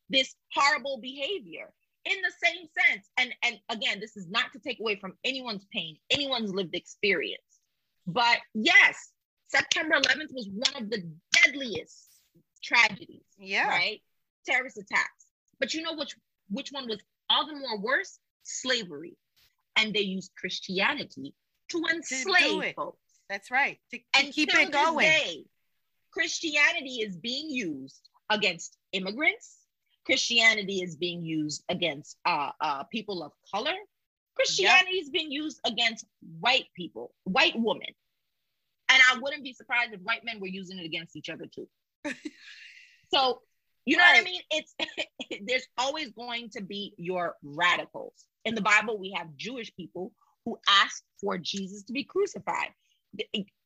this 0.10 0.36
horrible 0.54 1.00
behavior 1.02 1.72
in 2.06 2.18
the 2.22 2.48
same 2.48 2.68
sense. 2.88 3.08
And 3.18 3.34
and 3.44 3.60
again, 3.70 4.00
this 4.00 4.18
is 4.18 4.28
not 4.30 4.52
to 4.54 4.60
take 4.60 4.80
away 4.80 4.96
from 4.96 5.14
anyone's 5.24 5.66
pain, 5.72 5.98
anyone's 6.10 6.54
lived 6.54 6.76
experience. 6.76 7.42
But 8.08 8.40
yes, 8.54 9.12
September 9.48 9.96
11th 9.96 10.34
was 10.34 10.50
one 10.52 10.84
of 10.84 10.90
the 10.90 11.04
deadliest 11.32 12.08
tragedies 12.62 13.24
yeah 13.38 13.68
right? 13.70 14.02
Terrorist 14.46 14.78
attacks. 14.78 15.26
But 15.60 15.74
you 15.74 15.82
know 15.82 15.96
which 15.96 16.16
which 16.50 16.70
one 16.72 16.88
was 16.88 17.00
all 17.30 17.46
the 17.48 17.56
more 17.56 17.80
worse? 17.80 18.20
Slavery. 18.44 19.18
And 19.76 19.94
they 19.94 20.02
used 20.02 20.32
Christianity 20.36 21.34
to 21.70 21.84
enslave 21.92 22.74
folks. 22.76 22.98
that's 23.30 23.52
right 23.52 23.80
to, 23.92 23.98
to 23.98 24.04
And 24.16 24.34
keep 24.34 24.50
it 24.54 24.72
going 24.72 24.98
day, 25.00 25.46
Christianity 26.12 27.02
is 27.02 27.16
being 27.16 27.50
used 27.50 28.10
against 28.30 28.78
immigrants. 28.92 29.59
Christianity 30.10 30.82
is 30.82 30.96
being 30.96 31.24
used 31.24 31.64
against 31.70 32.18
uh, 32.26 32.50
uh, 32.60 32.84
people 32.86 33.22
of 33.22 33.32
color. 33.54 33.76
Christianity 34.36 34.98
is 34.98 35.12
being 35.12 35.32
used 35.32 35.60
against 35.68 36.04
white 36.40 36.66
people, 36.76 37.14
white 37.26 37.54
women. 37.56 37.90
And 38.90 39.00
I 39.12 39.20
wouldn't 39.20 39.44
be 39.44 39.54
surprised 39.54 39.94
if 39.94 40.00
white 40.02 40.26
men 40.26 40.40
were 40.40 40.48
using 40.48 40.80
it 40.80 40.86
against 40.86 41.16
each 41.16 41.30
other 41.30 41.46
too. 41.46 41.68
so, 43.14 43.42
you 43.86 43.98
know 43.98 44.04
what 44.04 44.18
I 44.18 44.24
mean? 44.24 44.42
It's 44.50 44.74
there's 45.48 45.68
always 45.78 46.10
going 46.10 46.50
to 46.54 46.64
be 46.64 46.96
your 46.98 47.36
radicals. 47.44 48.26
In 48.46 48.56
the 48.56 48.62
Bible, 48.62 48.98
we 48.98 49.14
have 49.16 49.28
Jewish 49.36 49.72
people 49.76 50.12
who 50.44 50.58
asked 50.68 51.04
for 51.22 51.38
Jesus 51.38 51.84
to 51.84 51.94
be 51.94 52.04
crucified. 52.04 52.70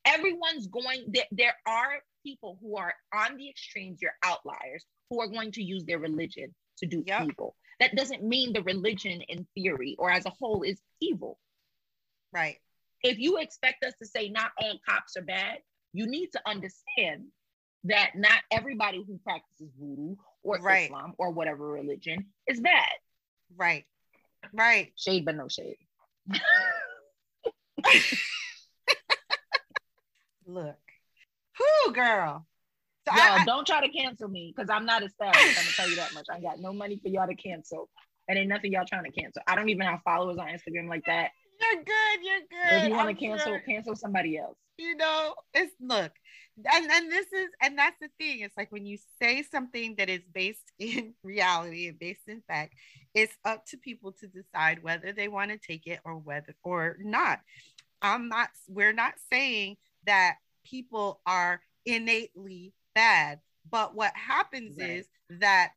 Everyone's 0.06 0.68
going 0.68 1.06
there, 1.08 1.24
there 1.32 1.56
are 1.66 2.00
people 2.26 2.58
who 2.62 2.76
are 2.76 2.94
on 3.14 3.38
the 3.38 3.50
extremes, 3.50 4.02
your 4.02 4.14
outliers, 4.24 4.84
who 5.14 5.22
are 5.22 5.28
going 5.28 5.52
to 5.52 5.62
use 5.62 5.84
their 5.86 6.00
religion 6.00 6.54
to 6.80 6.88
do 6.88 7.04
Yep. 7.06 7.28
evil. 7.30 7.56
That 7.80 7.96
doesn't 7.96 8.24
mean 8.24 8.52
the 8.54 8.64
religion 8.64 9.22
in 9.30 9.46
theory 9.54 9.96
or 10.00 10.10
as 10.10 10.26
a 10.26 10.32
whole 10.32 10.64
is 10.64 10.82
evil 11.00 11.38
right 12.32 12.58
if 13.04 13.20
you 13.20 13.38
expect 13.38 13.84
us 13.84 13.94
to 14.02 14.08
say 14.08 14.30
not 14.30 14.52
all 14.62 14.80
cops 14.88 15.18
are 15.18 15.22
bad, 15.24 15.58
you 15.92 16.08
need 16.08 16.30
to 16.32 16.40
understand 16.48 17.26
that 17.84 18.12
not 18.16 18.42
everybody 18.50 19.04
who 19.06 19.20
practices 19.26 19.70
voodoo 19.78 20.16
or 20.42 20.58
Right. 20.60 20.86
Islam 20.86 21.14
or 21.20 21.30
whatever 21.32 21.68
religion 21.68 22.26
is 22.48 22.62
bad. 22.62 22.94
right 23.56 23.84
right 24.54 24.94
Shade, 24.96 25.26
but 25.26 25.36
no 25.36 25.48
shade. 25.50 25.76
look 30.46 30.80
who 31.58 31.92
girl 31.94 32.48
so 33.08 33.16
Y'all 33.16 33.24
I, 33.38 33.42
I- 33.42 33.46
don't 33.46 33.66
try 33.68 33.86
to 33.86 33.90
cancel 33.92 34.28
me 34.28 34.54
because 34.56 34.70
I'm 34.70 34.86
not 34.86 35.04
established. 35.04 35.46
I'm 35.48 35.56
gonna 35.56 35.76
tell 35.76 35.90
you 35.90 35.96
that 35.98 36.14
much. 36.14 36.26
I 36.32 36.40
got 36.40 36.60
no 36.60 36.74
money 36.74 37.00
for 37.02 37.10
y'all 37.10 37.28
to 37.28 37.36
cancel. 37.36 37.90
And 38.30 38.40
ain't 38.40 38.48
nothing 38.48 38.72
y'all 38.72 38.86
trying 38.88 39.04
to 39.04 39.12
cancel. 39.12 39.42
I 39.48 39.56
don't 39.56 39.68
even 39.70 39.86
have 39.86 40.00
followers 40.06 40.38
on 40.38 40.48
Instagram 40.48 40.88
like 40.88 41.04
that. 41.08 41.32
you're 41.60 41.84
good 41.84 42.20
you're 42.24 42.40
good 42.50 42.84
If 42.84 42.90
you 42.90 42.96
want 42.96 43.10
to 43.10 43.16
cancel, 43.16 43.52
sure. 43.54 43.60
cancel 43.60 43.96
somebody 43.96 44.38
else. 44.38 44.56
you 44.78 44.96
know 44.96 45.34
it's 45.54 45.74
look 45.82 46.12
and 46.74 46.90
and 46.92 47.12
this 47.12 47.26
is 47.34 47.50
and 47.62 47.78
that's 47.78 47.98
the 48.02 48.08
thing 48.20 48.40
it's 48.42 48.56
like 48.58 48.72
when 48.72 48.86
you 48.86 48.98
say 49.22 49.44
something 49.44 49.96
that 49.98 50.10
is 50.10 50.22
based 50.34 50.72
in 50.80 51.14
reality 51.24 51.88
and 51.90 52.00
based 52.00 52.28
in 52.28 52.42
fact 52.48 52.74
it's 53.14 53.36
up 53.46 53.66
to 53.66 53.78
people 53.78 54.12
to 54.14 54.28
decide 54.28 54.82
whether 54.82 55.12
they 55.14 55.28
want 55.28 55.52
to 55.52 55.58
take 55.58 55.86
it 55.88 56.00
or 56.06 56.16
whether 56.18 56.54
or 56.64 56.96
not 57.02 57.40
i'm 58.02 58.30
not 58.30 58.50
we're 58.68 58.94
not 58.94 59.14
saying 59.32 59.76
that 60.06 60.36
people 60.66 61.20
are 61.26 61.60
innately 61.86 62.74
bad 62.96 63.40
but 63.70 63.96
what 63.96 64.16
happens 64.16 64.78
Right. 64.80 64.90
is 64.90 65.08
that 65.40 65.72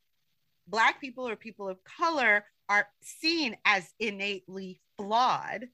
black 0.67 0.99
people 0.99 1.27
or 1.27 1.35
people 1.35 1.69
of 1.69 1.83
color 1.83 2.45
are 2.69 2.87
seen 3.01 3.55
as 3.65 3.93
innately 3.99 4.81
flawed 4.97 5.69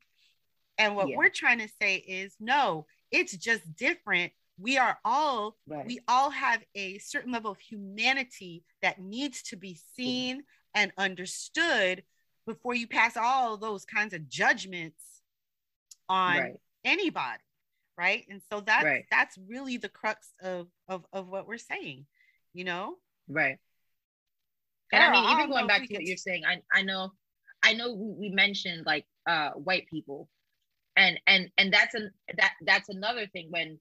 and 0.78 0.96
what 0.96 1.08
Yeah. 1.08 1.18
we're 1.18 1.30
trying 1.30 1.60
to 1.60 1.70
say 1.82 1.98
is 1.98 2.36
no 2.40 2.86
it's 3.12 3.36
just 3.36 3.76
different 3.76 4.32
we 4.60 4.78
are 4.78 5.00
all 5.04 5.58
Right. 5.68 5.86
we 5.88 6.00
all 6.08 6.30
have 6.30 6.64
a 6.76 7.00
certain 7.00 7.32
level 7.32 7.52
of 7.52 7.60
humanity 7.60 8.64
that 8.84 9.00
needs 9.00 9.42
to 9.44 9.56
be 9.58 9.80
seen 9.96 10.44
and 10.76 10.92
understood 10.98 12.04
before 12.46 12.76
you 12.76 12.88
pass 12.88 13.16
all 13.18 13.58
those 13.58 13.86
kinds 13.86 14.14
of 14.14 14.28
judgments 14.30 15.22
on 16.10 16.38
right. 16.38 16.60
anybody 16.84 17.42
right 17.98 18.26
and 18.30 18.42
so 18.52 18.60
that's 18.60 18.84
Right. 18.84 19.06
that's 19.12 19.38
really 19.48 19.78
the 19.78 19.90
crux 19.90 20.32
of, 20.42 20.68
of 20.88 21.06
of 21.14 21.28
what 21.28 21.48
we're 21.48 21.58
saying 21.58 22.06
you 22.54 22.64
know 22.64 22.96
Right. 23.28 23.58
And 24.92 25.02
I 25.02 25.12
mean, 25.12 25.24
even 25.26 25.38
don't 25.38 25.50
going 25.50 25.68
back 25.68 25.88
to 25.88 25.94
what 25.94 26.04
you're 26.04 26.18
saying, 26.18 26.44
I 26.46 26.62
I 26.72 26.84
know, 26.84 27.12
I 27.64 27.74
know 27.74 27.94
we, 27.94 28.30
we 28.30 28.30
mentioned 28.30 28.86
like 28.86 29.06
uh 29.28 29.52
white 29.52 29.88
people, 29.90 30.30
and 30.96 31.20
and 31.26 31.50
and 31.58 31.74
that's 31.74 31.96
an 31.96 32.12
that 32.38 32.54
that's 32.62 32.90
another 32.90 33.26
thing 33.28 33.48
when 33.50 33.80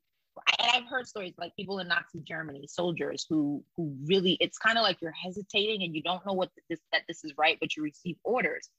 I, 0.49 0.71
I've 0.75 0.87
heard 0.89 1.07
stories 1.07 1.35
like 1.39 1.55
people 1.55 1.81
in 1.81 1.89
Nazi 1.89 2.21
Germany, 2.25 2.67
soldiers 2.67 3.27
who 3.29 3.63
who 3.77 3.95
really 4.07 4.39
it's 4.41 4.57
kind 4.57 4.79
of 4.79 4.83
like 4.83 5.03
you're 5.03 5.13
hesitating 5.13 5.83
and 5.83 5.95
you 5.95 6.03
don't 6.03 6.25
know 6.25 6.33
what 6.33 6.51
this 6.71 6.81
that 6.93 7.03
this 7.09 7.25
is 7.25 7.33
right, 7.37 7.59
but 7.61 7.77
you 7.77 7.83
receive 7.83 8.17
orders. 8.25 8.71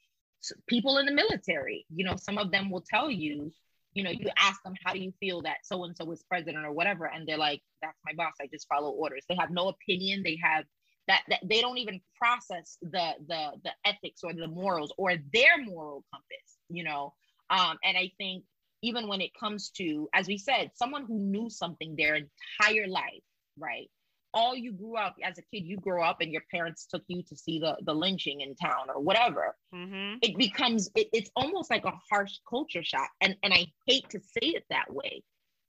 people 0.67 0.97
in 0.97 1.05
the 1.05 1.11
military. 1.13 1.85
You 1.93 2.05
know, 2.05 2.15
some 2.15 2.39
of 2.39 2.51
them 2.51 2.71
will 2.71 2.83
tell 2.89 3.11
you, 3.11 3.51
you 3.93 4.03
know, 4.03 4.11
you 4.11 4.29
ask 4.37 4.61
them, 4.63 4.73
how 4.83 4.93
do 4.93 4.99
you 4.99 5.13
feel 5.19 5.41
that 5.43 5.57
so 5.63 5.83
and 5.83 5.95
so 5.95 6.11
is 6.11 6.23
president 6.23 6.65
or 6.65 6.71
whatever, 6.71 7.05
and 7.05 7.27
they're 7.27 7.37
like, 7.37 7.61
that's 7.81 7.97
my 8.05 8.13
boss. 8.15 8.33
I 8.41 8.47
just 8.47 8.67
follow 8.67 8.89
orders. 8.91 9.23
They 9.29 9.35
have 9.35 9.51
no 9.51 9.69
opinion. 9.69 10.23
They 10.23 10.39
have 10.43 10.65
that, 11.07 11.21
that 11.29 11.39
they 11.43 11.61
don't 11.61 11.77
even 11.77 12.01
process 12.17 12.77
the 12.81 13.13
the 13.27 13.51
the 13.63 13.71
ethics 13.85 14.21
or 14.23 14.33
the 14.33 14.47
morals 14.47 14.93
or 14.97 15.15
their 15.33 15.57
moral 15.63 16.03
compass. 16.11 16.57
You 16.69 16.83
know, 16.83 17.13
um, 17.49 17.77
and 17.83 17.97
I 17.97 18.11
think 18.17 18.43
even 18.81 19.07
when 19.07 19.21
it 19.21 19.31
comes 19.39 19.69
to, 19.71 20.09
as 20.13 20.27
we 20.27 20.37
said, 20.37 20.71
someone 20.75 21.05
who 21.05 21.17
knew 21.19 21.49
something 21.49 21.95
their 21.95 22.15
entire 22.15 22.87
life, 22.87 23.23
right? 23.57 23.89
All 24.33 24.55
you 24.55 24.71
grew 24.71 24.97
up 24.97 25.15
as 25.23 25.37
a 25.37 25.41
kid, 25.41 25.65
you 25.65 25.77
grow 25.77 26.03
up 26.03 26.21
and 26.21 26.31
your 26.31 26.43
parents 26.49 26.85
took 26.85 27.03
you 27.07 27.21
to 27.23 27.35
see 27.35 27.59
the, 27.59 27.77
the 27.83 27.93
lynching 27.93 28.41
in 28.41 28.55
town 28.55 28.87
or 28.93 29.01
whatever. 29.01 29.55
Mm-hmm. 29.73 30.17
It 30.21 30.37
becomes, 30.37 30.89
it, 30.95 31.07
it's 31.13 31.29
almost 31.35 31.69
like 31.69 31.85
a 31.85 31.93
harsh 32.09 32.33
culture 32.49 32.83
shock. 32.83 33.09
And, 33.21 33.35
and 33.43 33.53
I 33.53 33.67
hate 33.85 34.09
to 34.09 34.19
say 34.19 34.47
it 34.47 34.65
that 34.69 34.91
way, 34.91 35.23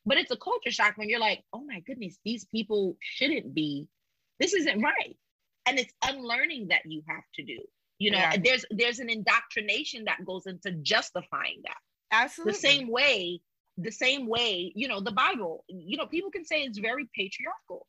but 0.07 0.17
it's 0.17 0.31
a 0.31 0.37
culture 0.37 0.71
shock 0.71 0.97
when 0.97 1.09
you're 1.11 1.21
like, 1.21 1.43
oh 1.53 1.63
my 1.65 1.81
goodness, 1.81 2.17
these 2.25 2.47
people 2.47 2.97
shouldn't 3.01 3.55
be, 3.55 3.87
this 4.41 4.55
isn't 4.55 4.81
right. 4.81 5.17
And 5.67 5.79
it's 5.79 5.93
unlearning 6.07 6.69
that 6.69 6.83
you 6.87 7.03
have 7.09 7.25
to 7.35 7.43
do. 7.43 7.59
You 7.99 8.11
know, 8.11 8.19
yeah. 8.19 8.37
there's 8.43 8.65
there's 8.71 8.99
an 8.99 9.09
indoctrination 9.09 10.05
that 10.07 10.25
goes 10.27 10.47
into 10.47 10.73
justifying 10.83 11.63
that. 11.65 11.77
Absolutely. 12.11 12.53
The 12.53 12.59
same 12.59 12.91
way, 12.91 13.41
the 13.79 13.93
same 13.93 14.27
way, 14.27 14.73
you 14.75 14.89
know, 14.89 15.01
the 15.01 15.13
Bible, 15.13 15.65
you 15.69 15.97
know, 15.97 16.07
people 16.07 16.31
can 16.31 16.45
say 16.45 16.63
it's 16.63 16.79
very 16.79 17.09
patriarchal. 17.15 17.87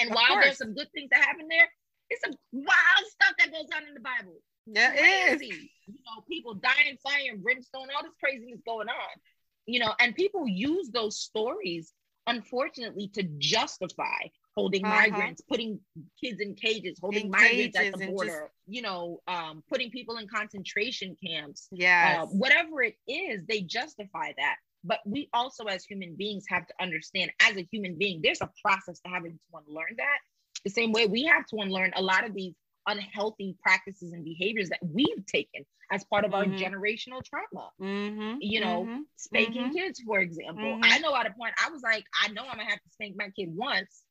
And 0.00 0.10
of 0.10 0.16
while 0.16 0.28
course. 0.28 0.44
there's 0.44 0.58
some 0.58 0.74
good 0.74 0.88
things 0.94 1.10
that 1.12 1.22
happen 1.22 1.46
there, 1.48 1.68
it's 2.08 2.22
some 2.24 2.34
wild 2.52 3.06
stuff 3.08 3.34
that 3.38 3.52
goes 3.52 3.66
on 3.74 3.86
in 3.86 3.94
the 3.94 4.00
Bible. 4.00 4.36
Yeah, 4.66 4.92
it 4.94 5.40
is. 5.40 5.42
You 5.42 5.94
know, 6.06 6.22
people 6.28 6.54
dying, 6.54 6.96
fire, 7.02 7.32
and 7.32 7.42
brimstone, 7.42 7.88
all 7.94 8.02
this 8.02 8.12
craziness 8.22 8.60
going 8.66 8.88
on. 8.88 9.20
You 9.66 9.80
know, 9.80 9.92
and 10.00 10.14
people 10.14 10.46
use 10.48 10.90
those 10.90 11.18
stories, 11.18 11.92
unfortunately, 12.26 13.10
to 13.14 13.22
justify 13.38 14.28
holding 14.56 14.84
uh-huh. 14.84 14.94
migrants, 14.94 15.42
putting 15.48 15.78
kids 16.22 16.40
in 16.40 16.54
cages, 16.54 16.98
holding 17.00 17.26
in 17.26 17.30
migrants 17.30 17.78
at 17.78 17.92
the 17.96 18.06
border, 18.08 18.26
just, 18.26 18.42
you 18.66 18.82
know, 18.82 19.20
um, 19.28 19.62
putting 19.68 19.90
people 19.90 20.16
in 20.16 20.26
concentration 20.26 21.16
camps. 21.24 21.68
Yeah. 21.70 22.22
Uh, 22.22 22.26
whatever 22.26 22.82
it 22.82 22.94
is, 23.06 23.42
they 23.48 23.62
justify 23.62 24.32
that. 24.36 24.56
But 24.84 25.00
we 25.04 25.28
also, 25.34 25.64
as 25.64 25.84
human 25.84 26.14
beings, 26.14 26.44
have 26.48 26.66
to 26.66 26.74
understand 26.80 27.30
as 27.40 27.56
a 27.56 27.66
human 27.70 27.96
being, 27.98 28.20
there's 28.22 28.40
a 28.40 28.50
process 28.64 29.00
to 29.00 29.10
having 29.10 29.32
to 29.32 29.58
unlearn 29.66 29.94
that. 29.98 30.18
The 30.64 30.70
same 30.70 30.92
way 30.92 31.06
we 31.06 31.24
have 31.24 31.46
to 31.46 31.56
unlearn 31.56 31.92
a 31.96 32.02
lot 32.02 32.24
of 32.24 32.34
these 32.34 32.54
unhealthy 32.86 33.56
practices 33.62 34.12
and 34.12 34.24
behaviors 34.24 34.70
that 34.70 34.80
we've 34.82 35.24
taken 35.26 35.64
as 35.92 36.04
part 36.04 36.24
of 36.24 36.30
mm-hmm. 36.30 36.52
our 36.52 36.58
generational 36.58 37.22
trauma. 37.22 37.70
Mm-hmm. 37.80 38.38
You 38.40 38.60
know, 38.60 38.84
mm-hmm. 38.84 39.00
spanking 39.16 39.64
mm-hmm. 39.64 39.74
kids, 39.74 40.00
for 40.00 40.20
example. 40.20 40.64
Mm-hmm. 40.64 40.84
I 40.84 40.98
know 40.98 41.14
at 41.14 41.26
a 41.26 41.30
point 41.32 41.54
I 41.64 41.70
was 41.70 41.82
like, 41.82 42.04
I 42.22 42.28
know 42.28 42.42
I'm 42.42 42.56
gonna 42.56 42.70
have 42.70 42.82
to 42.82 42.90
spank 42.90 43.16
my 43.18 43.28
kid 43.36 43.48
once 43.54 44.02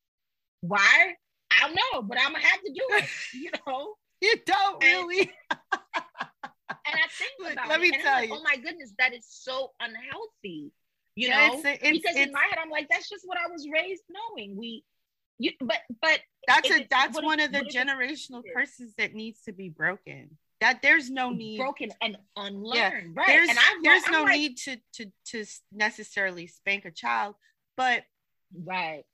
why? 0.62 1.16
I 1.52 1.68
don't 1.68 1.76
know, 1.76 2.02
but 2.04 2.18
I'm 2.20 2.34
gonna 2.34 2.46
have 2.46 2.62
to 2.62 2.72
do 2.72 2.82
it. 2.90 3.06
You 3.34 3.52
know. 3.66 3.96
you 4.22 4.36
don't 4.46 4.84
really. 4.84 5.32
and 5.52 5.60
I 6.70 7.08
think 7.10 7.54
about 7.54 7.70
Let 7.70 7.80
it, 7.80 7.82
me 7.82 7.91
tell 7.91 8.14
like, 8.14 8.30
you. 8.30 8.36
Oh 8.36 8.44
my 8.44 8.58
goodness, 8.58 8.94
that 9.00 9.14
is 9.14 9.26
so 9.28 9.72
unhealthy. 9.80 10.72
You 11.16 11.28
yeah, 11.28 11.48
know, 11.48 11.54
it's, 11.56 11.66
it's, 11.66 11.82
because 11.82 12.16
it's, 12.16 12.28
in 12.28 12.32
my 12.32 12.44
head, 12.50 12.60
I'm 12.62 12.70
like, 12.70 12.88
that's 12.90 13.10
just 13.10 13.28
what 13.28 13.38
I 13.38 13.52
was 13.52 13.68
raised 13.72 14.04
knowing. 14.10 14.56
We, 14.56 14.84
you, 15.38 15.52
but 15.60 15.78
but 16.02 16.20
that's 16.48 16.70
a 16.70 16.88
that's 16.90 17.22
one 17.22 17.40
of 17.40 17.52
the 17.52 17.60
generational 17.60 18.44
curses 18.54 18.94
that 18.98 19.14
needs 19.14 19.41
to 19.44 19.52
be 19.52 19.70
broken. 19.70 20.38
That 20.62 20.82
there's 20.82 21.10
no 21.10 21.30
need 21.30 21.58
broken 21.58 21.91
and 22.02 22.18
unlearned, 22.36 22.76
yeah. 23.16 23.22
right? 23.22 23.28
There's, 23.28 23.50
and 23.50 23.58
I'm, 23.58 23.82
there's 23.82 24.04
I'm 24.08 24.12
no 24.12 24.24
like, 24.24 24.38
need 24.38 24.58
to 24.58 24.78
to 24.94 25.06
to 25.28 25.46
necessarily 25.72 26.48
spank 26.48 26.86
a 26.86 26.91
child, 26.91 27.36
but 27.78 28.04
right 28.66 29.06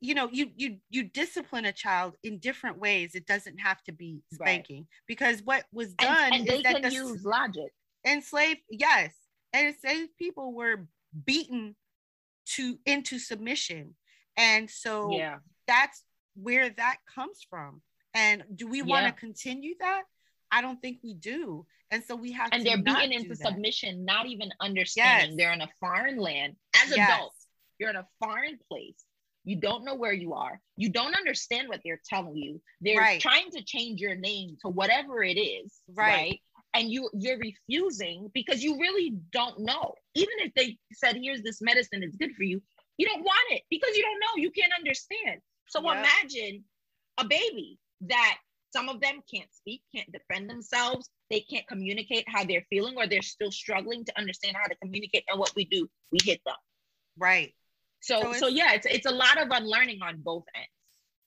you 0.00 0.14
know 0.14 0.28
you 0.32 0.50
you 0.56 0.76
you 0.88 1.04
discipline 1.04 1.66
a 1.66 1.72
child 1.72 2.14
in 2.22 2.38
different 2.38 2.78
ways 2.78 3.14
it 3.14 3.26
doesn't 3.26 3.58
have 3.58 3.82
to 3.82 3.92
be 3.92 4.22
spanking 4.32 4.78
right. 4.78 4.86
because 5.06 5.42
what 5.42 5.64
was 5.72 5.92
done 5.94 6.32
and, 6.32 6.48
and 6.48 6.50
is 6.50 6.62
that 6.62 6.82
the 6.82 6.90
use 6.90 7.24
logic. 7.24 7.72
Enslaved 8.06 8.60
yes 8.70 9.12
and 9.52 9.68
enslaved 9.68 10.16
people 10.18 10.54
were 10.54 10.86
beaten 11.26 11.76
to 12.46 12.78
into 12.86 13.18
submission 13.18 13.94
and 14.36 14.70
so 14.70 15.10
yeah. 15.12 15.36
that's 15.66 16.02
where 16.34 16.70
that 16.70 16.96
comes 17.14 17.44
from. 17.48 17.82
And 18.14 18.42
do 18.54 18.66
we 18.66 18.82
want 18.82 19.06
to 19.06 19.12
continue 19.12 19.74
that? 19.80 20.02
I 20.50 20.62
don't 20.62 20.80
think 20.80 20.98
we 21.04 21.14
do 21.14 21.66
and 21.92 22.02
so 22.02 22.16
we 22.16 22.32
have 22.32 22.48
and 22.52 22.64
they're 22.64 22.82
beaten 22.82 23.12
into 23.12 23.36
submission 23.36 24.04
not 24.04 24.26
even 24.26 24.50
understanding. 24.60 25.30
Yes. 25.30 25.36
they're 25.36 25.52
in 25.52 25.60
a 25.60 25.68
foreign 25.78 26.18
land. 26.18 26.56
As 26.74 26.96
yes. 26.96 27.10
adults 27.10 27.46
you're 27.78 27.90
in 27.90 27.96
a 27.96 28.06
foreign 28.20 28.58
place 28.68 29.04
you 29.44 29.56
don't 29.56 29.84
know 29.84 29.94
where 29.94 30.12
you 30.12 30.34
are. 30.34 30.60
You 30.76 30.90
don't 30.90 31.16
understand 31.16 31.68
what 31.68 31.80
they're 31.84 32.00
telling 32.08 32.36
you. 32.36 32.60
They're 32.80 32.98
right. 32.98 33.20
trying 33.20 33.50
to 33.52 33.62
change 33.62 34.00
your 34.00 34.14
name 34.14 34.56
to 34.62 34.68
whatever 34.68 35.22
it 35.22 35.38
is, 35.38 35.72
right? 35.94 36.06
right? 36.06 36.40
And 36.74 36.90
you 36.90 37.10
you're 37.14 37.38
refusing 37.38 38.30
because 38.32 38.62
you 38.62 38.78
really 38.78 39.16
don't 39.32 39.60
know. 39.60 39.94
Even 40.14 40.34
if 40.38 40.52
they 40.54 40.78
said, 40.92 41.16
"Here's 41.20 41.42
this 41.42 41.60
medicine, 41.60 42.02
it's 42.02 42.16
good 42.16 42.34
for 42.36 42.44
you," 42.44 42.62
you 42.96 43.06
don't 43.06 43.22
want 43.22 43.46
it 43.50 43.62
because 43.70 43.96
you 43.96 44.02
don't 44.02 44.20
know. 44.20 44.42
You 44.42 44.50
can't 44.50 44.72
understand. 44.78 45.40
So 45.68 45.82
yep. 45.82 46.04
imagine 46.04 46.64
a 47.18 47.24
baby 47.24 47.78
that 48.02 48.38
some 48.72 48.88
of 48.88 49.00
them 49.00 49.20
can't 49.32 49.52
speak, 49.52 49.82
can't 49.94 50.10
defend 50.12 50.48
themselves, 50.48 51.10
they 51.28 51.40
can't 51.40 51.66
communicate 51.66 52.24
how 52.28 52.44
they're 52.44 52.64
feeling, 52.70 52.96
or 52.96 53.06
they're 53.06 53.22
still 53.22 53.50
struggling 53.50 54.04
to 54.04 54.18
understand 54.18 54.56
how 54.56 54.68
to 54.68 54.76
communicate. 54.76 55.24
And 55.28 55.38
what 55.38 55.52
we 55.56 55.64
do, 55.64 55.88
we 56.12 56.18
hit 56.22 56.40
them. 56.44 56.54
Right. 57.18 57.54
So, 58.00 58.20
so, 58.20 58.32
so 58.32 58.48
yeah, 58.48 58.72
it's 58.72 58.86
it's 58.86 59.06
a 59.06 59.12
lot 59.12 59.40
of 59.40 59.48
unlearning 59.50 60.00
on 60.02 60.20
both 60.20 60.44
ends. 60.54 60.68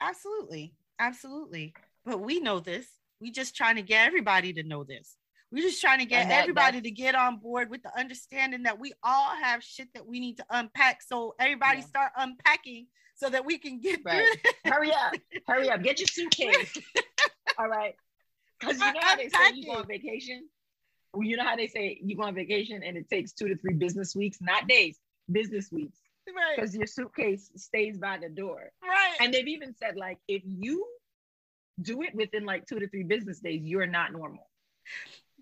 Absolutely, 0.02 0.74
absolutely. 1.00 1.74
But 2.06 2.20
we 2.20 2.40
know 2.40 2.60
this. 2.60 2.88
We 3.22 3.32
just 3.32 3.56
trying 3.56 3.76
to 3.78 3.82
get 3.82 4.08
everybody 4.08 4.54
to 4.54 4.64
know 4.64 4.84
this. 4.84 5.16
We're 5.52 5.62
just 5.62 5.80
trying 5.82 6.00
to 6.00 6.06
get 6.06 6.30
that, 6.30 6.42
everybody 6.42 6.82
to 6.82 6.90
get 6.92 7.14
on 7.14 7.38
board 7.38 7.70
with 7.70 7.84
the 7.84 7.98
understanding 7.98 8.64
that 8.64 8.80
we 8.80 8.92
all 9.04 9.36
have 9.36 9.64
shit 9.64 9.88
that 9.94 10.06
we 10.06 10.20
need 10.20 10.38
to 10.38 10.46
unpack. 10.50 11.04
So 11.04 11.36
everybody 11.40 11.80
yeah. 11.80 11.86
start 11.86 12.12
unpacking 12.18 12.88
so 13.16 13.30
that 13.30 13.46
we 13.46 13.60
can 13.60 13.80
get 13.80 14.00
right. 14.04 14.28
Hurry 14.66 14.92
up. 14.92 15.14
Hurry 15.48 15.70
up. 15.70 15.84
Get 15.84 16.00
your 16.00 16.08
suitcase. 16.08 16.76
all 17.60 17.70
right. 17.70 17.94
Because 18.60 18.80
you 18.80 18.94
know 18.94 19.00
how 19.02 19.16
they 19.16 19.30
say 19.30 19.52
you 19.54 19.68
go 19.68 19.78
on 19.78 19.88
vacation? 19.88 20.50
Well, 21.14 21.24
You 21.24 21.38
know 21.38 21.44
how 21.44 21.56
they 21.56 21.68
say 21.68 22.00
you 22.04 22.18
go 22.18 22.24
on 22.24 22.34
vacation 22.34 22.82
and 22.84 22.98
it 22.98 23.08
takes 23.08 23.34
two 23.34 23.48
to 23.48 23.56
three 23.56 23.76
business 23.76 24.16
weeks, 24.16 24.40
not 24.42 24.68
days, 24.68 24.98
business 25.32 25.72
weeks 25.72 26.00
right. 26.28 26.56
Because 26.56 26.76
your 26.76 26.88
suitcase 26.88 27.52
stays 27.56 27.98
by 27.98 28.18
the 28.18 28.30
door. 28.30 28.72
Right. 28.82 29.16
And 29.20 29.34
they've 29.34 29.48
even 29.48 29.74
said 29.76 29.96
like 29.96 30.20
if 30.28 30.42
you 30.46 30.86
do 31.82 32.04
it 32.04 32.14
within 32.14 32.46
like 32.46 32.68
two 32.68 32.80
to 32.80 32.88
three 32.88 33.04
business 33.04 33.40
days 33.40 33.62
you're 33.64 33.88
not 33.88 34.12
normal. 34.12 34.50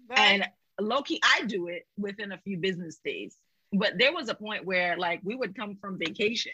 Right. 0.09 0.19
and 0.19 0.49
low-key 0.79 1.19
i 1.23 1.43
do 1.45 1.67
it 1.67 1.87
within 1.97 2.31
a 2.31 2.37
few 2.39 2.57
business 2.57 2.99
days. 3.03 3.35
But 3.73 3.97
there 3.97 4.13
was 4.13 4.29
a 4.29 4.35
point 4.35 4.65
where 4.65 4.97
like 4.97 5.21
we 5.23 5.35
would 5.35 5.55
come 5.55 5.77
from 5.79 5.97
vacation. 5.97 6.53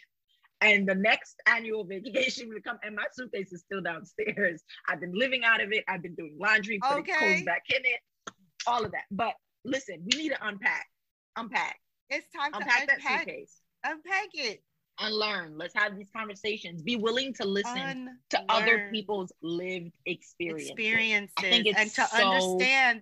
And 0.60 0.88
the 0.88 0.96
next 0.96 1.36
annual 1.46 1.84
vacation 1.88 2.50
would 2.50 2.64
come 2.64 2.80
and 2.84 2.96
my 2.96 3.06
suitcase 3.12 3.52
is 3.54 3.62
still 3.62 3.82
downstairs. 3.82 4.64
I've 4.88 5.00
been 5.00 5.14
living 5.14 5.44
out 5.44 5.62
of 5.62 5.72
it. 5.72 5.84
I've 5.88 6.02
been 6.02 6.16
doing 6.16 6.38
laundry 6.40 6.80
putting 6.80 7.04
okay. 7.04 7.18
clothes 7.18 7.44
back 7.44 7.64
in 7.70 7.82
it 7.84 8.34
all 8.66 8.84
of 8.84 8.92
that. 8.92 9.04
But 9.12 9.34
listen 9.64 10.06
we 10.12 10.24
need 10.24 10.30
to 10.30 10.48
unpack 10.48 10.88
unpack. 11.36 11.80
It's 12.10 12.28
time 12.36 12.52
unpack 12.54 12.88
to 12.88 12.94
unpack 12.94 13.04
that 13.04 13.26
suitcase 13.26 13.62
unpack 13.88 14.30
it 14.34 14.64
unlearn 15.00 15.58
let's 15.58 15.76
have 15.76 15.96
these 15.96 16.10
conversations 16.16 16.82
be 16.82 16.96
willing 16.96 17.32
to 17.34 17.46
listen 17.46 17.78
unlearn. 17.78 18.18
to 18.30 18.44
other 18.50 18.90
people's 18.92 19.32
lived 19.42 19.92
experiences, 20.06 20.72
experiences 20.72 21.76
and 21.78 21.92
to 21.92 22.06
so... 22.08 22.18
understand 22.18 23.02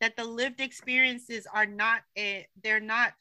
that 0.00 0.16
the 0.16 0.24
lived 0.24 0.60
experiences 0.60 1.46
are 1.52 1.66
not 1.66 2.00
a, 2.18 2.46
they're 2.62 2.80
not 2.80 3.12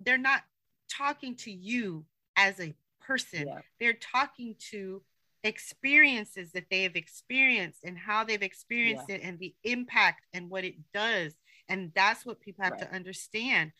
they're 0.00 0.18
not 0.18 0.42
talking 0.90 1.34
to 1.34 1.50
you 1.50 2.04
as 2.36 2.60
a 2.60 2.74
person 3.00 3.46
yeah. 3.46 3.60
they're 3.80 3.94
talking 3.94 4.54
to 4.58 5.02
experiences 5.42 6.52
that 6.52 6.64
they 6.70 6.82
have 6.82 6.96
experienced 6.96 7.80
and 7.84 7.98
how 7.98 8.24
they've 8.24 8.42
experienced 8.42 9.04
yeah. 9.08 9.16
it 9.16 9.20
and 9.22 9.38
the 9.38 9.54
impact 9.64 10.24
and 10.32 10.50
what 10.50 10.64
it 10.64 10.76
does 10.92 11.34
and 11.68 11.92
that's 11.94 12.24
what 12.24 12.40
people 12.40 12.64
have 12.64 12.72
right. 12.72 12.82
to 12.82 12.94
understand 12.94 13.72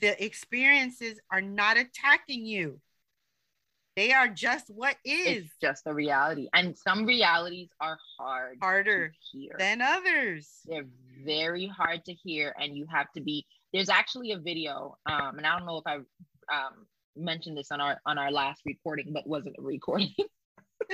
the 0.00 0.24
experiences 0.24 1.20
are 1.30 1.40
not 1.40 1.76
attacking 1.76 2.46
you. 2.46 2.80
They 3.94 4.12
are 4.12 4.28
just 4.28 4.68
what 4.68 4.96
is. 5.04 5.44
It's 5.44 5.56
just 5.60 5.82
a 5.86 5.92
reality. 5.92 6.48
And 6.54 6.76
some 6.76 7.04
realities 7.04 7.68
are 7.80 7.98
hard 8.18 8.56
harder 8.62 9.08
to 9.08 9.14
hear 9.30 9.54
than 9.58 9.82
others. 9.82 10.48
They're 10.64 10.86
very 11.24 11.66
hard 11.66 12.04
to 12.06 12.14
hear. 12.14 12.54
And 12.58 12.76
you 12.76 12.86
have 12.90 13.12
to 13.12 13.20
be 13.20 13.44
there's 13.72 13.90
actually 13.90 14.32
a 14.32 14.38
video. 14.38 14.96
Um, 15.04 15.36
and 15.36 15.46
I 15.46 15.58
don't 15.58 15.66
know 15.66 15.78
if 15.78 15.86
I 15.86 15.96
um 15.96 16.86
mentioned 17.16 17.58
this 17.58 17.70
on 17.70 17.82
our 17.82 18.00
on 18.06 18.16
our 18.16 18.30
last 18.30 18.62
recording, 18.64 19.12
but 19.12 19.26
wasn't 19.26 19.56
a 19.58 19.62
recording. 19.62 20.14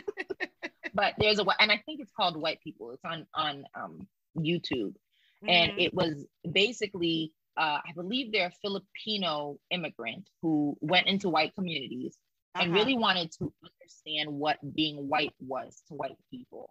but 0.95 1.15
there's 1.19 1.39
a 1.39 1.47
and 1.61 1.71
I 1.71 1.81
think 1.87 2.01
it's 2.01 2.13
called 2.13 2.37
White 2.37 2.61
People. 2.63 2.91
It's 2.91 3.05
on 3.05 3.27
on 3.33 3.65
um 3.77 4.09
YouTube 4.37 4.95
mm-hmm. 5.43 5.49
and 5.49 5.73
it 5.79 5.95
was 5.95 6.27
basically 6.51 7.33
uh, 7.59 7.80
I 7.85 7.93
believe 7.94 8.32
they're 8.32 8.48
a 8.48 8.62
Filipino 8.62 9.59
immigrant 9.70 10.28
who 10.43 10.76
went 10.80 11.09
into 11.09 11.28
white 11.28 11.55
communities 11.56 12.16
uh-huh. 12.55 12.64
and 12.64 12.74
really 12.74 12.97
wanted 12.97 13.32
to 13.39 13.52
understand 13.64 14.30
what 14.30 14.59
being 14.74 15.09
white 15.09 15.35
was 15.40 15.82
to 15.89 15.94
white 15.94 16.16
people. 16.30 16.70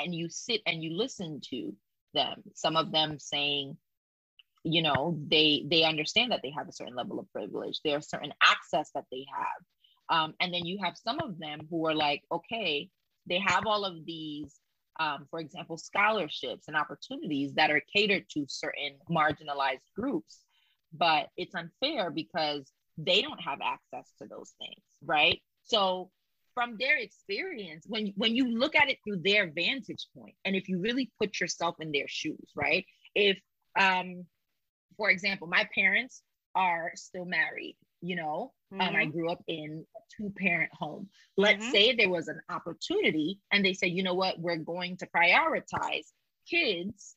And 0.00 0.14
you 0.14 0.28
sit 0.30 0.62
and 0.66 0.82
you 0.82 0.96
listen 0.96 1.40
to 1.50 1.74
them, 2.14 2.42
some 2.54 2.76
of 2.76 2.92
them 2.92 3.18
saying, 3.18 3.76
you 4.64 4.82
know, 4.82 5.18
they 5.28 5.64
they 5.66 5.84
understand 5.84 6.32
that 6.32 6.40
they 6.42 6.52
have 6.56 6.68
a 6.68 6.72
certain 6.72 6.96
level 6.96 7.18
of 7.18 7.30
privilege. 7.32 7.80
There's 7.84 8.08
certain 8.08 8.32
access 8.42 8.90
that 8.94 9.04
they 9.12 9.26
have. 9.32 10.18
Um, 10.18 10.34
and 10.40 10.52
then 10.52 10.64
you 10.64 10.78
have 10.82 10.96
some 10.96 11.20
of 11.20 11.38
them 11.38 11.60
who 11.68 11.86
are 11.86 11.94
like, 11.94 12.22
okay, 12.32 12.88
they 13.26 13.38
have 13.38 13.66
all 13.66 13.84
of 13.84 14.06
these 14.06 14.54
um, 14.98 15.26
for 15.30 15.40
example, 15.40 15.76
scholarships 15.76 16.68
and 16.68 16.76
opportunities 16.76 17.54
that 17.54 17.70
are 17.70 17.82
catered 17.94 18.24
to 18.30 18.44
certain 18.48 18.94
marginalized 19.10 19.86
groups. 19.96 20.40
But 20.92 21.28
it's 21.36 21.54
unfair 21.54 22.10
because 22.10 22.70
they 22.96 23.22
don't 23.22 23.40
have 23.40 23.60
access 23.62 24.10
to 24.20 24.28
those 24.28 24.54
things, 24.58 24.82
right? 25.04 25.40
So 25.62 26.10
from 26.54 26.76
their 26.78 26.96
experience, 26.96 27.84
when 27.86 28.12
when 28.16 28.34
you 28.34 28.58
look 28.58 28.74
at 28.74 28.88
it 28.88 28.98
through 29.04 29.20
their 29.22 29.50
vantage 29.50 30.08
point, 30.16 30.34
and 30.44 30.56
if 30.56 30.68
you 30.68 30.80
really 30.80 31.10
put 31.20 31.38
yourself 31.38 31.76
in 31.78 31.92
their 31.92 32.08
shoes, 32.08 32.50
right? 32.56 32.84
If 33.14 33.38
um, 33.78 34.24
for 34.96 35.10
example, 35.10 35.46
my 35.46 35.68
parents 35.74 36.22
are 36.54 36.90
still 36.96 37.24
married, 37.24 37.76
you 38.00 38.16
know, 38.16 38.52
mm-hmm. 38.72 38.80
um, 38.80 38.96
I 38.96 39.02
mm-hmm. 39.02 39.10
grew 39.10 39.30
up 39.30 39.42
in 39.46 39.84
a 39.96 40.00
two 40.16 40.32
parent 40.36 40.70
home. 40.72 41.08
Let's 41.36 41.62
mm-hmm. 41.62 41.72
say 41.72 41.94
there 41.94 42.10
was 42.10 42.28
an 42.28 42.40
opportunity 42.48 43.40
and 43.52 43.64
they 43.64 43.74
say, 43.74 43.88
you 43.88 44.02
know 44.02 44.14
what, 44.14 44.38
we're 44.38 44.56
going 44.56 44.96
to 44.98 45.06
prioritize 45.06 46.06
kids 46.48 47.16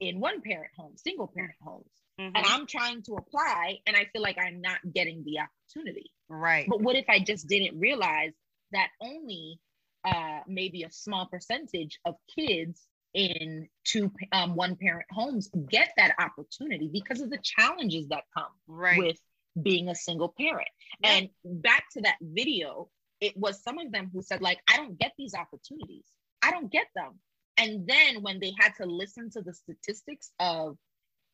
in 0.00 0.20
one 0.20 0.40
parent 0.40 0.70
home 0.76 0.94
single 0.96 1.30
parent 1.34 1.56
homes. 1.62 1.90
Mm-hmm. 2.20 2.36
And 2.36 2.46
I'm 2.46 2.66
trying 2.66 3.02
to 3.04 3.14
apply 3.14 3.78
and 3.86 3.96
I 3.96 4.06
feel 4.12 4.22
like 4.22 4.38
I'm 4.38 4.60
not 4.60 4.78
getting 4.92 5.24
the 5.24 5.40
opportunity. 5.40 6.10
Right. 6.28 6.66
But 6.68 6.80
what 6.80 6.96
if 6.96 7.06
I 7.08 7.20
just 7.20 7.48
didn't 7.48 7.78
realize 7.78 8.32
that 8.72 8.88
only 9.00 9.58
uh, 10.04 10.40
maybe 10.46 10.82
a 10.82 10.90
small 10.90 11.26
percentage 11.26 11.98
of 12.04 12.14
kids 12.34 12.86
in 13.12 13.68
two 13.84 14.10
um, 14.32 14.54
one 14.54 14.76
parent 14.76 15.06
homes 15.10 15.50
get 15.68 15.92
that 15.96 16.14
opportunity 16.18 16.88
because 16.92 17.20
of 17.20 17.30
the 17.30 17.38
challenges 17.42 18.08
that 18.08 18.22
come 18.36 18.52
right. 18.68 18.98
with 18.98 19.18
being 19.60 19.88
a 19.88 19.94
single 19.94 20.34
parent. 20.38 20.68
Yeah. 21.02 21.10
And 21.10 21.28
back 21.44 21.84
to 21.92 22.02
that 22.02 22.16
video, 22.20 22.88
it 23.20 23.36
was 23.36 23.62
some 23.62 23.78
of 23.78 23.92
them 23.92 24.10
who 24.12 24.22
said, 24.22 24.40
like, 24.40 24.58
I 24.68 24.76
don't 24.76 24.98
get 24.98 25.12
these 25.18 25.34
opportunities. 25.34 26.04
I 26.42 26.50
don't 26.50 26.70
get 26.70 26.86
them. 26.94 27.18
And 27.56 27.86
then 27.86 28.22
when 28.22 28.40
they 28.40 28.54
had 28.58 28.72
to 28.76 28.86
listen 28.86 29.30
to 29.32 29.42
the 29.42 29.52
statistics 29.52 30.30
of, 30.40 30.78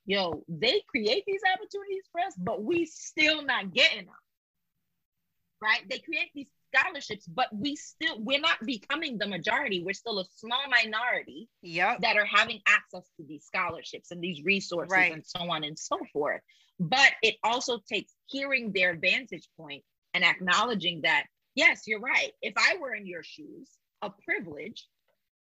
yo, 0.04 0.42
they 0.48 0.82
create 0.88 1.24
these 1.26 1.42
opportunities 1.52 2.04
for 2.10 2.20
us, 2.20 2.34
but 2.36 2.62
we 2.62 2.86
still 2.86 3.44
not 3.44 3.72
getting 3.72 4.06
them. 4.06 4.14
Right? 5.62 5.88
They 5.88 5.98
create 5.98 6.30
these 6.34 6.50
scholarships, 6.76 7.26
but 7.26 7.48
we 7.52 7.76
still 7.76 8.20
we're 8.20 8.40
not 8.40 8.58
becoming 8.64 9.18
the 9.18 9.26
majority. 9.26 9.82
We're 9.82 9.94
still 9.94 10.18
a 10.18 10.24
small 10.36 10.60
minority 10.68 11.48
yep. 11.62 12.00
that 12.02 12.16
are 12.16 12.26
having 12.26 12.60
access 12.66 13.08
to 13.16 13.26
these 13.26 13.44
scholarships 13.44 14.10
and 14.10 14.20
these 14.20 14.42
resources 14.44 14.90
right. 14.90 15.12
and 15.12 15.24
so 15.24 15.50
on 15.50 15.64
and 15.64 15.78
so 15.78 15.98
forth. 16.12 16.40
But 16.78 17.12
it 17.22 17.36
also 17.42 17.78
takes 17.90 18.12
hearing 18.26 18.72
their 18.72 18.96
vantage 18.96 19.48
point 19.56 19.82
and 20.14 20.24
acknowledging 20.24 21.02
that, 21.02 21.24
yes, 21.54 21.82
you're 21.86 22.00
right. 22.00 22.32
If 22.42 22.54
I 22.56 22.76
were 22.78 22.94
in 22.94 23.06
your 23.06 23.22
shoes, 23.22 23.70
a 24.02 24.10
privilege, 24.24 24.86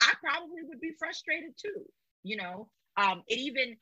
I 0.01 0.13
probably 0.23 0.61
would 0.63 0.79
be 0.79 0.93
frustrated 0.97 1.53
too. 1.59 1.85
You 2.23 2.37
know, 2.37 2.69
um, 2.97 3.23
it 3.27 3.39
even 3.39 3.77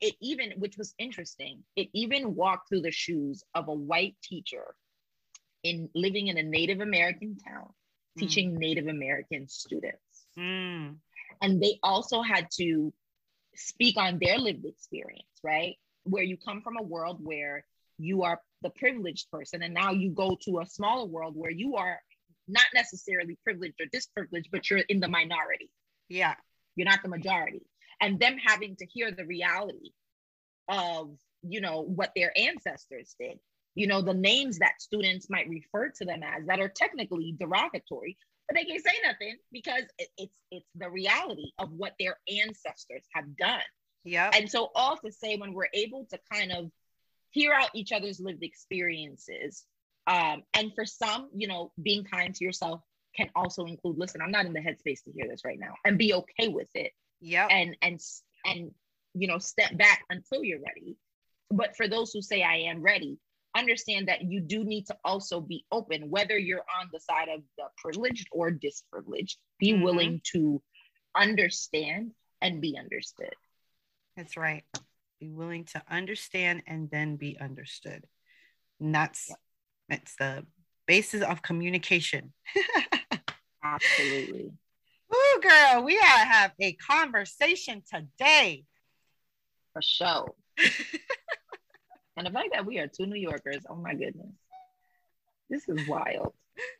it 0.00 0.14
even 0.20 0.52
which 0.58 0.76
was 0.76 0.94
interesting 0.98 1.62
it 1.74 1.88
even 1.94 2.34
walked 2.34 2.68
through 2.68 2.82
the 2.82 2.90
shoes 2.90 3.42
of 3.54 3.68
a 3.68 3.72
white 3.72 4.14
teacher 4.22 4.74
in 5.68 5.88
living 5.94 6.28
in 6.28 6.36
a 6.38 6.42
native 6.42 6.80
american 6.80 7.36
town 7.36 7.68
mm. 7.68 8.20
teaching 8.20 8.54
native 8.54 8.86
american 8.86 9.48
students. 9.48 10.00
Mm. 10.38 10.96
and 11.42 11.62
they 11.62 11.78
also 11.82 12.22
had 12.22 12.46
to 12.58 12.92
speak 13.54 13.96
on 13.96 14.18
their 14.20 14.38
lived 14.38 14.66
experience 14.66 15.26
right? 15.46 15.76
Where 16.04 16.24
you 16.24 16.36
come 16.36 16.60
from 16.60 16.76
a 16.76 16.82
world 16.82 17.18
where 17.22 17.64
you 17.98 18.24
are 18.24 18.40
the 18.62 18.70
privileged 18.70 19.30
person 19.30 19.62
and 19.62 19.72
now 19.72 19.92
you 19.92 20.10
go 20.10 20.36
to 20.44 20.60
a 20.60 20.66
smaller 20.66 21.06
world 21.06 21.34
where 21.36 21.50
you 21.50 21.76
are 21.76 21.98
not 22.48 22.66
necessarily 22.74 23.38
privileged 23.42 23.80
or 23.80 23.86
disprivileged 23.92 24.48
but 24.52 24.68
you're 24.68 24.80
in 24.80 25.00
the 25.00 25.08
minority. 25.08 25.70
Yeah. 26.08 26.34
You're 26.74 26.88
not 26.88 27.02
the 27.02 27.08
majority. 27.08 27.62
And 28.00 28.20
them 28.20 28.36
having 28.44 28.76
to 28.76 28.86
hear 28.86 29.10
the 29.10 29.24
reality 29.24 29.92
of 30.68 31.16
you 31.48 31.60
know 31.60 31.82
what 31.82 32.10
their 32.16 32.32
ancestors 32.36 33.14
did 33.20 33.38
you 33.76 33.86
know 33.86 34.02
the 34.02 34.14
names 34.14 34.58
that 34.58 34.80
students 34.80 35.30
might 35.30 35.48
refer 35.48 35.90
to 35.90 36.04
them 36.04 36.22
as 36.24 36.44
that 36.46 36.60
are 36.60 36.68
technically 36.68 37.36
derogatory 37.38 38.16
but 38.48 38.56
they 38.56 38.64
can't 38.64 38.84
say 38.84 38.92
nothing 39.04 39.36
because 39.52 39.84
it's 40.18 40.38
it's 40.50 40.68
the 40.74 40.90
reality 40.90 41.52
of 41.58 41.70
what 41.72 41.94
their 41.98 42.18
ancestors 42.28 43.04
have 43.14 43.36
done 43.36 43.62
yeah. 44.06 44.30
And 44.32 44.48
so, 44.48 44.70
all 44.74 44.96
to 44.98 45.10
say, 45.10 45.36
when 45.36 45.52
we're 45.52 45.68
able 45.74 46.06
to 46.10 46.18
kind 46.32 46.52
of 46.52 46.70
hear 47.30 47.52
out 47.52 47.70
each 47.74 47.92
other's 47.92 48.20
lived 48.20 48.42
experiences, 48.42 49.64
um, 50.06 50.44
and 50.54 50.72
for 50.74 50.86
some, 50.86 51.28
you 51.34 51.48
know, 51.48 51.72
being 51.82 52.04
kind 52.04 52.34
to 52.34 52.44
yourself 52.44 52.80
can 53.16 53.28
also 53.34 53.64
include, 53.64 53.98
listen, 53.98 54.22
I'm 54.22 54.30
not 54.30 54.46
in 54.46 54.52
the 54.52 54.60
headspace 54.60 55.02
to 55.04 55.12
hear 55.12 55.26
this 55.28 55.44
right 55.44 55.58
now, 55.58 55.74
and 55.84 55.98
be 55.98 56.14
okay 56.14 56.48
with 56.48 56.68
it. 56.74 56.92
Yeah. 57.20 57.48
And 57.50 57.76
and 57.82 58.00
and 58.44 58.70
you 59.14 59.26
know, 59.26 59.38
step 59.38 59.76
back 59.76 60.04
until 60.08 60.44
you're 60.44 60.60
ready. 60.60 60.96
But 61.50 61.76
for 61.76 61.88
those 61.88 62.12
who 62.12 62.22
say 62.22 62.42
I 62.42 62.70
am 62.70 62.82
ready, 62.82 63.18
understand 63.56 64.08
that 64.08 64.22
you 64.22 64.40
do 64.40 64.64
need 64.64 64.86
to 64.86 64.96
also 65.04 65.40
be 65.40 65.64
open, 65.72 66.10
whether 66.10 66.36
you're 66.36 66.64
on 66.80 66.88
the 66.92 67.00
side 67.00 67.28
of 67.28 67.40
the 67.56 67.64
privileged 67.78 68.28
or 68.32 68.50
disprivileged. 68.50 69.38
Be 69.58 69.72
mm-hmm. 69.72 69.82
willing 69.82 70.20
to 70.32 70.62
understand 71.16 72.12
and 72.40 72.60
be 72.60 72.76
understood. 72.78 73.34
That's 74.16 74.36
right. 74.36 74.64
Be 75.20 75.30
willing 75.30 75.64
to 75.66 75.82
understand 75.90 76.62
and 76.66 76.90
then 76.90 77.16
be 77.16 77.38
understood. 77.40 78.04
And 78.80 78.94
that's 78.94 79.28
yep. 79.28 79.38
that's 79.88 80.16
the 80.16 80.46
basis 80.86 81.22
of 81.22 81.42
communication. 81.42 82.32
Absolutely. 83.62 84.52
Ooh, 85.14 85.40
girl, 85.40 85.84
we 85.84 85.98
gotta 85.98 86.26
have 86.26 86.52
a 86.60 86.72
conversation 86.74 87.82
today. 87.90 88.64
For 89.72 89.82
sure. 89.82 90.34
and 92.16 92.26
the 92.26 92.30
fact 92.30 92.48
that 92.52 92.64
we 92.64 92.78
are 92.78 92.86
two 92.86 93.06
New 93.06 93.20
Yorkers, 93.20 93.64
oh 93.68 93.76
my 93.76 93.94
goodness. 93.94 94.32
This 95.50 95.68
is 95.68 95.86
wild. 95.86 96.32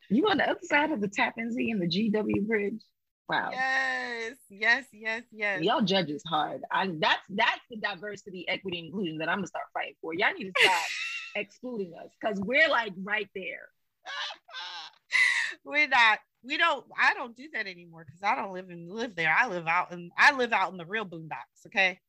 You 0.09 0.27
on 0.27 0.37
the 0.37 0.49
other 0.49 0.59
side 0.63 0.91
of 0.91 1.01
the 1.01 1.07
Tappan 1.07 1.51
Zee 1.51 1.71
and 1.71 1.81
the 1.81 1.87
GW 1.87 2.47
Bridge? 2.47 2.81
Wow. 3.29 3.49
Yes, 3.51 4.35
yes, 4.49 4.85
yes, 4.93 5.23
yes. 5.31 5.61
Y'all 5.61 5.81
judges 5.81 6.23
hard. 6.25 6.61
I 6.71 6.87
that's 6.97 7.21
that's 7.29 7.61
the 7.69 7.77
diversity, 7.77 8.45
equity, 8.47 8.79
and 8.79 8.87
inclusion 8.87 9.17
that 9.17 9.29
I'm 9.29 9.37
gonna 9.37 9.47
start 9.47 9.65
fighting 9.73 9.95
for. 10.01 10.13
Y'all 10.13 10.33
need 10.33 10.45
to 10.45 10.63
stop 10.63 10.83
excluding 11.35 11.93
us 11.93 12.09
because 12.19 12.39
we're 12.39 12.69
like 12.69 12.93
right 13.03 13.27
there. 13.35 13.67
we're 15.65 15.89
not. 15.89 16.19
We 16.41 16.57
don't. 16.57 16.85
I 16.97 17.13
don't 17.13 17.35
do 17.35 17.49
that 17.53 17.67
anymore 17.67 18.05
because 18.05 18.23
I 18.23 18.35
don't 18.35 18.53
live 18.53 18.69
in 18.69 18.87
live 18.87 19.15
there. 19.15 19.35
I 19.37 19.47
live 19.47 19.67
out 19.67 19.91
and 19.91 20.11
I 20.17 20.31
live 20.33 20.53
out 20.53 20.71
in 20.71 20.77
the 20.77 20.85
real 20.85 21.05
boondocks. 21.05 21.65
Okay, 21.67 21.99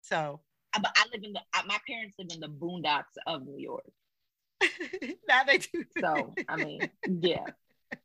so. 0.00 0.40
But 0.74 0.96
I 0.96 1.04
live 1.12 1.22
in 1.24 1.32
the. 1.32 1.40
My 1.66 1.78
parents 1.86 2.16
live 2.18 2.28
in 2.32 2.40
the 2.40 2.48
boondocks 2.48 3.16
of 3.26 3.44
New 3.46 3.58
York. 3.58 3.90
now 5.28 5.44
they 5.44 5.58
do. 5.58 5.84
So 6.00 6.34
I 6.48 6.56
mean, 6.56 6.88
yeah, 7.06 7.44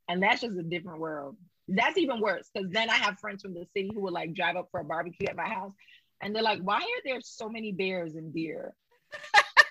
and 0.07 0.21
that's 0.21 0.41
just 0.41 0.57
a 0.57 0.63
different 0.63 0.99
world. 0.99 1.37
That's 1.69 1.97
even 1.97 2.21
worse 2.21 2.49
because 2.53 2.69
then 2.71 2.89
I 2.89 2.95
have 2.95 3.19
friends 3.19 3.41
from 3.41 3.53
the 3.53 3.65
city 3.73 3.91
who 3.93 4.01
would 4.01 4.13
like 4.13 4.33
drive 4.33 4.55
up 4.55 4.69
for 4.71 4.79
a 4.79 4.85
barbecue 4.85 5.27
at 5.27 5.35
my 5.35 5.47
house 5.47 5.73
and 6.21 6.35
they're 6.35 6.43
like, 6.43 6.61
why 6.61 6.77
are 6.77 7.01
there 7.05 7.21
so 7.21 7.49
many 7.49 7.71
bears 7.71 8.15
and 8.15 8.33
deer? 8.33 8.73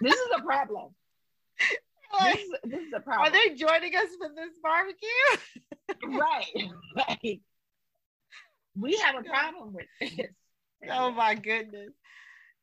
this 0.01 0.15
is 0.15 0.29
a 0.37 0.43
problem. 0.43 0.95
Like, 2.19 2.37
this, 2.37 2.49
this, 2.65 2.81
is 2.81 2.93
a 2.97 3.01
problem. 3.01 3.27
Are 3.27 3.31
they 3.31 3.55
joining 3.57 3.95
us 3.95 4.09
for 4.19 4.31
this 4.35 4.55
barbecue? 4.63 6.17
right. 6.19 6.71
Like, 6.95 7.41
we 8.75 8.97
have 8.97 9.17
a 9.17 9.23
problem 9.23 9.75
with 9.75 9.87
this. 10.01 10.31
Oh 10.91 11.11
my 11.11 11.35
goodness. 11.35 11.91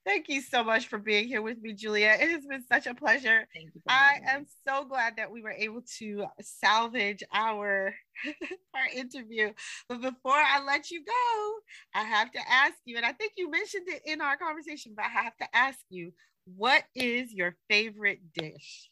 Thank 0.05 0.27
you 0.27 0.41
so 0.41 0.63
much 0.63 0.87
for 0.87 0.97
being 0.97 1.27
here 1.27 1.41
with 1.41 1.61
me, 1.61 1.73
Julia. 1.73 2.17
It 2.19 2.29
has 2.29 2.45
been 2.45 2.63
such 2.67 2.87
a 2.87 2.93
pleasure. 2.93 3.47
I 3.87 4.19
am 4.27 4.45
so 4.67 4.83
glad 4.83 5.15
that 5.15 5.31
we 5.31 5.41
were 5.41 5.51
able 5.51 5.81
to 5.99 6.25
salvage 6.41 7.23
our 7.33 7.93
our 8.75 8.87
interview. 8.93 9.53
But 9.87 10.01
before 10.01 10.35
I 10.35 10.61
let 10.65 10.91
you 10.91 11.05
go, 11.05 11.53
I 11.95 12.03
have 12.03 12.31
to 12.33 12.39
ask 12.49 12.75
you, 12.83 12.97
and 12.97 13.05
I 13.05 13.13
think 13.13 13.33
you 13.37 13.49
mentioned 13.49 13.87
it 13.87 14.01
in 14.05 14.19
our 14.19 14.35
conversation, 14.35 14.93
but 14.95 15.05
I 15.05 15.23
have 15.23 15.37
to 15.37 15.55
ask 15.55 15.79
you, 15.89 16.11
what 16.45 16.83
is 16.93 17.31
your 17.31 17.55
favorite 17.69 18.19
dish? 18.33 18.89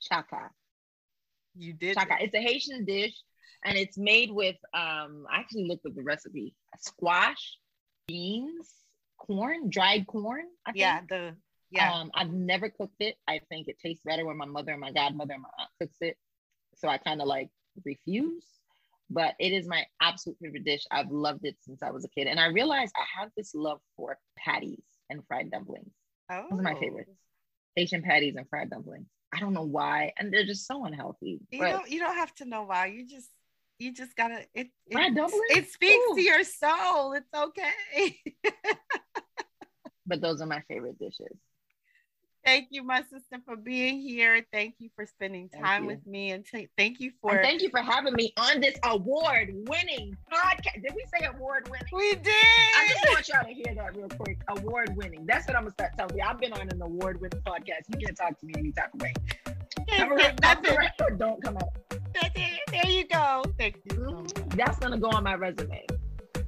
Chaka. 0.00 0.50
You 1.56 1.72
did. 1.72 1.96
Chaka. 1.96 2.18
It's 2.20 2.34
a 2.34 2.40
Haitian 2.40 2.84
dish, 2.84 3.14
and 3.64 3.76
it's 3.76 3.98
made 3.98 4.30
with. 4.30 4.56
Um, 4.72 5.26
I 5.28 5.40
actually 5.40 5.66
looked 5.66 5.86
up 5.86 5.94
the 5.96 6.02
recipe: 6.02 6.54
squash, 6.78 7.58
beans, 8.06 8.72
corn, 9.20 9.70
dried 9.70 10.06
corn. 10.06 10.44
I 10.66 10.72
yeah, 10.74 10.98
think. 10.98 11.10
the 11.10 11.36
yeah. 11.70 11.92
Um, 11.92 12.10
I've 12.14 12.32
never 12.32 12.68
cooked 12.68 13.00
it. 13.00 13.16
I 13.28 13.40
think 13.48 13.68
it 13.68 13.78
tastes 13.78 14.02
better 14.04 14.26
when 14.26 14.36
my 14.36 14.46
mother 14.46 14.72
and 14.72 14.80
my 14.80 14.92
godmother 14.92 15.34
and 15.34 15.42
my 15.42 15.48
aunt 15.58 15.70
cooks 15.80 15.98
it. 16.00 16.16
So 16.74 16.88
I 16.88 16.98
kind 16.98 17.20
of 17.20 17.28
like 17.28 17.48
refuse. 17.84 18.44
But 19.08 19.34
it 19.40 19.52
is 19.52 19.66
my 19.66 19.84
absolute 20.00 20.38
favorite 20.40 20.64
dish. 20.64 20.84
I've 20.90 21.10
loved 21.10 21.44
it 21.44 21.56
since 21.60 21.82
I 21.82 21.90
was 21.90 22.04
a 22.04 22.08
kid. 22.08 22.28
And 22.28 22.38
I 22.38 22.46
realized 22.46 22.92
I 22.96 23.20
have 23.20 23.30
this 23.36 23.54
love 23.54 23.80
for 23.96 24.18
patties 24.38 24.84
and 25.08 25.20
fried 25.26 25.50
dumplings. 25.50 25.92
Oh. 26.30 26.46
Those 26.50 26.60
are 26.60 26.62
my 26.62 26.74
favorites. 26.74 27.10
Asian 27.76 28.02
patties 28.02 28.36
and 28.36 28.48
fried 28.48 28.70
dumplings. 28.70 29.08
I 29.32 29.40
don't 29.40 29.52
know 29.52 29.64
why. 29.64 30.12
And 30.18 30.32
they're 30.32 30.46
just 30.46 30.66
so 30.66 30.84
unhealthy. 30.84 31.40
You 31.50 31.60
don't 31.60 31.90
you 31.90 32.00
don't 32.00 32.16
have 32.16 32.34
to 32.36 32.44
know 32.44 32.62
why. 32.62 32.86
You 32.86 33.06
just 33.06 33.30
you 33.78 33.92
just 33.92 34.14
gotta 34.16 34.44
it 34.54 34.68
it, 34.86 35.32
it 35.50 35.70
speaks 35.70 36.04
Ooh. 36.10 36.14
to 36.14 36.20
your 36.20 36.44
soul. 36.44 37.12
It's 37.12 37.28
okay. 37.34 38.16
but 40.10 40.20
those 40.20 40.42
are 40.42 40.46
my 40.46 40.60
favorite 40.68 40.98
dishes. 40.98 41.38
Thank 42.44 42.68
you, 42.70 42.82
my 42.82 43.02
sister, 43.02 43.38
for 43.44 43.54
being 43.54 44.00
here. 44.00 44.44
Thank 44.50 44.76
you 44.78 44.88
for 44.96 45.04
spending 45.04 45.50
time 45.50 45.84
with 45.84 46.06
me, 46.06 46.30
and 46.30 46.44
t- 46.44 46.68
thank 46.76 46.98
you 46.98 47.12
for 47.20 47.32
and 47.32 47.44
thank 47.44 47.60
you 47.60 47.68
for 47.68 47.80
having 47.80 48.14
me 48.14 48.32
on 48.38 48.62
this 48.62 48.78
award-winning 48.84 50.16
podcast. 50.32 50.82
Did 50.82 50.94
we 50.94 51.04
say 51.14 51.26
award-winning? 51.26 51.86
We 51.92 52.14
did. 52.14 52.32
I 52.32 52.88
just 52.88 53.04
want 53.08 53.28
y'all 53.28 53.44
to 53.44 53.52
hear 53.52 53.74
that 53.74 53.94
real 53.94 54.08
quick. 54.08 54.40
Award-winning. 54.48 55.26
That's 55.26 55.46
what 55.46 55.56
I'm 55.56 55.64
gonna 55.64 55.72
start 55.72 55.92
telling 55.98 56.16
you. 56.16 56.24
I've 56.26 56.40
been 56.40 56.54
on 56.54 56.62
an 56.62 56.80
award-winning 56.80 57.42
podcast. 57.46 57.82
You 57.88 57.98
can't 57.98 58.16
talk 58.16 58.38
to 58.38 58.46
me 58.46 58.54
any 58.56 58.72
type 58.72 58.94
of 58.94 59.02
way. 59.02 59.12
Come 59.88 61.18
don't 61.18 61.42
come 61.42 61.58
out. 61.58 62.34
There 62.34 62.90
you 62.90 63.06
go. 63.06 63.44
Thank 63.58 63.80
you. 63.84 63.98
Mm-hmm. 63.98 64.56
That's 64.56 64.78
gonna 64.78 64.98
go 64.98 65.10
on 65.10 65.24
my 65.24 65.34
resume. 65.34 65.84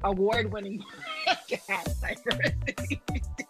Award-winning 0.04 0.82
podcast. 1.28 3.42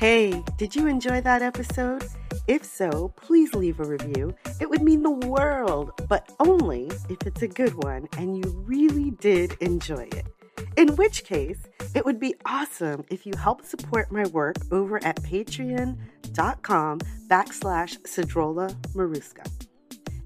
Hey, 0.00 0.42
did 0.56 0.74
you 0.74 0.86
enjoy 0.86 1.20
that 1.20 1.42
episode? 1.42 2.02
If 2.48 2.64
so, 2.64 3.12
please 3.16 3.52
leave 3.52 3.80
a 3.80 3.84
review. 3.84 4.34
It 4.58 4.70
would 4.70 4.80
mean 4.80 5.02
the 5.02 5.10
world, 5.10 5.92
but 6.08 6.32
only 6.40 6.90
if 7.10 7.26
it's 7.26 7.42
a 7.42 7.46
good 7.46 7.74
one 7.84 8.08
and 8.16 8.38
you 8.38 8.64
really 8.66 9.10
did 9.10 9.58
enjoy 9.60 10.08
it. 10.12 10.24
In 10.78 10.96
which 10.96 11.24
case, 11.24 11.58
it 11.94 12.06
would 12.06 12.18
be 12.18 12.34
awesome 12.46 13.04
if 13.10 13.26
you 13.26 13.34
help 13.36 13.62
support 13.62 14.10
my 14.10 14.24
work 14.28 14.56
over 14.72 15.04
at 15.04 15.16
patreon.com 15.16 17.00
backslash 17.28 18.00
Cedrola 18.00 18.74
Maruska. 18.94 19.46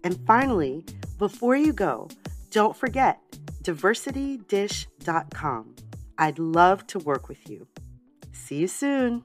And 0.04 0.24
finally, 0.24 0.84
before 1.18 1.56
you 1.56 1.72
go, 1.72 2.08
don't 2.50 2.76
forget 2.76 3.18
diversitydish.com. 3.64 5.74
I'd 6.16 6.38
love 6.38 6.86
to 6.86 7.00
work 7.00 7.28
with 7.28 7.50
you. 7.50 7.66
See 8.30 8.58
you 8.58 8.68
soon. 8.68 9.24